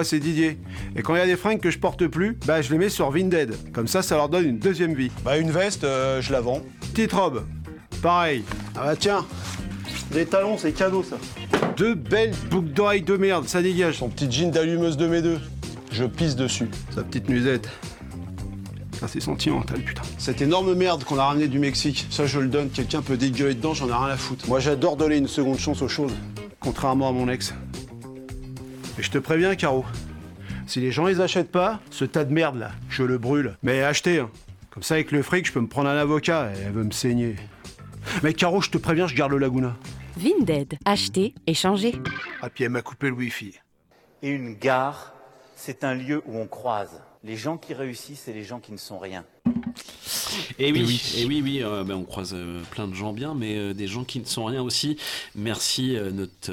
Moi 0.00 0.04
c'est 0.06 0.18
Didier. 0.18 0.56
Et 0.96 1.02
quand 1.02 1.14
il 1.14 1.18
y 1.18 1.20
a 1.20 1.26
des 1.26 1.36
fringues 1.36 1.60
que 1.60 1.70
je 1.70 1.78
porte 1.78 2.06
plus, 2.06 2.38
bah 2.46 2.62
je 2.62 2.72
les 2.72 2.78
mets 2.78 2.88
sur 2.88 3.10
Vinted. 3.10 3.54
Comme 3.74 3.86
ça, 3.86 4.00
ça 4.00 4.16
leur 4.16 4.30
donne 4.30 4.46
une 4.46 4.58
deuxième 4.58 4.94
vie. 4.94 5.10
Bah 5.26 5.36
une 5.36 5.50
veste, 5.50 5.84
euh, 5.84 6.22
je 6.22 6.32
la 6.32 6.40
vends. 6.40 6.62
Petite 6.94 7.12
robe, 7.12 7.44
pareil. 8.00 8.42
Ah 8.74 8.84
bah 8.86 8.96
tiens, 8.96 9.26
des 10.10 10.24
talons, 10.24 10.56
c'est 10.56 10.72
cadeau 10.72 11.02
ça. 11.02 11.18
Deux 11.76 11.94
belles 11.94 12.32
boucles 12.50 12.70
d'oreilles 12.70 13.02
de 13.02 13.14
merde, 13.14 13.46
ça 13.46 13.60
dégage. 13.60 13.98
Son 13.98 14.08
petit 14.08 14.32
jean 14.32 14.50
d'allumeuse 14.50 14.96
de 14.96 15.06
mes 15.06 15.20
deux. 15.20 15.38
Je 15.92 16.04
pisse 16.04 16.34
dessus. 16.34 16.70
Sa 16.94 17.02
petite 17.02 17.28
musette. 17.28 17.68
Ah, 19.02 19.06
c'est 19.06 19.20
sentimental, 19.20 19.82
putain. 19.82 20.02
Cette 20.16 20.40
énorme 20.40 20.72
merde 20.74 21.04
qu'on 21.04 21.18
a 21.18 21.24
ramené 21.24 21.46
du 21.46 21.58
Mexique, 21.58 22.06
ça 22.08 22.24
je 22.24 22.40
le 22.40 22.48
donne, 22.48 22.70
quelqu'un 22.70 23.02
peut 23.02 23.18
dégueuler 23.18 23.54
dedans, 23.54 23.74
j'en 23.74 23.88
ai 23.88 23.92
rien 23.92 24.06
à 24.06 24.16
foutre. 24.16 24.48
Moi 24.48 24.60
j'adore 24.60 24.96
donner 24.96 25.18
une 25.18 25.28
seconde 25.28 25.58
chance 25.58 25.82
aux 25.82 25.88
choses. 25.88 26.14
Contrairement 26.58 27.10
à 27.10 27.12
mon 27.12 27.28
ex. 27.28 27.52
Et 29.00 29.02
je 29.02 29.10
te 29.10 29.16
préviens, 29.16 29.56
Caro. 29.56 29.86
Si 30.66 30.78
les 30.78 30.92
gens 30.92 31.08
ils 31.08 31.22
achètent 31.22 31.50
pas, 31.50 31.80
ce 31.90 32.04
tas 32.04 32.26
de 32.26 32.34
merde 32.34 32.58
là, 32.58 32.72
je 32.90 33.02
le 33.02 33.16
brûle. 33.16 33.56
Mais 33.62 33.82
achetez, 33.82 34.18
hein. 34.18 34.30
Comme 34.68 34.82
ça, 34.82 34.92
avec 34.92 35.10
le 35.10 35.22
fric, 35.22 35.46
je 35.46 35.54
peux 35.54 35.60
me 35.60 35.68
prendre 35.68 35.88
un 35.88 35.96
avocat 35.96 36.52
et 36.54 36.58
elle 36.66 36.72
veut 36.72 36.84
me 36.84 36.90
saigner. 36.90 37.36
Mais 38.22 38.34
Caro, 38.34 38.60
je 38.60 38.68
te 38.68 38.76
préviens, 38.76 39.06
je 39.06 39.14
garde 39.14 39.32
le 39.32 39.38
Laguna. 39.38 39.74
Vinted, 40.18 40.74
acheter, 40.84 41.34
échanger. 41.46 41.94
Ah, 42.42 42.50
puis 42.50 42.64
elle 42.64 42.72
m'a 42.72 42.82
coupé 42.82 43.06
le 43.06 43.14
wifi. 43.14 43.58
Et 44.20 44.28
une 44.28 44.52
gare, 44.52 45.14
c'est 45.56 45.82
un 45.82 45.94
lieu 45.94 46.20
où 46.26 46.36
on 46.36 46.46
croise 46.46 47.00
Les 47.24 47.36
gens 47.36 47.56
qui 47.56 47.72
réussissent 47.72 48.28
et 48.28 48.34
les 48.34 48.44
gens 48.44 48.60
qui 48.60 48.72
ne 48.72 48.76
sont 48.76 48.98
rien. 48.98 49.24
Et 50.58 50.72
oui, 50.72 51.00
et 51.16 51.24
oui, 51.24 51.40
oui, 51.42 51.62
euh, 51.62 51.84
ben, 51.84 51.94
on 51.94 52.04
croise 52.04 52.32
euh, 52.34 52.62
plein 52.70 52.88
de 52.88 52.94
gens 52.94 53.12
bien, 53.12 53.34
mais 53.34 53.56
euh, 53.56 53.74
des 53.74 53.86
gens 53.86 54.04
qui 54.04 54.20
ne 54.20 54.24
sont 54.24 54.44
rien 54.44 54.62
aussi. 54.62 54.96
Merci 55.34 55.96
notre 56.12 56.52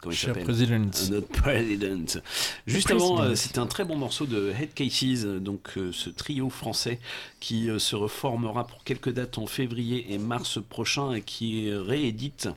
comment 0.00 0.12
il 0.12 0.16
s'appelle? 0.16 0.46
Notre 1.10 1.28
président. 1.28 2.20
Juste 2.66 2.90
avant, 2.90 3.34
c'était 3.34 3.58
un 3.58 3.66
très 3.66 3.84
bon 3.84 3.96
morceau 3.96 4.26
de 4.26 4.52
Head 4.58 4.74
Cases, 4.74 5.24
donc 5.24 5.74
ce 5.92 6.10
trio 6.10 6.50
français 6.50 6.98
qui 7.40 7.68
se 7.78 7.96
reformera 7.96 8.66
pour 8.66 8.84
quelques 8.84 9.12
dates 9.12 9.38
en 9.38 9.46
février 9.46 10.12
et 10.12 10.18
mars 10.18 10.58
prochain 10.68 11.12
et 11.12 11.22
qui 11.22 11.70
réédite 11.72 12.48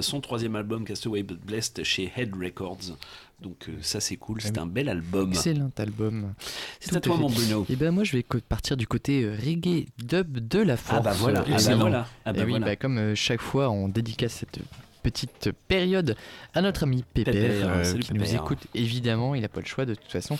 son 0.00 0.20
troisième 0.20 0.56
album 0.56 0.84
Castaway 0.84 1.22
But 1.22 1.40
Blessed 1.44 1.82
chez 1.84 2.12
Head 2.16 2.34
Records. 2.34 2.96
Donc 3.44 3.68
euh, 3.68 3.72
ça 3.82 4.00
c'est 4.00 4.16
cool, 4.16 4.40
c'est 4.40 4.56
un 4.56 4.64
bel 4.64 4.88
album. 4.88 5.28
Excellent 5.28 5.70
album. 5.76 6.32
C'est 6.80 6.96
à 6.96 7.00
toi 7.00 7.18
mon 7.18 7.28
Bruno. 7.28 7.66
Et 7.68 7.76
ben 7.76 7.90
moi 7.90 8.02
je 8.02 8.16
vais 8.16 8.22
partir 8.48 8.74
du 8.78 8.86
côté 8.86 9.22
euh, 9.22 9.36
reggae 9.36 9.84
dub 10.02 10.38
de 10.48 10.60
la 10.60 10.78
force. 10.78 11.04
bah 11.04 11.12
voilà, 11.12 11.40
ah 11.40 11.48
bah 11.48 11.52
Excellent. 11.52 11.78
voilà, 11.80 12.08
ah 12.24 12.32
bah 12.32 12.38
Et 12.40 12.44
oui, 12.44 12.50
voilà. 12.52 12.64
bah 12.66 12.76
comme 12.76 12.96
euh, 12.96 13.14
chaque 13.14 13.42
fois 13.42 13.68
on 13.68 13.88
dédicace 13.88 14.32
cette 14.32 14.58
petite 15.04 15.50
période 15.68 16.16
à 16.54 16.62
notre 16.62 16.84
ami 16.84 17.04
Pépère, 17.12 17.34
Pépère, 17.34 17.68
euh, 17.68 17.98
qui 17.98 18.14
nous 18.14 18.34
écoute 18.34 18.58
évidemment, 18.74 19.34
il 19.34 19.42
n'a 19.42 19.48
pas 19.48 19.60
le 19.60 19.66
choix 19.66 19.84
de 19.84 19.94
toute 19.94 20.10
façon. 20.10 20.36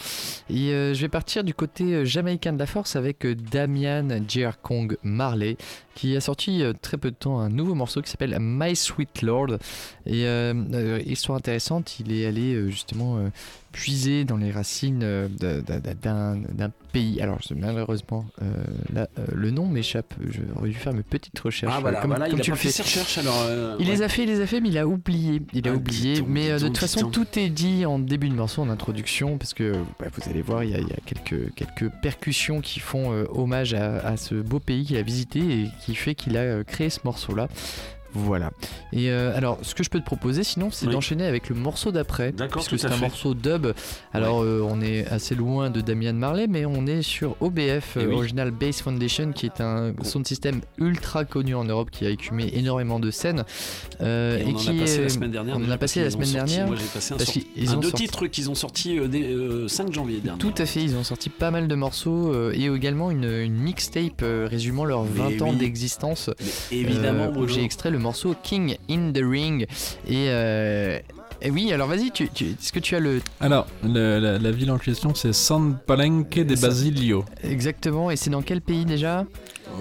Et 0.49 0.71
euh, 0.71 0.95
je 0.95 1.01
vais 1.03 1.11
partir 1.11 1.45
du 1.45 1.53
côté 1.53 1.85
euh, 1.85 2.05
jamaïcain 2.05 2.55
de 2.55 2.59
la 2.59 2.67
force 2.67 2.97
avec 2.97 3.27
Damian 3.27 4.09
J.R. 4.27 4.61
Kong 4.63 4.97
Marley 5.03 5.59
qui 5.95 6.17
a 6.17 6.21
sorti 6.21 6.65
très 6.83 6.97
peu 6.97 7.11
de 7.11 7.17
temps 7.17 7.39
un 7.39 7.51
nouveau 7.51 7.75
morceau 7.75 8.03
qui 8.03 8.11
s'appelle 8.11 8.37
My 8.41 8.75
Sweet 8.75 9.23
Lord. 9.23 9.59
Et 10.07 10.27
histoire 11.07 11.39
intéressante, 11.39 12.01
il 12.01 12.13
est 12.13 12.27
allé 12.27 12.69
justement 12.69 13.31
puiser 13.75 14.25
dans 14.25 14.37
les 14.37 14.53
racines 14.53 15.01
euh, 15.03 15.29
d'un 15.39 16.71
pays. 16.93 17.21
Alors 17.21 17.39
malheureusement, 17.57 18.25
euh, 18.41 18.45
là, 18.93 19.09
euh, 19.19 19.27
le 19.35 19.51
nom 19.51 19.67
m'échappe. 19.67 20.15
J'aurais 20.55 20.69
dû 20.69 20.75
faire 20.77 20.93
mes 20.95 21.03
petites 21.03 21.39
recherches. 21.41 21.73
Ah 21.77 21.81
voilà, 21.81 22.01
comme, 22.01 22.11
voilà, 22.11 22.29
comme 22.31 22.39
il 22.39 22.43
tu 22.43 22.51
le 22.53 22.57
fait 22.57 23.21
alors. 23.21 23.35
euh, 23.49 23.77
Il 23.81 23.87
ouais. 23.87 23.93
les 23.93 24.03
a 24.03 24.09
fait, 24.09 24.23
il 24.23 24.29
les 24.29 24.41
a 24.41 24.47
fait, 24.47 24.61
mais 24.61 24.69
il 24.69 24.79
a 24.79 24.87
oublié. 24.87 25.43
Il 25.53 25.67
a 25.69 25.73
Ah, 25.73 25.77
oublié. 25.77 26.23
mais 26.27 26.53
de 26.53 26.59
toute 26.69 26.79
façon, 26.79 27.11
tout 27.11 27.27
est 27.37 27.49
dit 27.51 27.85
en 27.85 27.99
début 27.99 28.29
de 28.29 28.35
morceau, 28.35 28.63
en 28.63 28.71
introduction, 28.71 29.39
parce 29.39 29.55
que 29.55 29.73
bah, 29.99 30.07
vous 30.17 30.31
allez 30.31 30.43
voir, 30.43 30.63
il 30.63 30.71
y 30.71 30.75
a, 30.75 30.79
il 30.79 30.89
y 30.89 30.93
a 30.93 30.97
quelques, 31.05 31.53
quelques 31.55 31.89
percussions 32.01 32.61
qui 32.61 32.79
font 32.79 33.11
hommage 33.33 33.75
à, 33.75 33.97
à 34.07 34.17
ce 34.17 34.37
beau 34.37 34.61
pays 34.61 34.85
qu'il 34.85 34.97
a 34.97 35.03
visité 35.03 35.41
et 35.41 35.69
qui 35.85 35.97
fait 35.97 36.15
qu'il 36.15 36.37
a 36.37 36.63
créé 36.63 36.91
ce 36.91 37.01
morceau-là. 37.05 37.49
Voilà. 38.15 38.51
Et 38.93 39.11
euh, 39.11 39.37
alors, 39.37 39.59
ce 39.63 39.75
que 39.75 39.83
je 39.83 39.91
peux 39.91 39.99
te 40.01 40.05
proposer, 40.05 40.45
sinon, 40.45 40.71
c'est 40.71 40.87
Oui. 40.87 40.93
d'enchaîner 40.93 41.27
avec 41.27 41.49
le 41.49 41.55
morceau 41.57 41.91
d'après, 41.93 42.33
D'accord, 42.33 42.65
tout 42.67 42.77
à 42.77 42.79
c'est 42.79 42.87
un 42.87 42.97
morceau 42.97 43.35
dub. 43.35 43.67
Alors, 44.13 44.43
euh, 44.43 44.65
on 44.69 44.81
est 44.81 45.07
assez 45.09 45.35
loin 45.35 45.69
de 45.71 45.81
Damian 45.81 46.13
Marley, 46.15 46.47
mais 46.49 46.65
on 46.65 46.87
est 46.87 47.03
sur 47.03 47.37
OBF, 47.41 47.97
Eh 47.97 48.01
euh, 48.01 48.07
oui. 48.09 48.15
Original 48.15 48.51
Bass 48.53 48.81
Foundation, 48.83 49.33
qui 49.33 49.47
est 49.47 49.61
un 49.61 49.93
sound 50.03 50.27
system 50.27 50.61
ultra 50.79 51.25
connu 51.25 51.55
en 51.55 51.65
Europe, 51.65 51.91
qui 51.91 52.07
a 52.07 52.11
écumé 52.11 52.51
énormément 52.55 53.01
de 53.01 53.11
scènes. 53.11 53.45
euh, 54.01 54.39
Et 54.39 54.45
on 54.47 54.51
en 54.51 54.55
qui 54.55 54.69
a 54.71 54.73
passé 54.75 54.99
est- 54.99 55.03
la 55.03 55.09
semaine 55.09 55.31
dernière. 55.33 55.57
On 55.57 55.65
en 55.65 55.71
a 55.71 55.77
passé 55.79 56.01
parce 56.03 56.17
la 56.17 56.25
semaine 56.27 56.33
dernière. 56.47 56.67
Moi 56.69 56.77
j'ai 56.77 56.85
passé 56.87 57.15
un, 57.15 57.17
parce 57.17 57.31
sorti- 57.31 57.47
un 57.69 57.75
ont 57.75 57.81
deux 57.81 57.89
sorti- 57.91 58.03
titres 58.05 58.27
qu'ils 58.29 58.51
ont 58.51 58.55
sortis 58.55 58.99
dès, 59.09 59.23
euh, 59.25 59.69
5 59.69 59.93
janvier 59.93 60.21
dernier. 60.21 60.39
Tout 60.39 60.55
à 60.59 60.67
fait, 60.67 60.83
ils 60.83 60.95
ont 60.97 61.05
sorti 61.05 61.31
pas 61.31 61.51
mal 61.51 61.69
de 61.69 61.75
morceaux 61.75 62.51
et 62.53 62.67
également 62.67 63.11
une, 63.11 63.25
une 63.25 63.55
mixtape 63.57 64.23
résumant 64.23 64.85
leurs 64.85 65.05
20 65.05 65.31
Mais 65.31 65.43
ans 65.43 65.51
oui. 65.51 65.57
d'existence. 65.57 66.31
Évidemment, 66.71 67.31
où 67.37 67.47
j'ai 67.49 67.63
extrait 67.65 67.91
le 67.91 67.99
morceau 68.05 68.35
King 68.43 68.77
in 68.89 69.13
the 69.13 69.23
Ring. 69.23 69.63
Et, 70.07 70.29
euh, 70.29 70.99
et 71.43 71.51
oui, 71.51 71.73
alors 71.73 71.89
vas-y, 71.89 72.11
tu, 72.11 72.29
tu- 72.29 72.45
est-ce 72.51 72.73
que 72.73 72.79
tu 72.79 72.95
as 72.95 73.01
le. 73.01 73.21
Alors, 73.41 73.67
le- 73.83 74.19
la, 74.21 74.39
la 74.39 74.51
ville 74.53 74.71
en 74.71 74.79
question, 74.79 75.15
c'est 75.15 75.33
San 75.33 75.77
Palenque 75.87 76.35
de 76.39 76.55
Basilio. 76.55 77.25
Exactement, 77.43 78.11
et 78.11 78.17
c'est 78.17 78.31
dans 78.31 78.43
quel 78.43 78.61
pays 78.61 78.85
déjà? 78.85 79.25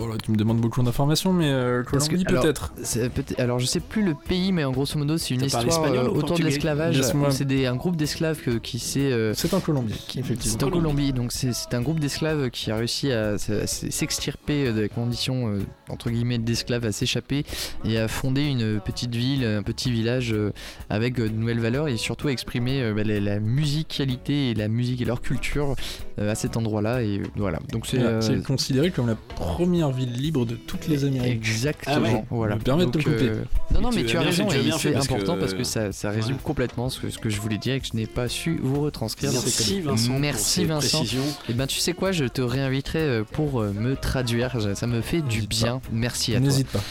Oh 0.01 0.07
là, 0.07 0.15
tu 0.21 0.31
me 0.31 0.37
demandes 0.37 0.59
beaucoup 0.59 0.81
d'informations, 0.81 1.33
mais 1.33 1.49
euh, 1.49 1.83
Colombie 1.83 2.23
alors, 2.27 2.43
peut-être. 2.43 2.73
peut 2.73 3.23
alors 3.37 3.59
je 3.59 3.65
sais 3.65 3.79
plus 3.79 4.03
le 4.03 4.13
pays, 4.15 4.51
mais 4.51 4.63
en 4.63 4.71
grosso 4.71 4.97
modo 4.97 5.17
c'est 5.17 5.33
une 5.33 5.43
histoire 5.43 5.65
espagnol 5.65 6.05
euh, 6.05 6.09
ou 6.09 6.17
autour 6.17 6.37
de 6.37 6.43
l'esclavage. 6.43 7.01
C'est 7.01 7.67
un 7.67 7.75
groupe 7.75 7.95
d'esclaves 7.95 8.59
qui 8.61 8.79
s'est 8.79 9.11
euh, 9.11 9.33
C'est 9.33 9.53
en 9.53 9.59
Colombie, 9.59 9.93
effectivement. 10.17 10.57
C'est 10.59 10.63
en 10.63 10.69
Colombie, 10.69 11.13
donc 11.13 11.31
c'est 11.31 11.73
un 11.73 11.81
groupe 11.81 11.99
d'esclaves 11.99 12.49
qui 12.49 12.71
a 12.71 12.75
réussi 12.77 13.11
à, 13.11 13.37
s'extirper 13.37 14.71
des 14.73 14.89
conditions 14.89 15.47
euh, 15.47 15.59
entre 15.89 16.09
guillemets 16.09 16.37
d'esclaves, 16.37 16.85
à 16.85 16.91
s'échapper 16.91 17.45
et 17.85 17.97
à 17.99 18.07
fonder 18.07 18.43
une 18.43 18.79
petite 18.79 19.15
ville, 19.15 19.45
un 19.45 19.63
petit 19.63 19.91
village 19.91 20.33
euh, 20.33 20.51
avec 20.89 21.19
euh, 21.19 21.29
de 21.29 21.33
nouvelles 21.33 21.59
valeurs 21.59 21.87
et 21.87 21.97
surtout 21.97 22.27
à 22.27 22.31
exprimer 22.31 22.81
euh, 22.81 22.93
bah, 22.93 23.03
la, 23.03 23.19
la 23.19 23.39
musicalité 23.39 24.49
et 24.49 24.53
la 24.53 24.67
musique 24.67 25.01
et 25.01 25.05
leur 25.05 25.21
culture 25.21 25.71
euh, 25.71 26.12
à 26.19 26.35
cet 26.35 26.57
endroit-là. 26.57 27.01
Et 27.03 27.19
euh, 27.19 27.23
voilà, 27.35 27.59
donc 27.71 27.85
c'est. 27.85 27.99
Euh, 27.99 28.21
c'est 28.21 28.41
considéré 28.43 28.91
comme 28.91 29.07
la 29.07 29.15
première 29.15 29.91
ville 29.91 30.11
libre 30.13 30.45
de 30.45 30.55
toutes 30.55 30.87
les 30.87 31.05
Amériques. 31.05 31.31
Exactement, 31.33 31.95
Ah 31.97 31.99
ouais. 32.01 32.25
voilà. 32.29 32.55
Me 32.55 32.61
permets 32.61 32.85
de 32.85 32.91
te 32.91 32.97
couper. 32.97 33.29
euh, 33.29 33.43
Non, 33.73 33.81
non, 33.81 33.89
mais 33.93 34.03
tu 34.05 34.17
as 34.17 34.21
raison, 34.21 34.47
et 34.49 34.71
c'est 34.77 34.95
important 34.95 35.37
parce 35.37 35.53
que 35.53 35.63
ça, 35.63 35.91
ça 35.91 36.09
résume 36.09 36.35
Ouais. 36.35 36.41
complètement 36.43 36.89
ce 36.89 36.99
que, 36.99 37.09
ce 37.09 37.17
que 37.19 37.29
je 37.29 37.39
voulais 37.41 37.57
dire 37.57 37.75
et 37.75 37.79
que 37.79 37.87
je 37.87 37.95
n'ai 37.95 38.05
pas 38.07 38.27
su 38.27 38.59
vous 38.61 38.81
retranscrire. 38.81 39.31
Merci, 39.31 39.81
Vincent, 39.81 40.19
Merci 40.19 40.65
Vincent. 40.65 40.97
précisions. 40.99 41.23
Et 41.49 41.53
ben 41.53 41.67
tu 41.67 41.79
sais 41.79 41.93
quoi, 41.93 42.11
je 42.11 42.25
te 42.25 42.41
réinviterai 42.41 42.99
euh, 42.99 43.23
pour 43.23 43.61
euh, 43.61 43.71
me 43.73 43.95
traduire, 43.95 44.55
ça 44.75 44.87
me 44.87 45.01
fait 45.01 45.21
du 45.21 45.41
bien. 45.43 45.81
Merci 45.91 46.33
à 46.35 46.37
toi. 46.39 46.47
N'hésite 46.47 46.67
pas. 46.67 46.81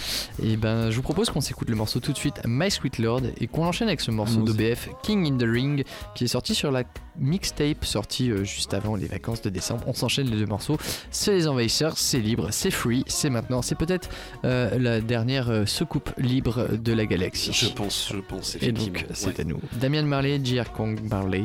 Et 0.42 0.56
ben 0.56 0.90
je 0.90 0.96
vous 0.96 1.02
propose 1.02 1.30
qu'on 1.30 1.40
s'écoute 1.40 1.68
le 1.70 1.76
morceau 1.76 2.00
tout 2.00 2.12
de 2.12 2.16
suite, 2.18 2.40
My 2.46 2.70
Sweet 2.70 2.98
Lord, 2.98 3.22
et 3.40 3.46
qu'on 3.46 3.64
enchaîne 3.64 3.88
avec 3.88 4.00
ce 4.00 4.10
morceau 4.10 4.42
d'OBF, 4.42 4.88
King 5.02 5.32
in 5.32 5.36
the 5.38 5.48
Ring, 5.48 5.84
qui 6.14 6.24
est 6.24 6.28
sorti 6.28 6.54
sur 6.54 6.70
la 6.72 6.84
mixtape 7.18 7.84
sortie 7.84 8.30
euh, 8.30 8.44
juste 8.44 8.74
avant 8.74 8.96
les 8.96 9.06
vacances 9.06 9.42
de 9.42 9.50
décembre. 9.50 9.84
On 9.86 9.94
s'enchaîne 9.94 10.28
les 10.30 10.36
deux 10.38 10.46
morceaux. 10.46 10.78
C'est 11.10 11.32
les 11.32 11.46
envahisseurs, 11.48 11.98
c'est 11.98 12.18
libre, 12.20 12.48
c'est 12.50 12.70
free, 12.70 13.04
c'est 13.06 13.30
maintenant. 13.30 13.62
C'est 13.62 13.74
peut-être 13.74 14.08
euh, 14.44 14.78
la 14.78 15.00
dernière 15.00 15.50
euh, 15.50 15.66
secoupe 15.66 16.10
libre 16.18 16.68
de 16.76 16.92
la 16.92 17.06
galaxie. 17.06 17.52
Je 17.52 17.68
pense, 17.68 18.10
je 18.12 18.18
pense, 18.20 18.56
Et 18.60 18.72
donc, 18.72 19.04
c'est 19.12 19.26
Ouais. 19.28 19.40
à 19.40 19.44
nous. 19.44 19.60
Damien 19.80 20.02
Marley, 20.02 20.40
J.R. 20.42 20.72
Kong 20.72 20.98
Marley, 21.10 21.44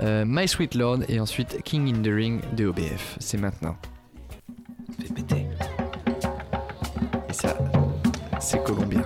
euh, 0.00 0.24
My 0.26 0.46
Sweet 0.48 0.74
Lord, 0.74 0.98
et 1.08 1.20
ensuite 1.20 1.62
King 1.64 1.88
in 1.94 2.02
the 2.02 2.12
Ring 2.12 2.40
de 2.54 2.66
OBF. 2.66 3.16
C'est 3.20 3.38
maintenant. 3.38 3.76
Et 7.28 7.32
ça, 7.32 7.56
c'est 8.40 8.62
colombien. 8.64 9.02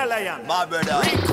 Analayan. 0.00 0.46
Bye, 0.48 0.64
brother. 0.64 1.29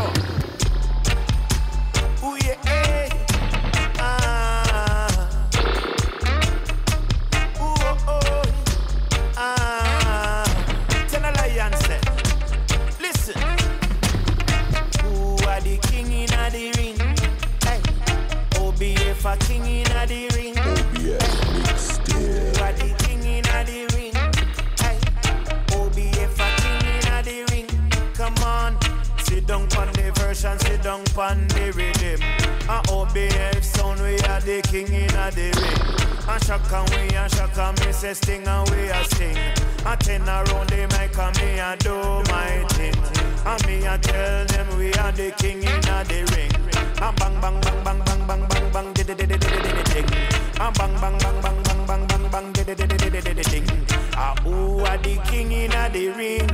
bang 50.76 50.94
bang 51.00 51.18
bang 51.20 51.42
bang 51.42 51.62
bang 51.64 51.64
bang 51.64 51.86
bang 51.88 52.08
bang 52.08 52.32
bang 52.32 52.54
de 52.54 52.64
de 52.64 52.76
de 52.76 52.88
de 52.88 52.98
de 52.98 53.22
de 53.22 53.34
de 53.34 53.44
ding. 53.44 53.86
Ah, 54.16 54.36
who 54.44 54.80
are 54.84 54.98
the 54.98 55.18
king 55.30 55.52
in 55.52 55.72
a 55.72 55.90
the 55.90 56.10
ring? 56.10 56.48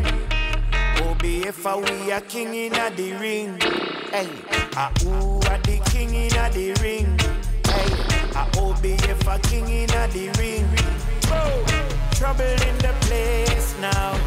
OBF, 1.01 1.65
we 1.81 2.11
a 2.11 2.21
king 2.21 2.53
in 2.53 2.75
a 2.75 2.89
the 2.91 3.13
ring. 3.13 3.57
Hey, 4.11 4.29
ah, 4.75 4.91
who 5.01 5.39
are 5.49 5.57
the 5.59 5.81
king 5.89 6.13
in 6.13 6.35
a 6.37 6.49
the 6.51 6.73
ring? 6.81 7.17
Hey, 7.65 7.89
ah, 8.35 8.47
OBF, 8.53 9.25
a 9.33 9.39
king 9.47 9.67
in 9.69 9.89
a 9.89 10.07
the 10.09 10.29
ring. 10.37 10.67
Whoa, 11.29 11.63
trouble 12.11 12.43
in 12.43 12.77
the 12.85 12.93
place 13.07 13.75
now. 13.81 14.19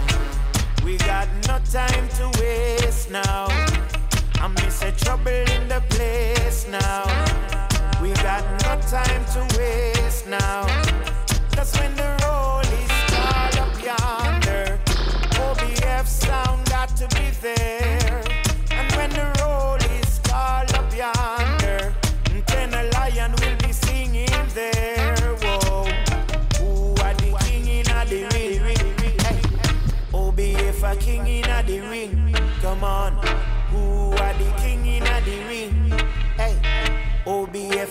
We 0.85 0.97
got 0.99 1.29
no 1.47 1.61
time 1.71 2.09
to 2.19 2.31
waste 2.41 3.11
now. 3.11 3.47
I'm 4.41 4.55
missing 4.55 4.95
trouble 4.97 5.29
in 5.29 5.69
the 5.69 5.81
place 5.91 6.67
now. 6.69 7.66
We 8.03 8.13
got 8.23 8.45
no 8.63 8.79
time 8.89 9.25
to 9.33 9.59
waste 9.59 10.27
now. 10.29 10.67
That's 11.53 11.79
when 11.79 11.95
the 11.97 12.09
roll 12.23 12.61
is 12.61 12.91
called 13.11 13.57
up 13.57 13.83
yonder. 13.83 14.79
OBF 15.47 16.07
sound 16.07 16.69
got 16.69 16.95
to 16.97 17.09
be 17.17 17.31
there. 17.41 18.23
And 18.71 18.93
when 18.97 19.11
the 19.11 19.36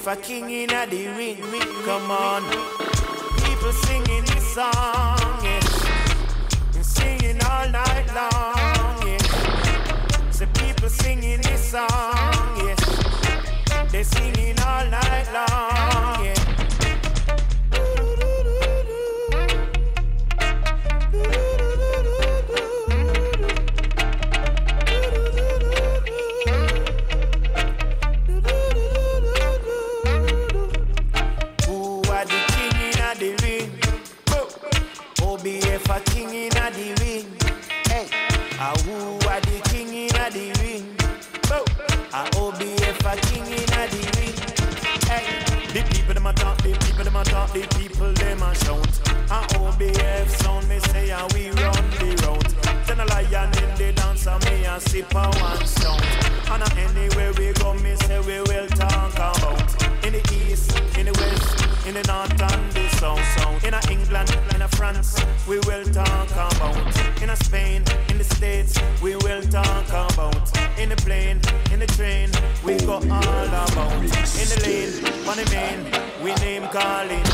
a 0.07 0.15
king 0.17 0.49
in 0.51 0.69
a 0.69 0.85
the 0.85 1.07
ring, 1.07 1.41
ring, 1.51 1.61
come 1.83 2.11
on. 2.11 2.43
People 3.43 3.71
singing 3.71 4.23
this 4.25 4.53
song, 4.53 5.17
yeah. 5.43 5.59
And 6.75 6.85
singing 6.85 7.39
all 7.43 7.67
night 7.69 8.05
long, 8.13 9.07
yeah. 9.07 10.31
So 10.31 10.45
people 10.53 10.89
singing 10.89 11.41
this 11.41 11.71
song, 11.71 11.87
yeah. 11.89 12.75
They 13.91 14.03
singing 14.03 14.59
all 14.59 14.85
night 14.85 15.27
long, 15.33 16.25
yeah. 16.25 16.34
A 47.45 47.47
talk, 47.47 47.53
the 47.53 47.77
people 47.77 48.13
them 48.13 48.41
a 48.41 48.55
shout. 48.55 48.99
Ah, 49.29 49.47
OBF 49.53 50.29
sound 50.41 50.67
me 50.69 50.79
say 50.79 51.11
ah 51.11 51.27
we 51.33 51.49
run 51.49 51.89
the 51.99 52.15
route. 52.23 52.87
Then 52.87 52.99
a 52.99 53.05
lion 53.05 53.49
in 53.63 53.75
the 53.77 53.93
dance 53.93 54.27
and 54.27 54.43
me 54.45 54.65
a 54.65 54.79
sip 54.79 55.13
a 55.13 55.29
one 55.41 55.65
sound. 55.65 56.03
And 56.49 56.63
a 56.63 56.75
anywhere 56.77 57.33
we 57.33 57.53
go 57.53 57.73
me 57.75 57.95
say 57.95 58.19
we 58.19 58.41
will 58.41 58.67
talk 58.67 59.13
about. 59.13 59.83
In 60.05 60.13
the 60.13 60.21
east, 60.47 60.71
in 60.97 61.05
the 61.05 61.13
west, 61.13 61.87
in 61.87 61.93
the 61.95 62.03
north 62.07 62.41
and 62.41 62.74
south. 62.99 63.23
south. 63.37 63.63
In 63.63 63.73
a 63.73 63.81
England, 63.91 64.29
in 64.53 64.61
a 64.61 64.67
France, 64.67 65.15
we 65.47 65.59
will 65.67 65.85
talk 65.85 66.29
about. 66.31 67.21
In 67.21 67.29
a 67.29 67.35
Spain, 67.35 67.83
in 68.09 68.17
the 68.17 68.23
States, 68.23 68.77
we 69.01 69.15
will 69.17 69.41
talk 69.43 69.87
about. 69.89 70.45
In 70.77 70.89
the 70.89 70.95
plane, 70.97 71.39
in 71.71 71.79
the 71.79 71.87
train, 71.87 72.29
we 72.63 72.77
go 72.77 72.95
all 72.95 73.47
about. 73.47 73.93
In 74.41 74.47
the 74.51 74.59
lane, 74.63 74.93
on 75.29 75.37
the 75.37 75.47
main, 75.51 75.79
we 76.23 76.33
name 76.35 76.67
calling. 76.69 77.25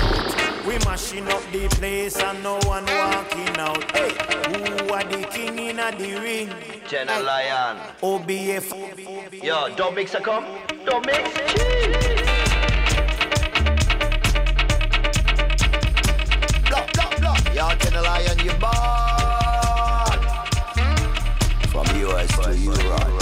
We 0.65 0.77
mashing 0.85 1.27
up 1.27 1.41
the 1.51 1.67
place 1.69 2.17
and 2.17 2.43
no 2.43 2.59
one 2.65 2.85
walking 2.85 3.57
out. 3.57 3.83
Hey, 3.91 4.11
who 4.47 4.93
are 4.93 5.03
the 5.03 5.27
king 5.31 5.57
in 5.57 5.79
a 5.79 5.91
the 5.91 6.19
ring? 6.19 6.49
Jenna 6.87 7.19
Lion. 7.19 7.77
OBF. 8.01 9.43
Yo, 9.43 9.75
don't 9.75 9.95
mix 9.95 10.13
a 10.13 10.21
come. 10.21 10.45
Don't 10.85 11.05
mix. 11.05 11.33
Blah, 11.33 12.20
Y'all 17.53 17.75
can 17.77 17.93
rely 17.93 18.25
on 18.31 18.45
your 18.45 18.55
ball. 18.59 18.71
From 21.69 21.85
US 22.01 22.27
to 22.39 22.51
Europe. 22.63 23.21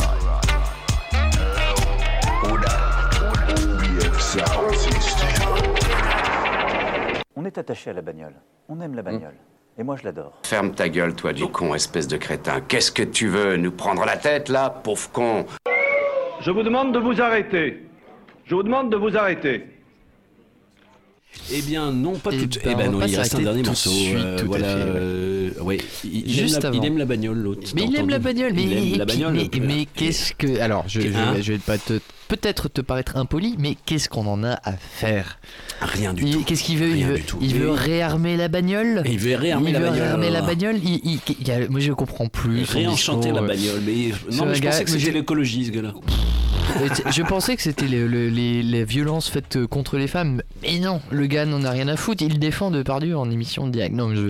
On 7.35 7.45
est 7.45 7.57
attaché 7.57 7.89
à 7.89 7.93
la 7.93 8.01
bagnole. 8.01 8.35
On 8.67 8.79
aime 8.81 8.95
la 8.95 9.01
bagnole. 9.01 9.33
Et 9.77 9.83
moi, 9.83 9.95
je 9.95 10.03
l'adore. 10.03 10.33
Ferme 10.43 10.71
ta 10.71 10.89
gueule, 10.89 11.15
toi, 11.15 11.33
du 11.33 11.47
con, 11.47 11.73
espèce 11.73 12.07
de 12.07 12.17
crétin. 12.17 12.61
Qu'est-ce 12.61 12.91
que 12.91 13.01
tu 13.01 13.27
veux 13.27 13.57
Nous 13.57 13.71
prendre 13.71 14.05
la 14.05 14.17
tête, 14.17 14.49
là, 14.49 14.69
pauvre 14.69 15.09
con? 15.11 15.45
Je 16.41 16.51
vous 16.51 16.63
demande 16.63 16.93
de 16.93 16.99
vous 16.99 17.19
arrêter. 17.21 17.87
Je 18.45 18.53
vous 18.53 18.63
demande 18.63 18.91
de 18.91 18.97
vous 18.97 19.17
arrêter. 19.17 19.78
Eh 21.51 21.61
bien, 21.61 21.91
non, 21.91 22.13
pas 22.19 22.31
Eh 22.33 22.37
tout. 22.47 22.59
ben, 22.63 22.71
Eh 22.71 22.75
ben 22.75 22.89
on 22.89 22.99
non, 22.99 23.05
il 23.05 23.15
reste 23.15 23.35
un 23.35 23.39
dernier 23.41 23.63
morceau. 23.63 23.89
suite, 23.89 24.15
euh, 24.17 24.43
voilà. 24.45 24.67
fait, 24.67 24.83
ouais. 24.83 24.99
Ouais. 25.61 25.77
Il, 26.03 26.27
il 26.27 26.33
Juste 26.33 26.55
aime 26.57 26.61
la, 26.63 26.69
avant. 26.69 26.79
il 26.81 26.85
aime 26.87 26.97
la 26.97 27.05
bagnole, 27.05 27.37
l'autre. 27.37 27.71
Mais 27.75 27.83
il 27.83 27.95
aime 27.95 28.09
la 28.09 28.19
bagnole, 28.19 28.53
mais, 28.53 28.63
Il 28.63 28.93
aime 28.93 28.97
la 28.99 29.05
bagnole. 29.05 29.33
mais, 29.61 29.87
qu'est-ce 29.93 30.33
que. 30.33 30.59
Alors, 30.59 30.85
je, 30.87 31.01
je, 31.01 31.07
Hein 31.09 31.33
vais- 31.33 31.41
je 31.41 31.53
vais 31.53 31.59
pas 31.59 31.77
te. 31.77 31.99
Peut-être 32.27 32.69
te 32.69 32.81
paraître 32.81 33.17
impoli, 33.17 33.55
mais 33.57 33.75
qu'est-ce 33.87 34.07
qu'on 34.07 34.27
en 34.27 34.43
a 34.43 34.59
à 34.63 34.73
faire? 34.73 35.39
Rien 35.81 36.13
du 36.13 36.23
Il- 36.25 36.33
tout. 36.35 36.43
Qu'est-ce 36.43 36.63
qu'il 36.63 36.77
veut 36.77 36.95
Il 36.95 37.05
veut, 37.05 37.19
il 37.41 37.65
réarmer 37.71 38.37
la 38.37 38.49
bagnole? 38.49 39.01
Il 39.07 39.17
veut 39.17 39.35
réarmer 39.35 39.69
Il 39.71 39.73
la 39.73 39.79
veut 39.79 39.85
bagnole. 39.85 40.01
réarmer 40.03 40.29
la 40.29 40.41
bagnole 40.43 40.75
il, 40.83 41.19
a- 41.51 41.67
Moi, 41.69 41.79
je 41.79 41.91
comprends 41.91 42.27
plus. 42.27 42.63
Réenchanter 42.69 43.31
la 43.31 43.41
bagnole. 43.41 43.81
Mais 43.85 44.11
non, 44.35 44.45
mais 44.45 44.53
je 44.55 44.61
gars- 44.61 44.69
pensais 44.69 44.83
que 44.85 44.91
c'était 44.91 45.11
l'écologie, 45.11 45.65
ce 45.65 45.71
gars-là. 45.71 45.93
Je 47.11 47.23
pensais 47.23 47.55
que 47.55 47.61
c'était 47.63 47.87
le- 47.87 48.07
le- 48.07 48.29
les, 48.29 48.61
les 48.61 48.83
violences 48.85 49.27
faites 49.29 49.55
euh, 49.55 49.65
contre 49.67 49.97
les 49.97 50.05
femmes, 50.07 50.43
mais 50.61 50.77
non, 50.77 51.01
le 51.09 51.25
gars 51.25 51.45
n'en 51.45 51.63
a 51.63 51.71
rien 51.71 51.87
à 51.87 51.95
foutre. 51.97 52.23
Il 52.23 52.37
défend 52.37 52.69
Depardieu 52.69 53.17
en 53.17 53.29
émission 53.31 53.65
de 53.65 53.71
direct. 53.71 53.95
Non, 53.95 54.07
mais 54.07 54.15
je- 54.15 54.27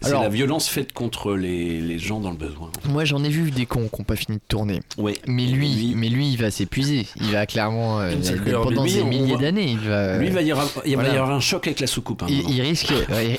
C'est 0.00 0.08
Alors, 0.08 0.22
la 0.22 0.28
violence 0.28 0.68
faite 0.68 0.92
contre 0.92 1.34
les, 1.34 1.80
les 1.80 1.98
gens 1.98 2.20
dans 2.20 2.30
le 2.30 2.36
besoin. 2.36 2.70
moi 2.88 3.04
j'en 3.04 3.22
ai 3.24 3.28
vu 3.28 3.50
des 3.50 3.66
cons 3.66 3.88
qui 3.92 4.00
n'ont 4.00 4.04
pas 4.04 4.14
fini 4.16 4.36
de 4.38 4.42
tourner. 4.46 4.80
Oui. 4.96 5.14
Mais 5.26 5.46
lui, 5.46 5.94
mais 5.96 6.08
lui, 6.08 6.30
il 6.30 6.36
va 6.38 6.50
s'épuiser. 6.52 7.06
Il 7.20 7.30
va 7.32 7.46
clairement 7.46 8.00
euh, 8.00 8.12
pendant 8.62 8.84
lui, 8.84 8.92
des 8.94 9.02
on 9.02 9.08
milliers 9.08 9.34
va- 9.34 9.40
d'années, 9.40 9.70
il 9.70 9.78
va. 9.78 10.18
Lui, 10.18 10.28
il 10.28 10.32
va 10.32 10.42
y 10.42 10.52
avoir, 10.52 10.68
il 10.86 10.96
va 10.96 11.02
voilà. 11.02 11.14
y 11.14 11.18
avoir 11.18 11.36
un 11.36 11.40
choc 11.40 11.66
avec 11.66 11.80
la 11.80 11.86
soucoupe. 11.88 12.22
hein, 12.22 12.26
Il, 12.28 12.60
risque, 12.62 12.92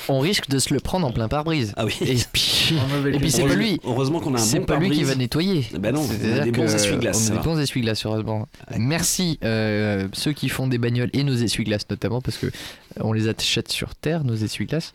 on 0.08 0.20
risque 0.20 0.48
de 0.50 0.58
se 0.58 0.74
le 0.74 0.80
prendre 0.80 1.06
en 1.06 1.12
plein 1.12 1.28
pare-brise. 1.28 1.72
Ah 1.76 1.86
oui. 1.86 1.96
Et 2.02 2.16
puis, 2.30 2.74
c'est 3.30 3.44
pas 3.46 3.54
lui. 3.54 3.80
Heureusement 3.84 4.20
qu'on 4.20 4.34
a 4.34 4.38
un 4.38 4.42
C'est 4.42 4.60
bon 4.60 4.66
pas 4.66 4.76
lui 4.76 4.90
qui 4.90 5.02
va 5.04 5.14
nettoyer. 5.14 5.64
Ben 5.78 5.94
non, 5.94 6.02
on 6.02 6.40
a 6.40 6.44
des 6.44 6.52
bons 6.52 6.74
essuie-glaces, 6.74 7.30
On 7.30 7.34
a 7.34 7.38
des 7.38 7.44
bons 7.44 7.58
essuie-glaces, 7.58 8.04
heureusement. 8.04 8.48
Merci 8.76 9.38
euh, 9.44 10.08
ceux 10.12 10.32
qui 10.32 10.48
font 10.48 10.66
des 10.66 10.78
bagnoles 10.78 11.10
et 11.14 11.24
nos 11.24 11.34
essuie-glaces 11.34 11.86
notamment 11.88 12.20
parce 12.20 12.36
que 12.36 12.46
euh, 12.46 12.50
on 13.00 13.12
les 13.12 13.28
achète 13.28 13.70
sur 13.70 13.94
terre 13.94 14.24
nos 14.24 14.34
essuie-glaces. 14.34 14.92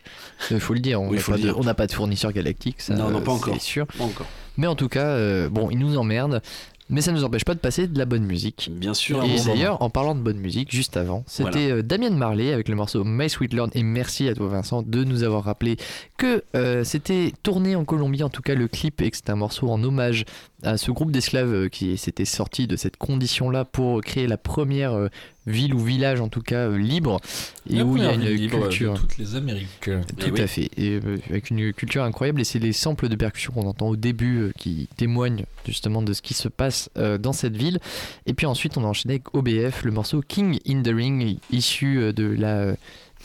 Il 0.50 0.60
faut 0.60 0.74
le 0.74 0.80
dire, 0.80 1.00
on 1.00 1.08
Oui, 1.08 1.16
n'a 1.16 1.22
faut 1.22 1.32
pas, 1.32 1.38
le 1.38 1.42
de- 1.42 1.48
dire. 1.48 1.55
On 1.56 1.64
n'a 1.64 1.74
pas 1.74 1.86
de 1.86 1.92
fournisseur 1.92 2.32
galactique. 2.32 2.80
Ça, 2.80 2.94
Non, 2.94 3.10
non, 3.10 3.20
pas 3.20 3.32
encore. 3.32 3.54
C'est 3.54 3.60
sûr. 3.60 3.86
Pas 3.86 4.04
encore. 4.04 4.26
Mais 4.56 4.66
en 4.66 4.74
tout 4.74 4.88
cas, 4.88 5.06
euh, 5.06 5.48
bon, 5.48 5.70
ils 5.70 5.78
nous 5.78 5.96
emmerdent. 5.98 6.40
Mais 6.88 7.00
ça 7.00 7.10
ne 7.10 7.16
nous 7.16 7.24
empêche 7.24 7.44
pas 7.44 7.54
de 7.54 7.58
passer 7.58 7.88
de 7.88 7.98
la 7.98 8.04
bonne 8.04 8.22
musique. 8.22 8.70
Bien 8.72 8.94
sûr. 8.94 9.20
Et 9.24 9.26
bon 9.38 9.44
d'ailleurs, 9.44 9.82
en 9.82 9.90
parlant 9.90 10.14
de 10.14 10.20
bonne 10.20 10.38
musique, 10.38 10.70
juste 10.70 10.96
avant, 10.96 11.24
c'était 11.26 11.42
Voilà. 11.42 11.58
euh, 11.78 11.82
Damien 11.82 12.10
Marley 12.10 12.52
avec 12.52 12.68
le 12.68 12.76
morceau 12.76 13.02
My 13.02 13.28
Sweet 13.28 13.54
Lord. 13.54 13.70
Et 13.74 13.82
merci 13.82 14.28
à 14.28 14.34
toi, 14.36 14.46
Vincent, 14.46 14.82
de 14.82 15.02
nous 15.02 15.24
avoir 15.24 15.42
rappelé 15.42 15.78
que 16.16 16.44
euh, 16.54 16.84
c'était 16.84 17.32
tourné 17.42 17.74
en 17.74 17.84
Colombie, 17.84 18.22
en 18.22 18.28
tout 18.28 18.40
cas 18.40 18.54
le 18.54 18.68
clip, 18.68 19.02
et 19.02 19.10
que 19.10 19.16
c'était 19.16 19.32
un 19.32 19.36
morceau 19.36 19.68
en 19.68 19.82
hommage 19.82 20.26
à 20.62 20.78
ce 20.78 20.90
groupe 20.90 21.10
d'esclaves 21.10 21.52
euh, 21.52 21.68
qui 21.68 21.96
s'était 21.98 22.24
sorti 22.24 22.66
de 22.66 22.76
cette 22.76 22.96
condition-là 22.96 23.64
pour 23.64 24.00
créer 24.02 24.26
la 24.26 24.38
première 24.38 24.94
euh, 24.94 25.08
ville 25.46 25.74
ou 25.74 25.78
village, 25.78 26.20
en 26.20 26.28
tout 26.28 26.40
cas 26.40 26.68
euh, 26.68 26.78
libre, 26.78 27.20
et 27.68 27.76
La 27.76 27.84
où 27.84 27.96
il 27.96 28.02
y 28.02 28.06
a 28.06 28.14
une 28.14 28.20
de 28.20 28.48
culture. 28.48 28.94
toutes 28.94 29.18
les 29.18 29.36
Amériques. 29.36 29.90
Tout 30.18 30.34
à 30.36 30.46
fait, 30.46 30.70
et 30.76 30.98
avec 31.28 31.50
une 31.50 31.72
culture 31.72 32.02
incroyable, 32.04 32.40
et 32.40 32.44
c'est 32.44 32.58
les 32.58 32.72
samples 32.72 33.08
de 33.08 33.16
percussion 33.16 33.52
qu'on 33.52 33.66
entend 33.66 33.88
au 33.88 33.96
début 33.96 34.52
qui 34.58 34.88
témoignent 34.96 35.44
justement 35.66 36.02
de 36.02 36.12
ce 36.12 36.22
qui 36.22 36.34
se 36.34 36.48
passe 36.48 36.90
dans 36.96 37.32
cette 37.32 37.56
ville. 37.56 37.78
Et 38.26 38.34
puis 38.34 38.46
ensuite, 38.46 38.76
on 38.76 38.84
a 38.84 38.86
enchaîné 38.86 39.14
avec 39.14 39.34
OBF, 39.34 39.84
le 39.84 39.92
morceau 39.92 40.20
King 40.20 40.58
in 40.66 40.82
the 40.82 40.92
Ring, 40.94 41.38
issu 41.50 42.12
de 42.12 42.24
la 42.24 42.74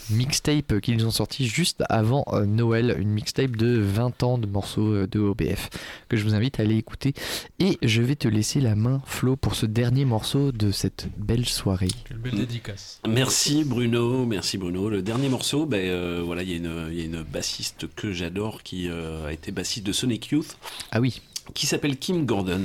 mixtape 0.10 0.80
qu'ils 0.82 1.06
ont 1.06 1.12
sorti 1.12 1.48
juste 1.48 1.84
avant 1.90 2.26
euh, 2.34 2.46
Noël, 2.46 2.96
une 3.00 3.10
mixtape 3.10 3.56
de 3.56 3.80
20 3.80 4.24
ans 4.24 4.38
de 4.38 4.48
morceaux 4.48 4.94
euh, 4.94 5.08
de 5.08 5.20
OBF, 5.20 5.70
que 6.10 6.18
je 6.18 6.24
vous 6.24 6.34
invite 6.34 6.60
à 6.60 6.64
aller 6.64 6.76
écouter. 6.78 7.14
Et 7.60 7.78
je 7.82 8.02
vais 8.02 8.16
te 8.16 8.28
laisser 8.28 8.60
la 8.62 8.76
main, 8.76 9.02
Flo, 9.06 9.36
pour 9.36 9.56
ce 9.56 9.66
dernier 9.66 10.06
morceau 10.06 10.52
de 10.52 10.72
cette 10.72 11.08
belle 11.18 11.46
soirée. 11.46 11.88
Quelle 12.08 12.18
belle 12.18 12.36
dédicace. 12.36 13.00
Merci 13.08 13.64
Bruno, 13.64 14.26
merci 14.26 14.58
Bruno. 14.58 14.90
Le 14.90 15.02
dernier 15.02 15.30
morceau, 15.30 15.66
ben 15.66 15.82
euh, 15.86 16.22
voilà, 16.26 16.44
il 16.44 16.50
y, 16.50 16.54
a 16.54 16.58
une- 16.58 16.88
il 16.92 16.98
y 16.98 17.02
a 17.02 17.06
une 17.06 17.24
bassiste 17.24 17.88
que 17.96 18.12
j'adore 18.12 18.64
qui 18.64 18.88
euh, 18.90 19.28
a 19.28 19.34
été 19.34 19.52
bassiste 19.52 19.86
de 19.86 19.92
Sonic 19.92 20.28
Youth. 20.32 20.58
Ah 20.92 21.00
oui. 21.00 21.22
Qui 21.54 21.66
s'appelle 21.66 21.98
Kim 21.98 22.26
Gordon 22.26 22.62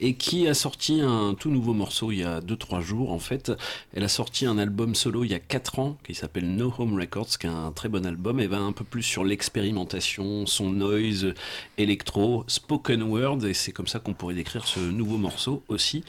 et 0.00 0.14
qui 0.14 0.46
a 0.46 0.54
sorti 0.54 1.00
un 1.00 1.34
tout 1.34 1.50
nouveau 1.50 1.72
morceau 1.72 2.12
il 2.12 2.18
y 2.18 2.22
a 2.22 2.40
2-3 2.40 2.80
jours 2.80 3.12
en 3.12 3.18
fait. 3.18 3.52
Elle 3.94 4.04
a 4.04 4.08
sorti 4.08 4.46
un 4.46 4.58
album 4.58 4.94
solo 4.94 5.24
il 5.24 5.30
y 5.30 5.34
a 5.34 5.38
4 5.38 5.78
ans 5.78 5.96
qui 6.04 6.14
s'appelle 6.14 6.46
No 6.54 6.72
Home 6.78 6.98
Records, 6.98 7.38
qui 7.38 7.46
est 7.46 7.50
un 7.50 7.72
très 7.72 7.88
bon 7.88 8.06
album 8.06 8.38
et 8.38 8.46
va 8.46 8.58
un 8.58 8.72
peu 8.72 8.84
plus 8.84 9.02
sur 9.02 9.24
l'expérimentation, 9.24 10.46
son 10.46 10.70
noise, 10.70 11.34
électro, 11.78 12.44
spoken 12.48 13.02
word 13.02 13.46
et 13.46 13.54
c'est 13.54 13.72
comme 13.72 13.88
ça 13.88 13.98
qu'on 13.98 14.14
pourrait 14.14 14.34
décrire 14.34 14.66
ce 14.66 14.80
nouveau 14.80 15.16
morceau 15.16 15.62
aussi. 15.68 16.04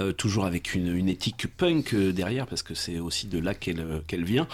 Euh, 0.00 0.12
toujours 0.12 0.44
avec 0.44 0.74
une, 0.74 1.08
éthique 1.08 1.46
punk 1.56 1.94
euh, 1.94 2.12
derrière 2.12 2.46
parce 2.46 2.62
que 2.62 2.74
c'est 2.74 2.98
aussi 2.98 3.26
de 3.26 3.38
là 3.38 3.54
qu'elle 3.54 3.80
euh, 3.80 4.00
qu'elle 4.06 4.24
vient. 4.24 4.46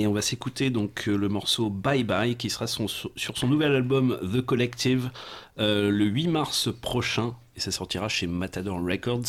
Et 0.00 0.06
on 0.06 0.12
va 0.12 0.22
s'écouter 0.22 0.70
donc 0.70 1.08
euh, 1.08 1.16
le 1.16 1.28
morceau 1.28 1.70
Bye 1.70 2.04
Bye 2.04 2.36
qui 2.36 2.50
sera 2.50 2.68
son- 2.68 2.86
sur 2.86 3.36
son 3.36 3.48
nouvel 3.48 3.74
album 3.74 4.16
The 4.32 4.40
Collective 4.42 5.10
euh, 5.58 5.90
le 5.90 6.04
8 6.04 6.28
mars 6.28 6.68
prochain. 6.80 7.34
Et 7.56 7.60
ça 7.60 7.72
sortira 7.72 8.08
chez 8.08 8.28
Matador 8.28 8.80
Records. 8.80 9.24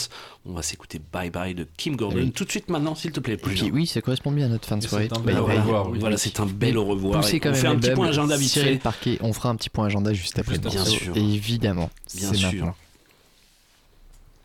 On 0.46 0.54
va 0.54 0.62
s'écouter 0.62 1.02
Bye 1.12 1.32
Bye 1.32 1.56
de 1.56 1.66
Kim 1.78 1.96
Gordon. 1.96 2.18
Oui. 2.20 2.32
Tout 2.32 2.46
de 2.46 2.52
suite 2.52 2.70
maintenant, 2.70 2.94
s'il 2.94 3.12
te 3.12 3.20
plaît. 3.20 3.38
Plus 3.38 3.56
puis 3.56 3.72
oui, 3.72 3.88
ça 3.88 4.02
correspond 4.02 4.32
bien 4.32 4.46
à 4.46 4.50
notre 4.50 4.68
fin 4.68 4.78
de 4.78 4.84
Et 4.86 4.88
soirée. 4.88 5.08
c'est 5.12 5.18
un 5.18 5.22
bel 5.22 5.34
Bye 5.38 5.44
au 5.44 5.48
bye. 5.48 5.58
revoir, 5.58 5.90
oui. 5.90 5.98
Voilà, 6.00 6.18
c'est 6.18 6.40
un 6.40 6.46
bel 6.46 6.78
au 6.78 6.86
revoir. 6.86 7.22
Poussez 7.22 7.40
quand 7.40 7.50
on 7.50 7.54
même 7.54 7.62
fait 7.62 7.68
un 7.68 7.76
petit 7.80 7.90
point 7.96 8.10
agenda 8.10 8.38
vite 8.38 8.52
fait. 8.54 8.76
parquet. 8.78 9.18
On 9.22 9.34
fera 9.34 9.50
un 9.50 9.56
petit 9.56 9.72
point 9.72 9.88
agenda 9.88 10.14
juste 10.14 10.38
après. 10.38 10.60
Bien 10.60 10.86
sûr. 10.86 11.18
Évidemment. 11.18 11.90
Bien 12.16 12.32
sûr. 12.36 12.52
maintenant. 12.54 12.76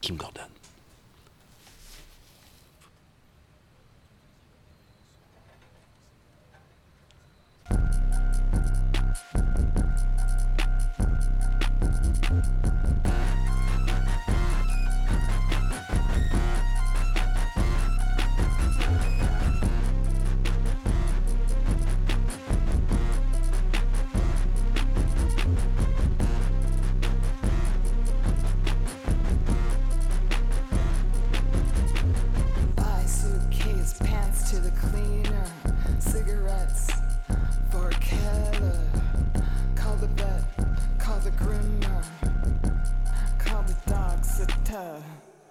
Kim 0.01 0.17
Gordon. 0.17 0.41
Bye 7.71 8.04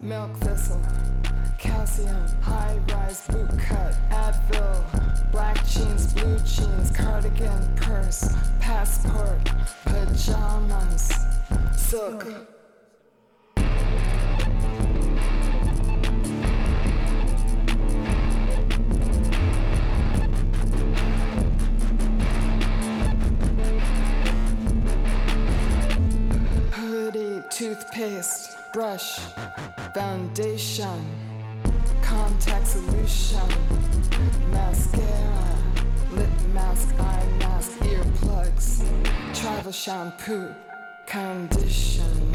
Milk 0.03 0.35
thistle, 0.39 0.81
calcium, 1.57 2.27
high 2.41 2.77
rise 2.89 3.25
boot 3.27 3.49
cut, 3.57 3.95
Advil, 4.09 5.31
black 5.31 5.65
jeans, 5.65 6.13
blue 6.13 6.37
jeans, 6.39 6.91
cardigan, 6.91 7.75
purse, 7.77 8.35
passport, 8.59 9.39
pajamas, 9.85 11.13
silk. 11.77 12.27
Hoodie, 26.71 27.41
toothpaste, 27.49 28.52
brush, 28.73 29.19
foundation, 29.93 31.05
contact 32.01 32.65
solution, 32.65 33.47
mascara, 34.49 35.57
lip 36.11 36.29
mask, 36.55 36.89
eye 36.99 37.27
mask, 37.37 37.77
earplugs, 37.81 38.83
travel 39.35 39.71
shampoo, 39.71 40.55
conditioner. 41.05 42.33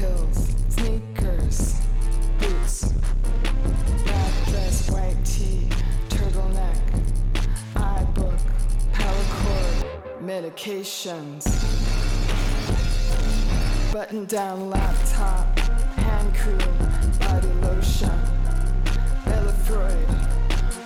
Pills, 0.00 0.48
sneakers, 0.70 1.78
boots, 2.38 2.92
black 4.04 4.32
dress, 4.46 4.90
white 4.90 5.24
tee, 5.26 5.68
turtleneck, 6.08 6.78
eye 7.76 8.06
book, 8.14 8.40
power 8.94 9.24
cord, 9.28 9.86
medications, 10.22 11.44
button 13.92 14.24
down 14.24 14.70
laptop, 14.70 15.58
hand 15.58 16.34
cream, 16.34 16.78
body 17.18 17.52
lotion, 17.60 18.18
Belafroid, 19.26 20.08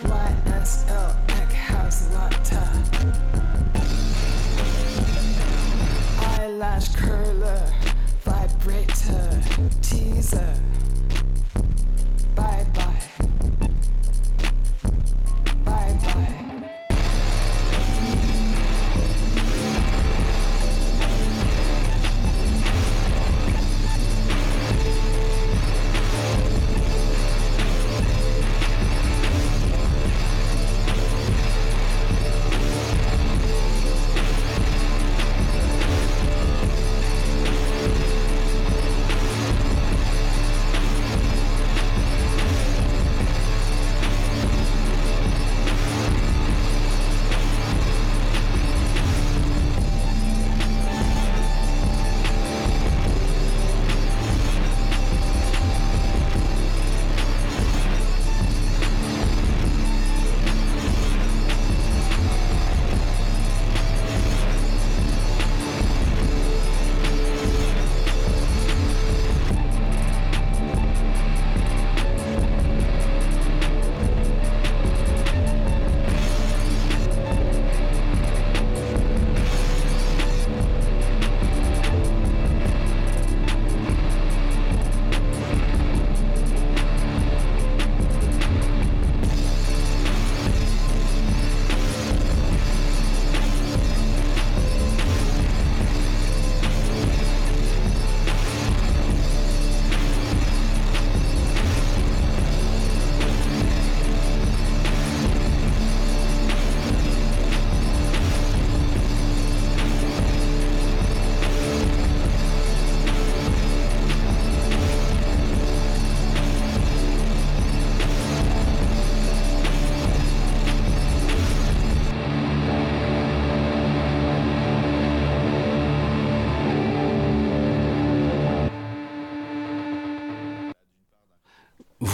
YSL, 0.03 1.15
Eckhouse 1.29 2.13
Latte. 2.15 2.65
eyelash 6.37 6.89
curler, 6.97 7.63
vibrator, 8.65 9.41
teaser. 9.83 10.55
Bye 12.35 12.65
bye. 12.65 12.67
Bye 12.75 12.94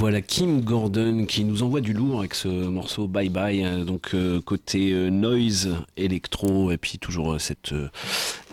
Voilà 0.00 0.22
Kim 0.22 0.62
Gordon 0.62 1.26
qui 1.26 1.44
nous 1.44 1.62
envoie 1.62 1.82
du 1.82 1.92
lourd 1.92 2.20
avec 2.20 2.32
ce 2.32 2.48
morceau 2.48 3.06
Bye 3.06 3.28
Bye, 3.28 3.62
euh, 3.62 3.84
donc 3.84 4.14
euh, 4.14 4.40
côté 4.40 4.92
euh, 4.92 5.10
noise, 5.10 5.76
électro, 5.98 6.70
et 6.72 6.78
puis 6.78 6.98
toujours 6.98 7.34
euh, 7.34 7.38
cette, 7.38 7.74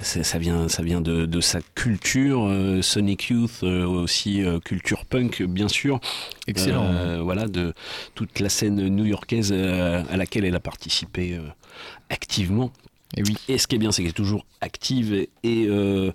ça 0.01 0.37
vient, 0.37 0.67
ça 0.67 0.83
vient 0.83 0.99
de, 0.99 1.25
de 1.25 1.39
sa 1.39 1.61
culture, 1.73 2.51
Sonic 2.81 3.29
Youth, 3.29 3.63
aussi 3.63 4.43
culture 4.65 5.05
punk 5.05 5.41
bien 5.41 5.69
sûr. 5.69 6.01
Excellent. 6.47 7.23
Voilà 7.23 7.47
de 7.47 7.73
toute 8.13 8.41
la 8.41 8.49
scène 8.49 8.85
new-yorkaise 8.89 9.53
à 9.53 10.17
laquelle 10.17 10.43
elle 10.43 10.55
a 10.55 10.59
participé 10.59 11.39
activement. 12.09 12.73
Et 13.15 13.23
oui. 13.23 13.37
Et 13.47 13.57
ce 13.57 13.67
qui 13.67 13.75
est 13.75 13.79
bien, 13.79 13.91
c'est 13.91 14.01
qu'elle 14.01 14.09
est 14.09 14.13
toujours 14.13 14.45
active 14.59 15.13
et, 15.13 15.29
et, 15.43 15.67
euh, 15.69 16.11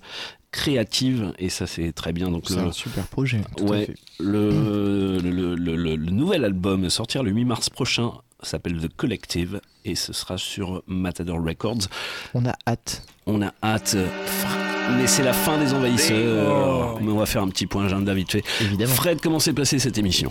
créative, 0.53 1.33
et 1.39 1.49
ça 1.49 1.67
c'est 1.67 1.93
très 1.93 2.13
bien. 2.13 2.31
Donc 2.31 2.45
C'est 2.47 2.55
le- 2.57 2.63
un 2.63 2.73
super 2.73 3.05
projet. 3.09 3.41
tout 3.57 3.65
à 3.65 3.71
ouais, 3.71 3.87
fait. 3.87 3.95
le, 4.21 5.19
le, 5.19 5.31
le- 5.57 5.75
le- 5.77 5.97
le 5.97 6.11
nouvel 6.11 6.45
album 6.45 6.89
sortir 6.91 7.23
le 7.25 7.31
8 7.33 7.45
mars 7.45 7.71
prochain 7.71 8.13
s'appelle 8.43 8.77
The 8.81 8.89
Collective 8.97 9.61
et 9.85 9.95
ce 9.95 10.13
sera 10.13 10.37
sur 10.39 10.83
Matador 10.87 11.43
Records. 11.45 11.89
On 12.35 12.45
a 12.47 12.55
hâte. 12.69 13.03
On 13.27 13.41
a 13.43 13.53
hâte. 13.63 13.97
Mais 14.99 15.07
c'est 15.07 15.23
la 15.23 15.33
fin 15.33 15.59
des 15.59 15.73
envahisseurs. 15.75 17.01
Mais 17.01 17.11
on 17.13 17.19
va 17.19 17.27
faire 17.27 17.43
un 17.43 17.49
petit 17.49 17.67
point 17.67 17.85
agenda 17.87 18.13
vite 18.15 18.33
fait. 18.33 18.45
Évidemment. 18.61 18.93
Fred, 18.93 19.21
comment 19.23 19.39
s'est 19.39 19.53
passée 19.53 19.79
cette 19.79 19.97
émission? 19.99 20.31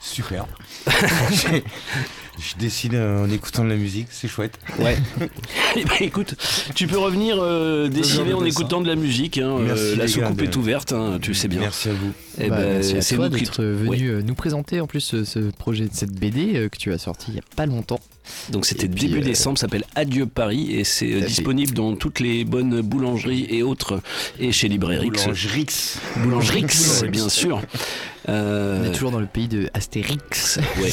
Super. 0.00 0.46
Je 2.40 2.56
dessine 2.56 2.94
euh, 2.94 3.24
en 3.24 3.30
écoutant 3.30 3.64
de 3.64 3.68
la 3.68 3.76
musique, 3.76 4.06
c'est 4.10 4.28
chouette. 4.28 4.58
Ouais. 4.78 4.96
Eh 5.76 5.84
ben, 5.84 5.96
écoute, 6.00 6.34
tu 6.74 6.86
peux 6.86 6.98
revenir 6.98 7.36
euh, 7.40 7.88
dessiner 7.88 8.32
en 8.32 8.44
écoutant 8.44 8.80
de 8.80 8.88
la 8.88 8.96
musique. 8.96 9.36
hein, 9.38 9.58
Merci, 9.60 9.82
euh, 9.82 9.96
la 9.96 10.08
soucoupe 10.08 10.40
est 10.42 10.56
ouverte, 10.56 10.92
hein, 10.92 11.18
tu 11.20 11.34
sais 11.34 11.46
bien. 11.46 11.60
Merci 11.60 11.90
à 11.90 11.92
vous. 11.92 12.12
Eh 12.40 12.48
Bah, 12.48 12.56
ben, 12.56 12.72
merci 12.74 12.96
à 12.96 13.02
c'est 13.02 13.16
toi 13.16 13.28
qui 13.28 13.44
d'être 13.44 13.62
venu 13.62 14.06
euh, 14.08 14.22
nous 14.22 14.34
présenter 14.34 14.80
en 14.80 14.86
plus 14.86 15.00
ce, 15.00 15.24
ce 15.24 15.38
projet 15.50 15.84
de 15.84 15.92
cette 15.92 16.12
BD 16.12 16.56
euh, 16.56 16.68
que 16.68 16.78
tu 16.78 16.92
as 16.92 16.98
sorti 16.98 17.26
il 17.28 17.34
y 17.34 17.38
a 17.38 17.42
pas 17.54 17.66
longtemps. 17.66 18.00
Donc 18.50 18.66
c'était 18.66 18.88
début 18.88 19.18
euh, 19.18 19.22
décembre, 19.24 19.58
ça 19.58 19.62
s'appelle 19.66 19.84
Adieu 19.94 20.26
Paris 20.26 20.72
et 20.74 20.84
c'est 20.84 21.12
euh, 21.12 21.20
disponible 21.20 21.74
dans 21.74 21.94
toutes 21.96 22.20
les 22.20 22.44
bonnes 22.44 22.80
boulangeries 22.80 23.46
et 23.50 23.62
autres 23.62 24.00
et 24.38 24.52
chez 24.52 24.68
Librairix. 24.68 25.10
Boulangerix. 25.10 25.98
Boulangerix, 26.18 26.66
bien 27.10 27.28
sûr. 27.28 27.60
Euh, 28.28 28.82
On 28.82 28.86
est 28.90 28.92
toujours 28.92 29.10
dans 29.10 29.20
le 29.20 29.26
pays 29.26 29.48
de 29.48 29.70
Astérix. 29.74 30.58
ouais. 30.82 30.90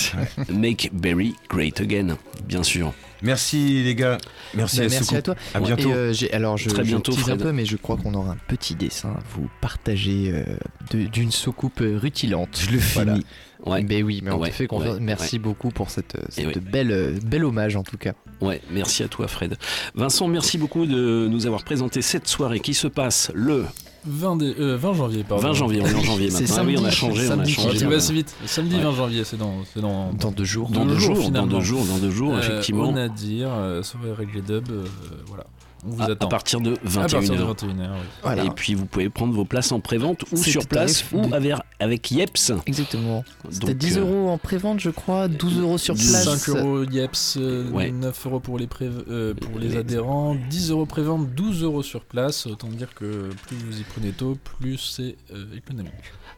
Make 0.54 0.90
Berry 0.94 1.34
Great 1.50 1.82
Again, 1.82 2.18
bien 2.48 2.64
sûr. 2.64 2.94
Merci 3.22 3.82
les 3.84 3.96
gars. 3.96 4.18
Merci 4.54 4.78
Bah, 4.80 4.84
à 4.86 4.90
merci 4.90 5.16
à 5.16 5.22
toi. 5.22 5.36
À 5.54 5.60
bientôt. 5.60 5.90
Et, 5.90 5.94
euh, 5.94 6.14
j'ai- 6.14 6.32
alors 6.32 6.58
je, 6.58 6.70
Très 6.70 6.84
je 6.84 6.90
bientôt, 6.90 7.12
tease 7.14 7.30
un 7.30 7.38
peu, 7.38 7.52
mais 7.52 7.66
je 7.66 7.76
crois 7.78 7.98
qu'on 7.98 8.14
aura 8.14 8.32
un 8.34 8.38
petit 8.48 8.76
dessin 8.76 9.10
à 9.10 9.20
vous 9.34 9.50
partager 9.62 10.32
euh, 10.34 10.44
de- 10.92 11.08
d'une 11.08 11.32
soucoupe 11.32 11.82
rutilante. 11.82 12.60
Je 12.62 12.72
le 12.72 12.78
Voilà. 12.94 13.18
Ouais. 13.66 13.84
Ben 13.84 14.03
oui, 14.03 14.22
mais 14.24 14.32
on 14.32 14.40
Ouais, 14.40 14.50
te 14.50 14.56
fait 14.56 14.68
confiance. 14.68 14.95
ouais, 14.95 15.00
Merci 15.02 15.35
ouais. 15.35 15.40
beaucoup 15.40 15.69
pour 15.69 15.90
cette, 15.90 16.16
euh, 16.16 16.22
cette 16.30 16.60
belle, 16.64 16.92
euh, 16.92 17.18
bel 17.24 17.44
hommage 17.45 17.76
en 17.76 17.84
tout 17.84 17.98
cas. 17.98 18.14
Ouais, 18.42 18.61
merci 18.72 19.02
à 19.03 19.08
toi 19.08 19.27
Fred. 19.27 19.58
Vincent, 19.95 20.27
merci 20.27 20.58
beaucoup 20.58 20.85
de 20.85 21.27
nous 21.30 21.45
avoir 21.48 21.64
présenté 21.64 22.02
cette 22.02 22.27
soirée 22.27 22.60
qui 22.60 22.74
se 22.74 22.88
passe 22.88 23.32
le 23.34 23.66
20, 24.08 24.35
dé- 24.35 24.53
euh, 24.60 24.77
20 24.77 24.94
janvier, 24.94 25.24
pardon. 25.27 25.48
20 25.48 25.53
janvier, 25.53 25.82
on 25.82 25.85
est 25.88 25.95
en 25.95 26.02
janvier 26.03 26.30
C'est 26.30 26.42
maintenant. 26.42 26.56
Ah 26.60 26.64
oui, 26.68 26.76
on 26.80 26.85
a 26.85 26.92
changé, 26.92 27.22
on 27.22 27.26
a 27.26 27.27
samedi. 27.38 27.52
changé. 27.53 27.77
Tu 27.80 27.84
là. 27.85 27.90
vas 27.90 27.95
assez 27.95 28.14
vite. 28.14 28.35
Samedi 28.45 28.76
Ouais. 28.76 28.82
20 28.84 28.92
janvier, 28.94 29.24
c'est 29.24 29.38
dans, 29.38 29.53
c'est 29.74 29.82
dans, 29.82 30.14
Dans 30.14 30.30
deux 30.32 30.44
jours. 30.44 30.69
Dans 30.69 30.85
deux 30.85 30.95
jours, 31.00 31.16
dans 31.16 31.22
finalement. 31.24 31.48
deux 31.48 31.61
jours, 31.61 31.85
dans 31.85 31.98
deux 31.98 32.11
jours, 32.11 32.35
Euh, 32.35 32.40
effectivement. 32.40 32.90
On 32.90 32.95
a 32.98 33.08
dire, 33.08 33.50
euh, 33.52 33.82
soirée 33.82 34.11
réglée 34.14 34.42
dub, 34.42 34.69
euh, 34.69 34.84
voilà. 35.26 35.45
On 35.86 35.90
vous 35.92 36.02
À, 36.02 36.06
attend. 36.12 36.26
à 36.28 36.30
partir 36.30 36.62
de 36.62 36.74
À 36.74 37.00
partir 37.00 37.20
de 37.22 37.26
21h. 37.28 37.56
21h, 37.56 37.68
oui. 37.92 38.00
Voilà. 38.24 38.44
Et 38.46 38.50
puis 38.50 38.74
vous 38.74 38.86
pouvez 38.86 39.10
prendre 39.10 39.34
vos 39.34 39.46
places 39.46 39.72
en 39.72 39.80
prévente 39.80 40.24
ou 40.32 40.38
sur 40.38 40.66
place 40.68 41.06
ou 41.12 41.22
de- 41.28 41.34
avec, 41.34 41.54
avec 41.80 42.12
Yeps. 42.12 42.52
Exactement. 42.66 43.24
C'était 43.52 43.68
Donc, 43.68 43.78
10 43.78 43.98
euh, 43.98 44.02
euros 44.02 44.30
en 44.30 44.38
prévente, 44.38 44.80
je 44.80 44.90
crois, 44.90 45.28
12 45.28 45.60
euros 45.60 45.78
sur 45.78 45.94
place. 45.96 46.38
5 46.40 46.56
euros 46.56 46.84
Yeps, 46.84 47.38
euh, 47.38 47.70
Ouais. 47.72 47.92
9 47.92 48.26
euros 48.26 48.40
pour 48.40 48.58
les, 48.58 48.68
pré- 48.68 48.90
euh, 49.10 49.34
pour 49.36 49.60
les 49.60 49.70
Les- 49.70 49.78
adhérents, 49.78 50.36
10 50.50 50.72
euros 50.72 50.86
prévente, 50.86 51.30
12 51.36 51.64
euros 51.64 51.84
sur 51.84 52.02
place. 52.04 52.48
Autant 52.48 52.68
dire 52.70 52.94
que 52.96 53.30
plus 53.48 53.58
vous 53.58 53.80
y 53.80 53.84
prenez 53.84 54.12
tôt, 54.12 54.38
plus 54.60 54.78
c'est 54.78 55.16
euh, 55.34 55.46
économique. 55.56 55.92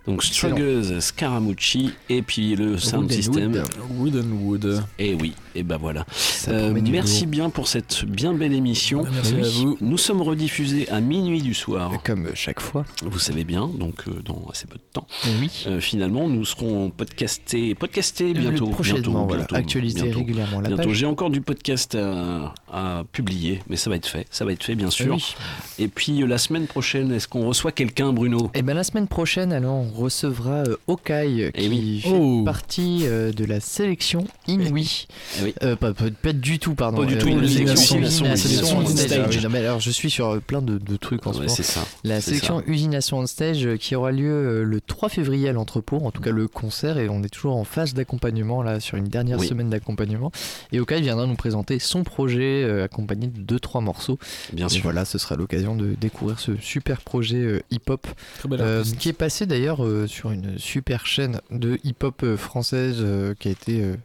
Donc 0.08 0.24
Struggles, 0.24 1.02
Scaramucci 1.02 1.92
et 2.10 2.22
puis 2.22 2.56
le 2.56 2.78
Sound 2.78 3.04
Wood 3.04 3.12
and 3.12 3.16
System. 3.16 3.52
Wood. 3.52 4.16
Wood 4.16 4.16
and 4.16 4.46
Wood. 4.46 4.84
Et 5.00 5.14
oui, 5.16 5.34
et 5.54 5.64
ben 5.64 5.76
voilà. 5.78 6.06
Euh, 6.48 6.74
merci 6.90 7.26
bien 7.26 7.50
pour 7.50 7.68
cette 7.68 8.06
bien 8.06 8.34
belle 8.34 8.54
émission. 8.54 9.04
Merci 9.12 9.36
à 9.36 9.50
vous. 9.60 9.78
Nous 9.82 9.98
sommes 9.98 10.22
rediffusés 10.22 10.88
à 10.90 11.02
minuit 11.02 11.42
du 11.42 11.54
soir. 11.54 11.92
Comme 12.06 12.30
chaque 12.36 12.62
fois. 12.62 12.86
Vous 13.04 13.20
savez 13.20 13.44
bien, 13.44 13.68
donc 13.68 14.04
euh, 14.08 14.22
dans 14.24 14.46
assez 14.50 14.66
peu 14.66 14.78
de 14.78 14.84
temps. 14.94 15.08
Oui. 15.42 15.52
Euh, 15.68 15.82
finalement, 15.82 16.30
nous 16.30 16.46
serons 16.46 16.90
podcastés, 16.90 17.76
podcastés 17.76 18.34
bientôt. 18.34 18.68
Prochainement, 18.68 19.02
bientôt, 19.02 19.28
voilà. 19.28 19.44
bientôt, 19.44 19.56
Actualiser 19.56 20.04
bientôt. 20.04 20.20
régulièrement 20.20 20.62
la 20.62 20.70
Bientôt. 20.70 20.94
J'ai 20.94 21.06
encore 21.06 21.30
du 21.32 21.42
podcast 21.42 21.96
à, 21.96 22.54
à 22.72 23.04
publier, 23.12 23.60
mais 23.70 23.76
ça 23.76 23.90
va 23.90 23.98
être 23.98 24.08
fait. 24.08 24.26
Ça 24.30 24.46
va 24.46 24.54
être 24.54 24.64
fait, 24.64 24.76
bien 24.76 24.90
sûr. 24.90 25.16
Oui. 25.16 25.36
Et 25.80 25.90
puis 25.90 26.22
euh, 26.24 26.28
la 26.28 26.38
semaine 26.38 26.68
prochaine, 26.68 27.12
est-ce 27.12 27.28
qu'on 27.28 27.46
reçoit 27.46 27.74
quelqu'un, 27.74 28.14
Bruno? 28.14 28.52
Et 28.54 28.62
ben 28.62 28.74
la 28.74 28.86
semaine 28.86 29.08
prochaine, 29.08 29.52
alors 29.52 29.76
on 29.76 29.97
recevra 29.98 30.64
euh, 30.68 30.76
Okai 30.88 31.52
qui 31.54 31.62
Eh 31.64 31.68
oui. 31.70 32.02
fait 32.04 32.10
Oh. 32.14 32.44
partie 32.46 33.02
euh, 33.04 33.32
de 33.32 33.46
la 33.46 33.60
sélection 33.60 34.26
Inouï. 34.48 35.08
Eh 35.40 35.44
oui. 35.44 35.54
Euh, 35.64 35.76
pas, 35.76 35.94
pas- 35.94 36.06
pas 36.22 36.34
du 36.34 36.60
tout, 36.60 36.76
pardon. 36.76 37.02
Pas 37.02 37.06
du 37.08 37.16
Euh, 37.16 37.20
tout, 37.20 37.28
la 37.40 37.48
sélection 37.48 37.98
Usination, 37.98 38.78
on 38.80 38.86
stage. 38.86 39.44
non, 39.44 39.50
mais 39.50 39.60
alors 39.60 39.80
je 39.80 39.92
suis 39.92 40.10
sur 40.10 40.28
euh, 40.28 40.40
plein 40.40 40.62
de, 40.62 40.78
de 40.78 40.96
trucs 40.98 41.26
en 41.28 41.34
ce 41.34 41.40
Ouais, 41.40 41.46
moment. 41.48 41.56
ça. 41.64 41.82
La 42.04 42.22
sélection 42.22 42.64
Usination 42.68 43.20
on 43.20 43.26
Stage 43.28 43.66
euh, 43.66 43.78
qui 43.78 43.96
aura 43.96 44.12
lieu 44.12 44.32
euh, 44.32 44.64
le 44.64 44.82
3 44.82 45.10
février 45.10 45.50
à 45.50 45.54
l'entrepôt, 45.54 45.98
en 46.04 46.12
tout 46.12 46.22
cas 46.22 46.32
le 46.32 46.48
concert, 46.48 46.98
et 46.98 47.10
on 47.10 47.24
est 47.24 47.30
toujours 47.30 47.56
en 47.58 47.64
phase 47.64 47.94
d'accompagnement 47.94 48.62
là 48.64 48.80
sur 48.80 48.98
une 48.98 49.08
dernière 49.08 49.40
Oui. 49.40 49.48
semaine 49.48 49.70
d'accompagnement. 49.70 50.32
Et 50.72 50.80
Okai 50.80 51.02
viendra 51.02 51.26
nous 51.26 51.36
présenter 51.36 51.80
son 51.80 52.04
projet 52.04 52.64
euh, 52.64 52.84
accompagné 52.86 53.28
de 53.28 53.58
2-3 53.58 53.84
morceaux. 53.84 54.18
Bien 54.54 54.68
Et 54.68 54.70
sûr. 54.70 54.84
voilà, 54.84 55.06
ce 55.06 55.18
sera 55.18 55.36
l'occasion 55.36 55.76
de 55.76 55.96
découvrir 56.00 56.40
ce 56.40 56.52
super 56.62 57.02
projet 57.02 57.38
euh, 57.38 57.60
hip-hop 57.72 58.06
euh, 58.52 58.84
qui 59.00 59.10
est 59.10 59.14
passé 59.14 59.46
d'ailleurs 59.46 59.84
euh, 59.86 59.87
sur 60.08 60.32
une 60.32 60.58
super 60.58 61.06
chaîne 61.06 61.42
de 61.52 61.80
hip-hop 61.84 62.24
euh, 62.24 62.38
française 62.38 62.98
euh, 63.00 63.34
qui 63.34 63.48
a 63.48 63.52
été 63.52 63.82
euh, 63.82 63.96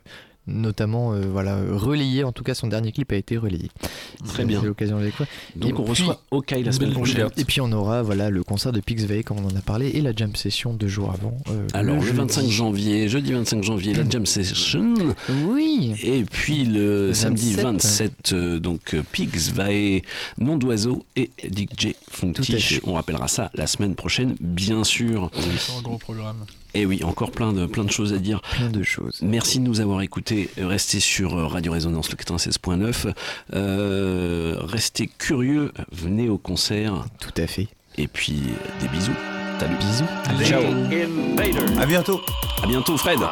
notamment 0.47 1.12
euh, 1.12 1.23
voilà 1.31 1.57
relayée. 1.71 2.25
En 2.25 2.33
tout 2.33 2.43
cas, 2.45 2.55
son 2.55 2.67
dernier 2.67 2.93
clip 2.93 3.12
a 3.12 3.17
été 3.17 3.37
relayé. 3.37 3.71
Très 4.27 4.45
bien. 4.45 4.61
C'est 4.61 4.67
l'occasion 4.67 4.99
de 4.99 5.05
découvrir. 5.05 5.29
Donc 5.57 5.71
Et 5.71 5.73
on 5.75 5.83
puis- 5.83 5.91
reçoit 5.91 6.23
Okai 6.31 6.62
la 6.62 6.73
semaine 6.73 6.93
prochaine. 6.93 7.29
Et 7.37 7.45
puis 7.45 7.61
on 7.61 7.71
aura 7.73 8.03
voilà 8.03 8.31
le 8.31 8.43
concert 8.45 8.73
de 8.73 8.81
Pixvey 8.81 9.23
comme 9.23 9.39
on 9.39 9.47
en 9.47 9.57
a 9.57 9.61
parlé 9.61 9.89
et 9.91 10.01
la 10.01 10.12
jam 10.15 10.35
session 10.37 10.73
deux 10.75 10.89
jours 10.89 11.11
avant. 11.12 11.37
euh, 11.51 11.67
Alors 11.75 11.97
le 11.97 12.03
jeudi. 12.03 12.17
25 12.17 12.49
janvier, 12.49 13.09
jeudi 13.09 13.33
25 13.33 13.62
janvier, 13.62 13.95
la 13.95 14.09
jam 14.09 14.27
session. 14.27 14.95
Oui. 15.47 15.95
Et 16.03 16.25
puis 16.25 16.65
le, 16.65 17.09
Le 17.09 17.15
samedi 17.15 17.55
27, 17.55 17.62
27, 17.62 18.33
euh, 18.33 18.59
donc 18.59 18.95
euh, 18.95 19.03
Pigs, 19.12 19.53
Vae, 19.55 20.01
Nom 20.39 20.57
d'Oiseau 20.57 21.05
et 21.17 21.31
Funtish. 22.11 22.75
fait. 22.79 22.81
On 22.85 22.95
rappellera 22.95 23.29
ça 23.29 23.51
la 23.55 23.67
semaine 23.67 23.95
prochaine, 23.95 24.37
bien 24.41 24.85
sûr. 24.85 25.31
C'est 25.59 25.73
un 25.79 25.83
gros 25.83 25.99
programme. 25.99 26.45
Et 26.75 26.86
oui, 26.86 27.02
encore 27.05 27.31
plein 27.31 27.52
de, 27.52 27.67
plein 27.67 27.84
de 27.84 27.91
choses 27.91 28.15
à 28.15 28.18
dire. 28.18 28.41
Plein 28.41 28.70
de 28.70 28.83
choses. 28.83 29.18
Merci 29.23 29.59
de 29.60 29.65
nous 29.65 29.81
avoir 29.81 30.01
écoutés. 30.01 30.49
Restez 30.57 31.01
sur 31.01 31.36
euh, 31.39 31.47
Radio 31.47 31.73
Résonance 31.73 32.10
le 32.10 32.17
96.9. 32.17 33.12
Euh, 33.55 34.57
restez 34.60 35.07
curieux. 35.18 35.73
Venez 35.92 36.28
au 36.28 36.39
concert. 36.39 37.05
Tout 37.20 37.34
à 37.41 37.47
fait. 37.47 37.68
Et 37.99 38.09
puis 38.09 38.42
des 38.81 38.89
bisous. 38.89 39.12
Salut. 39.60 39.76
Bisous. 39.76 40.05
Ciao. 40.44 40.62
À 41.78 41.86
bientôt. 41.86 42.20
À 42.62 42.67
bientôt, 42.67 42.97
Fred. 42.97 43.20
No. 43.20 43.28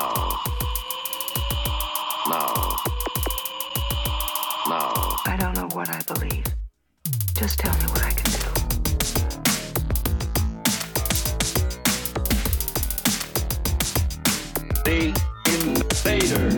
No. 4.69 4.77
I 5.27 5.37
don't 5.39 5.55
know 5.55 5.67
what 5.75 5.89
I 5.89 5.99
believe. 6.13 6.45
Just 7.37 7.59
tell 7.59 7.73
me 7.73 7.87
what 7.93 8.05
I 8.05 8.20
The 14.91 15.15
invader. 15.47 16.51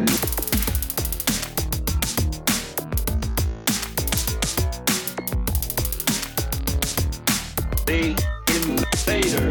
The 7.84 8.16
invader. 8.48 9.50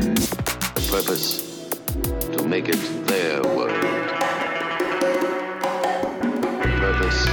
The 0.74 0.88
purpose 0.90 1.70
to 2.36 2.48
make 2.48 2.70
it 2.70 3.06
their 3.06 3.44
world. 3.44 4.10
Purpose 6.80 7.26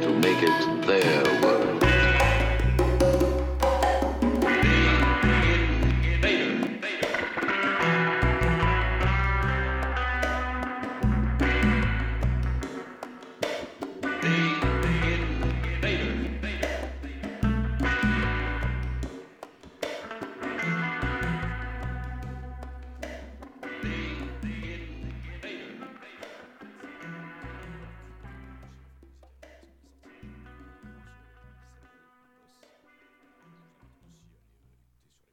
to 0.00 0.08
make 0.20 0.42
it 0.42 0.86
their 0.86 1.39